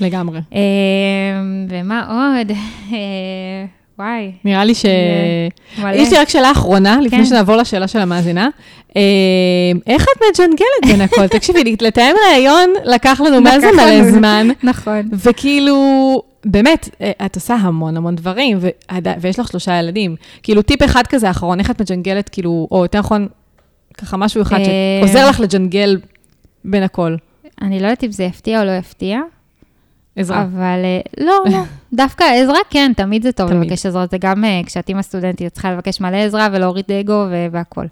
לגמרי. 0.00 0.40
אמ, 0.52 1.66
ומה 1.68 2.06
עוד? 2.08 2.50
אה, 2.92 2.96
וואי. 3.98 4.32
נראה 4.44 4.64
לי 4.64 4.74
ש... 4.74 4.84
יש 5.94 6.12
לי 6.12 6.18
רק 6.18 6.28
שאלה 6.28 6.52
אחרונה, 6.52 6.98
לפני 7.00 7.18
כן. 7.18 7.24
שנעבור 7.24 7.56
לשאלה 7.56 7.88
של 7.88 7.98
המאזינה. 7.98 8.48
איך 9.86 10.02
את 10.02 10.22
מג'נגלת 10.22 10.86
בין 10.86 11.00
הכל? 11.00 11.26
תקשיבי, 11.38 11.76
לתאם 11.80 12.14
ראיון 12.30 12.70
לקח 12.84 13.20
לנו 13.26 13.40
מה 13.40 13.60
זה 13.60 13.72
מלא 13.72 14.10
זמן. 14.10 14.48
נכון. 14.62 15.08
וכאילו, 15.12 15.76
באמת, 16.44 16.88
אה, 17.00 17.26
את 17.26 17.34
עושה 17.34 17.54
המון 17.54 17.96
המון 17.96 18.16
דברים, 18.16 18.58
ויש 19.20 19.38
לך 19.38 19.48
שלושה 19.48 19.78
ילדים. 19.78 20.16
כאילו, 20.42 20.62
טיפ 20.62 20.82
אחד 20.82 21.06
כזה 21.08 21.30
אחרון, 21.30 21.60
איך 21.60 21.70
את 21.70 21.80
מג'נגלת, 21.80 22.28
כאילו, 22.28 22.68
או 22.70 22.82
יותר 22.82 22.98
נכון, 22.98 23.28
ככה 23.98 24.16
משהו 24.16 24.42
אחד 24.42 24.58
שעוזר 24.64 25.28
לך 25.28 25.40
לג'נגל 25.40 25.96
בין 26.64 26.82
הכל. 26.82 27.16
אני 27.62 27.80
לא 27.80 27.86
יודעת 27.86 28.04
אם 28.04 28.12
זה 28.12 28.24
יפתיע 28.24 28.60
או 28.60 28.64
לא 28.64 28.70
יפתיע. 28.70 29.20
עזרה. 30.16 30.42
אבל 30.42 30.84
אה, 30.84 31.00
לא, 31.24 31.42
לא. 31.50 31.62
דווקא 31.92 32.24
עזרה, 32.24 32.58
כן, 32.70 32.92
תמיד 32.96 33.22
זה 33.22 33.32
טוב 33.32 33.52
לבקש 33.52 33.86
עזרה. 33.86 34.06
זה 34.10 34.18
גם 34.20 34.44
אה, 34.44 34.60
כשאת 34.66 34.88
אימא 34.88 35.02
סטודנטית, 35.02 35.46
את 35.46 35.52
צריכה 35.52 35.72
לבקש 35.72 36.00
מלא 36.00 36.16
עזרה 36.16 36.48
ולהוריד 36.52 36.92
אגו 36.92 37.24
והכול. 37.52 37.86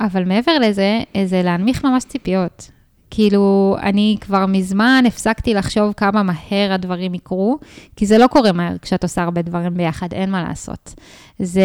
אבל 0.00 0.24
מעבר 0.24 0.58
לזה, 0.58 1.00
זה 1.24 1.42
להנמיך 1.42 1.84
ממש 1.84 2.04
ציפיות. 2.04 2.70
כאילו, 3.10 3.76
אני 3.82 4.16
כבר 4.20 4.46
מזמן 4.46 5.04
הפסקתי 5.06 5.54
לחשוב 5.54 5.92
כמה 5.92 6.22
מהר 6.22 6.72
הדברים 6.72 7.14
יקרו, 7.14 7.58
כי 7.96 8.06
זה 8.06 8.18
לא 8.18 8.26
קורה 8.26 8.52
מהר 8.52 8.78
כשאת 8.82 9.02
עושה 9.02 9.22
הרבה 9.22 9.42
דברים 9.42 9.74
ביחד, 9.74 10.12
אין 10.12 10.30
מה 10.30 10.42
לעשות. 10.42 10.94
זה, 11.38 11.62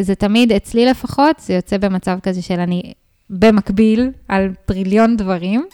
זה 0.00 0.14
תמיד, 0.14 0.52
אצלי 0.52 0.86
לפחות, 0.86 1.40
זה 1.40 1.54
יוצא 1.54 1.78
במצב 1.78 2.18
כזה 2.22 2.42
של 2.42 2.60
אני 2.60 2.92
במקביל 3.30 4.10
על 4.28 4.50
טריליון 4.66 5.16
דברים. 5.16 5.64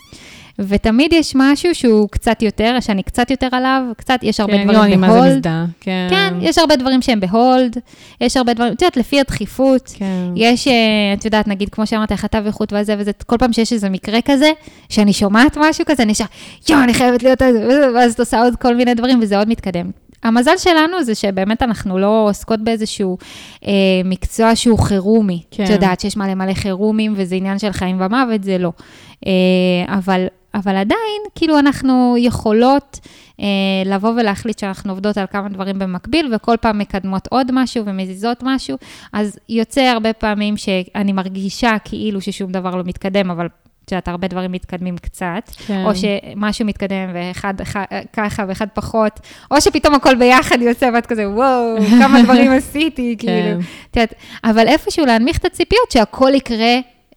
ותמיד 0.59 1.13
יש 1.13 1.33
משהו 1.37 1.75
שהוא 1.75 2.09
קצת 2.09 2.43
יותר, 2.43 2.77
שאני 2.81 3.03
קצת 3.03 3.31
יותר 3.31 3.49
עליו, 3.53 3.83
קצת, 3.97 4.19
יש 4.23 4.41
הרבה 4.41 4.53
כן, 4.53 4.73
דברים 4.73 5.01
ב 5.01 5.03
hold. 5.03 5.13
כן, 5.13 5.21
לא, 5.21 5.29
זה 5.29 5.37
מזדהה, 5.37 5.65
כן. 5.81 6.07
כן, 6.11 6.35
יש 6.41 6.59
הרבה 6.59 6.77
דברים 6.77 7.03
שהם 7.03 7.21
ב 7.21 7.30
hold, 7.30 7.77
יש 8.21 8.37
הרבה 8.37 8.55
דברים, 8.55 8.73
את 8.73 8.83
יודעת, 8.83 8.97
לפי 8.97 9.21
הדחיפות. 9.21 9.93
כן. 9.95 10.33
יש, 10.37 10.69
אה, 10.69 10.73
את 11.19 11.25
יודעת, 11.25 11.49
נגיד, 11.49 11.69
כמו 11.69 11.87
שאמרת, 11.87 12.13
החלטה 12.13 12.41
ואיכות 12.45 12.73
וזה 12.73 12.95
וזה, 12.99 13.11
כל 13.27 13.37
פעם 13.39 13.53
שיש 13.53 13.73
איזה 13.73 13.89
מקרה 13.89 14.19
כזה, 14.25 14.51
שאני 14.89 15.13
שומעת 15.13 15.57
משהו 15.61 15.85
כזה, 15.85 16.03
אני 16.03 16.13
ישר, 16.13 16.25
יואו, 16.69 16.83
אני 16.83 16.95
חייבת 16.95 17.23
להיות, 17.23 17.43
ואז 17.95 18.13
את 18.13 18.21
עושה 18.21 18.43
עוד 18.43 18.57
כל 18.57 18.77
מיני 18.77 18.95
דברים, 18.95 19.19
וזה 19.23 19.39
עוד 19.39 19.49
מתקדם. 19.49 19.91
המזל 20.25 20.57
שלנו 20.57 21.05
זה 21.05 21.15
שבאמת 21.15 21.63
אנחנו 21.63 21.99
לא 21.99 22.27
עוסקות 22.29 22.61
באיזשהו 22.61 23.19
אה, 23.67 23.73
מקצוע 24.05 24.57
שהוא 24.57 24.79
חירומי. 24.79 25.43
כן. 25.51 25.65
את 25.65 25.71
יודעת 25.71 26.01
שיש 26.01 26.17
מלא 26.17 26.35
מלא 26.35 26.55
חירומים 26.55 27.13
וזה 27.17 27.35
עניין 27.35 27.59
של 27.59 27.73
חיים 27.73 28.01
ומוות, 28.01 28.43
זה 28.43 28.59
לא. 28.59 28.73
אה, 29.27 29.33
אבל 29.89 30.27
אבל 30.55 30.77
עדיין, 30.77 31.23
כאילו 31.35 31.59
אנחנו 31.59 32.15
יכולות 32.19 33.01
אה, 33.41 33.47
לבוא 33.87 34.11
ולהחליט 34.11 34.59
שאנחנו 34.59 34.93
עובדות 34.93 35.19
על 35.19 35.27
כמה 35.27 35.49
דברים 35.49 35.79
במקביל, 35.79 36.35
וכל 36.35 36.57
פעם 36.61 36.79
מקדמות 36.79 37.29
עוד 37.31 37.51
משהו 37.53 37.85
ומזיזות 37.87 38.39
משהו, 38.43 38.77
אז 39.13 39.39
יוצא 39.49 39.81
הרבה 39.81 40.13
פעמים 40.13 40.57
שאני 40.57 41.13
מרגישה 41.13 41.77
כאילו 41.85 42.21
ששום 42.21 42.53
דבר 42.53 42.77
לא 42.77 42.83
מתקדם, 42.87 43.31
אבל 43.31 43.47
את 43.85 43.93
יודעת, 43.93 44.09
הרבה 44.09 44.29
דברים 44.29 44.53
מתקדמים 44.53 44.99
קצת, 44.99 45.51
כן. 45.67 45.85
או 45.87 45.91
שמשהו 45.95 46.67
מתקדם 46.67 47.11
ואחד 47.15 47.61
אחד, 47.61 47.85
ככה 48.13 48.45
ואחד 48.49 48.67
פחות, 48.75 49.21
או 49.51 49.61
שפתאום 49.61 49.95
הכל 49.95 50.15
ביחד 50.15 50.63
יוצא 50.63 50.91
ואת 50.95 51.07
כזה, 51.07 51.29
וואו, 51.31 51.77
כמה 51.99 52.23
דברים 52.23 52.53
עשיתי, 52.59 53.17
כן. 53.19 53.27
כאילו, 53.27 53.61
את 53.91 53.97
יודעת, 53.97 54.15
אבל 54.45 54.69
איפשהו 54.69 55.07
להנמיך 55.07 55.39
את 55.39 55.45
הציפיות 55.45 55.91
שהכל 55.91 56.31
יקרה 56.35 56.75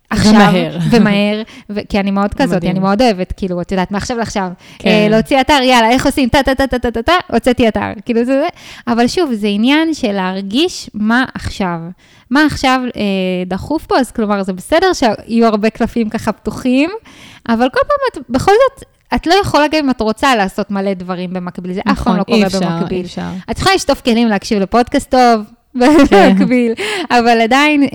עכשיו, 0.09 0.31
ומהר, 0.33 0.77
ומהר 0.91 1.41
ו- 1.69 1.79
כי 1.89 1.99
אני 1.99 2.11
מאוד 2.11 2.33
כזאת, 2.33 2.55
מדהים. 2.55 2.71
אני 2.71 2.79
מאוד 2.79 3.01
אוהבת, 3.01 3.33
כאילו, 3.37 3.61
את 3.61 3.71
יודעת, 3.71 3.91
מעכשיו 3.91 4.17
לעכשיו, 4.17 4.49
כן. 4.79 4.89
אה, 4.89 5.07
להוציא 5.09 5.41
אתר, 5.41 5.59
יאללה, 5.63 5.89
איך 5.89 6.05
עושים, 6.05 6.29
טה-טה-טה-טה-טה, 6.29 7.13
הוצאתי 7.31 7.67
אתר, 7.67 7.91
כאילו 8.05 8.25
זה 8.25 8.39
זה, 8.39 8.47
אבל 8.87 9.07
שוב, 9.07 9.33
זה 9.33 9.47
עניין 9.47 9.93
של 9.93 10.11
להרגיש 10.11 10.89
מה 10.93 11.25
עכשיו. 11.33 11.79
מה 12.29 12.45
עכשיו 12.45 12.81
אה, 12.95 13.01
דחוף 13.47 13.85
פה, 13.85 13.99
אז 13.99 14.11
כלומר, 14.11 14.43
זה 14.43 14.53
בסדר 14.53 14.87
שיהיו 14.93 15.45
הרבה 15.47 15.69
קלפים 15.69 16.09
ככה 16.09 16.31
פתוחים, 16.31 16.89
אבל 17.49 17.67
כל 17.73 17.79
פעם 17.87 18.21
את 18.23 18.29
בכל 18.29 18.51
זאת 18.51 18.85
את 19.15 19.27
לא 19.27 19.33
יכולה 19.41 19.67
גם 19.67 19.79
אם 19.83 19.89
את 19.89 20.01
רוצה 20.01 20.35
לעשות 20.35 20.71
מלא 20.71 20.93
דברים 20.93 21.33
במקביל, 21.33 21.73
זה 21.73 21.81
נכון, 21.85 21.93
אף 21.93 22.03
פעם 22.03 22.17
לא 22.17 22.23
קורה 22.23 22.37
במקביל. 22.39 22.67
נכון, 22.67 22.91
אי 22.91 23.01
אפשר, 23.01 23.21
אפשר. 23.21 23.51
את 23.51 23.59
יכולה 23.59 23.75
לשטוף 23.75 24.01
כלים 24.01 24.27
להקשיב 24.27 24.59
לפודקאסט 24.59 25.11
טוב. 25.11 25.56
במקביל. 26.11 26.73
אבל 27.09 27.41
עדיין, 27.41 27.83
אה, 27.83 27.89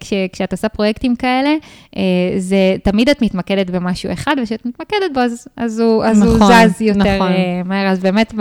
כש, 0.00 0.12
כשאת 0.32 0.52
עושה 0.52 0.68
פרויקטים 0.68 1.16
כאלה, 1.16 1.54
אה, 1.96 2.02
זה 2.38 2.76
תמיד 2.82 3.08
את 3.08 3.22
מתמקדת 3.22 3.70
במשהו 3.70 4.12
אחד, 4.12 4.36
וכשאת 4.42 4.66
מתמקדת 4.66 5.14
בו, 5.14 5.20
אז, 5.20 5.48
אז, 5.56 5.80
הוא, 5.80 6.04
אז 6.04 6.22
נכון, 6.22 6.52
הוא 6.52 6.68
זז 6.68 6.80
יותר 6.80 7.16
נכון. 7.16 7.32
אה, 7.32 7.62
מהר. 7.64 7.88
אז 7.88 7.98
באמת, 7.98 8.34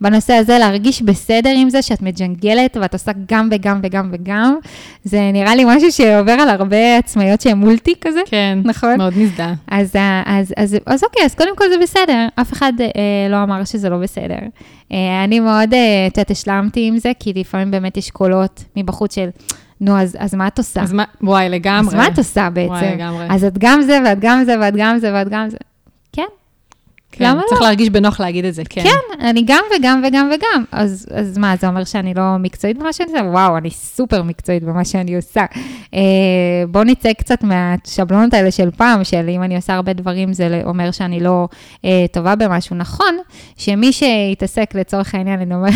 בנושא 0.00 0.32
הזה, 0.32 0.58
להרגיש 0.58 1.02
בסדר 1.02 1.52
עם 1.56 1.70
זה, 1.70 1.82
שאת 1.82 2.02
מג'נגלת 2.02 2.76
ואת 2.80 2.92
עושה 2.92 3.12
גם 3.28 3.48
וגם 3.52 3.80
וגם 3.82 4.08
וגם, 4.12 4.56
זה 5.04 5.30
נראה 5.32 5.54
לי 5.54 5.64
משהו 5.66 5.92
שעובר 5.92 6.32
על 6.32 6.48
הרבה 6.48 6.96
עצמאיות 6.98 7.40
שהן 7.40 7.58
מולטי 7.58 7.94
כזה, 8.00 8.20
כן, 8.26 8.58
נכון? 8.64 8.96
מאוד 8.96 9.18
מזדהה. 9.18 9.54
אז, 9.68 9.86
אז, 9.90 9.94
אז, 10.26 10.54
אז, 10.56 10.78
אז 10.86 11.04
אוקיי, 11.04 11.24
אז 11.24 11.34
קודם 11.34 11.56
כל 11.56 11.64
זה 11.68 11.78
בסדר, 11.82 12.26
אף 12.40 12.52
אחד 12.52 12.72
אה, 12.80 13.28
לא 13.30 13.42
אמר 13.42 13.64
שזה 13.64 13.88
לא 13.88 13.96
בסדר. 13.96 14.38
אה, 14.92 15.24
אני 15.24 15.40
מאוד, 15.40 15.74
אה, 15.74 16.06
את 16.06 16.16
יודעת, 16.18 16.30
השלמתי 16.30 16.88
עם 16.88 16.98
זה, 16.98 17.12
כי 17.20 17.32
לפעמים 17.36 17.70
באמת 17.70 17.96
יש 17.96 18.10
קולות 18.10 18.64
מבחוץ 18.76 19.14
של... 19.14 19.28
נו, 19.80 19.98
אז, 19.98 20.16
אז 20.20 20.34
מה 20.34 20.46
את 20.46 20.58
עושה? 20.58 20.82
אז 20.82 20.92
מה, 20.92 21.04
וואי, 21.22 21.48
לגמרי. 21.48 21.88
אז 21.88 21.94
מה 21.94 22.06
את 22.08 22.18
עושה 22.18 22.50
בעצם? 22.50 22.72
וואי, 22.72 22.94
לגמרי. 22.94 23.26
אז 23.30 23.44
את 23.44 23.58
גם 23.58 23.82
זה, 23.82 23.98
ואת 24.04 24.18
גם 24.20 24.44
זה, 24.44 24.54
ואת 24.60 24.74
גם 24.76 24.98
זה, 24.98 25.14
ואת 25.14 25.28
גם 25.28 25.50
זה. 25.50 25.56
כן, 26.12 26.26
כן, 27.12 27.24
למה 27.24 27.42
צריך 27.48 27.60
לא? 27.60 27.66
להרגיש 27.66 27.90
בנוח 27.90 28.20
להגיד 28.20 28.44
את 28.44 28.54
זה, 28.54 28.62
כן. 28.68 28.82
כן, 28.82 29.26
אני 29.26 29.42
גם 29.46 29.64
וגם 29.76 30.02
וגם 30.06 30.30
וגם. 30.34 30.64
אז, 30.72 31.06
אז 31.14 31.38
מה, 31.38 31.54
זה 31.60 31.68
אומר 31.68 31.84
שאני 31.84 32.14
לא 32.14 32.36
מקצועית 32.38 32.78
במה 32.78 32.92
שאני 32.92 33.10
עושה? 33.10 33.24
וואו, 33.24 33.56
אני 33.56 33.70
סופר 33.70 34.22
מקצועית 34.22 34.62
במה 34.62 34.84
שאני 34.84 35.16
עושה. 35.16 35.44
אה, 35.94 36.00
בואו 36.68 36.84
נצא 36.84 37.12
קצת 37.12 37.42
מהשבלונות 37.42 38.34
האלה 38.34 38.50
של 38.50 38.70
פעם, 38.70 39.04
של 39.04 39.28
אם 39.28 39.42
אני 39.42 39.56
עושה 39.56 39.74
הרבה 39.74 39.92
דברים, 39.92 40.32
זה 40.32 40.62
אומר 40.64 40.90
שאני 40.90 41.20
לא 41.20 41.48
אה, 41.84 42.06
טובה 42.12 42.34
במשהו. 42.36 42.76
נכון, 42.76 43.18
שמי 43.56 43.92
שיתעסק 43.92 44.74
לצורך 44.74 45.14
העניין, 45.14 45.40
אני 45.40 45.54
אומרת... 45.54 45.72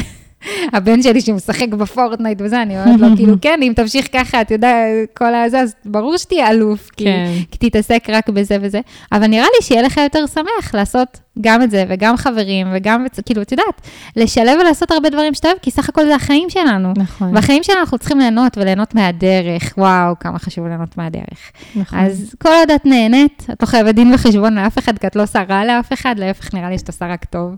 הבן 0.72 1.02
שלי 1.02 1.20
שמשחק 1.20 1.68
בפורטנייט 1.68 2.38
וזה, 2.44 2.62
אני 2.62 2.82
אומרת 2.82 3.00
לו, 3.00 3.16
כאילו, 3.16 3.34
כן, 3.40 3.60
אם 3.62 3.72
תמשיך 3.76 4.08
ככה, 4.12 4.40
אתה 4.40 4.54
יודע, 4.54 4.76
כל 5.14 5.34
הזה, 5.34 5.60
אז 5.60 5.74
ברור 5.84 6.16
שתהיה 6.16 6.50
אלוף, 6.50 6.90
כן. 6.96 7.26
כי, 7.50 7.58
כי 7.58 7.70
תתעסק 7.70 8.04
רק 8.08 8.28
בזה 8.28 8.56
וזה. 8.60 8.80
אבל 9.12 9.26
נראה 9.26 9.46
לי 9.56 9.66
שיהיה 9.66 9.82
לך 9.82 9.96
יותר 9.96 10.26
שמח 10.26 10.74
לעשות 10.74 11.20
גם 11.40 11.62
את 11.62 11.70
זה, 11.70 11.84
וגם 11.88 12.16
חברים, 12.16 12.66
וגם, 12.74 13.06
כאילו, 13.24 13.42
את 13.42 13.52
יודעת, 13.52 13.80
לשלב 14.16 14.58
ולעשות 14.60 14.90
הרבה 14.90 15.10
דברים 15.10 15.34
שאתה 15.34 15.48
אוהב, 15.48 15.58
כי 15.62 15.70
סך 15.70 15.88
הכל 15.88 16.04
זה 16.04 16.14
החיים 16.14 16.50
שלנו. 16.50 16.92
נכון. 16.96 17.34
והחיים 17.36 17.62
שלנו 17.62 17.80
אנחנו 17.80 17.98
צריכים 17.98 18.18
ליהנות, 18.18 18.58
וליהנות 18.58 18.94
מהדרך. 18.94 19.74
וואו, 19.78 20.14
כמה 20.20 20.38
חשוב 20.38 20.66
ליהנות 20.66 20.98
מהדרך. 20.98 21.52
נכון. 21.76 21.98
אז 21.98 22.34
כל 22.42 22.48
עוד 22.48 22.70
את 22.70 22.86
נהנית, 22.86 23.46
את 23.52 23.62
לא 23.62 23.66
חייבת 23.66 23.94
דין 23.94 24.14
וחשבון 24.14 24.54
לאף 24.54 24.78
אחד, 24.78 24.98
כי 24.98 25.06
את 25.06 25.16
לא 25.16 25.24
רע 25.48 25.64
לאף 25.64 25.92
אחד, 25.92 26.14
להפך, 26.18 26.54
נראה 26.54 26.70
לי 26.70 26.78
שאת 26.78 26.88
עושה 26.88 27.06
רק 27.06 27.24
טוב. 27.24 27.56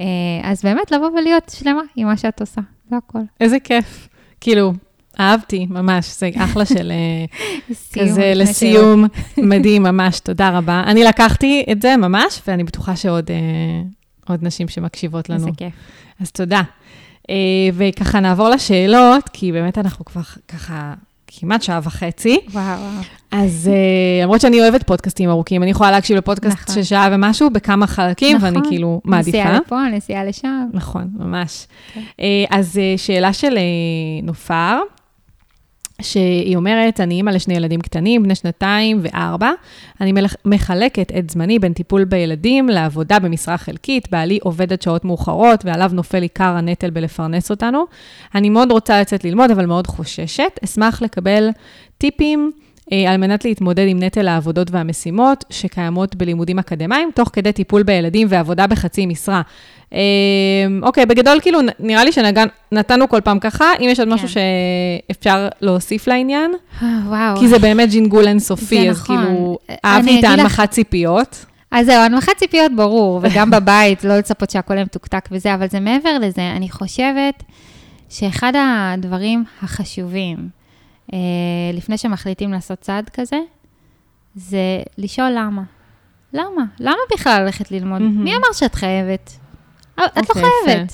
אה, 0.00 0.04
אז 0.42 0.62
באמת, 0.62 0.90
לבוא 0.92 1.10
ולהיות 1.10 1.52
שלמה 1.56 1.82
עם 1.96 2.06
מה 2.06 2.16
שאת 2.16 2.40
עושה, 2.40 2.60
זה 2.90 2.96
הכל. 2.96 3.18
איזה 3.40 3.58
כיף. 3.58 4.08
כאילו, 4.40 4.72
אהבתי, 5.20 5.66
ממש, 5.70 6.18
זה 6.18 6.30
אחלה 6.36 6.66
של 6.66 6.92
אה, 6.92 7.24
כזה 7.92 8.32
לסיום, 8.34 9.04
מדהים, 9.38 9.82
ממש, 9.82 10.20
תודה 10.20 10.58
רבה. 10.58 10.82
אני 10.86 11.04
לקחתי 11.04 11.64
את 11.72 11.82
זה 11.82 11.96
ממש, 11.96 12.40
ואני 12.46 12.64
בטוחה 12.64 12.96
שעוד 12.96 13.30
אה, 14.30 14.36
נשים 14.42 14.68
שמקשיבות 14.68 15.28
לנו. 15.28 15.38
איזה 15.38 15.50
כיף. 15.56 15.74
אז 16.20 16.30
תודה. 16.30 16.62
וככה 17.74 18.20
נעבור 18.20 18.48
לשאלות, 18.48 19.28
כי 19.32 19.52
באמת 19.52 19.78
אנחנו 19.78 20.04
כבר 20.04 20.20
ככה 20.48 20.94
כמעט 21.26 21.62
שעה 21.62 21.80
וחצי. 21.82 22.38
וואו. 22.52 22.80
אז 23.36 23.70
uh, 23.72 24.22
למרות 24.24 24.40
שאני 24.40 24.60
אוהבת 24.60 24.82
פודקאסטים 24.82 25.30
ארוכים, 25.30 25.62
אני 25.62 25.70
יכולה 25.70 25.90
להקשיב 25.90 26.16
לפודקאסט 26.16 26.56
נכון. 26.62 26.74
של 26.74 26.82
שעה 26.82 27.08
ומשהו 27.12 27.50
בכמה 27.50 27.86
חלקים, 27.86 28.36
נכון. 28.36 28.54
ואני 28.54 28.68
כאילו 28.68 29.00
מעדיפה. 29.04 29.38
נסיעה 29.38 29.58
לפה, 29.58 29.88
נסיעה 29.92 30.24
לשם. 30.24 30.66
נכון, 30.72 31.08
ממש. 31.18 31.66
Okay. 31.66 31.94
כן. 31.94 32.00
Uh, 32.00 32.22
אז 32.50 32.76
uh, 32.76 32.98
שאלה 32.98 33.32
של 33.32 33.58
נופר. 34.22 34.78
שהיא 36.02 36.56
אומרת, 36.56 37.00
אני 37.00 37.14
אימא 37.14 37.30
לשני 37.30 37.54
ילדים 37.54 37.80
קטנים, 37.80 38.22
בני 38.22 38.34
שנתיים 38.34 39.00
וארבע. 39.02 39.50
אני 40.00 40.12
מחלקת 40.44 41.12
את 41.18 41.30
זמני 41.30 41.58
בין 41.58 41.72
טיפול 41.72 42.04
בילדים 42.04 42.68
לעבודה 42.68 43.18
במשרה 43.18 43.58
חלקית. 43.58 44.10
בעלי 44.10 44.38
עובד 44.42 44.72
עד 44.72 44.82
שעות 44.82 45.04
מאוחרות, 45.04 45.64
ועליו 45.64 45.90
נופל 45.94 46.22
עיקר 46.22 46.56
הנטל 46.56 46.90
בלפרנס 46.90 47.50
אותנו. 47.50 47.84
אני 48.34 48.50
מאוד 48.50 48.70
רוצה 48.70 49.00
לצאת 49.00 49.24
ללמוד, 49.24 49.50
אבל 49.50 49.66
מאוד 49.66 49.86
חוששת. 49.86 50.58
אשמח 50.64 51.02
לקבל 51.02 51.48
טיפים. 51.98 52.52
אה, 52.92 53.12
על 53.12 53.16
מנת 53.16 53.44
להתמודד 53.44 53.84
עם 53.88 54.02
נטל 54.02 54.28
העבודות 54.28 54.70
והמשימות 54.70 55.44
שקיימות 55.50 56.16
בלימודים 56.16 56.58
אקדמיים, 56.58 57.10
תוך 57.14 57.30
כדי 57.32 57.52
טיפול 57.52 57.82
בילדים 57.82 58.26
ועבודה 58.30 58.66
בחצי 58.66 59.06
משרה. 59.06 59.42
אה, 59.92 59.98
אוקיי, 60.82 61.06
בגדול, 61.06 61.38
כאילו, 61.42 61.58
נראה 61.80 62.04
לי 62.04 62.10
שנתנו 62.12 63.08
כל 63.08 63.20
פעם 63.20 63.38
ככה, 63.38 63.64
אם 63.80 63.88
יש 63.88 64.00
עוד 64.00 64.08
משהו 64.08 64.28
כן. 64.28 64.34
שאפשר 65.08 65.48
להוסיף 65.60 66.06
לעניין. 66.06 66.52
וואו. 67.06 67.36
כי 67.36 67.48
זה 67.48 67.58
באמת 67.58 67.90
ג'ינגול 67.90 68.26
אינסופי, 68.26 68.90
אז 68.90 69.00
נכון. 69.00 69.16
כאילו, 69.16 69.58
אהבתי 69.84 70.18
את 70.18 70.24
ההנמכת 70.24 70.70
ציפיות. 70.70 71.44
אז 71.70 71.86
זהו, 71.86 72.02
הנמכת 72.02 72.36
ציפיות 72.36 72.72
ברור, 72.76 73.20
וגם 73.22 73.50
בבית, 73.50 74.04
לא 74.04 74.18
לצפות 74.18 74.50
שהכל 74.50 74.74
יהיה 74.74 74.84
מתוקתק 74.84 75.28
וזה, 75.32 75.54
אבל 75.54 75.66
זה 75.68 75.80
מעבר 75.80 76.18
לזה, 76.18 76.52
אני 76.56 76.70
חושבת 76.70 77.42
שאחד 78.08 78.52
הדברים 78.56 79.44
החשובים, 79.62 80.48
לפני 81.72 81.98
שמחליטים 81.98 82.52
לעשות 82.52 82.80
צעד 82.80 83.08
כזה, 83.08 83.40
זה 84.34 84.82
לשאול 84.98 85.30
למה. 85.30 85.62
למה? 86.32 86.64
למה 86.80 86.98
בכלל 87.12 87.42
ללכת 87.42 87.70
ללמוד? 87.70 88.00
Mm-hmm. 88.00 88.22
מי 88.24 88.36
אמר 88.36 88.52
שאת 88.52 88.74
חייבת? 88.74 89.30
Okay, 90.00 90.04
את 90.04 90.16
לא 90.16 90.22
אוקיי, 90.28 90.42
חייבת. 90.64 90.92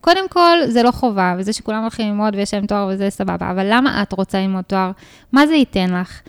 קודם 0.00 0.28
כל, 0.28 0.58
זה 0.66 0.82
לא 0.82 0.90
חובה, 0.90 1.34
וזה 1.38 1.52
שכולם 1.52 1.80
הולכים 1.80 2.08
ללמוד 2.08 2.34
ויש 2.34 2.54
להם 2.54 2.66
תואר 2.66 2.88
וזה 2.92 3.10
סבבה, 3.10 3.50
אבל 3.50 3.66
למה 3.70 4.02
את 4.02 4.12
רוצה 4.12 4.38
ללמוד 4.38 4.64
תואר? 4.64 4.90
מה 5.32 5.46
זה 5.46 5.54
ייתן 5.54 5.94
לך? 5.94 6.20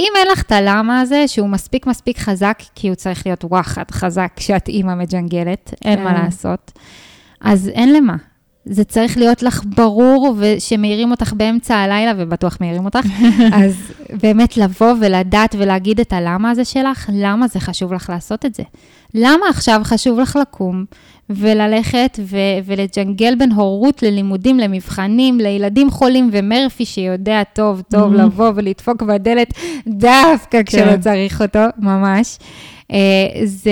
אם 0.00 0.12
אין 0.16 0.28
לך 0.32 0.42
את 0.42 0.52
הלמה 0.52 1.00
הזה, 1.00 1.28
שהוא 1.28 1.48
מספיק 1.48 1.86
מספיק 1.86 2.18
חזק, 2.18 2.58
כי 2.74 2.88
הוא 2.88 2.94
צריך 2.94 3.26
להיות 3.26 3.44
וואחד 3.44 3.90
חזק 3.90 4.32
כשאת 4.36 4.68
אימא 4.68 4.94
מג'נגלת, 4.94 5.74
אין 5.84 6.04
מה 6.04 6.14
כן. 6.14 6.24
לעשות, 6.24 6.72
אז 7.40 7.68
אין 7.68 7.92
למה. 7.92 8.16
זה 8.70 8.84
צריך 8.84 9.16
להיות 9.16 9.42
לך 9.42 9.62
ברור, 9.76 10.34
ושמעירים 10.38 11.10
אותך 11.10 11.32
באמצע 11.32 11.76
הלילה, 11.76 12.12
ובטוח 12.16 12.56
מעירים 12.60 12.84
אותך, 12.84 13.06
אז 13.64 13.74
באמת 14.22 14.56
לבוא 14.56 14.92
ולדעת 15.00 15.54
ולהגיד 15.58 16.00
את 16.00 16.12
הלמה 16.12 16.50
הזה 16.50 16.64
שלך, 16.64 17.10
למה 17.12 17.48
זה 17.48 17.60
חשוב 17.60 17.92
לך 17.92 18.10
לעשות 18.10 18.44
את 18.44 18.54
זה. 18.54 18.62
למה 19.14 19.46
עכשיו 19.50 19.80
חשוב 19.84 20.20
לך 20.20 20.38
לקום 20.40 20.84
וללכת 21.30 22.18
ו- 22.22 22.36
ולג'נגל 22.64 23.34
בין 23.34 23.52
הורות 23.52 24.02
ללימודים, 24.02 24.58
למבחנים, 24.58 25.38
לילדים 25.38 25.90
חולים, 25.90 26.30
ומרפי 26.32 26.84
שיודע 26.84 27.42
טוב 27.52 27.82
טוב 27.90 28.14
mm-hmm. 28.14 28.16
לבוא 28.16 28.52
ולדפוק 28.54 29.02
בדלת 29.02 29.54
דווקא 29.86 30.62
כשלא 30.66 30.80
כן. 30.80 31.00
צריך 31.00 31.42
אותו, 31.42 31.64
ממש. 31.78 32.38
Uh, 32.92 32.94
זה, 33.44 33.70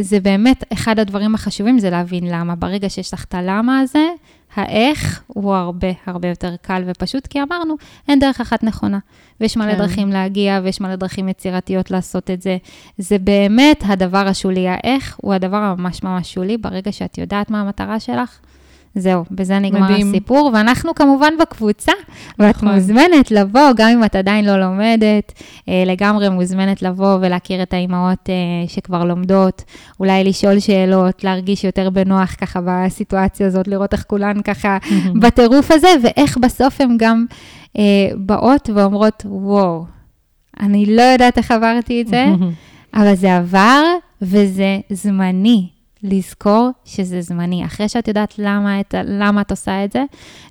זה 0.00 0.20
באמת 0.20 0.64
אחד 0.72 0.98
הדברים 0.98 1.34
החשובים, 1.34 1.78
זה 1.78 1.90
להבין 1.90 2.24
למה. 2.26 2.54
ברגע 2.54 2.88
שיש 2.88 3.14
לך 3.14 3.24
את 3.24 3.34
הלמה 3.34 3.80
הזה, 3.80 4.08
האיך 4.54 5.22
הוא 5.26 5.54
הרבה 5.54 5.88
הרבה 6.06 6.28
יותר 6.28 6.54
קל 6.62 6.82
ופשוט, 6.86 7.26
כי 7.26 7.42
אמרנו, 7.42 7.74
אין 8.08 8.18
דרך 8.18 8.40
אחת 8.40 8.64
נכונה. 8.64 8.98
ויש 9.40 9.56
מלא 9.56 9.72
כן. 9.72 9.78
דרכים 9.78 10.08
להגיע, 10.08 10.60
ויש 10.62 10.80
מלא 10.80 10.96
דרכים 10.96 11.28
יצירתיות 11.28 11.90
לעשות 11.90 12.30
את 12.30 12.42
זה. 12.42 12.56
זה 12.98 13.18
באמת 13.18 13.82
הדבר 13.86 14.26
השולי. 14.26 14.68
האיך 14.68 15.16
הוא 15.22 15.34
הדבר 15.34 15.56
הממש 15.56 16.02
ממש 16.02 16.34
שולי, 16.34 16.56
ברגע 16.56 16.92
שאת 16.92 17.18
יודעת 17.18 17.50
מה 17.50 17.60
המטרה 17.60 18.00
שלך. 18.00 18.38
זהו, 18.94 19.24
בזה 19.30 19.58
נגמר 19.58 19.80
מדהים. 19.80 20.08
הסיפור, 20.08 20.50
ואנחנו 20.54 20.94
כמובן 20.94 21.32
בקבוצה, 21.40 21.92
ואת 22.38 22.56
נכון. 22.56 22.74
מוזמנת 22.74 23.30
לבוא, 23.30 23.72
גם 23.76 23.88
אם 23.88 24.04
את 24.04 24.16
עדיין 24.16 24.44
לא 24.44 24.56
לומדת, 24.56 25.32
אה, 25.68 25.82
לגמרי 25.86 26.28
מוזמנת 26.28 26.82
לבוא 26.82 27.18
ולהכיר 27.20 27.62
את 27.62 27.74
האימהות 27.74 28.30
אה, 28.30 28.68
שכבר 28.68 29.04
לומדות, 29.04 29.64
אולי 30.00 30.24
לשאול 30.24 30.58
שאלות, 30.58 31.24
להרגיש 31.24 31.64
יותר 31.64 31.90
בנוח 31.90 32.34
ככה 32.34 32.60
בסיטואציה 32.64 33.46
הזאת, 33.46 33.68
לראות 33.68 33.92
איך 33.92 34.04
כולן 34.06 34.42
ככה 34.42 34.78
בטירוף 35.22 35.70
הזה, 35.70 35.88
ואיך 36.02 36.38
בסוף 36.38 36.80
הן 36.80 36.96
גם 36.98 37.26
אה, 37.78 37.82
באות 38.16 38.70
ואומרות, 38.74 39.22
וואו, 39.26 39.84
אני 40.60 40.96
לא 40.96 41.02
יודעת 41.02 41.38
איך 41.38 41.50
עברתי 41.50 42.02
את 42.02 42.08
זה, 42.08 42.26
אבל 42.94 43.14
זה 43.14 43.36
עבר 43.36 43.82
וזה 44.22 44.78
זמני. 44.90 45.68
לזכור 46.02 46.70
שזה 46.84 47.20
זמני. 47.20 47.64
אחרי 47.64 47.88
שאת 47.88 48.08
יודעת 48.08 48.34
למה 48.38 48.80
את, 48.80 48.94
למה 49.04 49.40
את 49.40 49.50
עושה 49.50 49.84
את 49.84 49.92
זה, 49.92 50.04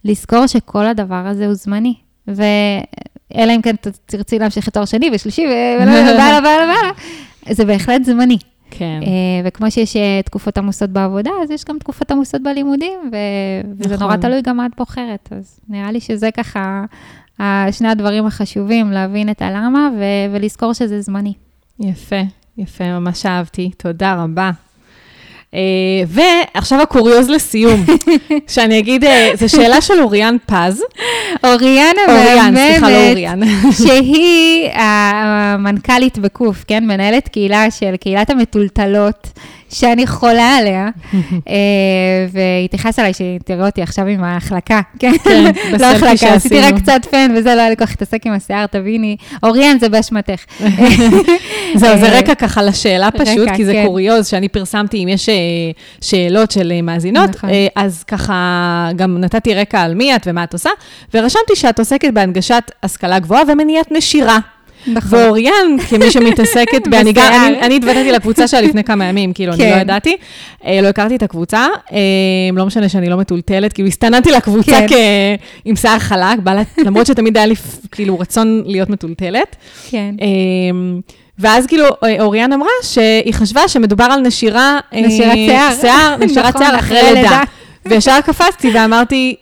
לזכור 0.06 0.48
שכל 0.48 0.86
הדבר 0.86 1.28
הזה 1.28 1.46
הוא 1.46 1.54
זמני. 1.54 1.94
ואלא 2.28 3.56
אם 3.56 3.62
כן 3.62 3.76
תרצי 4.06 4.40
להמשיך 4.40 4.68
את 4.68 4.74
תואר 4.74 4.86
שני 4.86 5.10
ושלישי, 5.14 5.46
והלאה 5.48 5.94
והלאה 6.18 6.40
והלאה, 6.44 6.92
זה 7.50 7.66
בהחלט 7.66 8.04
זמני. 8.04 8.38
כן. 8.72 9.00
Uh, 9.02 9.08
וכמו 9.46 9.72
שיש 9.72 9.96
uh, 9.96 10.00
תקופות 10.26 10.58
עמוסות 10.58 10.90
בעבודה, 10.90 11.32
אז 11.44 11.52
יש 11.52 11.66
גם 11.66 11.80
תקופות 11.80 12.12
עמוסות 12.12 12.44
בלימודים, 12.44 13.00
ו- 13.12 13.16
נכון. 13.64 13.76
וזה 13.80 13.98
נורא 13.98 14.16
תלוי 14.16 14.42
גם 14.42 14.58
מה 14.58 14.66
את 14.66 14.72
בוחרת. 14.78 15.30
אז 15.32 15.60
נראה 15.70 15.92
לי 15.92 16.00
שזה 16.00 16.30
ככה 16.32 16.86
שני 17.72 17.88
הדברים 17.88 18.26
החשובים, 18.26 18.92
להבין 18.92 19.30
את 19.30 19.42
הלמה 19.42 19.90
ו- 19.98 20.34
ולזכור 20.36 20.74
שזה 20.74 21.02
זמני. 21.02 21.34
יפה. 21.80 22.22
יפה, 22.58 22.84
ממש 23.00 23.26
אהבתי, 23.26 23.72
תודה 23.78 24.24
רבה. 24.24 24.52
Uh, 25.52 25.54
ועכשיו 26.08 26.82
הקוריוז 26.82 27.30
לסיום, 27.30 27.86
שאני 28.54 28.80
אגיד, 28.80 29.04
uh, 29.04 29.08
זו 29.34 29.50
שאלה 29.50 29.82
של 29.82 30.02
אוריאן 30.02 30.36
פז. 30.46 30.84
אוריאן 31.44 31.94
המהממת, 32.08 33.48
שהיא 33.84 34.70
המנכ"לית 34.74 36.18
בקוף, 36.18 36.64
כן? 36.68 36.86
מנהלת 36.86 37.28
קהילה 37.28 37.72
של 37.72 37.96
קהילת 37.96 38.30
המטולטלות. 38.30 39.28
שאני 39.72 40.08
חולה 40.08 40.56
עליה, 40.58 40.90
אה, 41.14 41.22
והיא 42.32 42.70
תכעס 42.72 43.00
עליי 43.00 43.12
שתראו 43.14 43.66
אותי 43.66 43.82
עכשיו 43.82 44.08
עם 44.08 44.24
ההחלקה, 44.24 44.82
כן? 45.00 45.12
כן, 45.24 45.52
לא 45.80 45.86
החלקה, 45.86 46.34
עשיתי 46.34 46.62
רק 46.62 46.74
קצת 46.76 47.02
פן, 47.12 47.32
וזה 47.36 47.56
לא 47.56 47.60
היה 47.60 47.70
לי 47.70 47.78
כוח 47.78 47.90
להתעסק 47.90 48.26
עם 48.26 48.34
השיער, 48.34 48.66
תביני. 48.66 49.16
אוריאן, 49.44 49.80
זה 49.80 49.90
באשמתך. 49.90 50.44
זהו, 51.76 51.98
זה 51.98 52.18
רקע 52.20 52.36
ככה 52.36 52.64
לשאלה 52.64 53.12
פשוט, 53.12 53.50
כי 53.56 53.66
זה 53.66 53.74
כן. 53.74 53.86
קוריוז 53.86 54.28
שאני 54.28 54.48
פרסמתי, 54.48 55.04
אם 55.04 55.08
יש 55.08 55.30
אה, 55.30 55.36
שאלות 56.02 56.52
של 56.52 56.72
אה, 56.72 56.82
מאזינות, 56.82 57.30
נכון. 57.30 57.50
אז 57.76 58.04
ככה 58.04 58.90
גם 58.96 59.18
נתתי 59.18 59.54
רקע 59.54 59.82
על 59.82 59.96
מי 59.96 60.16
את 60.16 60.22
ומה 60.28 60.44
את 60.44 60.54
עושה, 60.54 60.70
ורשמתי 61.14 61.56
שאת 61.56 61.80
עוסקת 61.80 62.14
בהנגשת 62.14 62.72
השכלה 62.84 63.20
גבוהה 63.20 63.44
ומניעת 63.48 63.92
נשירה. 63.92 64.38
נכון. 64.88 65.20
ואוריאן, 65.20 65.78
כמי 65.90 66.12
שמתעסקת, 66.12 66.82
ואני 66.92 67.14
גם, 67.14 67.34
אני, 67.34 67.62
אני 67.62 67.76
התוודעתי 67.76 68.12
לקבוצה 68.12 68.48
שלה 68.48 68.62
לפני 68.62 68.84
כמה 68.84 69.06
ימים, 69.06 69.34
כאילו, 69.34 69.54
כן. 69.54 69.62
אני 69.62 69.70
לא 69.70 69.76
כן. 69.76 69.82
ידעתי, 69.82 70.18
אה, 70.66 70.80
לא 70.82 70.88
הכרתי 70.88 71.16
את 71.16 71.24
הקבוצה, 71.24 71.68
אה, 71.92 71.98
לא 72.54 72.66
משנה 72.66 72.90
שאני 72.90 73.10
לא 73.10 73.18
מטולטלת, 73.18 73.74
כאילו, 73.74 73.88
הסתננתי 73.88 74.32
לקבוצה 74.32 74.72
כן. 74.72 74.88
כ... 74.88 74.94
עם 75.66 75.76
שיער 75.76 76.00
חלק, 76.00 76.40
למרות 76.78 77.06
שתמיד 77.06 77.38
היה 77.38 77.46
לי, 77.46 77.56
כאילו, 77.92 78.20
רצון 78.20 78.64
להיות 78.66 78.90
מטולטלת. 78.90 79.56
כן. 79.90 80.16
אה, 80.22 80.28
ואז 81.40 81.68
כאילו 81.68 81.86
אוריאן 82.20 82.54
אמרה 82.54 82.70
שהיא 82.84 83.34
חשבה 83.34 83.68
שמדובר 83.68 84.04
על 84.04 84.22
נשירה... 84.22 84.80
נשירת 84.94 85.34
שיער. 85.34 85.74
שיער, 85.82 86.16
נשירת 86.20 86.46
נכון, 86.56 86.62
שיער 86.62 86.80
אחרי 86.80 87.14
לידה. 87.14 87.42
וישר 87.86 88.22
קפצתי 88.26 88.72
ואמרתי, 88.74 89.36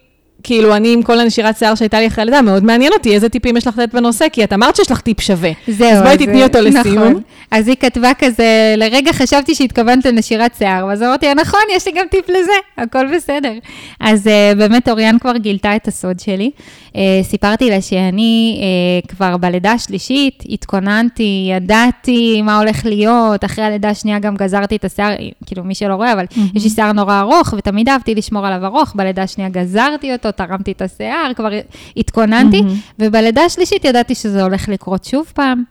כאילו, 0.43 0.75
אני 0.75 0.93
עם 0.93 1.03
כל 1.03 1.19
הנשירת 1.19 1.57
שיער 1.57 1.75
שהייתה 1.75 1.99
לי 1.99 2.07
אחרי 2.07 2.25
לידה, 2.25 2.41
מאוד 2.41 2.63
מעניין 2.63 2.93
אותי 2.93 3.15
איזה 3.15 3.29
טיפים 3.29 3.57
יש 3.57 3.67
לך 3.67 3.77
לתת 3.77 3.93
בנושא, 3.93 4.25
כי 4.31 4.43
את 4.43 4.53
אמרת 4.53 4.75
שיש 4.75 4.91
לך 4.91 5.01
טיפ 5.01 5.21
שווה. 5.21 5.51
זהו. 5.67 5.87
אז 5.87 6.01
בואי 6.01 6.17
תתני 6.17 6.43
אותו 6.43 6.61
לסיום. 6.61 6.97
נכון. 6.97 7.21
אז 7.51 7.67
היא 7.67 7.75
כתבה 7.79 8.11
כזה, 8.19 8.73
לרגע 8.77 9.13
חשבתי 9.13 9.55
שהתכוונת 9.55 10.05
לנשירת 10.05 10.55
שיער, 10.57 10.85
ואז 10.85 11.03
אמרתי, 11.03 11.33
נכון, 11.33 11.59
יש 11.75 11.85
לי 11.85 11.91
גם 11.91 12.05
טיפ 12.11 12.29
לזה, 12.29 12.51
הכל 12.77 13.15
בסדר. 13.15 13.53
אז 13.99 14.27
uh, 14.27 14.57
באמת 14.57 14.89
אוריאן 14.89 15.19
כבר 15.19 15.37
גילתה 15.37 15.75
את 15.75 15.87
הסוד 15.87 16.19
שלי. 16.19 16.51
Uh, 16.89 16.97
סיפרתי 17.23 17.69
לה 17.69 17.81
שאני 17.81 18.61
uh, 19.03 19.07
כבר 19.07 19.37
בלידה 19.37 19.71
השלישית, 19.71 20.43
התכוננתי, 20.49 21.49
ידעתי 21.51 22.41
מה 22.41 22.57
הולך 22.57 22.85
להיות, 22.85 23.45
אחרי 23.45 23.63
הלידה 23.63 23.89
השנייה 23.89 24.19
גם 24.19 24.35
גזרתי 24.35 24.75
את 24.75 24.85
השיער, 24.85 25.15
כאילו, 25.45 25.63
מי 25.63 25.75
שלא 25.75 25.95
רואה, 25.95 26.13
אבל 26.13 26.25
mm-hmm. 26.25 26.55
יש 26.55 26.63
לי 26.63 26.69
שיער 26.69 26.91
נורא 26.91 27.19
ארוך, 27.19 27.53
ותמיד 27.57 27.89
אהבתי 27.89 28.15
לשמור 28.15 28.45
עליו 28.45 28.65
ארוך, 28.65 28.93
בלידה 28.95 29.23
השנייה 29.23 29.49
גזרתי 29.49 30.13
אותו. 30.13 30.19
אותו, 30.19 30.31
תרמתי 30.31 30.71
את 30.71 30.81
השיער, 30.81 31.31
כבר 31.35 31.49
התכוננתי, 31.97 32.59
mm-hmm. 32.59 32.93
ובלידה 32.99 33.41
השלישית 33.41 33.85
ידעתי 33.85 34.15
שזה 34.15 34.43
הולך 34.43 34.69
לקרות 34.69 35.05
שוב 35.05 35.31
פעם. 35.35 35.63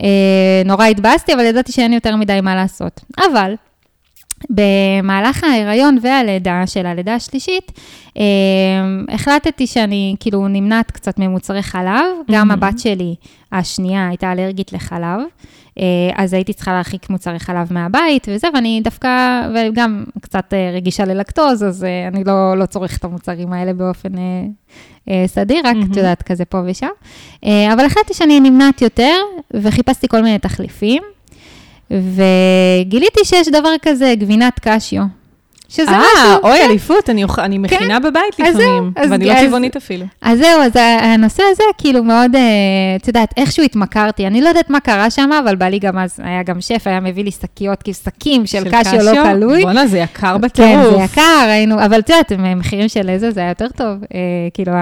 אה, 0.00 0.62
נורא 0.64 0.84
התבאסתי, 0.84 1.34
אבל 1.34 1.44
ידעתי 1.44 1.72
שאין 1.72 1.92
יותר 1.92 2.16
מדי 2.16 2.40
מה 2.42 2.54
לעשות. 2.54 3.00
אבל 3.18 3.54
במהלך 4.50 5.44
ההיריון 5.44 5.98
והלידה 6.02 6.62
של 6.66 6.86
הלידה 6.86 7.14
השלישית, 7.14 7.72
אה, 8.16 8.22
החלטתי 9.08 9.66
שאני 9.66 10.16
כאילו 10.20 10.48
נמנעת 10.48 10.90
קצת 10.90 11.18
ממוצרי 11.18 11.62
חלב, 11.62 12.04
mm-hmm. 12.20 12.32
גם 12.32 12.50
הבת 12.50 12.78
שלי 12.78 13.14
השנייה 13.52 14.08
הייתה 14.08 14.32
אלרגית 14.32 14.72
לחלב. 14.72 15.20
אה, 15.78 16.10
אז 16.14 16.32
הייתי 16.32 16.52
צריכה 16.52 16.72
להרחיק 16.72 17.10
מוצרי 17.10 17.38
חלב 17.38 17.72
מהבית 17.72 18.26
וזה, 18.30 18.48
ואני 18.54 18.80
דווקא, 18.84 19.08
וגם 19.54 20.04
קצת 20.20 20.54
אה, 20.54 20.70
רגישה 20.74 21.04
ללקטוז, 21.04 21.64
אז 21.64 21.84
אה, 21.84 22.08
אני 22.08 22.24
לא, 22.24 22.56
לא 22.56 22.66
צורכת 22.66 22.98
את 22.98 23.04
המוצרים 23.04 23.52
האלה 23.52 23.72
באופן 23.72 24.08
סדיר, 25.26 25.58
רק, 25.64 25.76
את 25.90 25.96
יודעת, 25.96 26.22
כזה 26.22 26.44
פה 26.44 26.60
ושם. 26.66 26.86
אבל 27.44 27.84
החלטתי 27.84 28.14
שאני 28.14 28.40
נמנעת 28.40 28.82
יותר, 28.82 29.16
וחיפשתי 29.54 30.08
כל 30.08 30.22
מיני 30.22 30.38
תחליפים, 30.38 31.02
וגיליתי 31.90 33.24
שיש 33.24 33.48
דבר 33.48 33.74
כזה, 33.82 34.14
גבינת 34.18 34.60
קשיו. 34.62 35.19
שזה 35.70 35.90
아, 35.90 35.94
משהו... 35.94 36.28
אה, 36.28 36.36
אוי, 36.42 36.58
כן. 36.58 36.66
אליפות, 36.70 37.10
אני, 37.10 37.24
אני 37.38 37.68
כן. 37.68 37.76
מכינה 37.76 38.00
בבית 38.00 38.38
לפעמים, 38.38 38.92
אז 38.96 39.10
ואני 39.10 39.24
לא 39.24 39.32
אז, 39.32 39.42
לא 39.42 39.46
טבעונית 39.46 39.76
אפילו. 39.76 40.06
אז 40.22 40.38
זהו, 40.38 40.62
אז 40.62 40.72
הנושא 41.00 41.42
הזה 41.52 41.62
כאילו 41.78 42.04
מאוד, 42.04 42.36
אה, 42.36 42.40
את 42.96 43.08
יודעת, 43.08 43.34
איכשהו 43.36 43.64
התמכרתי, 43.64 44.26
אני 44.26 44.40
לא 44.40 44.48
יודעת 44.48 44.70
מה 44.70 44.80
קרה 44.80 45.10
שם, 45.10 45.30
אבל 45.44 45.56
בעלי 45.56 45.78
גם 45.78 45.98
אז, 45.98 46.20
היה 46.24 46.42
גם 46.42 46.60
שף, 46.60 46.82
היה 46.86 47.00
מביא 47.00 47.24
לי 47.24 47.30
שקיות, 47.30 47.82
כאילו 47.82 47.94
שקים 47.94 48.46
של, 48.46 48.64
של 48.64 48.70
קשיו 48.70 49.02
לא 49.02 49.22
קלוי. 49.24 49.62
בואנה, 49.62 49.86
זה 49.86 49.98
יקר 49.98 50.38
בטירוף. 50.38 50.70
כן, 50.70 50.96
זה 50.96 51.02
יקר, 51.02 51.46
היינו, 51.48 51.84
אבל 51.84 51.98
את 51.98 52.10
יודעת, 52.10 52.32
מחירים 52.56 52.88
של 52.88 53.08
איזה, 53.08 53.30
זה 53.30 53.40
היה 53.40 53.48
יותר 53.48 53.68
טוב, 53.76 53.96
אה, 54.14 54.18
כאילו, 54.54 54.72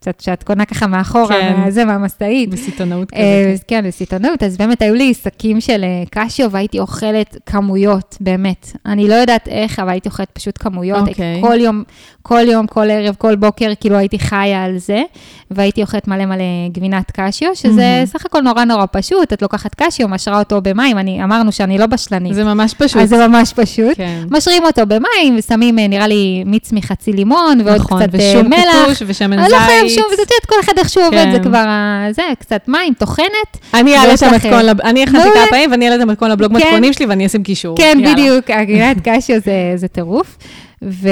קצת 0.00 0.20
שאת 0.20 0.42
קונה 0.42 0.64
ככה 0.64 0.86
מאחורה, 0.86 1.26
כן. 1.40 1.70
זה, 1.70 1.84
מהמשאית. 1.84 2.50
בסיטונאות 2.50 3.10
כזה. 3.10 3.54
כן, 3.68 3.84
בסיטונאות, 3.86 4.42
אז 4.42 4.56
באמת 4.56 4.82
היו 4.82 4.94
לי 4.94 5.14
שקים 5.14 5.60
של 5.60 5.84
קשיו, 6.10 6.50
והייתי 6.50 6.78
אוכלת 6.78 7.36
כמויות, 7.46 8.16
באמת. 8.20 8.66
אני 8.86 9.08
לא 9.08 9.14
יודעת 9.14 9.48
איך, 9.48 9.78
אבל 9.78 9.88
הייתי 9.90 10.08
אוכלת 10.08 10.27
פשוט 10.32 10.62
כמויות, 10.62 10.98
okay. 10.98 11.06
הייתי 11.06 11.22
אוקיי. 11.22 11.42
כל 11.42 11.60
יום, 11.60 11.84
כל 12.28 12.48
יום, 12.48 12.66
כל 12.66 12.90
ערב, 12.90 13.14
כל 13.18 13.36
בוקר, 13.36 13.72
כאילו 13.80 13.96
הייתי 13.96 14.18
חיה 14.18 14.64
על 14.64 14.78
זה, 14.78 15.02
והייתי 15.50 15.82
אוכלת 15.82 16.08
מלא 16.08 16.26
מלא 16.26 16.44
גבינת 16.72 17.10
קשיו, 17.10 17.48
שזה 17.54 18.02
mm-hmm. 18.02 18.06
סך 18.06 18.26
הכל 18.26 18.40
נורא 18.40 18.64
נורא 18.64 18.84
פשוט, 18.92 19.32
את 19.32 19.42
לוקחת 19.42 19.74
קשיו, 19.74 20.08
משרה 20.08 20.38
אותו 20.38 20.60
במים, 20.62 20.98
אני, 20.98 21.24
אמרנו 21.24 21.52
שאני 21.52 21.78
לא 21.78 21.86
בשלנית. 21.86 22.34
זה 22.34 22.44
ממש 22.44 22.74
פשוט. 22.74 23.02
אז 23.02 23.08
זה 23.08 23.26
ממש 23.28 23.52
פשוט. 23.52 23.96
כן. 23.96 24.22
משרים 24.30 24.64
אותו 24.64 24.82
במים, 24.86 25.36
ושמים, 25.38 25.78
אה, 25.78 25.88
נראה 25.88 26.06
לי, 26.06 26.42
מיץ 26.46 26.72
מחצי 26.72 27.12
לימון, 27.12 27.60
ועוד 27.64 27.76
נכון, 27.76 28.02
קצת 28.02 28.14
אה, 28.14 28.42
מלח. 28.42 28.58
נכון, 28.68 28.84
ושום 28.84 28.94
קטוש 28.94 29.02
ושמן 29.06 29.42
זית. 29.42 29.52
לא 29.52 29.58
חייב 29.58 29.88
שום, 29.88 30.04
יודעת, 30.10 30.46
כל 30.48 30.56
אחד 30.60 30.72
איך 30.78 30.88
שהוא 30.88 31.04
כן. 31.10 31.18
עובד, 31.18 31.32
זה 31.32 31.48
כבר, 31.48 31.64
זה, 32.10 32.22
קצת 32.38 32.68
מים, 32.68 32.94
טוחנת. 32.94 33.58
אני 33.74 33.96
אעלה 33.96 34.14
את 34.14 34.22
המתכון, 34.22 34.80
אני 34.84 35.02
הכנתי 35.02 35.28
כמה 35.34 35.46
פעמים, 35.50 35.70
ואני 35.70 35.84
אעלה 35.84 35.96
את 35.96 36.00
המתכון 36.00 36.30
לבלוג 36.30 36.58
כן. 36.58 36.58
מתכונים 36.58 36.92
שלי, 36.92 37.06
ואני 37.06 37.26
אשים 37.26 37.42
קישור. 37.42 37.76
כן, 37.76 37.98
בדיוק, 38.12 38.50
הגבינת 38.50 38.96
קשיו 39.04 39.40
זה 39.76 39.88
טירוף. 39.88 40.36
ו... 40.82 41.08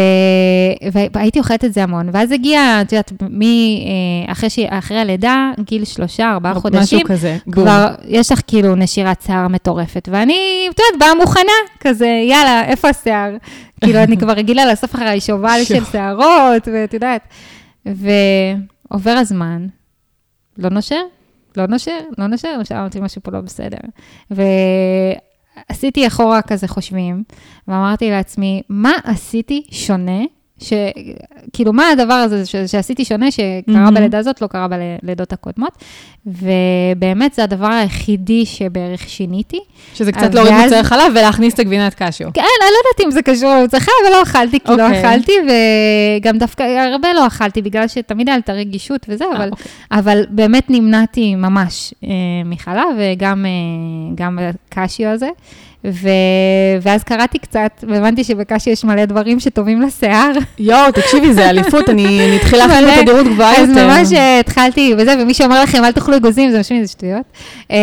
והייתי 1.12 1.38
אוכלת 1.38 1.64
את 1.64 1.72
זה 1.72 1.82
המון. 1.82 2.08
ואז 2.12 2.32
הגיע, 2.32 2.80
את 2.80 2.92
יודעת, 2.92 3.12
מ... 3.22 3.42
אה, 3.42 4.32
אחרי, 4.32 4.50
ש... 4.50 4.58
אחרי 4.58 4.98
הלידה, 4.98 5.50
גיל 5.60 5.84
שלושה, 5.84 6.32
ארבעה 6.32 6.54
חודשים, 6.54 6.98
משהו 6.98 7.08
כזה, 7.08 7.36
כבר 7.52 7.88
בום. 7.88 8.08
יש 8.08 8.32
לך 8.32 8.40
כאילו 8.46 8.74
נשירת 8.74 9.22
שיער 9.26 9.48
מטורפת. 9.48 10.08
ואני, 10.12 10.68
את 10.70 10.78
יודעת, 10.78 11.00
באה 11.00 11.14
מוכנה, 11.14 11.52
כזה, 11.80 12.22
יאללה, 12.28 12.64
איפה 12.64 12.88
השיער? 12.88 13.30
כאילו, 13.84 14.02
אני 14.02 14.16
כבר 14.16 14.32
רגילה 14.32 14.66
לאסוף 14.66 14.94
אחריי 14.94 15.20
שובל 15.20 15.60
של 15.64 15.84
שערות, 15.92 16.68
ואת 16.72 16.94
יודעת. 16.94 17.28
ועובר 17.86 19.10
הזמן, 19.10 19.66
לא 20.58 20.70
נושר, 20.70 21.02
לא 21.56 21.66
נושר, 21.66 22.00
לא 22.18 22.26
נושר, 22.26 22.56
אמרתי 22.72 23.00
משהו 23.00 23.22
פה 23.22 23.30
לא 23.30 23.40
בסדר. 23.40 23.78
עשיתי 25.68 26.06
אחורה 26.06 26.42
כזה 26.42 26.68
חושבים, 26.68 27.22
ואמרתי 27.68 28.10
לעצמי, 28.10 28.62
מה 28.68 28.92
עשיתי 29.04 29.62
שונה 29.70 30.22
ש... 30.58 30.72
כאילו, 31.52 31.72
מה 31.72 31.88
הדבר 31.88 32.14
הזה 32.14 32.46
ש... 32.46 32.56
שעשיתי 32.56 33.04
שונה, 33.04 33.30
שקרה 33.30 33.88
mm-hmm. 33.88 33.90
בלידה 33.90 34.18
הזאת, 34.18 34.42
לא 34.42 34.46
קרה 34.46 34.66
בלידות 35.02 35.32
הקודמות, 35.32 35.72
ובאמת 36.26 37.34
זה 37.34 37.44
הדבר 37.44 37.66
היחידי 37.66 38.46
שבערך 38.46 39.08
שיניתי. 39.08 39.60
שזה 39.94 40.12
קצת 40.12 40.34
להוריד 40.34 40.52
ואז... 40.54 40.64
מוצרי 40.64 40.84
חלב 40.84 41.12
ולהכניס 41.12 41.54
את 41.54 41.58
הגבינת 41.58 41.94
קשיו. 41.94 42.28
כן, 42.34 42.40
אני 42.40 42.72
לא 42.72 42.78
יודעת 42.78 43.06
אם 43.06 43.10
זה 43.10 43.22
קשור 43.22 43.54
למוצרי 43.54 43.80
חלב, 43.80 43.94
אבל 44.02 44.12
לא 44.12 44.22
אכלתי, 44.22 44.60
כי 44.60 44.72
okay. 44.72 44.76
לא 44.76 44.86
אוקיי. 44.86 45.00
אכלתי, 45.00 45.32
וגם 46.20 46.38
דווקא 46.38 46.62
הרבה 46.62 47.12
לא 47.12 47.26
אכלתי, 47.26 47.62
בגלל 47.62 47.88
שתמיד 47.88 48.28
היה 48.28 48.36
לי 48.36 48.42
את 48.42 48.48
הרגישות 48.48 49.06
וזה, 49.08 49.24
אבל, 49.36 49.48
okay. 49.48 49.52
אוקיי. 49.52 49.66
אבל 49.92 50.24
באמת 50.28 50.70
נמנעתי 50.70 51.34
ממש 51.34 51.94
אה, 52.04 52.10
מחלב, 52.44 52.86
וגם 52.98 53.46
אה, 53.46 54.12
בקשיו 54.76 55.10
הזה. 55.10 55.28
ו... 55.84 56.08
ואז 56.82 57.04
קראתי 57.04 57.38
קצת, 57.38 57.84
והבנתי 57.88 58.24
שבקשי 58.24 58.70
יש 58.70 58.84
מלא 58.84 59.04
דברים 59.04 59.40
שטובים 59.40 59.82
לשיער. 59.82 60.30
יואו, 60.58 60.92
תקשיבי, 60.92 61.34
זה 61.34 61.50
אליפות, 61.50 61.88
אני 61.88 62.36
אתחיל 62.36 62.58
להכין 62.66 62.84
בתדירות 62.98 63.26
גבוהה 63.26 63.60
יותר. 63.60 63.62
אז 63.62 63.70
ממש 63.70 64.12
אה, 64.12 64.40
התחלתי 64.40 64.94
וזה, 64.98 65.14
ומי 65.22 65.34
שאומר 65.34 65.62
לכם, 65.62 65.84
אל 65.84 65.92
תאכלו 65.92 66.16
אגוזים, 66.16 66.50
זה 66.50 66.60
משמעי, 66.60 66.84
זה 66.84 66.92
שטויות. 66.92 67.22
אה, 67.70 67.76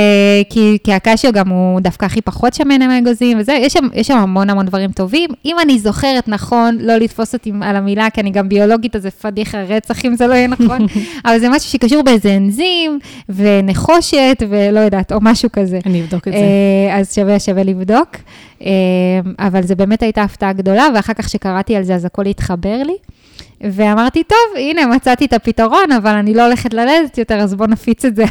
כי, 0.49 0.77
כי 0.83 0.93
הקשיו 0.93 1.31
גם 1.33 1.49
הוא 1.49 1.79
דווקא 1.79 2.05
הכי 2.05 2.21
פחות 2.21 2.53
שמן 2.53 2.87
מאגוזים, 2.87 3.39
וזה, 3.39 3.53
יש 3.53 3.73
שם, 3.73 3.87
יש 3.93 4.07
שם 4.07 4.17
המון 4.17 4.49
המון 4.49 4.65
דברים 4.65 4.91
טובים. 4.91 5.29
אם 5.45 5.55
אני 5.59 5.79
זוכרת 5.79 6.27
נכון, 6.27 6.77
לא 6.81 6.97
לתפוס 6.97 7.33
אותי 7.33 7.51
על 7.61 7.75
המילה, 7.75 8.09
כי 8.09 8.21
אני 8.21 8.31
גם 8.31 8.49
ביולוגית, 8.49 8.95
אז 8.95 9.01
זה 9.01 9.11
פדיחה 9.11 9.61
רצח 9.61 10.05
אם 10.05 10.15
זה 10.15 10.27
לא 10.27 10.33
יהיה 10.33 10.47
נכון, 10.47 10.85
אבל 11.25 11.39
זה 11.39 11.49
משהו 11.49 11.69
שקשור 11.69 12.03
באיזה 12.03 12.35
אנזים, 12.35 12.99
ונחושת, 13.29 14.43
ולא 14.49 14.79
יודעת, 14.79 15.11
או 15.11 15.17
משהו 15.21 15.49
כזה. 15.53 15.79
אני 15.85 16.01
אבדוק 16.01 16.27
את 16.27 16.33
זה. 16.33 16.39
אה, 16.89 16.99
אז 16.99 17.15
שווה, 17.15 17.39
שווה 17.39 17.63
לבדוק. 17.63 18.09
אמ, 18.61 18.67
אבל 19.39 19.61
זו 19.61 19.75
באמת 19.75 20.03
הייתה 20.03 20.23
הפתעה 20.23 20.53
גדולה, 20.53 20.87
ואחר 20.95 21.13
כך 21.13 21.29
שקראתי 21.29 21.75
על 21.75 21.83
זה, 21.83 21.95
אז 21.95 22.05
הכל 22.05 22.25
התחבר 22.25 22.83
לי. 22.83 22.95
ואמרתי, 23.71 24.23
טוב, 24.23 24.37
הנה, 24.59 24.85
מצאתי 24.85 25.25
את 25.25 25.33
הפתרון, 25.33 25.91
אבל 25.97 26.11
אני 26.11 26.33
לא 26.33 26.45
הולכת 26.45 26.73
ללדת 26.73 27.17
יותר, 27.17 27.35
אז 27.35 27.53
בואו 27.55 27.69
נפיץ 27.69 28.05
את 28.05 28.15
זה. 28.15 28.25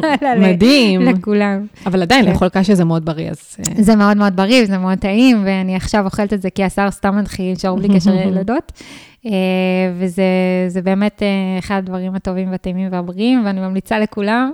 מדהים. 0.48 1.00
לכולם. 1.00 1.66
אבל 1.86 2.02
עדיין, 2.02 2.24
כן. 2.24 2.30
לאכול 2.30 2.48
קשה 2.48 2.74
זה 2.74 2.84
מאוד 2.84 3.04
בריא, 3.04 3.30
אז... 3.30 3.56
אה. 3.58 3.82
זה 3.82 3.96
מאוד 3.96 4.16
מאוד 4.16 4.36
בריא, 4.36 4.66
זה 4.66 4.78
מאוד 4.78 4.98
טעים, 4.98 5.42
ואני 5.44 5.76
עכשיו 5.76 6.04
אוכלת 6.04 6.32
את 6.32 6.42
זה 6.42 6.50
כי 6.50 6.64
השר 6.64 6.90
סתם 6.90 7.18
מתחיל, 7.18 7.52
נשארו 7.52 7.76
בלי 7.76 7.88
קשר 7.96 8.10
לילדות. 8.24 8.72
אה, 9.26 9.32
וזה 9.98 10.82
באמת 10.82 11.22
אה, 11.22 11.58
אחד 11.58 11.78
הדברים 11.78 12.14
הטובים 12.14 12.50
והטעימים 12.50 12.88
והבריאים, 12.92 13.42
ואני 13.46 13.60
ממליצה 13.60 13.98
לכולם. 13.98 14.52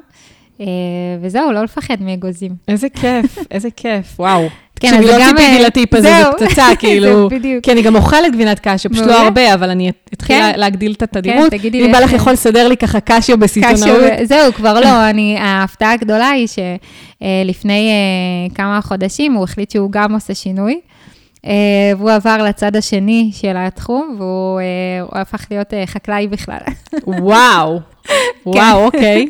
וזהו, 1.20 1.52
לא 1.52 1.64
לפחד 1.64 1.96
מאגוזים. 2.00 2.54
איזה 2.68 2.88
כיף, 2.88 3.38
איזה 3.54 3.68
כיף, 3.76 4.20
וואו. 4.20 4.48
כן, 4.80 4.94
אז 4.98 5.04
לא 5.04 5.12
גם... 5.12 5.36
ציפיתי 5.36 5.56
אה, 5.56 5.66
לטיפ 5.66 5.94
הזה, 5.94 6.08
זה 6.08 6.46
פצצה, 6.46 6.66
כאילו. 6.78 7.28
בדיוק. 7.28 7.64
כי 7.64 7.72
אני 7.72 7.82
גם 7.82 7.96
אוכלת 7.96 8.32
גבינת 8.32 8.58
קשיו, 8.58 8.90
פשוט 8.90 9.06
לא 9.06 9.22
הרבה, 9.22 9.54
אבל 9.54 9.70
אני 9.70 9.92
אתחיל 10.14 10.36
כן. 10.36 10.52
להגדיל 10.56 10.92
את 10.92 11.02
התדירות. 11.02 11.50
כן, 11.50 11.58
תגידי 11.58 11.80
לי. 11.80 11.86
אם 11.86 11.92
בא 11.92 11.98
לך 11.98 12.12
יכול 12.12 12.32
לסדר 12.32 12.68
לי 12.68 12.76
ככה 12.76 13.00
קשיו 13.00 13.38
בסיטונאות. 13.38 14.02
זהו, 14.22 14.52
כבר 14.52 14.80
לא. 14.80 15.10
אני, 15.10 15.36
ההפתעה 15.38 15.92
הגדולה 15.92 16.28
היא 16.28 16.46
שלפני 16.46 17.90
אה, 17.90 18.54
כמה 18.54 18.80
חודשים 18.82 19.32
הוא 19.32 19.44
החליט 19.44 19.70
שהוא 19.70 19.92
גם 19.92 20.14
עושה 20.14 20.34
שינוי. 20.34 20.80
Uh, 21.44 21.48
והוא 21.98 22.10
עבר 22.10 22.42
לצד 22.42 22.76
השני 22.76 23.30
של 23.34 23.56
התחום, 23.56 24.16
והוא 24.18 24.60
uh, 25.10 25.18
הפך 25.18 25.46
להיות 25.50 25.72
uh, 25.72 25.86
חקלאי 25.86 26.26
בכלל. 26.26 26.58
וואו, 27.06 27.80
וואו, 28.46 28.84
אוקיי. 28.84 29.26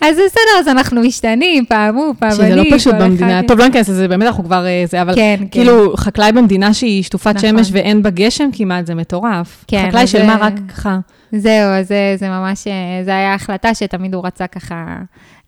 אז 0.00 0.16
בסדר, 0.26 0.58
אז 0.58 0.68
אנחנו 0.68 1.00
משתנים, 1.00 1.64
פעם 1.66 1.96
הוא, 1.96 2.14
פעם 2.18 2.28
אני. 2.28 2.36
שזה 2.36 2.56
לא 2.56 2.64
פשוט 2.76 2.94
במדינה. 2.94 3.42
טוב, 3.48 3.58
לא 3.58 3.66
ניכנס 3.66 3.88
לזה, 3.88 4.08
באמת 4.08 4.26
אנחנו 4.26 4.44
כבר 4.44 4.64
זה, 4.84 5.02
אבל 5.02 5.14
כן, 5.14 5.40
כאילו, 5.50 5.90
כן. 5.90 5.96
חקלאי 5.96 6.32
במדינה 6.32 6.74
שהיא 6.74 7.02
שטופת 7.02 7.36
נכון. 7.36 7.50
שמש 7.50 7.68
ואין 7.72 8.02
בה 8.02 8.10
גשם 8.10 8.48
כמעט, 8.52 8.86
זה 8.86 8.94
מטורף. 8.94 9.64
כן. 9.68 9.84
חקלאי 9.88 10.06
של 10.06 10.26
מה, 10.26 10.36
רק 10.40 10.54
ככה. 10.68 10.98
זהו, 11.32 11.82
זה, 11.82 12.14
זה 12.16 12.28
ממש, 12.28 12.66
זה 13.04 13.10
היה 13.10 13.34
החלטה 13.34 13.74
שתמיד 13.74 14.14
הוא 14.14 14.26
רצה 14.26 14.46
ככה 14.46 14.96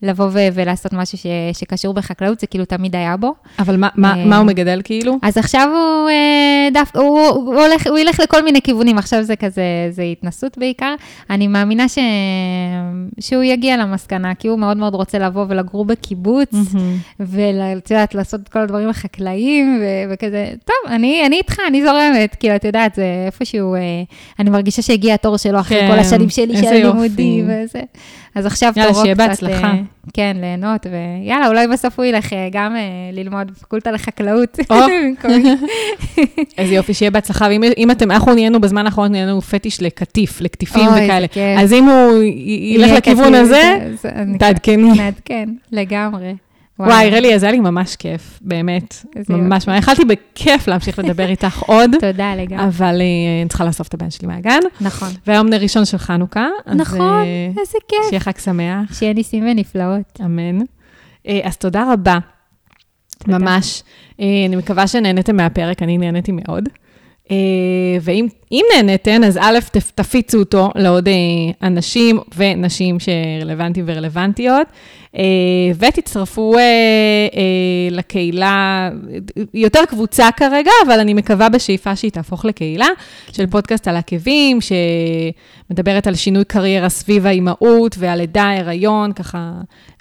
לבוא 0.02 0.28
ו- 0.32 0.48
ולעשות 0.52 0.92
משהו 0.92 1.18
ש- 1.18 1.26
שקשור 1.52 1.94
בחקלאות, 1.94 2.40
זה 2.40 2.46
כאילו 2.46 2.64
תמיד 2.64 2.96
היה 2.96 3.16
בו. 3.16 3.34
אבל 3.58 3.76
מה, 3.76 3.88
מה, 3.96 4.14
מה 4.26 4.36
הוא 4.36 4.46
מגדל 4.46 4.80
כאילו? 4.84 5.18
אז 5.22 5.36
עכשיו 5.36 5.68
הוא 5.72 6.08
אה, 6.08 6.68
דווקא, 6.72 6.98
הוא, 6.98 7.20
הוא, 7.20 7.54
הולך, 7.54 7.86
הוא 7.86 7.98
ילך 7.98 8.20
לכל 8.20 8.44
מיני 8.44 8.62
כיוונים, 8.62 8.98
עכשיו 8.98 9.22
זה 9.22 9.36
כזה, 9.36 9.62
זה 9.90 10.02
התנסות 10.02 10.58
בעיקר. 10.58 10.94
אני 11.30 11.46
מאמינה 11.46 11.88
ש... 11.88 11.98
שהוא 13.20 13.42
יגיע 13.42 13.76
למסקנה, 13.76 14.34
כי 14.34 14.48
הוא 14.48 14.58
מאוד 14.58 14.76
מאוד 14.76 14.94
רוצה 14.94 15.18
לבוא 15.18 15.44
ולגור 15.48 15.84
בקיבוץ, 15.84 16.52
mm-hmm. 16.52 17.20
ואת 17.20 17.90
יודעת, 17.90 18.14
לעשות 18.14 18.40
את 18.40 18.48
כל 18.48 18.58
הדברים 18.58 18.88
החקלאיים, 18.88 19.80
ו- 19.82 20.12
וכזה, 20.12 20.52
טוב, 20.64 20.92
אני, 20.92 21.26
אני 21.26 21.36
איתך, 21.36 21.56
אני 21.68 21.82
זורמת, 21.82 22.34
כאילו, 22.34 22.56
את 22.56 22.64
יודעת, 22.64 22.94
זה 22.94 23.04
איפשהו, 23.26 23.74
אה, 23.74 23.80
אני 24.38 24.50
מרגישה 24.50 24.82
שהגיע 24.82 25.14
התור 25.14 25.36
שלו 25.36 25.60
אחרי 25.60 25.80
כן, 25.80 25.88
כל 25.92 25.98
השנים 25.98 26.28
שלי 26.28 26.56
של 26.56 26.72
לימודים 26.72 27.44
וזה. 27.44 27.80
אז 28.36 28.46
עכשיו 28.46 28.72
תורו 28.74 28.86
קצת... 28.86 28.96
יאללה, 28.96 29.02
שיהיה 29.02 29.14
בהצלחה. 29.14 29.66
אה, 29.66 29.80
כן, 30.12 30.36
ליהנות, 30.40 30.86
ויאללה, 30.86 31.48
אולי 31.48 31.68
בסוף 31.68 31.98
הוא 31.98 32.04
ילך 32.04 32.32
אה, 32.32 32.48
גם 32.52 32.76
אה, 32.76 32.80
ללמוד 33.12 33.50
בפקולטה 33.50 33.90
לחקלאות. 33.90 34.58
איזה 36.58 36.74
יופי, 36.74 36.94
שיהיה 36.94 37.10
בהצלחה. 37.10 37.46
ואם 37.50 37.90
אתם, 37.90 38.10
אנחנו 38.10 38.34
נהיינו 38.34 38.60
בזמן 38.60 38.86
האחרון, 38.86 39.10
נהיינו 39.10 39.40
פטיש 39.40 39.82
לקטיף, 39.82 40.40
לקטיפים 40.40 40.88
וכאלה. 40.88 41.26
אז 41.58 41.72
אם 41.72 41.84
הוא 41.84 42.22
ילך 42.46 42.90
לכיוון 42.90 43.34
הזה, 43.34 43.62
תעדכני. 44.38 44.90
נעדכן, 45.02 45.48
לגמרי. 45.72 46.34
וואי, 46.78 47.10
רלי, 47.10 47.34
אז 47.34 47.42
היה 47.42 47.52
לי 47.52 47.60
ממש 47.60 47.96
כיף, 47.96 48.38
באמת. 48.42 49.04
ממש, 49.28 49.68
ממש. 49.68 49.78
יכלתי 49.78 50.02
בכיף 50.04 50.68
להמשיך 50.68 50.98
לדבר 50.98 51.28
איתך 51.28 51.62
עוד. 51.66 51.90
תודה 52.00 52.34
לגמרי. 52.34 52.64
אבל 52.64 53.00
אה, 53.00 53.40
אני 53.40 53.48
צריכה 53.48 53.64
לאסוף 53.64 53.88
את 53.88 53.94
הבן 53.94 54.10
שלי 54.10 54.28
מהגן. 54.28 54.60
נכון. 54.80 55.08
והיום 55.26 55.48
נר 55.48 55.60
ראשון 55.60 55.84
של 55.84 55.98
חנוכה. 55.98 56.46
נכון, 56.66 57.00
אה, 57.00 57.48
איזה 57.60 57.78
כיף. 57.88 57.98
שיהיה 58.08 58.20
חג 58.20 58.38
שמח. 58.38 58.98
שיהיה 58.98 59.12
ניסים 59.12 59.44
ונפלאות. 59.44 60.20
אמן. 60.24 60.58
אה, 61.28 61.40
אז 61.44 61.56
תודה 61.56 61.92
רבה. 61.92 62.18
ממש. 63.28 63.82
אני 64.18 64.56
מקווה 64.56 64.86
שנהניתם 64.86 65.36
מהפרק, 65.36 65.82
אני 65.82 65.98
נהניתי 65.98 66.32
מאוד. 66.32 66.68
ואם 68.00 68.64
נהניתן, 68.74 69.24
אז 69.24 69.38
א', 69.42 69.58
תפיצו 69.94 70.38
אותו 70.38 70.70
לעוד 70.74 71.08
אנשים 71.62 72.18
ונשים 72.36 72.96
שרלוונטיים 73.00 73.86
ורלוונטיות. 73.88 74.66
אה, 75.18 75.22
ותצטרפו 75.78 76.54
אה, 76.54 76.60
אה, 76.60 77.90
לקהילה, 77.90 78.90
יותר 79.54 79.80
קבוצה 79.88 80.28
כרגע, 80.36 80.70
אבל 80.86 81.00
אני 81.00 81.14
מקווה 81.14 81.48
בשאיפה 81.48 81.96
שהיא 81.96 82.10
תהפוך 82.10 82.44
לקהילה 82.44 82.86
של 83.32 83.46
פודקאסט 83.46 83.88
על 83.88 83.96
עקבים, 83.96 84.58
שמדברת 84.60 86.06
על 86.06 86.14
שינוי 86.14 86.44
קריירה 86.44 86.88
סביב 86.88 87.26
האימהות 87.26 87.96
ועל 87.98 88.18
לידה, 88.18 88.50
הריון, 88.58 89.12
ככה 89.12 89.52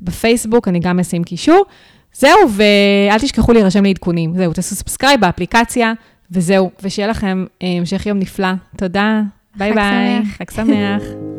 בפייסבוק, 0.02 0.68
אני 0.68 0.80
גם 0.80 1.00
אשים 1.00 1.24
קישור. 1.24 1.66
זהו, 2.14 2.40
ואל 2.50 3.20
תשכחו 3.20 3.54
להירשם 3.54 3.86
לעדכונים. 3.86 4.34
זהו, 4.36 4.54
תעשו 4.54 4.76
subscribe 4.76 5.22
באפליקציה, 5.22 5.94
וזהו, 6.32 6.72
ושיהיה 6.84 7.08
לכם 7.08 7.46
המשך 7.62 8.06
יום 8.06 8.20
נפלא. 8.20 8.48
תודה, 8.78 9.22
ביי 9.56 9.74
ביי. 9.74 10.22
חג 10.38 10.50
שמח. 10.52 10.66
חג 10.66 10.66
שמח. 10.66 11.04